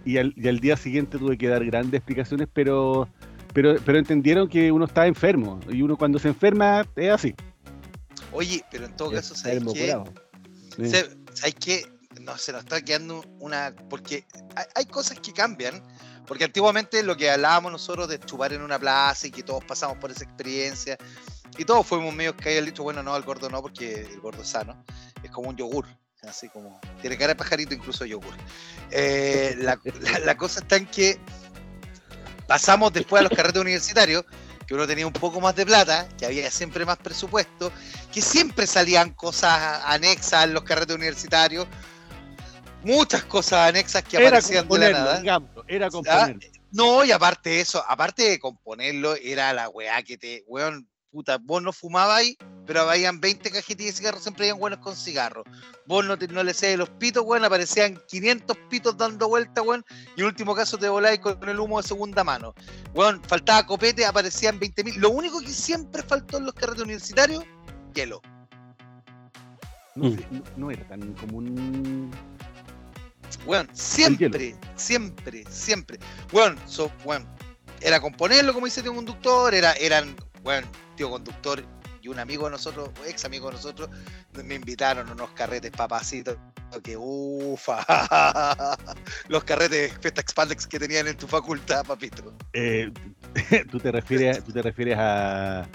y, 0.06 0.18
al, 0.18 0.32
y 0.36 0.48
al 0.48 0.60
día 0.60 0.76
siguiente 0.76 1.18
tuve 1.18 1.36
que 1.36 1.48
dar 1.48 1.64
grandes 1.64 1.98
explicaciones, 1.98 2.48
pero, 2.52 3.08
pero, 3.52 3.74
pero 3.84 3.98
entendieron 3.98 4.48
que 4.48 4.70
uno 4.70 4.84
estaba 4.84 5.06
enfermo 5.06 5.60
y 5.68 5.82
uno 5.82 5.96
cuando 5.96 6.18
se 6.18 6.28
enferma 6.28 6.86
es 6.94 7.10
así. 7.10 7.34
Oye, 8.32 8.64
pero 8.70 8.86
en 8.86 8.96
todo 8.96 9.10
caso, 9.10 9.34
¿sabes 9.34 9.62
qué? 9.74 9.88
¿Sabes 11.34 11.54
qué? 11.56 11.86
No, 12.20 12.38
se 12.38 12.52
nos 12.52 12.62
está 12.62 12.80
quedando 12.80 13.24
una. 13.40 13.74
Porque 13.90 14.24
hay, 14.54 14.64
hay 14.74 14.86
cosas 14.86 15.18
que 15.20 15.32
cambian. 15.32 15.82
Porque 16.26 16.44
antiguamente 16.44 17.02
lo 17.02 17.16
que 17.16 17.30
hablábamos 17.30 17.72
nosotros 17.72 18.08
de 18.08 18.18
chupar 18.18 18.52
en 18.52 18.62
una 18.62 18.78
plaza 18.78 19.26
y 19.26 19.30
que 19.30 19.42
todos 19.42 19.64
pasamos 19.64 19.98
por 19.98 20.10
esa 20.10 20.24
experiencia. 20.24 20.96
Y 21.58 21.64
todos 21.64 21.86
fuimos 21.86 22.14
medios 22.14 22.34
que 22.34 22.50
hayan 22.50 22.64
dicho, 22.64 22.82
bueno, 22.82 23.02
no, 23.02 23.16
el 23.16 23.22
gordo 23.22 23.48
no, 23.48 23.62
porque 23.62 24.02
el 24.02 24.20
gordo 24.20 24.42
es 24.42 24.48
sano. 24.48 24.84
Es 25.22 25.30
como 25.30 25.50
un 25.50 25.56
yogur. 25.56 25.86
Así 26.28 26.48
como. 26.48 26.80
Tiene 27.00 27.16
cara 27.16 27.28
de 27.28 27.36
pajarito, 27.36 27.74
incluso 27.74 28.04
yogur. 28.04 28.34
Eh, 28.90 29.54
la, 29.58 29.78
la- 30.00 30.18
la 30.20 30.36
cosa 30.36 30.60
está 30.60 30.76
en 30.76 30.86
que 30.86 31.18
pasamos 32.46 32.92
después 32.92 33.20
a 33.20 33.24
los 33.24 33.32
carretes 33.36 33.60
universitarios. 33.60 34.24
que 34.66 34.74
uno 34.74 34.84
tenía 34.86 35.06
un 35.06 35.12
poco 35.12 35.40
más 35.40 35.54
de 35.54 35.64
plata, 35.64 36.08
que 36.18 36.26
había 36.26 36.50
siempre 36.50 36.84
más 36.84 36.96
presupuesto, 36.98 37.70
que 38.12 38.20
siempre 38.20 38.66
salían 38.66 39.12
cosas 39.12 39.80
anexas 39.84 40.42
en 40.44 40.54
los 40.54 40.64
carretes 40.64 40.96
universitarios, 40.96 41.68
muchas 42.82 43.24
cosas 43.24 43.68
anexas 43.68 44.02
que 44.02 44.16
Era 44.16 44.26
aparecían 44.28 44.68
de 44.68 44.78
la 44.78 44.90
nada. 44.90 45.20
digamos, 45.20 45.50
era 45.68 45.88
componerlo. 45.88 46.40
No, 46.72 47.04
y 47.04 47.12
aparte 47.12 47.50
de 47.50 47.60
eso, 47.60 47.82
aparte 47.88 48.24
de 48.28 48.38
componerlo, 48.40 49.14
era 49.14 49.52
la 49.52 49.68
weá 49.68 50.02
que 50.02 50.18
te, 50.18 50.42
weón, 50.48 50.88
puta, 51.16 51.38
vos 51.42 51.62
no 51.62 51.72
fumabas 51.72 52.18
ahí, 52.18 52.36
pero 52.66 52.82
habían 52.82 53.20
20 53.20 53.50
cajetillas 53.50 53.94
de 53.94 53.98
cigarros, 54.00 54.22
siempre 54.22 54.44
habían 54.44 54.58
buenos 54.60 54.80
con 54.80 54.94
cigarros. 54.94 55.44
Vos 55.86 56.04
no, 56.04 56.18
te, 56.18 56.28
no 56.28 56.42
le 56.42 56.52
sé 56.52 56.76
los 56.76 56.90
pitos, 56.90 57.24
weón, 57.24 57.42
aparecían 57.42 57.98
500 58.06 58.54
pitos 58.68 58.98
dando 58.98 59.26
vuelta, 59.26 59.62
weón, 59.62 59.82
y 60.14 60.20
en 60.20 60.26
último 60.26 60.54
caso 60.54 60.76
te 60.76 60.90
voláis 60.90 61.18
con 61.20 61.48
el 61.48 61.58
humo 61.58 61.80
de 61.80 61.88
segunda 61.88 62.22
mano. 62.22 62.54
Weón, 62.92 63.22
faltaba 63.26 63.64
copete, 63.66 64.04
aparecían 64.04 64.60
20.000. 64.60 64.96
Lo 64.98 65.08
único 65.08 65.40
que 65.40 65.48
siempre 65.48 66.02
faltó 66.02 66.36
en 66.36 66.44
los 66.44 66.54
carretes 66.54 66.82
universitarios, 66.82 67.42
hielo. 67.94 68.20
No, 69.94 70.10
Mm. 70.10 70.16
sé, 70.18 70.26
no- 70.30 70.42
no 70.58 70.70
era 70.70 70.86
tan 70.86 71.14
común. 71.14 72.10
Weón, 73.46 73.70
siempre, 73.72 74.54
siempre, 74.76 75.44
siempre. 75.48 75.98
Weón, 76.30 76.58
so, 76.66 76.92
weón, 77.06 77.26
era 77.80 78.00
componerlo, 78.00 78.52
como 78.52 78.66
dice 78.66 78.82
tío 78.82 78.94
conductor, 78.94 79.54
era, 79.54 79.72
eran, 79.74 80.14
weón, 80.46 80.64
tío 80.96 81.10
conductor 81.10 81.62
y 82.00 82.08
un 82.08 82.18
amigo 82.20 82.44
de 82.44 82.52
nosotros, 82.52 82.90
ex 83.06 83.24
amigo 83.24 83.48
de 83.48 83.54
nosotros, 83.54 83.90
me 84.44 84.54
invitaron 84.54 85.08
a 85.08 85.12
unos 85.12 85.30
carretes 85.30 85.72
papacitos, 85.72 86.36
que 86.84 86.96
ufa, 86.96 87.84
los 89.28 89.42
carretes 89.44 89.92
Festa 90.00 90.20
Expandex 90.20 90.66
que 90.66 90.78
tenían 90.78 91.08
en 91.08 91.16
tu 91.16 91.26
facultad, 91.26 91.84
papito. 91.84 92.32
Eh, 92.52 92.92
tú 93.70 93.80
te 93.80 93.90
refieres, 93.90 94.44
tú 94.44 94.52
te 94.52 94.62
refieres 94.62 94.96
a, 94.98 95.62
a 95.62 95.66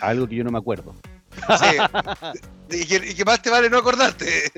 algo 0.00 0.26
que 0.26 0.36
yo 0.36 0.44
no 0.44 0.50
me 0.50 0.58
acuerdo. 0.58 0.94
Sí. 1.58 1.76
y, 2.70 2.86
que, 2.86 2.96
y 3.10 3.14
que 3.14 3.24
más 3.24 3.40
te 3.40 3.50
vale 3.50 3.70
no 3.70 3.78
acordarte. 3.78 4.50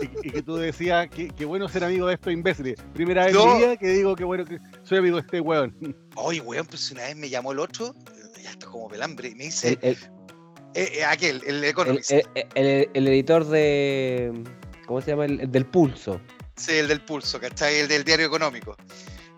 Y, 0.00 0.28
y 0.28 0.30
que 0.32 0.42
tú 0.42 0.56
decías 0.56 1.08
que, 1.08 1.28
que 1.28 1.44
bueno 1.44 1.68
ser 1.68 1.84
amigo 1.84 2.08
de 2.08 2.14
estos 2.14 2.32
imbéciles. 2.32 2.74
Primera 2.92 3.26
vez 3.26 3.34
No. 3.34 3.44
en 3.44 3.52
mi 3.52 3.58
vida 3.58 3.76
que 3.76 3.88
digo 3.88 4.16
que 4.16 4.24
bueno 4.24 4.44
que 4.44 4.58
soy 4.82 4.98
amigo 4.98 5.16
de 5.16 5.22
este 5.22 5.40
weón. 5.40 5.96
Oye, 6.16 6.40
weón, 6.40 6.66
pues 6.66 6.90
una 6.90 7.02
vez 7.02 7.16
me 7.16 7.28
llamó 7.30 7.52
el 7.52 7.60
otro, 7.60 7.94
ya 8.42 8.50
está 8.50 8.66
como 8.66 8.88
pelambre, 8.88 9.28
y 9.28 9.34
me 9.34 9.44
dice, 9.44 9.78
El, 9.82 9.90
el- 9.90 9.96
eh, 10.74 10.92
eh, 10.98 11.04
aquel, 11.04 11.42
el 11.46 11.56
el- 11.56 11.64
Economist. 11.64 12.10
el- 12.10 13.06
editor 13.08 13.44
de. 13.46 14.32
¿Cómo 14.86 15.00
se 15.00 15.10
llama? 15.12 15.24
El, 15.24 15.40
el 15.40 15.50
del 15.52 15.66
pulso. 15.66 16.20
Sí, 16.56 16.72
el 16.74 16.88
del 16.88 17.00
pulso, 17.00 17.40
¿cachai? 17.40 17.76
El 17.80 17.88
del 17.88 18.04
diario 18.04 18.26
económico. 18.26 18.76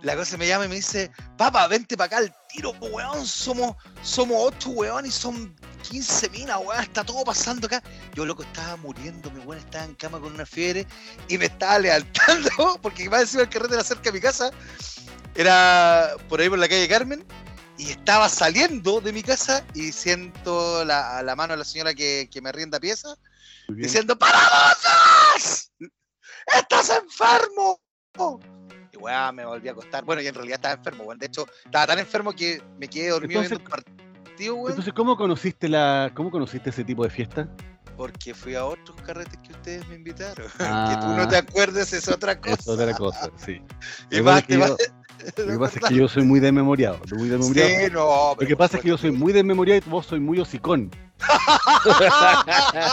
La 0.03 0.17
cosa 0.17 0.37
me 0.37 0.49
llama 0.49 0.65
y 0.65 0.69
me 0.69 0.75
dice, 0.75 1.13
papá, 1.39 1.69
vente 1.69 1.97
para 1.97 2.07
acá 2.07 2.17
al 2.19 2.35
tiro, 2.49 2.73
weón. 2.81 3.25
Somos, 3.25 3.77
somos 4.03 4.37
ocho, 4.41 4.71
weón, 4.71 5.07
y 5.07 5.11
son 5.13 5.55
15 5.89 6.29
minas, 6.31 6.59
weón. 6.67 6.83
Está 6.83 7.05
todo 7.05 7.23
pasando 7.25 7.69
acá. 7.69 7.81
Yo, 8.15 8.27
loco, 8.27 8.43
estaba 8.43 8.77
muriendo, 8.79 9.31
mi 9.31 9.39
weón 9.41 9.59
estaba 9.63 9.85
en 9.85 9.95
cama 9.95 10.19
con 10.19 10.35
una 10.35 10.45
fiebre 10.45 10.87
y 11.29 11.39
me 11.39 11.45
estaba 11.45 11.79
levantando, 11.79 12.51
porque 12.83 13.05
iba 13.05 13.19
a 13.19 13.21
decir 13.21 13.39
el 13.41 13.49
carrete 13.49 13.75
era 13.75 13.85
cerca 13.85 14.03
de 14.05 14.13
mi 14.13 14.21
casa. 14.21 14.51
Era 15.35 16.11
por 16.29 16.41
ahí 16.41 16.49
por 16.49 16.59
la 16.59 16.69
calle 16.69 16.89
Carmen. 16.89 17.25
Y 17.83 17.91
estaba 17.91 18.29
saliendo 18.29 19.01
de 19.01 19.13
mi 19.13 19.25
casa 19.25 19.65
y 19.75 19.91
siento 19.91 20.85
la, 20.85 21.21
la 21.25 21.35
mano 21.35 21.55
de 21.55 21.59
la 21.59 21.65
señora 21.65 21.93
que, 21.95 22.29
que 22.31 22.41
me 22.41 22.53
rienda 22.53 22.79
pieza 22.79 23.17
diciendo 23.69 24.17
¡Paradojas! 24.17 25.73
¡Estás 26.47 26.91
enfermo! 26.91 27.81
Y 28.93 28.97
weá, 28.99 29.33
me 29.33 29.45
volví 29.45 29.69
a 29.69 29.73
acostar. 29.73 30.05
Bueno, 30.05 30.23
y 30.23 30.29
en 30.29 30.35
realidad 30.35 30.59
estaba 30.59 30.75
enfermo, 30.75 31.03
weón. 31.03 31.19
De 31.19 31.27
hecho, 31.27 31.45
estaba 31.65 31.89
tan 31.89 31.99
enfermo 31.99 32.33
que 32.33 32.63
me 32.79 32.87
quedé 32.87 33.09
dormido 33.09 33.43
Entonces- 33.43 33.59
viendo 33.59 33.75
el 33.77 33.85
partido, 34.25 34.55
weón. 34.55 34.71
Entonces, 34.71 34.95
¿cómo 34.95 35.17
conociste 35.17 35.69
la, 35.69 36.13
cómo 36.15 36.31
conociste 36.31 36.71
ese 36.71 36.85
tipo 36.85 37.03
de 37.03 37.11
fiesta? 37.11 37.49
Porque 37.97 38.33
fui 38.33 38.55
a 38.55 38.65
otros 38.65 38.97
carretes 39.03 39.39
que 39.45 39.53
ustedes 39.55 39.89
me 39.89 39.97
invitaron. 39.97 40.47
Ah. 40.61 40.87
que 40.95 41.05
tú 41.05 41.13
no 41.15 41.27
te 41.27 41.37
acuerdes 41.37 41.93
es 41.93 42.07
otra 42.07 42.41
cosa. 42.41 42.55
Es 42.55 42.69
otra 42.69 42.95
cosa, 42.95 43.29
sí. 43.45 43.61
Y 44.13 44.21
más, 44.21 44.47
te 44.47 44.57
yo- 44.57 44.77
Lo 45.37 45.47
que 45.53 45.59
pasa 45.59 45.79
es 45.79 45.85
que 45.89 45.95
yo 45.95 46.09
soy 46.09 46.25
muy 46.25 46.41
desmemoriado. 46.41 46.99
Muy 47.13 47.25
Sí, 47.25 47.29
desmemoriado. 47.31 47.91
no. 47.91 48.37
Lo 48.41 48.47
que 48.47 48.57
pasa 48.57 48.77
es 48.77 48.83
que 48.83 48.89
yo 48.89 48.99
soy 48.99 49.11
muy 49.13 49.33
desmemoriado 49.33 49.81
y 49.87 49.91
vos 49.91 50.07
soy 50.07 50.21
muy 50.21 50.39
hocicón. 50.41 50.91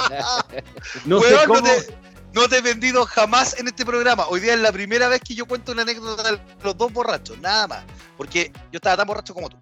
No 1.06 1.20
sé 1.20 1.34
Weón, 1.36 1.48
cómo. 1.48 1.60
no, 1.62 1.66
te, 1.66 1.94
no 2.34 2.48
te 2.50 2.58
he 2.58 2.62
vendido 2.62 3.06
jamás 3.06 3.60
en 3.60 3.68
este 3.68 3.86
programa. 3.86 4.28
Hoy 4.28 4.40
día 4.40 4.54
es 4.54 4.60
la 4.60 4.72
primera 4.72 5.08
vez 5.08 5.22
que 5.22 5.36
yo 5.36 5.46
cuento 5.46 5.72
una 5.72 5.82
anécdota 5.84 6.24
de 6.32 6.40
los 6.64 6.78
dos 6.78 6.92
borrachos, 6.94 7.38
nada 7.40 7.68
más. 7.68 7.84
Porque 8.18 8.52
yo 8.72 8.78
estaba 8.78 8.98
tan 8.98 9.08
borracho 9.08 9.34
como 9.34 9.50
tú. 9.50 9.58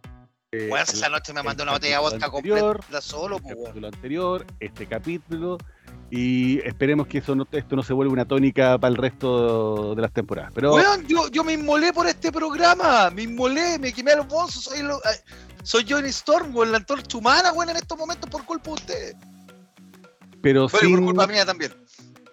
eh, 0.52 0.70
el- 0.72 0.78
esa 0.78 1.10
noche 1.10 1.34
me 1.34 1.44
mandó 1.44 1.64
una 1.64 1.74
botella 1.74 1.96
de 1.98 2.02
vodka 2.02 2.26
anterior, 2.26 2.78
completa 2.78 3.02
solo, 3.02 3.40
el 3.76 3.86
anterior, 3.86 4.46
este 4.60 4.88
capítulo, 4.88 5.58
y 6.10 6.60
esperemos 6.66 7.08
que 7.08 7.18
eso 7.18 7.36
no, 7.36 7.46
esto 7.52 7.76
no 7.76 7.84
se 7.84 7.92
vuelva 7.94 8.14
una 8.14 8.26
tónica 8.26 8.78
para 8.78 8.92
el 8.92 8.98
resto 8.98 9.94
de 9.96 10.02
las 10.02 10.12
temporadas. 10.14 10.52
Pero 10.56 10.74
Weón, 10.74 11.06
yo, 11.08 11.28
yo 11.30 11.44
me 11.44 11.54
inmolé 11.54 11.92
por 11.92 12.08
este 12.08 12.32
programa, 12.32 13.10
me 13.10 13.24
inmolé, 13.24 13.78
me 13.80 13.92
quemé 13.92 14.12
a 14.12 14.18
los 14.18 14.54
soy, 14.54 14.84
lo- 14.84 15.02
soy 15.64 15.86
Johnny 15.88 16.10
Storm, 16.10 16.56
weón, 16.56 16.72
la 16.72 16.78
antorcha 16.78 17.18
humana, 17.18 17.52
weón, 17.52 17.70
en 17.72 17.78
estos 17.78 17.98
momentos 17.98 18.30
por 18.30 18.46
culpa 18.46 18.66
de 18.70 18.74
ustedes. 18.74 19.16
pero 20.42 20.68
Bueno, 20.70 20.90
por 20.96 21.06
culpa 21.06 21.28
mía 21.28 21.46
también. 21.46 21.74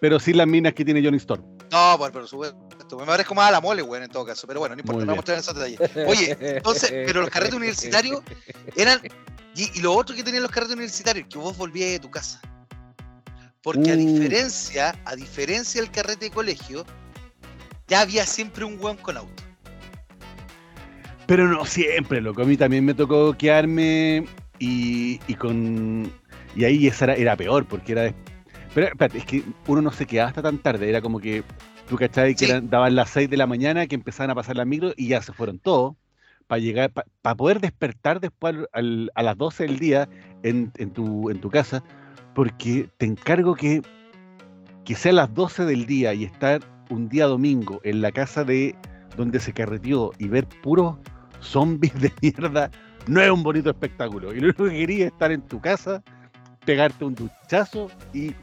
pero 0.00 0.20
sin 0.20 0.36
las 0.36 0.46
minas 0.46 0.72
que 0.74 0.84
tiene 0.84 1.02
Johnny 1.02 1.16
Storm. 1.16 1.42
No, 1.72 1.96
pues, 1.98 2.12
por 2.12 2.28
supuesto, 2.28 2.58
me 2.98 3.04
parezco 3.06 3.34
más 3.34 3.48
a 3.48 3.52
la 3.52 3.60
mole, 3.60 3.82
weón, 3.82 4.04
en 4.04 4.10
todo 4.10 4.24
caso, 4.24 4.46
pero 4.46 4.60
bueno, 4.60 4.76
no 4.76 4.80
importa, 4.80 5.04
no 5.04 5.12
vamos 5.16 5.28
a 5.28 5.32
en 5.32 5.38
esos 5.40 5.54
detalles. 5.54 5.80
Oye, 6.06 6.36
entonces, 6.40 6.90
pero 7.06 7.22
los 7.22 7.30
carretes 7.30 7.54
universitarios 7.56 8.22
eran. 8.76 9.00
Y, 9.56 9.78
y 9.78 9.82
lo 9.82 9.92
otro 9.94 10.14
que 10.14 10.22
tenían 10.22 10.42
los 10.42 10.52
carretes 10.52 10.74
universitarios, 10.74 11.26
que 11.28 11.38
vos 11.38 11.56
volvías 11.56 11.90
de 11.90 11.98
tu 12.00 12.10
casa. 12.10 12.40
Porque 13.64 13.90
a 13.90 13.94
Uh. 13.94 13.96
diferencia, 13.96 14.94
a 15.04 15.16
diferencia 15.16 15.80
del 15.80 15.90
carrete 15.90 16.26
de 16.26 16.30
colegio, 16.30 16.84
ya 17.88 18.02
había 18.02 18.24
siempre 18.26 18.64
un 18.64 18.78
weón 18.80 18.98
con 18.98 19.16
auto. 19.16 19.42
Pero 21.26 21.48
no 21.48 21.64
siempre, 21.64 22.20
loco. 22.20 22.42
A 22.42 22.44
mí 22.44 22.56
también 22.56 22.84
me 22.84 22.94
tocó 22.94 23.32
quedarme 23.36 24.26
y, 24.58 25.18
y 25.26 25.34
con. 25.34 26.12
Y 26.54 26.64
ahí 26.64 26.86
esa 26.86 27.06
era, 27.06 27.14
era 27.14 27.36
peor, 27.36 27.64
porque 27.66 27.92
era. 27.92 28.02
de- 28.02 28.14
Pero 28.74 28.88
espérate, 28.88 29.18
es 29.18 29.24
que 29.24 29.42
uno 29.66 29.80
no 29.82 29.90
se 29.92 30.06
quedaba 30.06 30.28
hasta 30.28 30.42
tan 30.42 30.58
tarde. 30.58 30.88
Era 30.88 31.00
como 31.00 31.18
que 31.18 31.42
tú 31.88 31.96
cachabas 31.96 32.32
que 32.34 32.44
Sí. 32.44 32.50
eran- 32.50 32.68
daban 32.68 32.94
las 32.94 33.08
6 33.10 33.30
de 33.30 33.36
la 33.38 33.46
mañana, 33.46 33.86
que 33.86 33.94
empezaban 33.94 34.30
a 34.30 34.34
pasar 34.34 34.56
las 34.56 34.66
micros 34.66 34.92
y 34.96 35.08
ya 35.08 35.22
se 35.22 35.32
fueron 35.32 35.58
todos. 35.58 35.94
Para 36.46 36.58
llegar, 36.58 36.92
para 36.92 37.34
poder 37.36 37.60
despertar 37.60 38.20
después 38.20 38.54
al- 38.54 38.68
al- 38.72 39.10
a 39.14 39.22
las 39.22 39.38
12 39.38 39.64
del 39.64 39.78
día 39.78 40.10
en, 40.42 40.70
en 40.76 40.90
tu, 40.90 41.30
en 41.30 41.40
tu 41.40 41.48
casa, 41.48 41.82
porque 42.34 42.88
te 42.98 43.06
encargo 43.06 43.54
que, 43.54 43.82
que 44.84 44.94
sea 44.94 45.12
las 45.12 45.32
12 45.34 45.64
del 45.64 45.86
día 45.86 46.14
y 46.14 46.24
estar 46.24 46.60
un 46.90 47.08
día 47.08 47.26
domingo 47.26 47.80
en 47.84 48.00
la 48.02 48.12
casa 48.12 48.44
de 48.44 48.74
donde 49.16 49.38
se 49.40 49.52
carreteó 49.52 50.12
y 50.18 50.28
ver 50.28 50.46
puros 50.62 50.96
zombies 51.40 51.94
de 52.00 52.12
mierda 52.20 52.70
no 53.06 53.20
es 53.20 53.30
un 53.30 53.42
bonito 53.42 53.70
espectáculo. 53.70 54.32
Y 54.34 54.40
lo 54.40 54.46
único 54.46 54.64
que 54.64 54.70
quería 54.70 55.06
es 55.06 55.12
estar 55.12 55.30
en 55.30 55.42
tu 55.42 55.60
casa, 55.60 56.02
pegarte 56.64 57.04
un 57.04 57.14
duchazo 57.14 57.88
y 58.14 58.34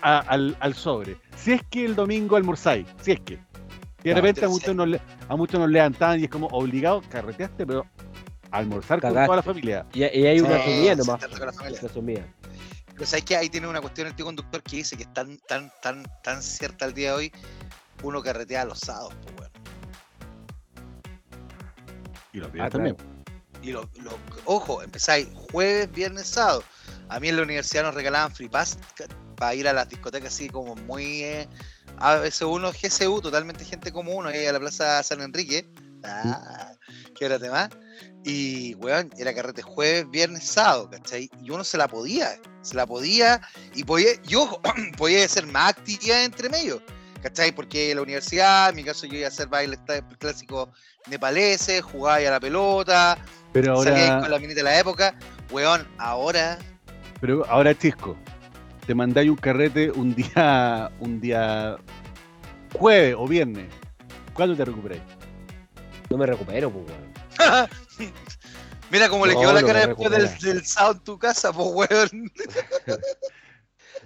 a- 0.00 0.20
al, 0.20 0.56
al 0.60 0.74
sobre. 0.74 1.16
Si 1.36 1.52
es 1.52 1.62
que 1.68 1.84
el 1.84 1.94
domingo 1.96 2.36
almorzáis, 2.36 2.86
si 3.00 3.12
es 3.12 3.20
que. 3.20 3.34
Y 4.04 4.10
de 4.10 4.14
repente 4.14 4.44
a 4.44 4.48
muchos, 4.48 4.74
nos, 4.76 4.88
le- 4.88 5.00
a 5.28 5.34
muchos 5.36 5.58
nos 5.60 5.68
levantaban 5.68 6.20
y 6.20 6.24
es 6.24 6.30
como 6.30 6.46
obligado, 6.48 7.02
carreteaste, 7.10 7.66
pero 7.66 7.84
almorzar 8.52 9.00
con 9.00 9.10
toda 9.26 9.36
la 9.36 9.42
familia. 9.42 9.84
Y, 9.92 9.98
y 10.04 10.26
hay 10.26 10.40
una 10.40 10.56
Sí, 10.58 10.64
sumida 10.64 10.92
sí, 10.92 10.98
nomás. 10.98 11.20
Una. 11.42 11.52
Pero 12.98 13.06
sabes 13.06 13.24
que 13.24 13.36
ahí 13.36 13.48
tiene 13.48 13.68
una 13.68 13.80
cuestión 13.80 14.08
el 14.08 14.14
tío 14.16 14.24
conductor 14.24 14.60
que 14.60 14.76
dice 14.78 14.96
que 14.96 15.04
es 15.04 15.12
tan, 15.14 15.38
tan, 15.46 15.70
tan, 15.80 16.04
tan 16.24 16.42
cierta 16.42 16.84
al 16.84 16.94
día 16.94 17.10
de 17.10 17.16
hoy. 17.16 17.32
Uno 18.02 18.20
carretea 18.20 18.64
los 18.64 18.80
sábados, 18.80 19.14
pues 19.22 19.36
weón. 19.38 19.52
Y 22.32 22.38
los 22.38 22.48
Ah, 22.48 22.52
viernes 22.52 22.72
también. 22.72 22.96
Y 23.62 23.70
lo, 23.70 23.88
lo- 24.00 24.18
ojo, 24.44 24.82
empezáis 24.82 25.28
jueves, 25.52 25.90
viernes, 25.92 26.26
sábado. 26.26 26.64
A 27.08 27.20
mí 27.20 27.28
en 27.28 27.36
la 27.36 27.42
universidad 27.42 27.84
nos 27.84 27.94
regalaban 27.94 28.34
free 28.34 28.48
pass 28.48 28.78
para 29.36 29.54
ir 29.54 29.68
a 29.68 29.72
las 29.72 29.88
discotecas 29.88 30.34
así 30.34 30.48
como 30.48 30.74
muy 30.74 31.22
eh, 31.22 31.48
ABC1, 31.98 32.72
GCU, 32.72 33.20
totalmente 33.20 33.64
gente 33.64 33.92
como 33.92 34.12
uno, 34.12 34.28
ahí 34.28 34.44
a 34.46 34.52
la 34.52 34.58
Plaza 34.60 35.02
San 35.04 35.20
Enrique. 35.22 35.68
Ah, 36.04 36.72
qué 37.16 37.28
más. 37.48 37.70
Y, 38.24 38.74
weón, 38.74 39.10
era 39.18 39.32
carrete 39.34 39.62
jueves, 39.62 40.10
viernes, 40.10 40.44
sábado, 40.44 40.90
¿cachai? 40.90 41.30
Y 41.42 41.50
uno 41.50 41.64
se 41.64 41.78
la 41.78 41.88
podía, 41.88 42.38
se 42.62 42.74
la 42.74 42.86
podía, 42.86 43.40
y 43.74 43.84
podía, 43.84 44.10
y 44.28 44.34
ojo, 44.34 44.60
podía 44.98 45.24
hacer 45.24 45.46
más 45.46 45.70
actividad 45.70 46.24
entre 46.24 46.48
medio, 46.48 46.82
¿cachai? 47.22 47.52
Porque 47.52 47.94
la 47.94 48.02
universidad, 48.02 48.70
en 48.70 48.76
mi 48.76 48.84
caso 48.84 49.06
yo 49.06 49.14
iba 49.16 49.26
a 49.26 49.28
hacer 49.28 49.46
bailes 49.48 49.82
ta- 49.86 50.06
clásicos 50.18 50.68
nepaleses, 51.08 51.82
jugaba 51.82 52.16
a 52.16 52.20
la 52.30 52.40
pelota, 52.40 53.16
Pero 53.52 53.82
salía 53.82 53.94
ahí 53.98 54.08
ahora, 54.08 54.20
con 54.20 54.30
la 54.32 54.38
minita 54.40 54.56
de 54.56 54.64
la 54.64 54.78
época, 54.78 55.14
weón, 55.50 55.86
ahora, 55.98 56.58
pero 57.20 57.44
ahora 57.48 57.76
chisco, 57.76 58.16
te 58.86 58.94
mandáis 58.94 59.30
un 59.30 59.36
carrete 59.36 59.90
un 59.90 60.14
día, 60.14 60.90
un 61.00 61.20
día 61.20 61.76
jueves 62.74 63.14
o 63.18 63.26
viernes. 63.26 63.66
¿Cuándo 64.34 64.54
te 64.56 64.64
recuperáis? 64.64 65.02
No 66.10 66.16
me 66.16 66.26
recupero, 66.26 66.70
pues, 66.70 66.84
weón. 66.86 67.68
Mira 68.90 69.08
cómo 69.08 69.26
le 69.26 69.36
quedó 69.36 69.52
la 69.52 69.62
cara 69.62 69.86
después 69.86 70.10
del, 70.10 70.28
del 70.38 70.64
sábado 70.64 70.94
en 70.94 71.04
tu 71.04 71.18
casa, 71.18 71.52
pues 71.52 71.68
weón. 71.72 72.30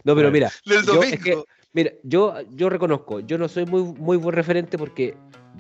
No, 0.05 0.17
pero 0.17 0.31
mira, 0.31 0.51
Del 0.65 0.85
yo, 0.85 0.95
domingo. 0.95 1.15
es 1.15 1.23
que, 1.23 1.43
mira, 1.73 1.93
yo, 2.03 2.35
yo 2.51 2.69
reconozco, 2.69 3.21
yo 3.21 3.39
no 3.39 3.49
soy 3.49 3.67
muy, 3.67 3.83
muy 3.83 4.17
buen 4.17 4.35
referente 4.35 4.77
porque 4.79 5.15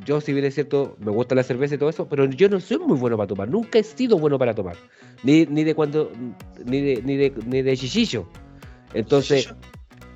yo, 0.05 0.21
si 0.21 0.33
bien 0.33 0.45
es 0.45 0.55
cierto, 0.55 0.97
me 0.99 1.11
gusta 1.13 1.35
la 1.35 1.43
cerveza 1.43 1.75
y 1.75 1.79
todo 1.79 1.91
eso, 1.91 2.09
pero 2.09 2.25
yo 2.25 2.49
no 2.49 2.59
soy 2.59 2.79
muy 2.79 2.97
bueno 2.97 3.17
para 3.17 3.29
tomar. 3.29 3.49
Nunca 3.49 3.79
he 3.79 3.85
sido 3.85 4.19
bueno 4.19 4.39
para 4.39 4.55
tomar. 4.55 4.77
Ni, 5.23 5.47
ni 5.47 5.65
de 5.65 5.75
cuando, 5.75 6.11
ni 6.65 6.81
de, 6.81 7.03
ni 7.03 7.17
de, 7.17 7.33
ni 7.47 7.63
de 7.63 7.77
chichillo. 7.77 8.27
Entonces, 8.95 9.55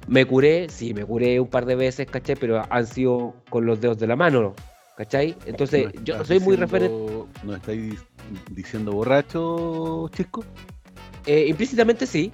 me 0.09 0.25
curé, 0.25 0.69
sí, 0.69 0.93
me 0.95 1.05
curé 1.05 1.39
un 1.39 1.49
par 1.49 1.67
de 1.67 1.77
veces, 1.77 2.07
¿cachai? 2.11 2.37
Pero 2.37 2.63
han 2.69 2.87
sido 2.87 3.35
con 3.51 3.67
los 3.67 3.81
dedos 3.81 3.99
de 3.99 4.07
la 4.07 4.17
mano, 4.17 4.55
¿cachai? 4.97 5.37
Entonces, 5.47 5.95
¿No 5.95 6.03
yo 6.03 6.19
no 6.19 6.25
soy 6.25 6.41
muy 6.41 6.57
referente. 6.57 7.25
¿No 7.43 7.55
estáis 7.55 7.95
diciendo 8.51 8.93
borracho, 8.93 10.09
Chisco? 10.15 10.45
Eh, 11.27 11.47
implícitamente 11.49 12.07
sí. 12.07 12.33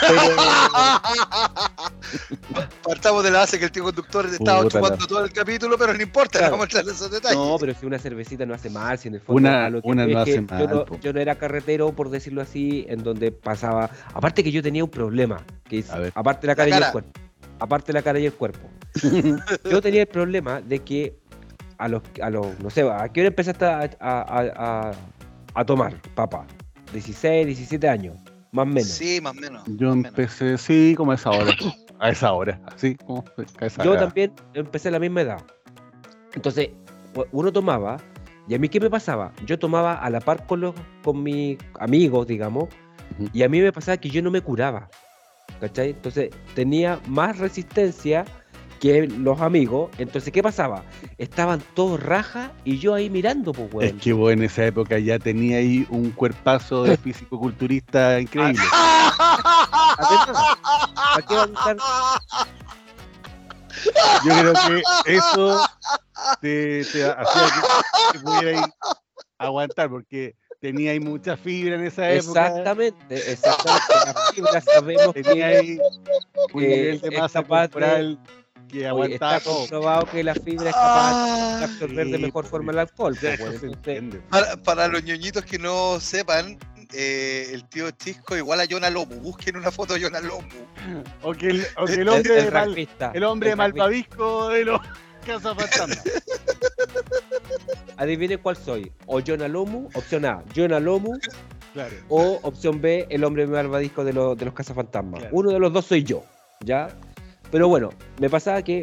Pero, 0.00 0.20
Partamos 2.82 3.22
de 3.22 3.30
la 3.30 3.40
base 3.40 3.58
que 3.58 3.66
el 3.66 3.72
tío 3.72 3.84
conductor 3.84 4.26
estaba 4.26 4.62
Puta 4.62 4.78
chupando 4.78 4.96
la- 5.00 5.06
todo 5.06 5.24
el 5.24 5.32
capítulo, 5.32 5.76
pero 5.78 5.94
no 5.94 6.02
importa, 6.02 6.38
Claro. 6.38 6.56
no 6.56 6.58
vamos 6.58 6.74
a 6.74 6.78
entrar 6.78 6.84
en 6.84 6.90
esos 6.94 7.10
detalles. 7.10 7.38
No, 7.38 7.56
pero 7.60 7.74
si 7.74 7.86
una 7.86 7.98
cervecita 7.98 8.46
no 8.46 8.54
hace 8.54 8.70
mal, 8.70 8.98
si 8.98 9.08
en 9.08 9.14
el 9.14 9.20
fondo 9.20 9.38
Una- 9.40 9.66
a 9.66 9.70
lo 9.70 9.82
que 9.82 9.88
una 9.88 10.06
no 10.06 10.18
hace 10.18 10.36
yo, 10.36 10.42
mal, 10.42 10.68
no, 10.68 11.00
yo 11.00 11.12
no 11.12 11.20
era 11.20 11.34
carretero, 11.36 11.92
por 11.92 12.10
decirlo 12.10 12.42
así, 12.42 12.86
en 12.88 13.02
donde 13.02 13.30
pasaba. 13.30 13.90
Aparte 14.14 14.42
que 14.42 14.50
yo 14.50 14.62
tenía 14.62 14.82
un 14.84 14.90
problema, 14.90 15.42
que 15.68 15.80
es, 15.80 15.90
A 15.90 15.98
ver. 15.98 16.12
aparte 16.14 16.42
de 16.42 16.46
la 16.48 16.56
cara 16.56 16.68
y 16.68 16.72
cara. 16.72 16.86
el 16.86 16.92
cuerpo. 16.92 17.10
Aparte 17.60 17.86
de 17.88 17.92
la 17.92 18.02
cara 18.02 18.18
y 18.18 18.26
el 18.26 18.32
cuerpo. 18.32 18.68
yo 19.70 19.82
tenía 19.82 20.02
el 20.02 20.08
problema 20.08 20.60
de 20.60 20.78
que 20.80 21.18
a 21.78 21.88
los, 21.88 22.02
a 22.22 22.30
los 22.30 22.58
no 22.60 22.70
sé, 22.70 22.82
¿a 22.90 23.08
qué 23.08 23.20
hora 23.20 23.28
empezaste 23.28 23.64
a, 23.64 23.78
a, 23.78 23.88
a- 24.00 24.88
a- 24.90 24.92
a 25.54 25.64
tomar, 25.64 25.94
papá? 26.14 26.46
16, 26.92 27.46
17 27.46 27.88
años, 27.88 28.16
más 28.52 28.64
o 28.64 28.66
menos. 28.66 28.88
Sí, 28.88 29.20
más 29.20 29.32
o 29.36 29.40
menos. 29.40 29.62
Yo 29.66 29.94
menos. 29.94 30.06
empecé, 30.06 30.56
sí, 30.58 30.94
como 30.96 31.12
a 31.12 31.14
esa 31.16 31.30
hora. 31.30 31.56
A 32.00 32.10
esa 32.10 32.32
hora, 32.32 32.60
así 32.72 32.94
como 32.94 33.24
a 33.60 33.66
esa 33.66 33.82
Yo 33.82 33.90
hora. 33.92 34.00
también 34.00 34.32
empecé 34.54 34.88
a 34.88 34.92
la 34.92 34.98
misma 35.00 35.22
edad. 35.22 35.42
Entonces, 36.34 36.70
u- 37.16 37.24
uno 37.32 37.52
tomaba, 37.52 37.96
y 38.48 38.54
a 38.54 38.58
mí 38.58 38.68
qué 38.68 38.80
me 38.80 38.88
pasaba? 38.88 39.32
Yo 39.46 39.58
tomaba 39.58 39.94
a 39.94 40.08
la 40.10 40.20
par 40.20 40.46
con, 40.46 40.60
los, 40.60 40.74
con 41.02 41.22
mis 41.22 41.58
amigos, 41.80 42.26
digamos, 42.26 42.68
y 43.32 43.42
a 43.42 43.48
mí 43.48 43.60
me 43.60 43.72
pasaba 43.72 43.96
que 43.96 44.08
yo 44.10 44.22
no 44.22 44.30
me 44.30 44.40
curaba. 44.40 44.88
¿Cachai? 45.60 45.90
Entonces, 45.90 46.30
tenía 46.54 47.00
más 47.08 47.38
resistencia 47.38 48.24
que 48.78 49.06
los 49.06 49.40
amigos. 49.40 49.90
Entonces, 49.98 50.32
¿qué 50.32 50.42
pasaba? 50.42 50.84
Estaban 51.18 51.60
todos 51.74 52.02
rajas 52.02 52.50
y 52.64 52.78
yo 52.78 52.94
ahí 52.94 53.10
mirando, 53.10 53.52
pues, 53.52 53.68
Es 53.68 53.74
weón. 53.74 53.98
que 54.00 54.12
vos 54.12 54.32
en 54.32 54.42
esa 54.42 54.64
época 54.66 54.98
ya 54.98 55.18
tenía 55.18 55.58
ahí 55.58 55.86
un 55.90 56.10
cuerpazo 56.10 56.84
de 56.84 56.96
físico-culturista 56.98 58.20
increíble. 58.20 58.62
¿Para 59.98 61.26
qué 61.26 61.34
va 61.34 61.42
a? 61.42 61.76
Yo 64.24 64.32
creo 64.32 64.52
que 64.52 65.14
eso 65.14 65.66
te, 66.40 66.84
te 66.84 67.04
hacía 67.04 67.42
que, 68.12 68.18
que 68.18 68.24
pudierais 68.24 68.62
aguantar, 69.38 69.88
porque 69.88 70.34
tenía 70.60 70.90
ahí 70.92 71.00
mucha 71.00 71.36
fibra 71.36 71.76
en 71.76 71.84
esa 71.84 72.10
época. 72.10 72.46
Exactamente, 72.48 73.32
exactamente. 73.32 73.94
Las 74.04 74.30
fibras 74.34 74.64
sabemos 74.64 75.14
Tenía 75.14 75.34
que 75.34 75.44
ahí 75.44 75.78
un 76.52 76.60
nivel 76.62 77.00
de 77.00 77.08
es 77.08 77.18
masa 77.20 77.42
corporal 77.42 78.18
que 78.68 78.78
Oye, 78.78 78.86
aguantaba 78.88 79.36
está 79.38 79.50
todo. 79.50 79.60
comprobado 79.60 80.06
que 80.06 80.22
la 80.22 80.34
fibra 80.34 80.68
es 80.70 80.74
capaz 80.76 81.08
de 81.08 81.14
Ah, 81.14 81.60
absorber 81.64 82.06
de 82.06 82.16
sí, 82.16 82.22
mejor 82.22 82.42
pues, 82.44 82.50
forma 82.50 82.72
el 82.72 82.78
alcohol. 82.78 83.16
Pues, 83.20 83.40
Entonces. 83.62 84.20
Para, 84.30 84.56
para 84.58 84.88
los 84.88 85.02
ñoñitos 85.02 85.44
que 85.44 85.58
no 85.58 85.98
sepan, 86.00 86.58
eh, 86.92 87.48
el 87.52 87.64
tío 87.68 87.90
Chisco 87.90 88.36
igual 88.36 88.60
a 88.60 88.66
Jonah 88.70 88.90
Lomu. 88.90 89.16
Busquen 89.16 89.56
una 89.56 89.70
foto 89.70 89.94
de 89.94 90.02
Jonah 90.02 90.20
Lomu. 90.20 90.46
O 91.22 91.32
que 91.32 91.48
el, 91.48 91.66
o 91.76 91.84
que 91.86 91.94
el 91.94 92.00
el- 92.02 92.08
hombre 92.08 92.38
el 92.38 92.44
de 92.44 92.50
mal, 92.50 92.88
el 93.14 93.24
hombre 93.24 93.48
el 93.48 93.52
de 93.52 93.56
malvavisco 93.56 94.48
de 94.50 94.64
los 94.64 94.80
cazafantasmas. 95.26 96.02
Adivinen 97.96 98.38
cuál 98.38 98.56
soy. 98.56 98.92
O 99.06 99.20
Jonah 99.20 99.48
Lomu, 99.48 99.88
opción 99.94 100.24
A, 100.24 100.42
Jonah 100.54 100.80
Lomu, 100.80 101.18
Claro. 101.74 101.94
o 102.08 102.40
opción 102.42 102.80
B, 102.80 103.06
el 103.10 103.24
hombre 103.24 103.46
malvadisco 103.46 104.02
de, 104.04 104.12
los 104.12 104.36
de 104.38 104.46
los 104.46 104.54
cazafantasmas. 104.54 105.20
Claro. 105.20 105.36
Uno 105.36 105.50
de 105.52 105.58
los 105.58 105.72
dos 105.72 105.84
soy 105.84 106.02
yo, 106.02 106.24
¿ya? 106.60 106.88
Pero 107.50 107.68
bueno, 107.68 107.90
me 108.20 108.28
pasaba 108.28 108.62
que, 108.62 108.80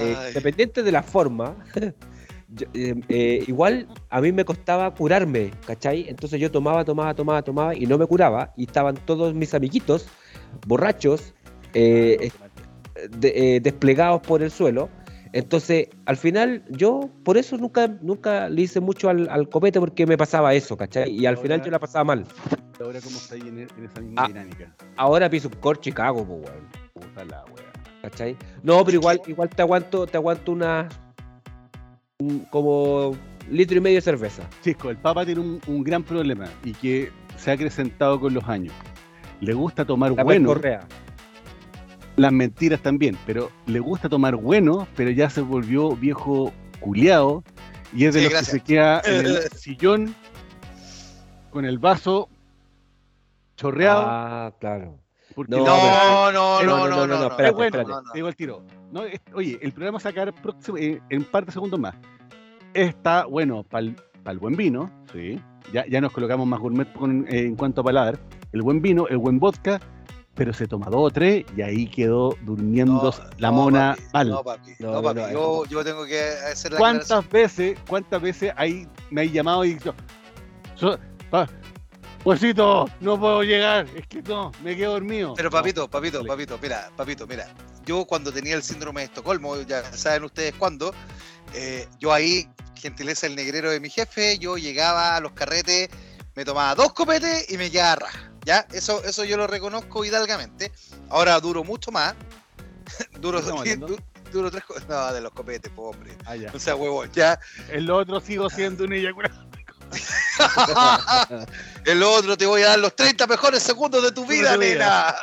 eh, 0.00 0.16
dependiente 0.34 0.82
de 0.82 0.92
la 0.92 1.02
forma, 1.02 1.54
yo- 2.48 2.66
eh, 2.74 2.94
eh, 3.08 3.44
igual 3.46 3.88
a 4.10 4.20
mí 4.20 4.32
me 4.32 4.44
costaba 4.44 4.92
curarme, 4.94 5.50
¿cachai? 5.66 6.08
Entonces 6.08 6.40
yo 6.40 6.50
tomaba, 6.50 6.84
tomaba, 6.84 7.14
tomaba, 7.14 7.42
tomaba 7.42 7.74
y 7.74 7.86
no 7.86 7.98
me 7.98 8.06
curaba. 8.06 8.52
Y 8.56 8.64
estaban 8.64 8.94
todos 9.04 9.34
mis 9.34 9.52
amiguitos, 9.54 10.06
borrachos, 10.66 11.34
eh, 11.74 12.30
de- 13.10 13.56
eh, 13.56 13.60
desplegados 13.60 14.22
por 14.22 14.42
el 14.42 14.50
suelo. 14.50 14.88
Entonces, 15.32 15.88
al 16.06 16.16
final, 16.16 16.64
yo 16.70 17.10
por 17.22 17.36
eso 17.36 17.58
nunca, 17.58 17.88
nunca 18.00 18.48
le 18.48 18.62
hice 18.62 18.80
mucho 18.80 19.10
al, 19.10 19.28
al 19.28 19.50
copete 19.50 19.78
porque 19.78 20.06
me 20.06 20.16
pasaba 20.16 20.54
eso, 20.54 20.78
¿cachai? 20.78 21.10
Y 21.10 21.26
al 21.26 21.36
final 21.36 21.62
yo 21.62 21.70
la 21.70 21.78
pasaba 21.78 22.04
mal. 22.04 22.24
Ahora 22.80 23.00
cómo 23.02 23.16
está 23.18 23.34
ahí 23.34 23.42
en, 23.42 23.58
en 23.58 23.84
esa 23.84 24.00
misma 24.00 24.24
Ah. 24.24 24.28
dinámica. 24.28 24.74
Ahora 24.96 25.28
piso 25.28 25.48
un 25.48 25.54
corcho 25.60 25.90
y 25.90 25.92
cago, 25.92 26.24
pues, 26.24 26.40
weón. 26.50 26.66
Puta 26.94 27.24
la 27.26 27.44
wea. 27.46 27.65
¿Cachai? 28.10 28.36
No, 28.62 28.84
pero 28.84 28.98
igual, 28.98 29.20
igual 29.26 29.48
te 29.48 29.62
aguanto, 29.62 30.06
te 30.06 30.16
aguanto 30.16 30.52
una 30.52 30.88
un- 32.18 32.40
como 32.50 33.16
litro 33.50 33.78
y 33.78 33.80
medio 33.80 33.96
de 33.96 34.02
cerveza. 34.02 34.48
Chisco, 34.62 34.90
el 34.90 34.96
Papa 34.96 35.24
tiene 35.26 35.40
un, 35.40 35.60
un 35.66 35.82
gran 35.82 36.04
problema 36.04 36.46
y 36.62 36.72
que 36.72 37.10
se 37.36 37.50
ha 37.50 37.54
acrecentado 37.54 38.20
con 38.20 38.32
los 38.32 38.44
años. 38.44 38.72
Le 39.40 39.52
gusta 39.54 39.84
tomar 39.84 40.12
La 40.12 40.22
bueno, 40.22 40.46
correa. 40.48 40.86
las 42.14 42.32
mentiras 42.32 42.80
también, 42.80 43.18
pero 43.26 43.50
le 43.66 43.80
gusta 43.80 44.08
tomar 44.08 44.36
bueno, 44.36 44.86
pero 44.94 45.10
ya 45.10 45.28
se 45.28 45.40
volvió 45.40 45.90
viejo 45.96 46.52
culiao 46.78 47.42
y 47.92 48.04
es 48.04 48.14
de 48.14 48.20
Sí, 48.20 48.24
los 48.26 48.32
gracias. 48.32 48.52
que 48.54 48.58
se 48.60 48.64
queda 48.64 49.02
en 49.04 49.26
el 49.26 49.38
sillón 49.56 50.14
con 51.50 51.64
el 51.64 51.78
vaso 51.80 52.28
chorreado. 53.56 54.02
Ah, 54.06 54.52
claro. 54.60 54.96
No, 55.36 55.64
No, 55.64 56.32
no, 56.32 56.62
no, 56.62 56.88
no, 56.88 56.88
no, 56.88 57.06
no, 57.06 57.14
espérate, 57.28 57.46
es 57.48 57.52
bueno, 57.54 57.78
espérate. 57.80 58.06
Te 58.12 58.18
digo 58.18 58.28
el 58.28 58.36
tiro. 58.36 58.62
No, 58.92 59.02
es- 59.04 59.20
oye, 59.34 59.58
el 59.60 59.72
programa 59.72 60.00
se 60.00 60.10
va 60.12 60.22
a 60.22 60.32
próximo, 60.32 60.78
eh, 60.78 61.00
en 61.10 61.18
un 61.18 61.24
par 61.24 61.44
de 61.46 61.52
segundos 61.52 61.78
más. 61.78 61.94
Está 62.74 63.26
bueno 63.26 63.62
para 63.64 63.86
el 64.26 64.38
buen 64.38 64.56
vino, 64.56 64.90
sí. 65.12 65.40
Ya, 65.72 65.84
ya 65.86 66.00
nos 66.00 66.12
colocamos 66.12 66.46
más 66.46 66.60
gourmet 66.60 66.90
con- 66.92 67.26
eh, 67.28 67.40
en 67.46 67.56
cuanto 67.56 67.80
a 67.80 67.84
paladar. 67.84 68.18
El 68.52 68.62
buen 68.62 68.80
vino, 68.80 69.06
el 69.08 69.18
buen 69.18 69.38
vodka, 69.38 69.80
pero 70.34 70.52
se 70.52 70.66
toma 70.68 70.86
dos 70.86 71.00
o 71.06 71.10
tres 71.10 71.44
y 71.56 71.62
ahí 71.62 71.86
quedó 71.86 72.36
durmiendo 72.42 73.10
No, 73.10 73.10
la 73.38 73.48
no, 73.50 73.54
mona 73.54 73.90
papi, 73.96 74.02
mal. 74.12 74.28
No, 74.28 74.44
papi. 74.44 74.70
No, 74.78 75.02
papi. 75.02 75.20
yo, 75.32 75.64
yo 75.64 75.84
tengo 75.84 76.04
que 76.06 76.20
hacer 76.52 76.72
la. 76.72 76.78
¿Cuántas 76.78 77.28
veces, 77.30 77.78
cuántas 77.88 78.20
veces 78.22 78.52
ahí 78.56 78.86
me 79.10 79.22
hay 79.22 79.30
llamado 79.30 79.64
y 79.64 79.74
dicho, 79.74 79.94
"So- 80.76 80.98
Juancito, 82.26 82.90
no 83.00 83.20
puedo 83.20 83.44
llegar, 83.44 83.86
es 83.94 84.04
que 84.08 84.20
no, 84.20 84.50
me 84.64 84.76
quedo 84.76 84.94
dormido. 84.94 85.34
Pero 85.36 85.48
No, 85.48 85.52
papito, 85.52 85.88
papito, 85.88 86.24
papito, 86.24 86.58
mira, 86.60 86.90
papito, 86.96 87.24
mira. 87.24 87.46
Yo 87.84 88.04
cuando 88.04 88.32
tenía 88.32 88.56
el 88.56 88.64
síndrome 88.64 89.02
de 89.02 89.04
Estocolmo, 89.04 89.56
ya 89.62 89.84
saben 89.92 90.24
ustedes 90.24 90.52
cuándo, 90.56 90.92
eh, 91.54 91.86
yo 92.00 92.12
ahí, 92.12 92.48
gentileza 92.74 93.28
el 93.28 93.36
negrero 93.36 93.70
de 93.70 93.78
mi 93.78 93.90
jefe, 93.90 94.38
yo 94.40 94.56
llegaba 94.56 95.14
a 95.14 95.20
los 95.20 95.34
carretes, 95.34 95.88
me 96.34 96.44
tomaba 96.44 96.74
dos 96.74 96.92
copetes 96.94 97.48
y 97.48 97.58
me 97.58 97.70
quedaba 97.70 97.94
raja. 97.94 98.32
¿Ya? 98.44 98.66
Eso, 98.72 99.04
eso 99.04 99.24
yo 99.24 99.36
lo 99.36 99.46
reconozco 99.46 100.04
hidalgamente. 100.04 100.72
Ahora 101.10 101.38
duro 101.38 101.62
mucho 101.62 101.92
más. 101.92 102.16
duro, 103.20 103.40
du- 103.40 103.98
duro 104.32 104.50
tres 104.50 104.64
No, 104.88 105.12
de 105.12 105.20
los 105.20 105.30
copetes, 105.30 105.70
po, 105.70 105.90
hombre. 105.90 106.10
Ah, 106.24 106.34
ya. 106.34 106.50
O 106.52 106.58
sea, 106.58 106.74
huevón, 106.74 107.08
ya. 107.12 107.38
El 107.70 107.88
otro 107.88 108.18
sigo 108.18 108.50
siendo 108.50 108.82
un 108.82 108.94
eyaculación. 108.94 109.46
el 111.84 112.02
otro 112.02 112.36
te 112.36 112.46
voy 112.46 112.62
a 112.62 112.68
dar 112.68 112.78
los 112.78 112.94
30 112.94 113.26
mejores 113.26 113.62
segundos 113.62 114.02
de 114.02 114.12
tu 114.12 114.26
vida, 114.26 114.56
nena. 114.56 115.14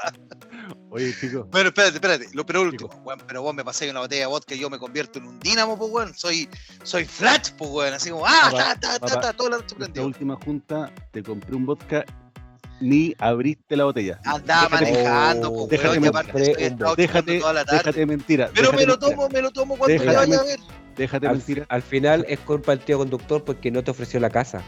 Oye, 0.90 1.12
chicos, 1.20 1.48
Bueno, 1.50 1.70
espérate, 1.70 1.96
espérate. 1.96 2.28
Lo, 2.34 2.46
pero 2.46 2.70
Chico. 2.70 2.86
último, 2.86 3.04
weón, 3.04 3.20
pero 3.26 3.42
vos 3.42 3.54
me 3.56 3.64
pasé 3.66 3.90
una 3.90 4.02
botella 4.02 4.22
de 4.22 4.28
vodka 4.28 4.54
y 4.54 4.60
yo 4.60 4.70
me 4.70 4.78
convierto 4.78 5.18
en 5.18 5.26
un 5.28 5.40
dínamo, 5.40 5.76
pues, 5.78 5.92
weón. 5.92 6.14
Soy, 6.16 6.48
soy 6.84 7.06
flash, 7.06 7.50
pues, 7.58 7.72
weón. 7.72 7.94
Así 7.96 8.12
como, 8.12 8.26
ah, 8.28 8.50
Papá, 8.52 8.58
ta, 8.58 8.76
ta, 8.80 9.00
ta, 9.00 9.08
papá, 9.08 9.22
ta, 9.22 9.34
toda 9.34 9.50
la 9.52 9.58
noche 9.58 9.76
prendido. 9.76 10.06
última 10.06 10.36
junta 10.46 10.92
te 11.12 11.24
compré 11.24 11.56
un 11.56 11.66
vodka, 11.66 12.06
ni 12.80 13.16
abriste 13.18 13.76
la 13.76 13.86
botella. 13.86 14.20
Andaba 14.24 14.70
manejando, 14.70 15.50
Oh, 15.52 15.68
pues, 15.68 15.70
déjate 15.82 15.98
weón. 16.00 16.08
Aparte 16.16 16.42
estoy 16.52 16.64
estado 16.64 16.96
Déjate, 16.96 17.40
toda 17.40 17.54
la 17.54 17.66
tarde. 17.66 17.78
déjate 17.80 18.06
mentira. 18.06 18.52
Pero 18.54 18.68
déjate 18.72 18.78
me 18.78 18.86
lo 18.86 18.94
mentira, 18.94 19.16
tomo, 19.16 19.30
me 19.30 19.42
lo 19.42 19.52
tomo 19.52 19.78
cuando 19.78 19.98
te 19.98 20.06
vaya 20.16 20.40
a 20.40 20.44
ver. 20.44 20.60
Déjate 20.96 21.28
Al, 21.28 21.38
mentira. 21.38 21.66
al 21.70 21.82
final 21.82 22.26
es 22.30 22.40
culpa 22.40 22.72
del 22.76 22.86
tío 22.86 22.98
conductor 23.00 23.44
porque 23.44 23.72
no 23.72 23.84
te 23.84 23.92
ofreció 23.92 24.20
la 24.20 24.30
casa. 24.30 24.62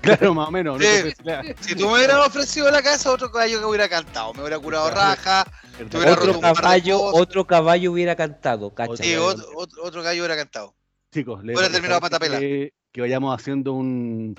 Claro, 0.00 0.34
más 0.34 0.48
o 0.48 0.50
menos. 0.50 0.78
no 0.80 0.84
Sí. 0.84 1.12
te- 1.14 1.24
la- 1.24 1.42
Si 1.60 1.74
tú 1.76 1.86
me 1.88 1.94
hubieras 1.94 2.26
ofrecido 2.26 2.70
la 2.70 2.82
casa, 2.82 3.10
otro 3.12 3.30
caballo 3.30 3.60
que 3.60 3.64
hubiera 3.66 3.88
cantado. 3.88 4.34
Me 4.34 4.40
hubiera 4.40 4.58
curado 4.58 4.90
raja. 4.90 5.44
Te 5.78 5.84
hubiera 5.96 6.14
roto 6.16 6.22
Otro 6.30 6.34
un 6.34 6.40
par 6.40 6.54
de 6.56 6.60
caballo, 6.62 7.00
otro 7.02 7.46
caballo 7.46 7.92
hubiera 7.92 8.16
cantado, 8.16 8.74
cacha. 8.74 8.96
Sí, 9.02 9.14
Otro- 9.14 9.44
otro, 9.46 9.46
otro, 9.56 9.84
otro 9.84 10.02
gallo 10.02 10.22
hubiera 10.22 10.36
cantado. 10.36 10.74
Chicos, 11.12 11.44
les 11.44 11.56
Hubiera 11.56 11.72
terminado 11.72 12.00
parece 12.00 12.18
pata 12.18 12.24
pela. 12.24 12.40
que, 12.40 12.72
que 12.90 13.00
vayamos 13.00 13.34
haciendo 13.38 13.74
un, 13.74 14.34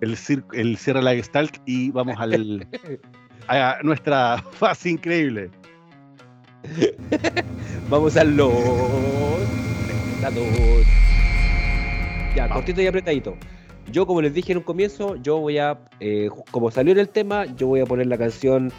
el, 0.00 0.16
cir- 0.16 0.44
el 0.52 0.76
cierre 0.76 1.02
la 1.02 1.14
Gestalt 1.14 1.56
y 1.66 1.90
vamos 1.90 2.16
al, 2.18 2.68
a 3.48 3.78
nuestra 3.82 4.42
fase 4.52 4.90
increíble. 4.90 5.50
Vamos 7.88 8.16
a 8.16 8.24
los 8.24 8.50
Ya, 10.20 10.30
Vamos. 12.42 12.56
cortito 12.56 12.82
y 12.82 12.86
apretadito. 12.86 13.36
Yo, 13.90 14.06
como 14.06 14.20
les 14.20 14.34
dije 14.34 14.52
en 14.52 14.58
un 14.58 14.64
comienzo, 14.64 15.16
yo 15.16 15.38
voy 15.38 15.58
a, 15.58 15.78
eh, 16.00 16.28
como 16.50 16.70
salió 16.70 16.92
en 16.92 16.98
el 16.98 17.08
tema, 17.08 17.46
yo 17.56 17.68
voy 17.68 17.80
a 17.80 17.86
poner 17.86 18.06
la 18.06 18.18
canción 18.18 18.70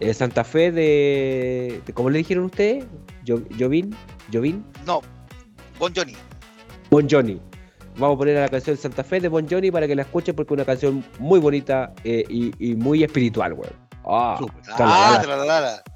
eh, 0.00 0.12
Santa 0.12 0.42
Fe 0.44 0.72
de, 0.72 1.80
de- 1.86 1.92
¿cómo 1.92 2.10
le 2.10 2.18
dijeron 2.18 2.44
ustedes? 2.46 2.84
Jo- 3.26 3.42
Jovin, 3.58 3.94
Jovin, 4.32 4.64
No, 4.86 5.00
Bon 5.78 5.92
Johnny. 5.94 6.14
Bon 6.90 7.06
Johnny. 7.08 7.40
Vamos 7.98 8.16
a 8.16 8.18
poner 8.18 8.34
la 8.40 8.48
canción 8.48 8.76
Santa 8.76 9.04
Fe 9.04 9.20
de 9.20 9.28
Bon 9.28 9.46
Johnny 9.48 9.70
para 9.70 9.86
que 9.86 9.94
la 9.94 10.02
escuchen 10.02 10.34
porque 10.34 10.52
es 10.52 10.56
una 10.56 10.64
canción 10.64 11.04
muy 11.18 11.38
bonita 11.40 11.94
eh, 12.04 12.24
y, 12.28 12.52
y 12.58 12.74
muy 12.74 13.04
espiritual, 13.04 13.52
weón. 13.54 13.85
Ah. 14.06 14.38
Ah, 14.78 15.20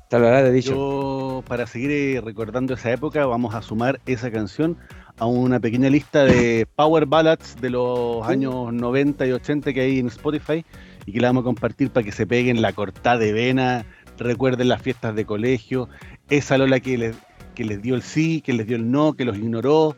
tralalala. 0.08 0.50
dicho. 0.50 0.72
Yo, 0.74 1.44
para 1.46 1.66
seguir 1.66 1.90
eh, 1.92 2.20
recordando 2.20 2.74
esa 2.74 2.90
época, 2.90 3.24
vamos 3.26 3.54
a 3.54 3.62
sumar 3.62 4.00
esa 4.06 4.30
canción 4.30 4.76
a 5.18 5.26
una 5.26 5.60
pequeña 5.60 5.88
lista 5.88 6.24
de 6.24 6.66
power 6.76 7.06
ballads 7.06 7.60
de 7.60 7.70
los 7.70 8.26
años 8.26 8.72
90 8.72 9.26
y 9.26 9.32
80 9.32 9.72
que 9.72 9.80
hay 9.80 9.98
en 10.00 10.08
Spotify 10.08 10.64
y 11.06 11.12
que 11.12 11.20
la 11.20 11.28
vamos 11.28 11.42
a 11.42 11.44
compartir 11.44 11.90
para 11.90 12.04
que 12.04 12.12
se 12.12 12.26
peguen 12.26 12.62
la 12.62 12.72
cortada 12.72 13.18
de 13.18 13.32
vena, 13.32 13.86
recuerden 14.18 14.68
las 14.68 14.82
fiestas 14.82 15.14
de 15.14 15.24
colegio, 15.24 15.88
esa 16.28 16.58
Lola 16.58 16.80
que 16.80 16.98
les, 16.98 17.16
que 17.54 17.64
les 17.64 17.80
dio 17.80 17.94
el 17.94 18.02
sí, 18.02 18.40
que 18.40 18.52
les 18.52 18.66
dio 18.66 18.76
el 18.76 18.90
no, 18.90 19.12
que 19.12 19.24
los 19.24 19.36
ignoró, 19.36 19.94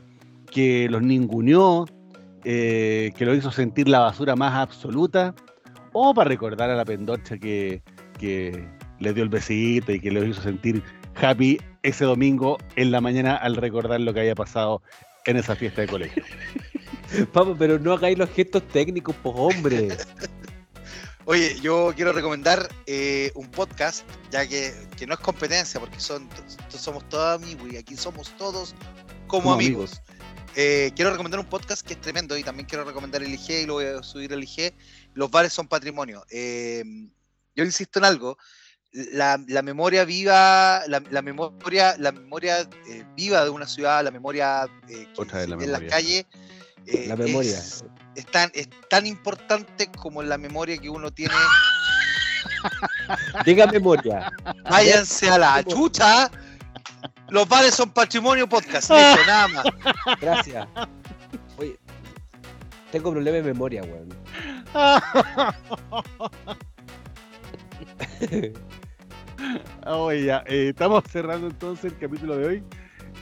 que 0.51 0.89
los 0.90 1.02
ninguneó, 1.02 1.86
eh, 2.44 3.12
que 3.16 3.24
los 3.24 3.39
hizo 3.39 3.51
sentir 3.51 3.89
la 3.89 4.01
basura 4.01 4.36
más 4.36 4.55
absoluta, 4.55 5.34
o 5.93 6.14
para 6.14 6.28
recordar 6.28 6.70
a 6.70 6.76
la 6.76 6.84
pendorcha 6.84 7.39
que, 7.39 7.82
que 8.23 8.65
les 9.01 9.15
dio 9.16 9.24
el 9.24 9.28
besito 9.28 9.90
y 9.90 9.99
que 9.99 10.12
los 10.12 10.24
hizo 10.24 10.40
sentir 10.40 10.81
happy 11.16 11.61
ese 11.82 12.05
domingo 12.05 12.57
en 12.77 12.93
la 12.93 13.01
mañana 13.01 13.35
al 13.35 13.57
recordar 13.57 14.01
lo 14.01 14.15
que 14.15 14.20
había 14.20 14.36
pasado 14.36 14.81
en 15.24 15.36
esa 15.36 15.57
fiesta 15.57 15.81
de 15.81 15.89
colegio. 15.89 16.23
Vamos, 17.35 17.57
pero 17.59 17.81
no 17.81 17.93
hagáis 17.93 18.16
los 18.16 18.31
gestos 18.31 18.66
técnicos, 18.69 19.16
pues 19.24 19.35
hombre. 19.36 19.89
Oye, 21.24 21.57
yo 21.61 21.93
quiero 21.97 22.12
recomendar 22.12 22.69
eh, 22.86 23.32
un 23.35 23.51
podcast, 23.51 24.05
ya 24.31 24.47
que, 24.47 24.73
que 24.97 25.07
no 25.07 25.15
es 25.15 25.20
competencia, 25.20 25.81
porque 25.81 25.99
son 25.99 26.28
somos 26.69 27.09
todos 27.09 27.40
amigos 27.40 27.73
y 27.73 27.77
aquí 27.77 27.97
somos 27.97 28.31
todos 28.36 28.74
como, 29.27 29.43
Como 29.43 29.55
amigos. 29.55 30.01
Eh, 30.55 30.93
quiero 30.94 31.11
recomendar 31.11 31.40
un 31.40 31.47
podcast 31.47 31.85
que 31.85 31.94
es 31.94 32.01
tremendo 32.01 32.36
y 32.36 32.44
también 32.44 32.66
quiero 32.66 32.85
recomendar 32.85 33.23
el 33.23 33.32
IG 33.35 33.62
y 33.62 33.66
lo 33.66 33.74
voy 33.74 33.86
a 33.86 34.03
subir 34.03 34.32
al 34.32 34.43
IG. 34.43 34.74
Los 35.15 35.31
bares 35.31 35.53
son 35.53 35.66
patrimonio. 35.66 36.24
Eh, 36.31 36.85
yo 37.55 37.65
insisto 37.65 37.99
en 37.99 38.05
algo. 38.05 38.37
La, 38.93 39.43
la 39.49 39.62
memoria 39.62 40.05
viva, 40.05 40.83
la, 40.87 41.03
la 41.11 41.23
memoria, 41.23 41.97
la 41.99 42.12
memoria 42.12 42.61
eh, 42.61 43.05
viva 43.16 43.43
de 43.43 43.49
una 43.49 43.66
ciudad, 43.66 44.05
la 44.05 44.11
memoria 44.11 44.65
eh, 44.89 45.09
que 45.15 45.23
Otra 45.23 45.47
la 45.47 45.57
en 45.57 45.73
las 45.73 45.81
calles, 45.83 46.27
eh, 46.87 47.07
La 47.09 47.16
memoria. 47.16 47.57
es, 47.57 47.85
es 48.16 48.27
tan, 48.27 48.51
es 48.53 48.69
tan 48.91 49.07
importante 49.07 49.91
como 49.93 50.23
la 50.23 50.37
memoria 50.37 50.77
que 50.77 50.91
uno 50.91 51.11
tiene. 51.11 51.33
Diga 53.47 53.66
memoria. 53.66 54.31
Váyanse 54.69 55.31
a 55.31 55.39
la 55.39 55.65
chucha. 55.65 56.31
Los 57.29 57.49
bares 57.49 57.74
son 57.74 57.91
patrimonio 57.93 58.49
podcast. 58.49 58.91
Listo, 58.91 59.20
nada 59.27 59.49
más. 59.49 59.65
Gracias. 60.20 60.69
Oye, 61.57 61.79
tengo 62.91 63.11
problema 63.11 63.39
de 63.39 63.43
memoria, 63.43 63.83
weón. 63.83 64.15
Oye, 69.86 70.24
ya, 70.24 70.44
eh, 70.46 70.68
estamos 70.68 71.04
cerrando 71.10 71.48
entonces 71.48 71.92
el 71.92 71.98
capítulo 71.98 72.36
de 72.36 72.46
hoy. 72.46 72.62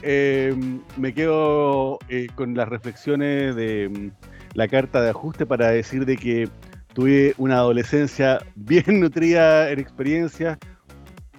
Eh, 0.03 0.55
me 0.97 1.13
quedo 1.13 1.99
eh, 2.09 2.27
con 2.35 2.55
las 2.55 2.69
reflexiones 2.69 3.55
de 3.55 3.89
mm, 3.89 4.11
la 4.53 4.67
carta 4.67 5.01
de 5.01 5.09
ajuste 5.09 5.45
para 5.45 5.69
decir 5.69 6.05
de 6.05 6.17
que 6.17 6.49
tuve 6.93 7.33
una 7.37 7.57
adolescencia 7.57 8.39
bien 8.55 8.99
nutrida 8.99 9.71
en 9.71 9.79
experiencias, 9.79 10.57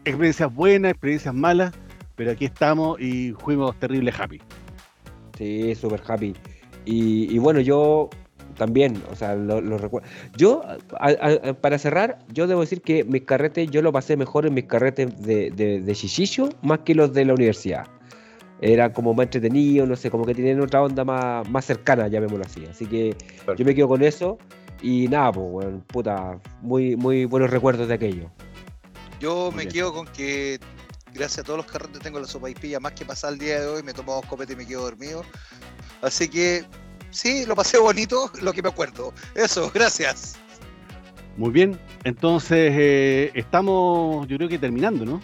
experiencias 0.05 0.55
buenas, 0.55 0.93
experiencias 0.93 1.35
malas, 1.35 1.73
pero 2.17 2.33
aquí 2.33 2.45
estamos 2.45 3.01
y 3.01 3.33
fuimos 3.33 3.79
terrible 3.79 4.13
happy. 4.17 4.41
Sí, 5.39 5.75
súper 5.75 6.03
happy. 6.07 6.35
Y 6.85 7.39
bueno, 7.39 7.61
yo 7.61 8.11
también, 8.57 9.03
o 9.11 9.15
sea, 9.17 9.35
lo, 9.35 9.61
lo 9.61 9.79
recuerdo. 9.79 10.09
Yo, 10.37 10.63
a- 10.99 11.09
a- 11.49 11.53
para 11.55 11.79
cerrar, 11.79 12.19
yo 12.33 12.47
debo 12.47 12.61
decir 12.61 12.81
que 12.83 13.05
mis 13.05 13.23
carretes, 13.23 13.71
yo 13.71 13.83
lo 13.83 13.93
pasé 13.93 14.17
mejor 14.17 14.47
en 14.47 14.55
mis 14.55 14.65
carretes 14.65 15.23
de, 15.23 15.51
de, 15.51 15.81
de 15.81 15.95
chichillo 15.95 16.49
más 16.63 16.81
que 16.81 16.95
los 16.95 17.13
de 17.13 17.25
la 17.25 17.35
universidad. 17.35 17.87
Era 18.61 18.93
como 18.93 19.13
más 19.13 19.25
entretenido, 19.25 19.87
no 19.87 19.97
sé, 19.97 20.09
como 20.11 20.25
que 20.25 20.35
tienen 20.35 20.61
otra 20.61 20.83
onda 20.83 21.05
más, 21.05 21.49
más 21.51 21.65
cercana, 21.65 22.07
llamémoslo 22.09 22.45
así. 22.45 22.65
Así 22.67 22.87
que 22.87 23.17
yo 23.57 23.65
me 23.65 23.75
quedo 23.75 23.89
con 23.89 24.03
eso. 24.03 24.39
Y 24.81 25.07
nada, 25.09 25.33
pues, 25.33 25.51
bueno, 25.51 25.83
puta, 25.87 26.39
muy, 26.61 26.97
muy 26.97 27.25
buenos 27.25 27.51
recuerdos 27.51 27.89
de 27.89 27.95
aquello. 27.95 28.31
Yo 29.21 29.47
Muy 29.51 29.57
me 29.59 29.63
bien. 29.63 29.73
quedo 29.75 29.93
con 29.93 30.07
que 30.07 30.59
gracias 31.15 31.41
a 31.41 31.43
todos 31.45 31.59
los 31.59 31.67
carretes 31.67 32.01
tengo 32.01 32.19
la 32.19 32.27
sopa 32.27 32.51
y 32.51 32.55
pilla 32.55 32.81
más 32.81 32.93
que 32.93 33.05
pasar 33.05 33.33
el 33.35 33.39
día 33.39 33.61
de 33.61 33.67
hoy, 33.67 33.83
me 33.83 33.93
tomo 33.93 34.15
dos 34.15 34.27
copetes 34.27 34.55
y 34.55 34.59
me 34.59 34.67
quedo 34.67 34.83
dormido. 34.83 35.23
Así 36.01 36.29
que 36.29 36.65
sí, 37.13 37.47
lo 37.47 37.55
pasé 37.55 37.79
bonito, 37.79 38.31
lo 38.41 38.53
que 38.53 38.61
me 38.63 38.69
acuerdo. 38.71 39.13
Eso, 39.35 39.71
gracias. 39.73 40.37
Muy 41.37 41.51
bien, 41.51 41.79
entonces 42.05 42.73
eh, 42.77 43.31
estamos, 43.35 44.27
yo 44.29 44.37
creo 44.37 44.49
que 44.49 44.59
terminando, 44.59 45.05
¿no? 45.05 45.23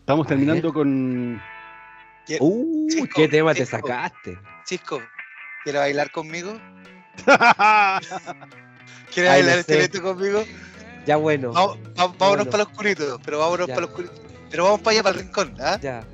Estamos 0.00 0.26
A 0.26 0.28
terminando 0.28 0.72
con... 0.72 1.40
¿Qué- 2.26 2.38
Uh, 2.40 2.86
qué 3.14 3.26
tema 3.28 3.52
te 3.54 3.64
sacaste. 3.66 4.38
Chisco, 4.64 5.00
¿quieres 5.64 5.80
bailar 5.82 6.10
conmigo? 6.10 6.58
¿Quieres 9.12 9.30
Ay, 9.32 9.42
bailar 9.42 9.58
este 9.66 10.00
conmigo? 10.00 10.44
Ya 11.06 11.16
bueno. 11.16 11.52
Va- 11.52 11.76
vámonos 11.96 12.18
bueno. 12.18 12.44
para 12.46 12.62
el 12.62 12.68
oscurito, 12.68 13.18
pero 13.24 13.38
vámonos 13.38 13.66
Ya. 13.66 13.74
para 13.74 13.86
el 13.86 13.90
oscurito. 13.92 14.14
Pero 14.50 14.64
vamos 14.64 14.80
para 14.80 14.92
allá, 14.94 15.02
para 15.02 15.16
el 15.18 15.22
rincón, 15.24 15.54
¿ah? 15.60 15.78
Ya. 15.80 16.04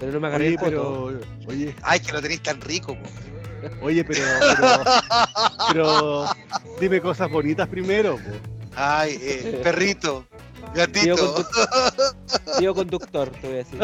Pero 0.00 0.12
no 0.12 0.20
me 0.20 0.26
agarré 0.28 0.46
Oye, 0.46 0.54
el 0.54 0.60
pero... 0.60 1.20
Oye, 1.46 1.74
Ay, 1.82 2.00
que 2.00 2.12
lo 2.12 2.20
tenéis 2.22 2.42
tan 2.42 2.60
rico, 2.60 2.94
po. 2.96 3.08
Oye, 3.80 4.04
pero... 4.04 4.20
Pero, 4.56 4.84
pero 5.72 6.26
dime 6.80 7.00
cosas 7.00 7.30
bonitas 7.30 7.68
primero. 7.68 8.16
po. 8.16 8.30
Ay, 8.76 9.18
eh, 9.20 9.60
perrito, 9.62 10.26
Tío, 10.72 10.72
gatito. 10.74 11.46
tío 12.58 12.74
conductor, 12.74 13.30
te 13.30 13.46
voy 13.46 13.54
a 13.54 13.58
decir. 13.58 13.78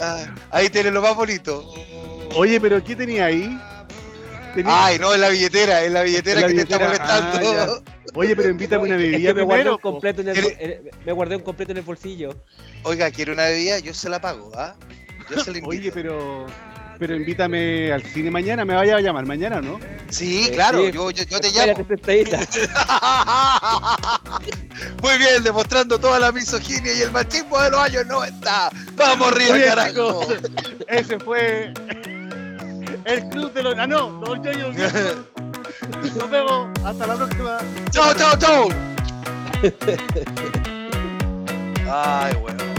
Ah, 0.00 0.24
ahí 0.50 0.68
tienes 0.68 0.92
lo 0.92 1.00
más 1.02 1.14
bonito. 1.16 1.72
Oye, 2.36 2.60
pero 2.60 2.82
¿qué 2.82 2.96
tenía 2.96 3.26
ahí? 3.26 3.58
Tenía- 4.54 4.86
Ay, 4.86 4.98
no, 4.98 5.14
en 5.14 5.20
la 5.22 5.28
billetera, 5.30 5.84
en 5.84 5.94
la 5.94 6.02
billetera 6.02 6.40
En 6.40 6.42
la 6.42 6.48
que 6.48 6.54
te 6.54 6.62
está 6.62 6.78
molestando. 6.78 7.50
ah, 7.60 7.80
Oye, 8.14 8.36
pero 8.36 8.50
invítame 8.50 8.84
una 8.84 8.96
Es 8.96 9.00
bebida 9.02 9.28
que 9.30 9.34
me 9.34 9.42
guardé 9.42 9.70
un 9.70 9.78
completo 9.78 10.20
en 10.20 10.28
el, 10.28 10.34
¿Quiere- 10.34 10.56
eh, 10.60 10.90
me 11.06 11.12
guardé 11.12 11.36
un 11.36 11.42
completo 11.42 11.72
en 11.72 11.78
el 11.78 11.84
bolsillo. 11.84 12.34
Oiga, 12.82 13.10
quiere 13.10 13.32
una 13.32 13.44
bebida, 13.44 13.78
yo 13.78 13.94
se 13.94 14.08
la 14.10 14.20
pago, 14.20 14.50
¿ah? 14.54 14.74
Yo 15.30 15.42
se 15.42 15.50
la 15.52 15.58
invito. 15.58 15.70
Oye, 15.70 15.92
pero... 15.92 16.44
Pero 16.98 17.16
invítame 17.16 17.92
al 17.92 18.02
cine 18.02 18.30
mañana, 18.30 18.64
me 18.64 18.74
vaya 18.74 18.96
a 18.96 19.00
llamar 19.00 19.26
mañana, 19.26 19.60
¿no? 19.60 19.78
Sí, 20.08 20.46
Eh, 20.48 20.52
claro, 20.52 20.78
sí. 20.84 20.92
yo, 20.92 21.10
yo, 21.10 21.24
yo 21.24 21.40
te 21.40 21.48
Espérate, 21.48 21.66
llamo. 21.66 21.86
Muy 25.02 25.18
bien, 25.18 25.42
demostrando 25.42 25.98
toda 25.98 26.18
la 26.20 26.32
misoginia 26.32 26.92
y 26.94 27.00
el 27.02 27.10
machismo 27.10 27.58
de 27.60 27.70
los 27.70 27.80
años 27.80 28.06
90. 28.06 28.70
Vamos 28.94 29.32
arriba, 29.32 29.54
Oye, 29.54 29.64
carajo. 29.66 30.26
ese 30.88 31.18
fue 31.18 31.72
el 33.04 33.28
club 33.30 33.52
de 33.52 33.62
los... 33.62 33.74
Ah, 33.78 33.86
no, 33.86 34.10
los 34.24 34.42
yoyos. 34.42 34.74
Nos 36.16 36.30
vemos, 36.30 36.68
hasta 36.84 37.06
la 37.06 37.14
próxima. 37.16 37.58
chao, 37.90 38.14
chao, 38.14 38.36
chao. 38.38 38.68
Ay, 41.94 42.34
weón 42.36 42.71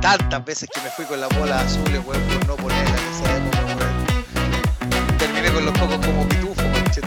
tantas 0.00 0.44
veces 0.44 0.68
que 0.72 0.80
me 0.80 0.90
fui 0.90 1.04
con 1.04 1.20
la 1.20 1.28
bola 1.28 1.60
azul, 1.60 1.82
weón, 2.04 2.22
por 2.22 2.46
no 2.46 2.56
ponerla, 2.56 2.96
que 2.96 3.24
sabemos, 3.24 3.54
weón. 3.56 5.18
Terminé 5.18 5.50
con 5.52 5.64
los 5.64 5.78
cocos 5.78 6.06
como 6.06 6.28
pitufo, 6.28 6.62
conche. 6.72 7.00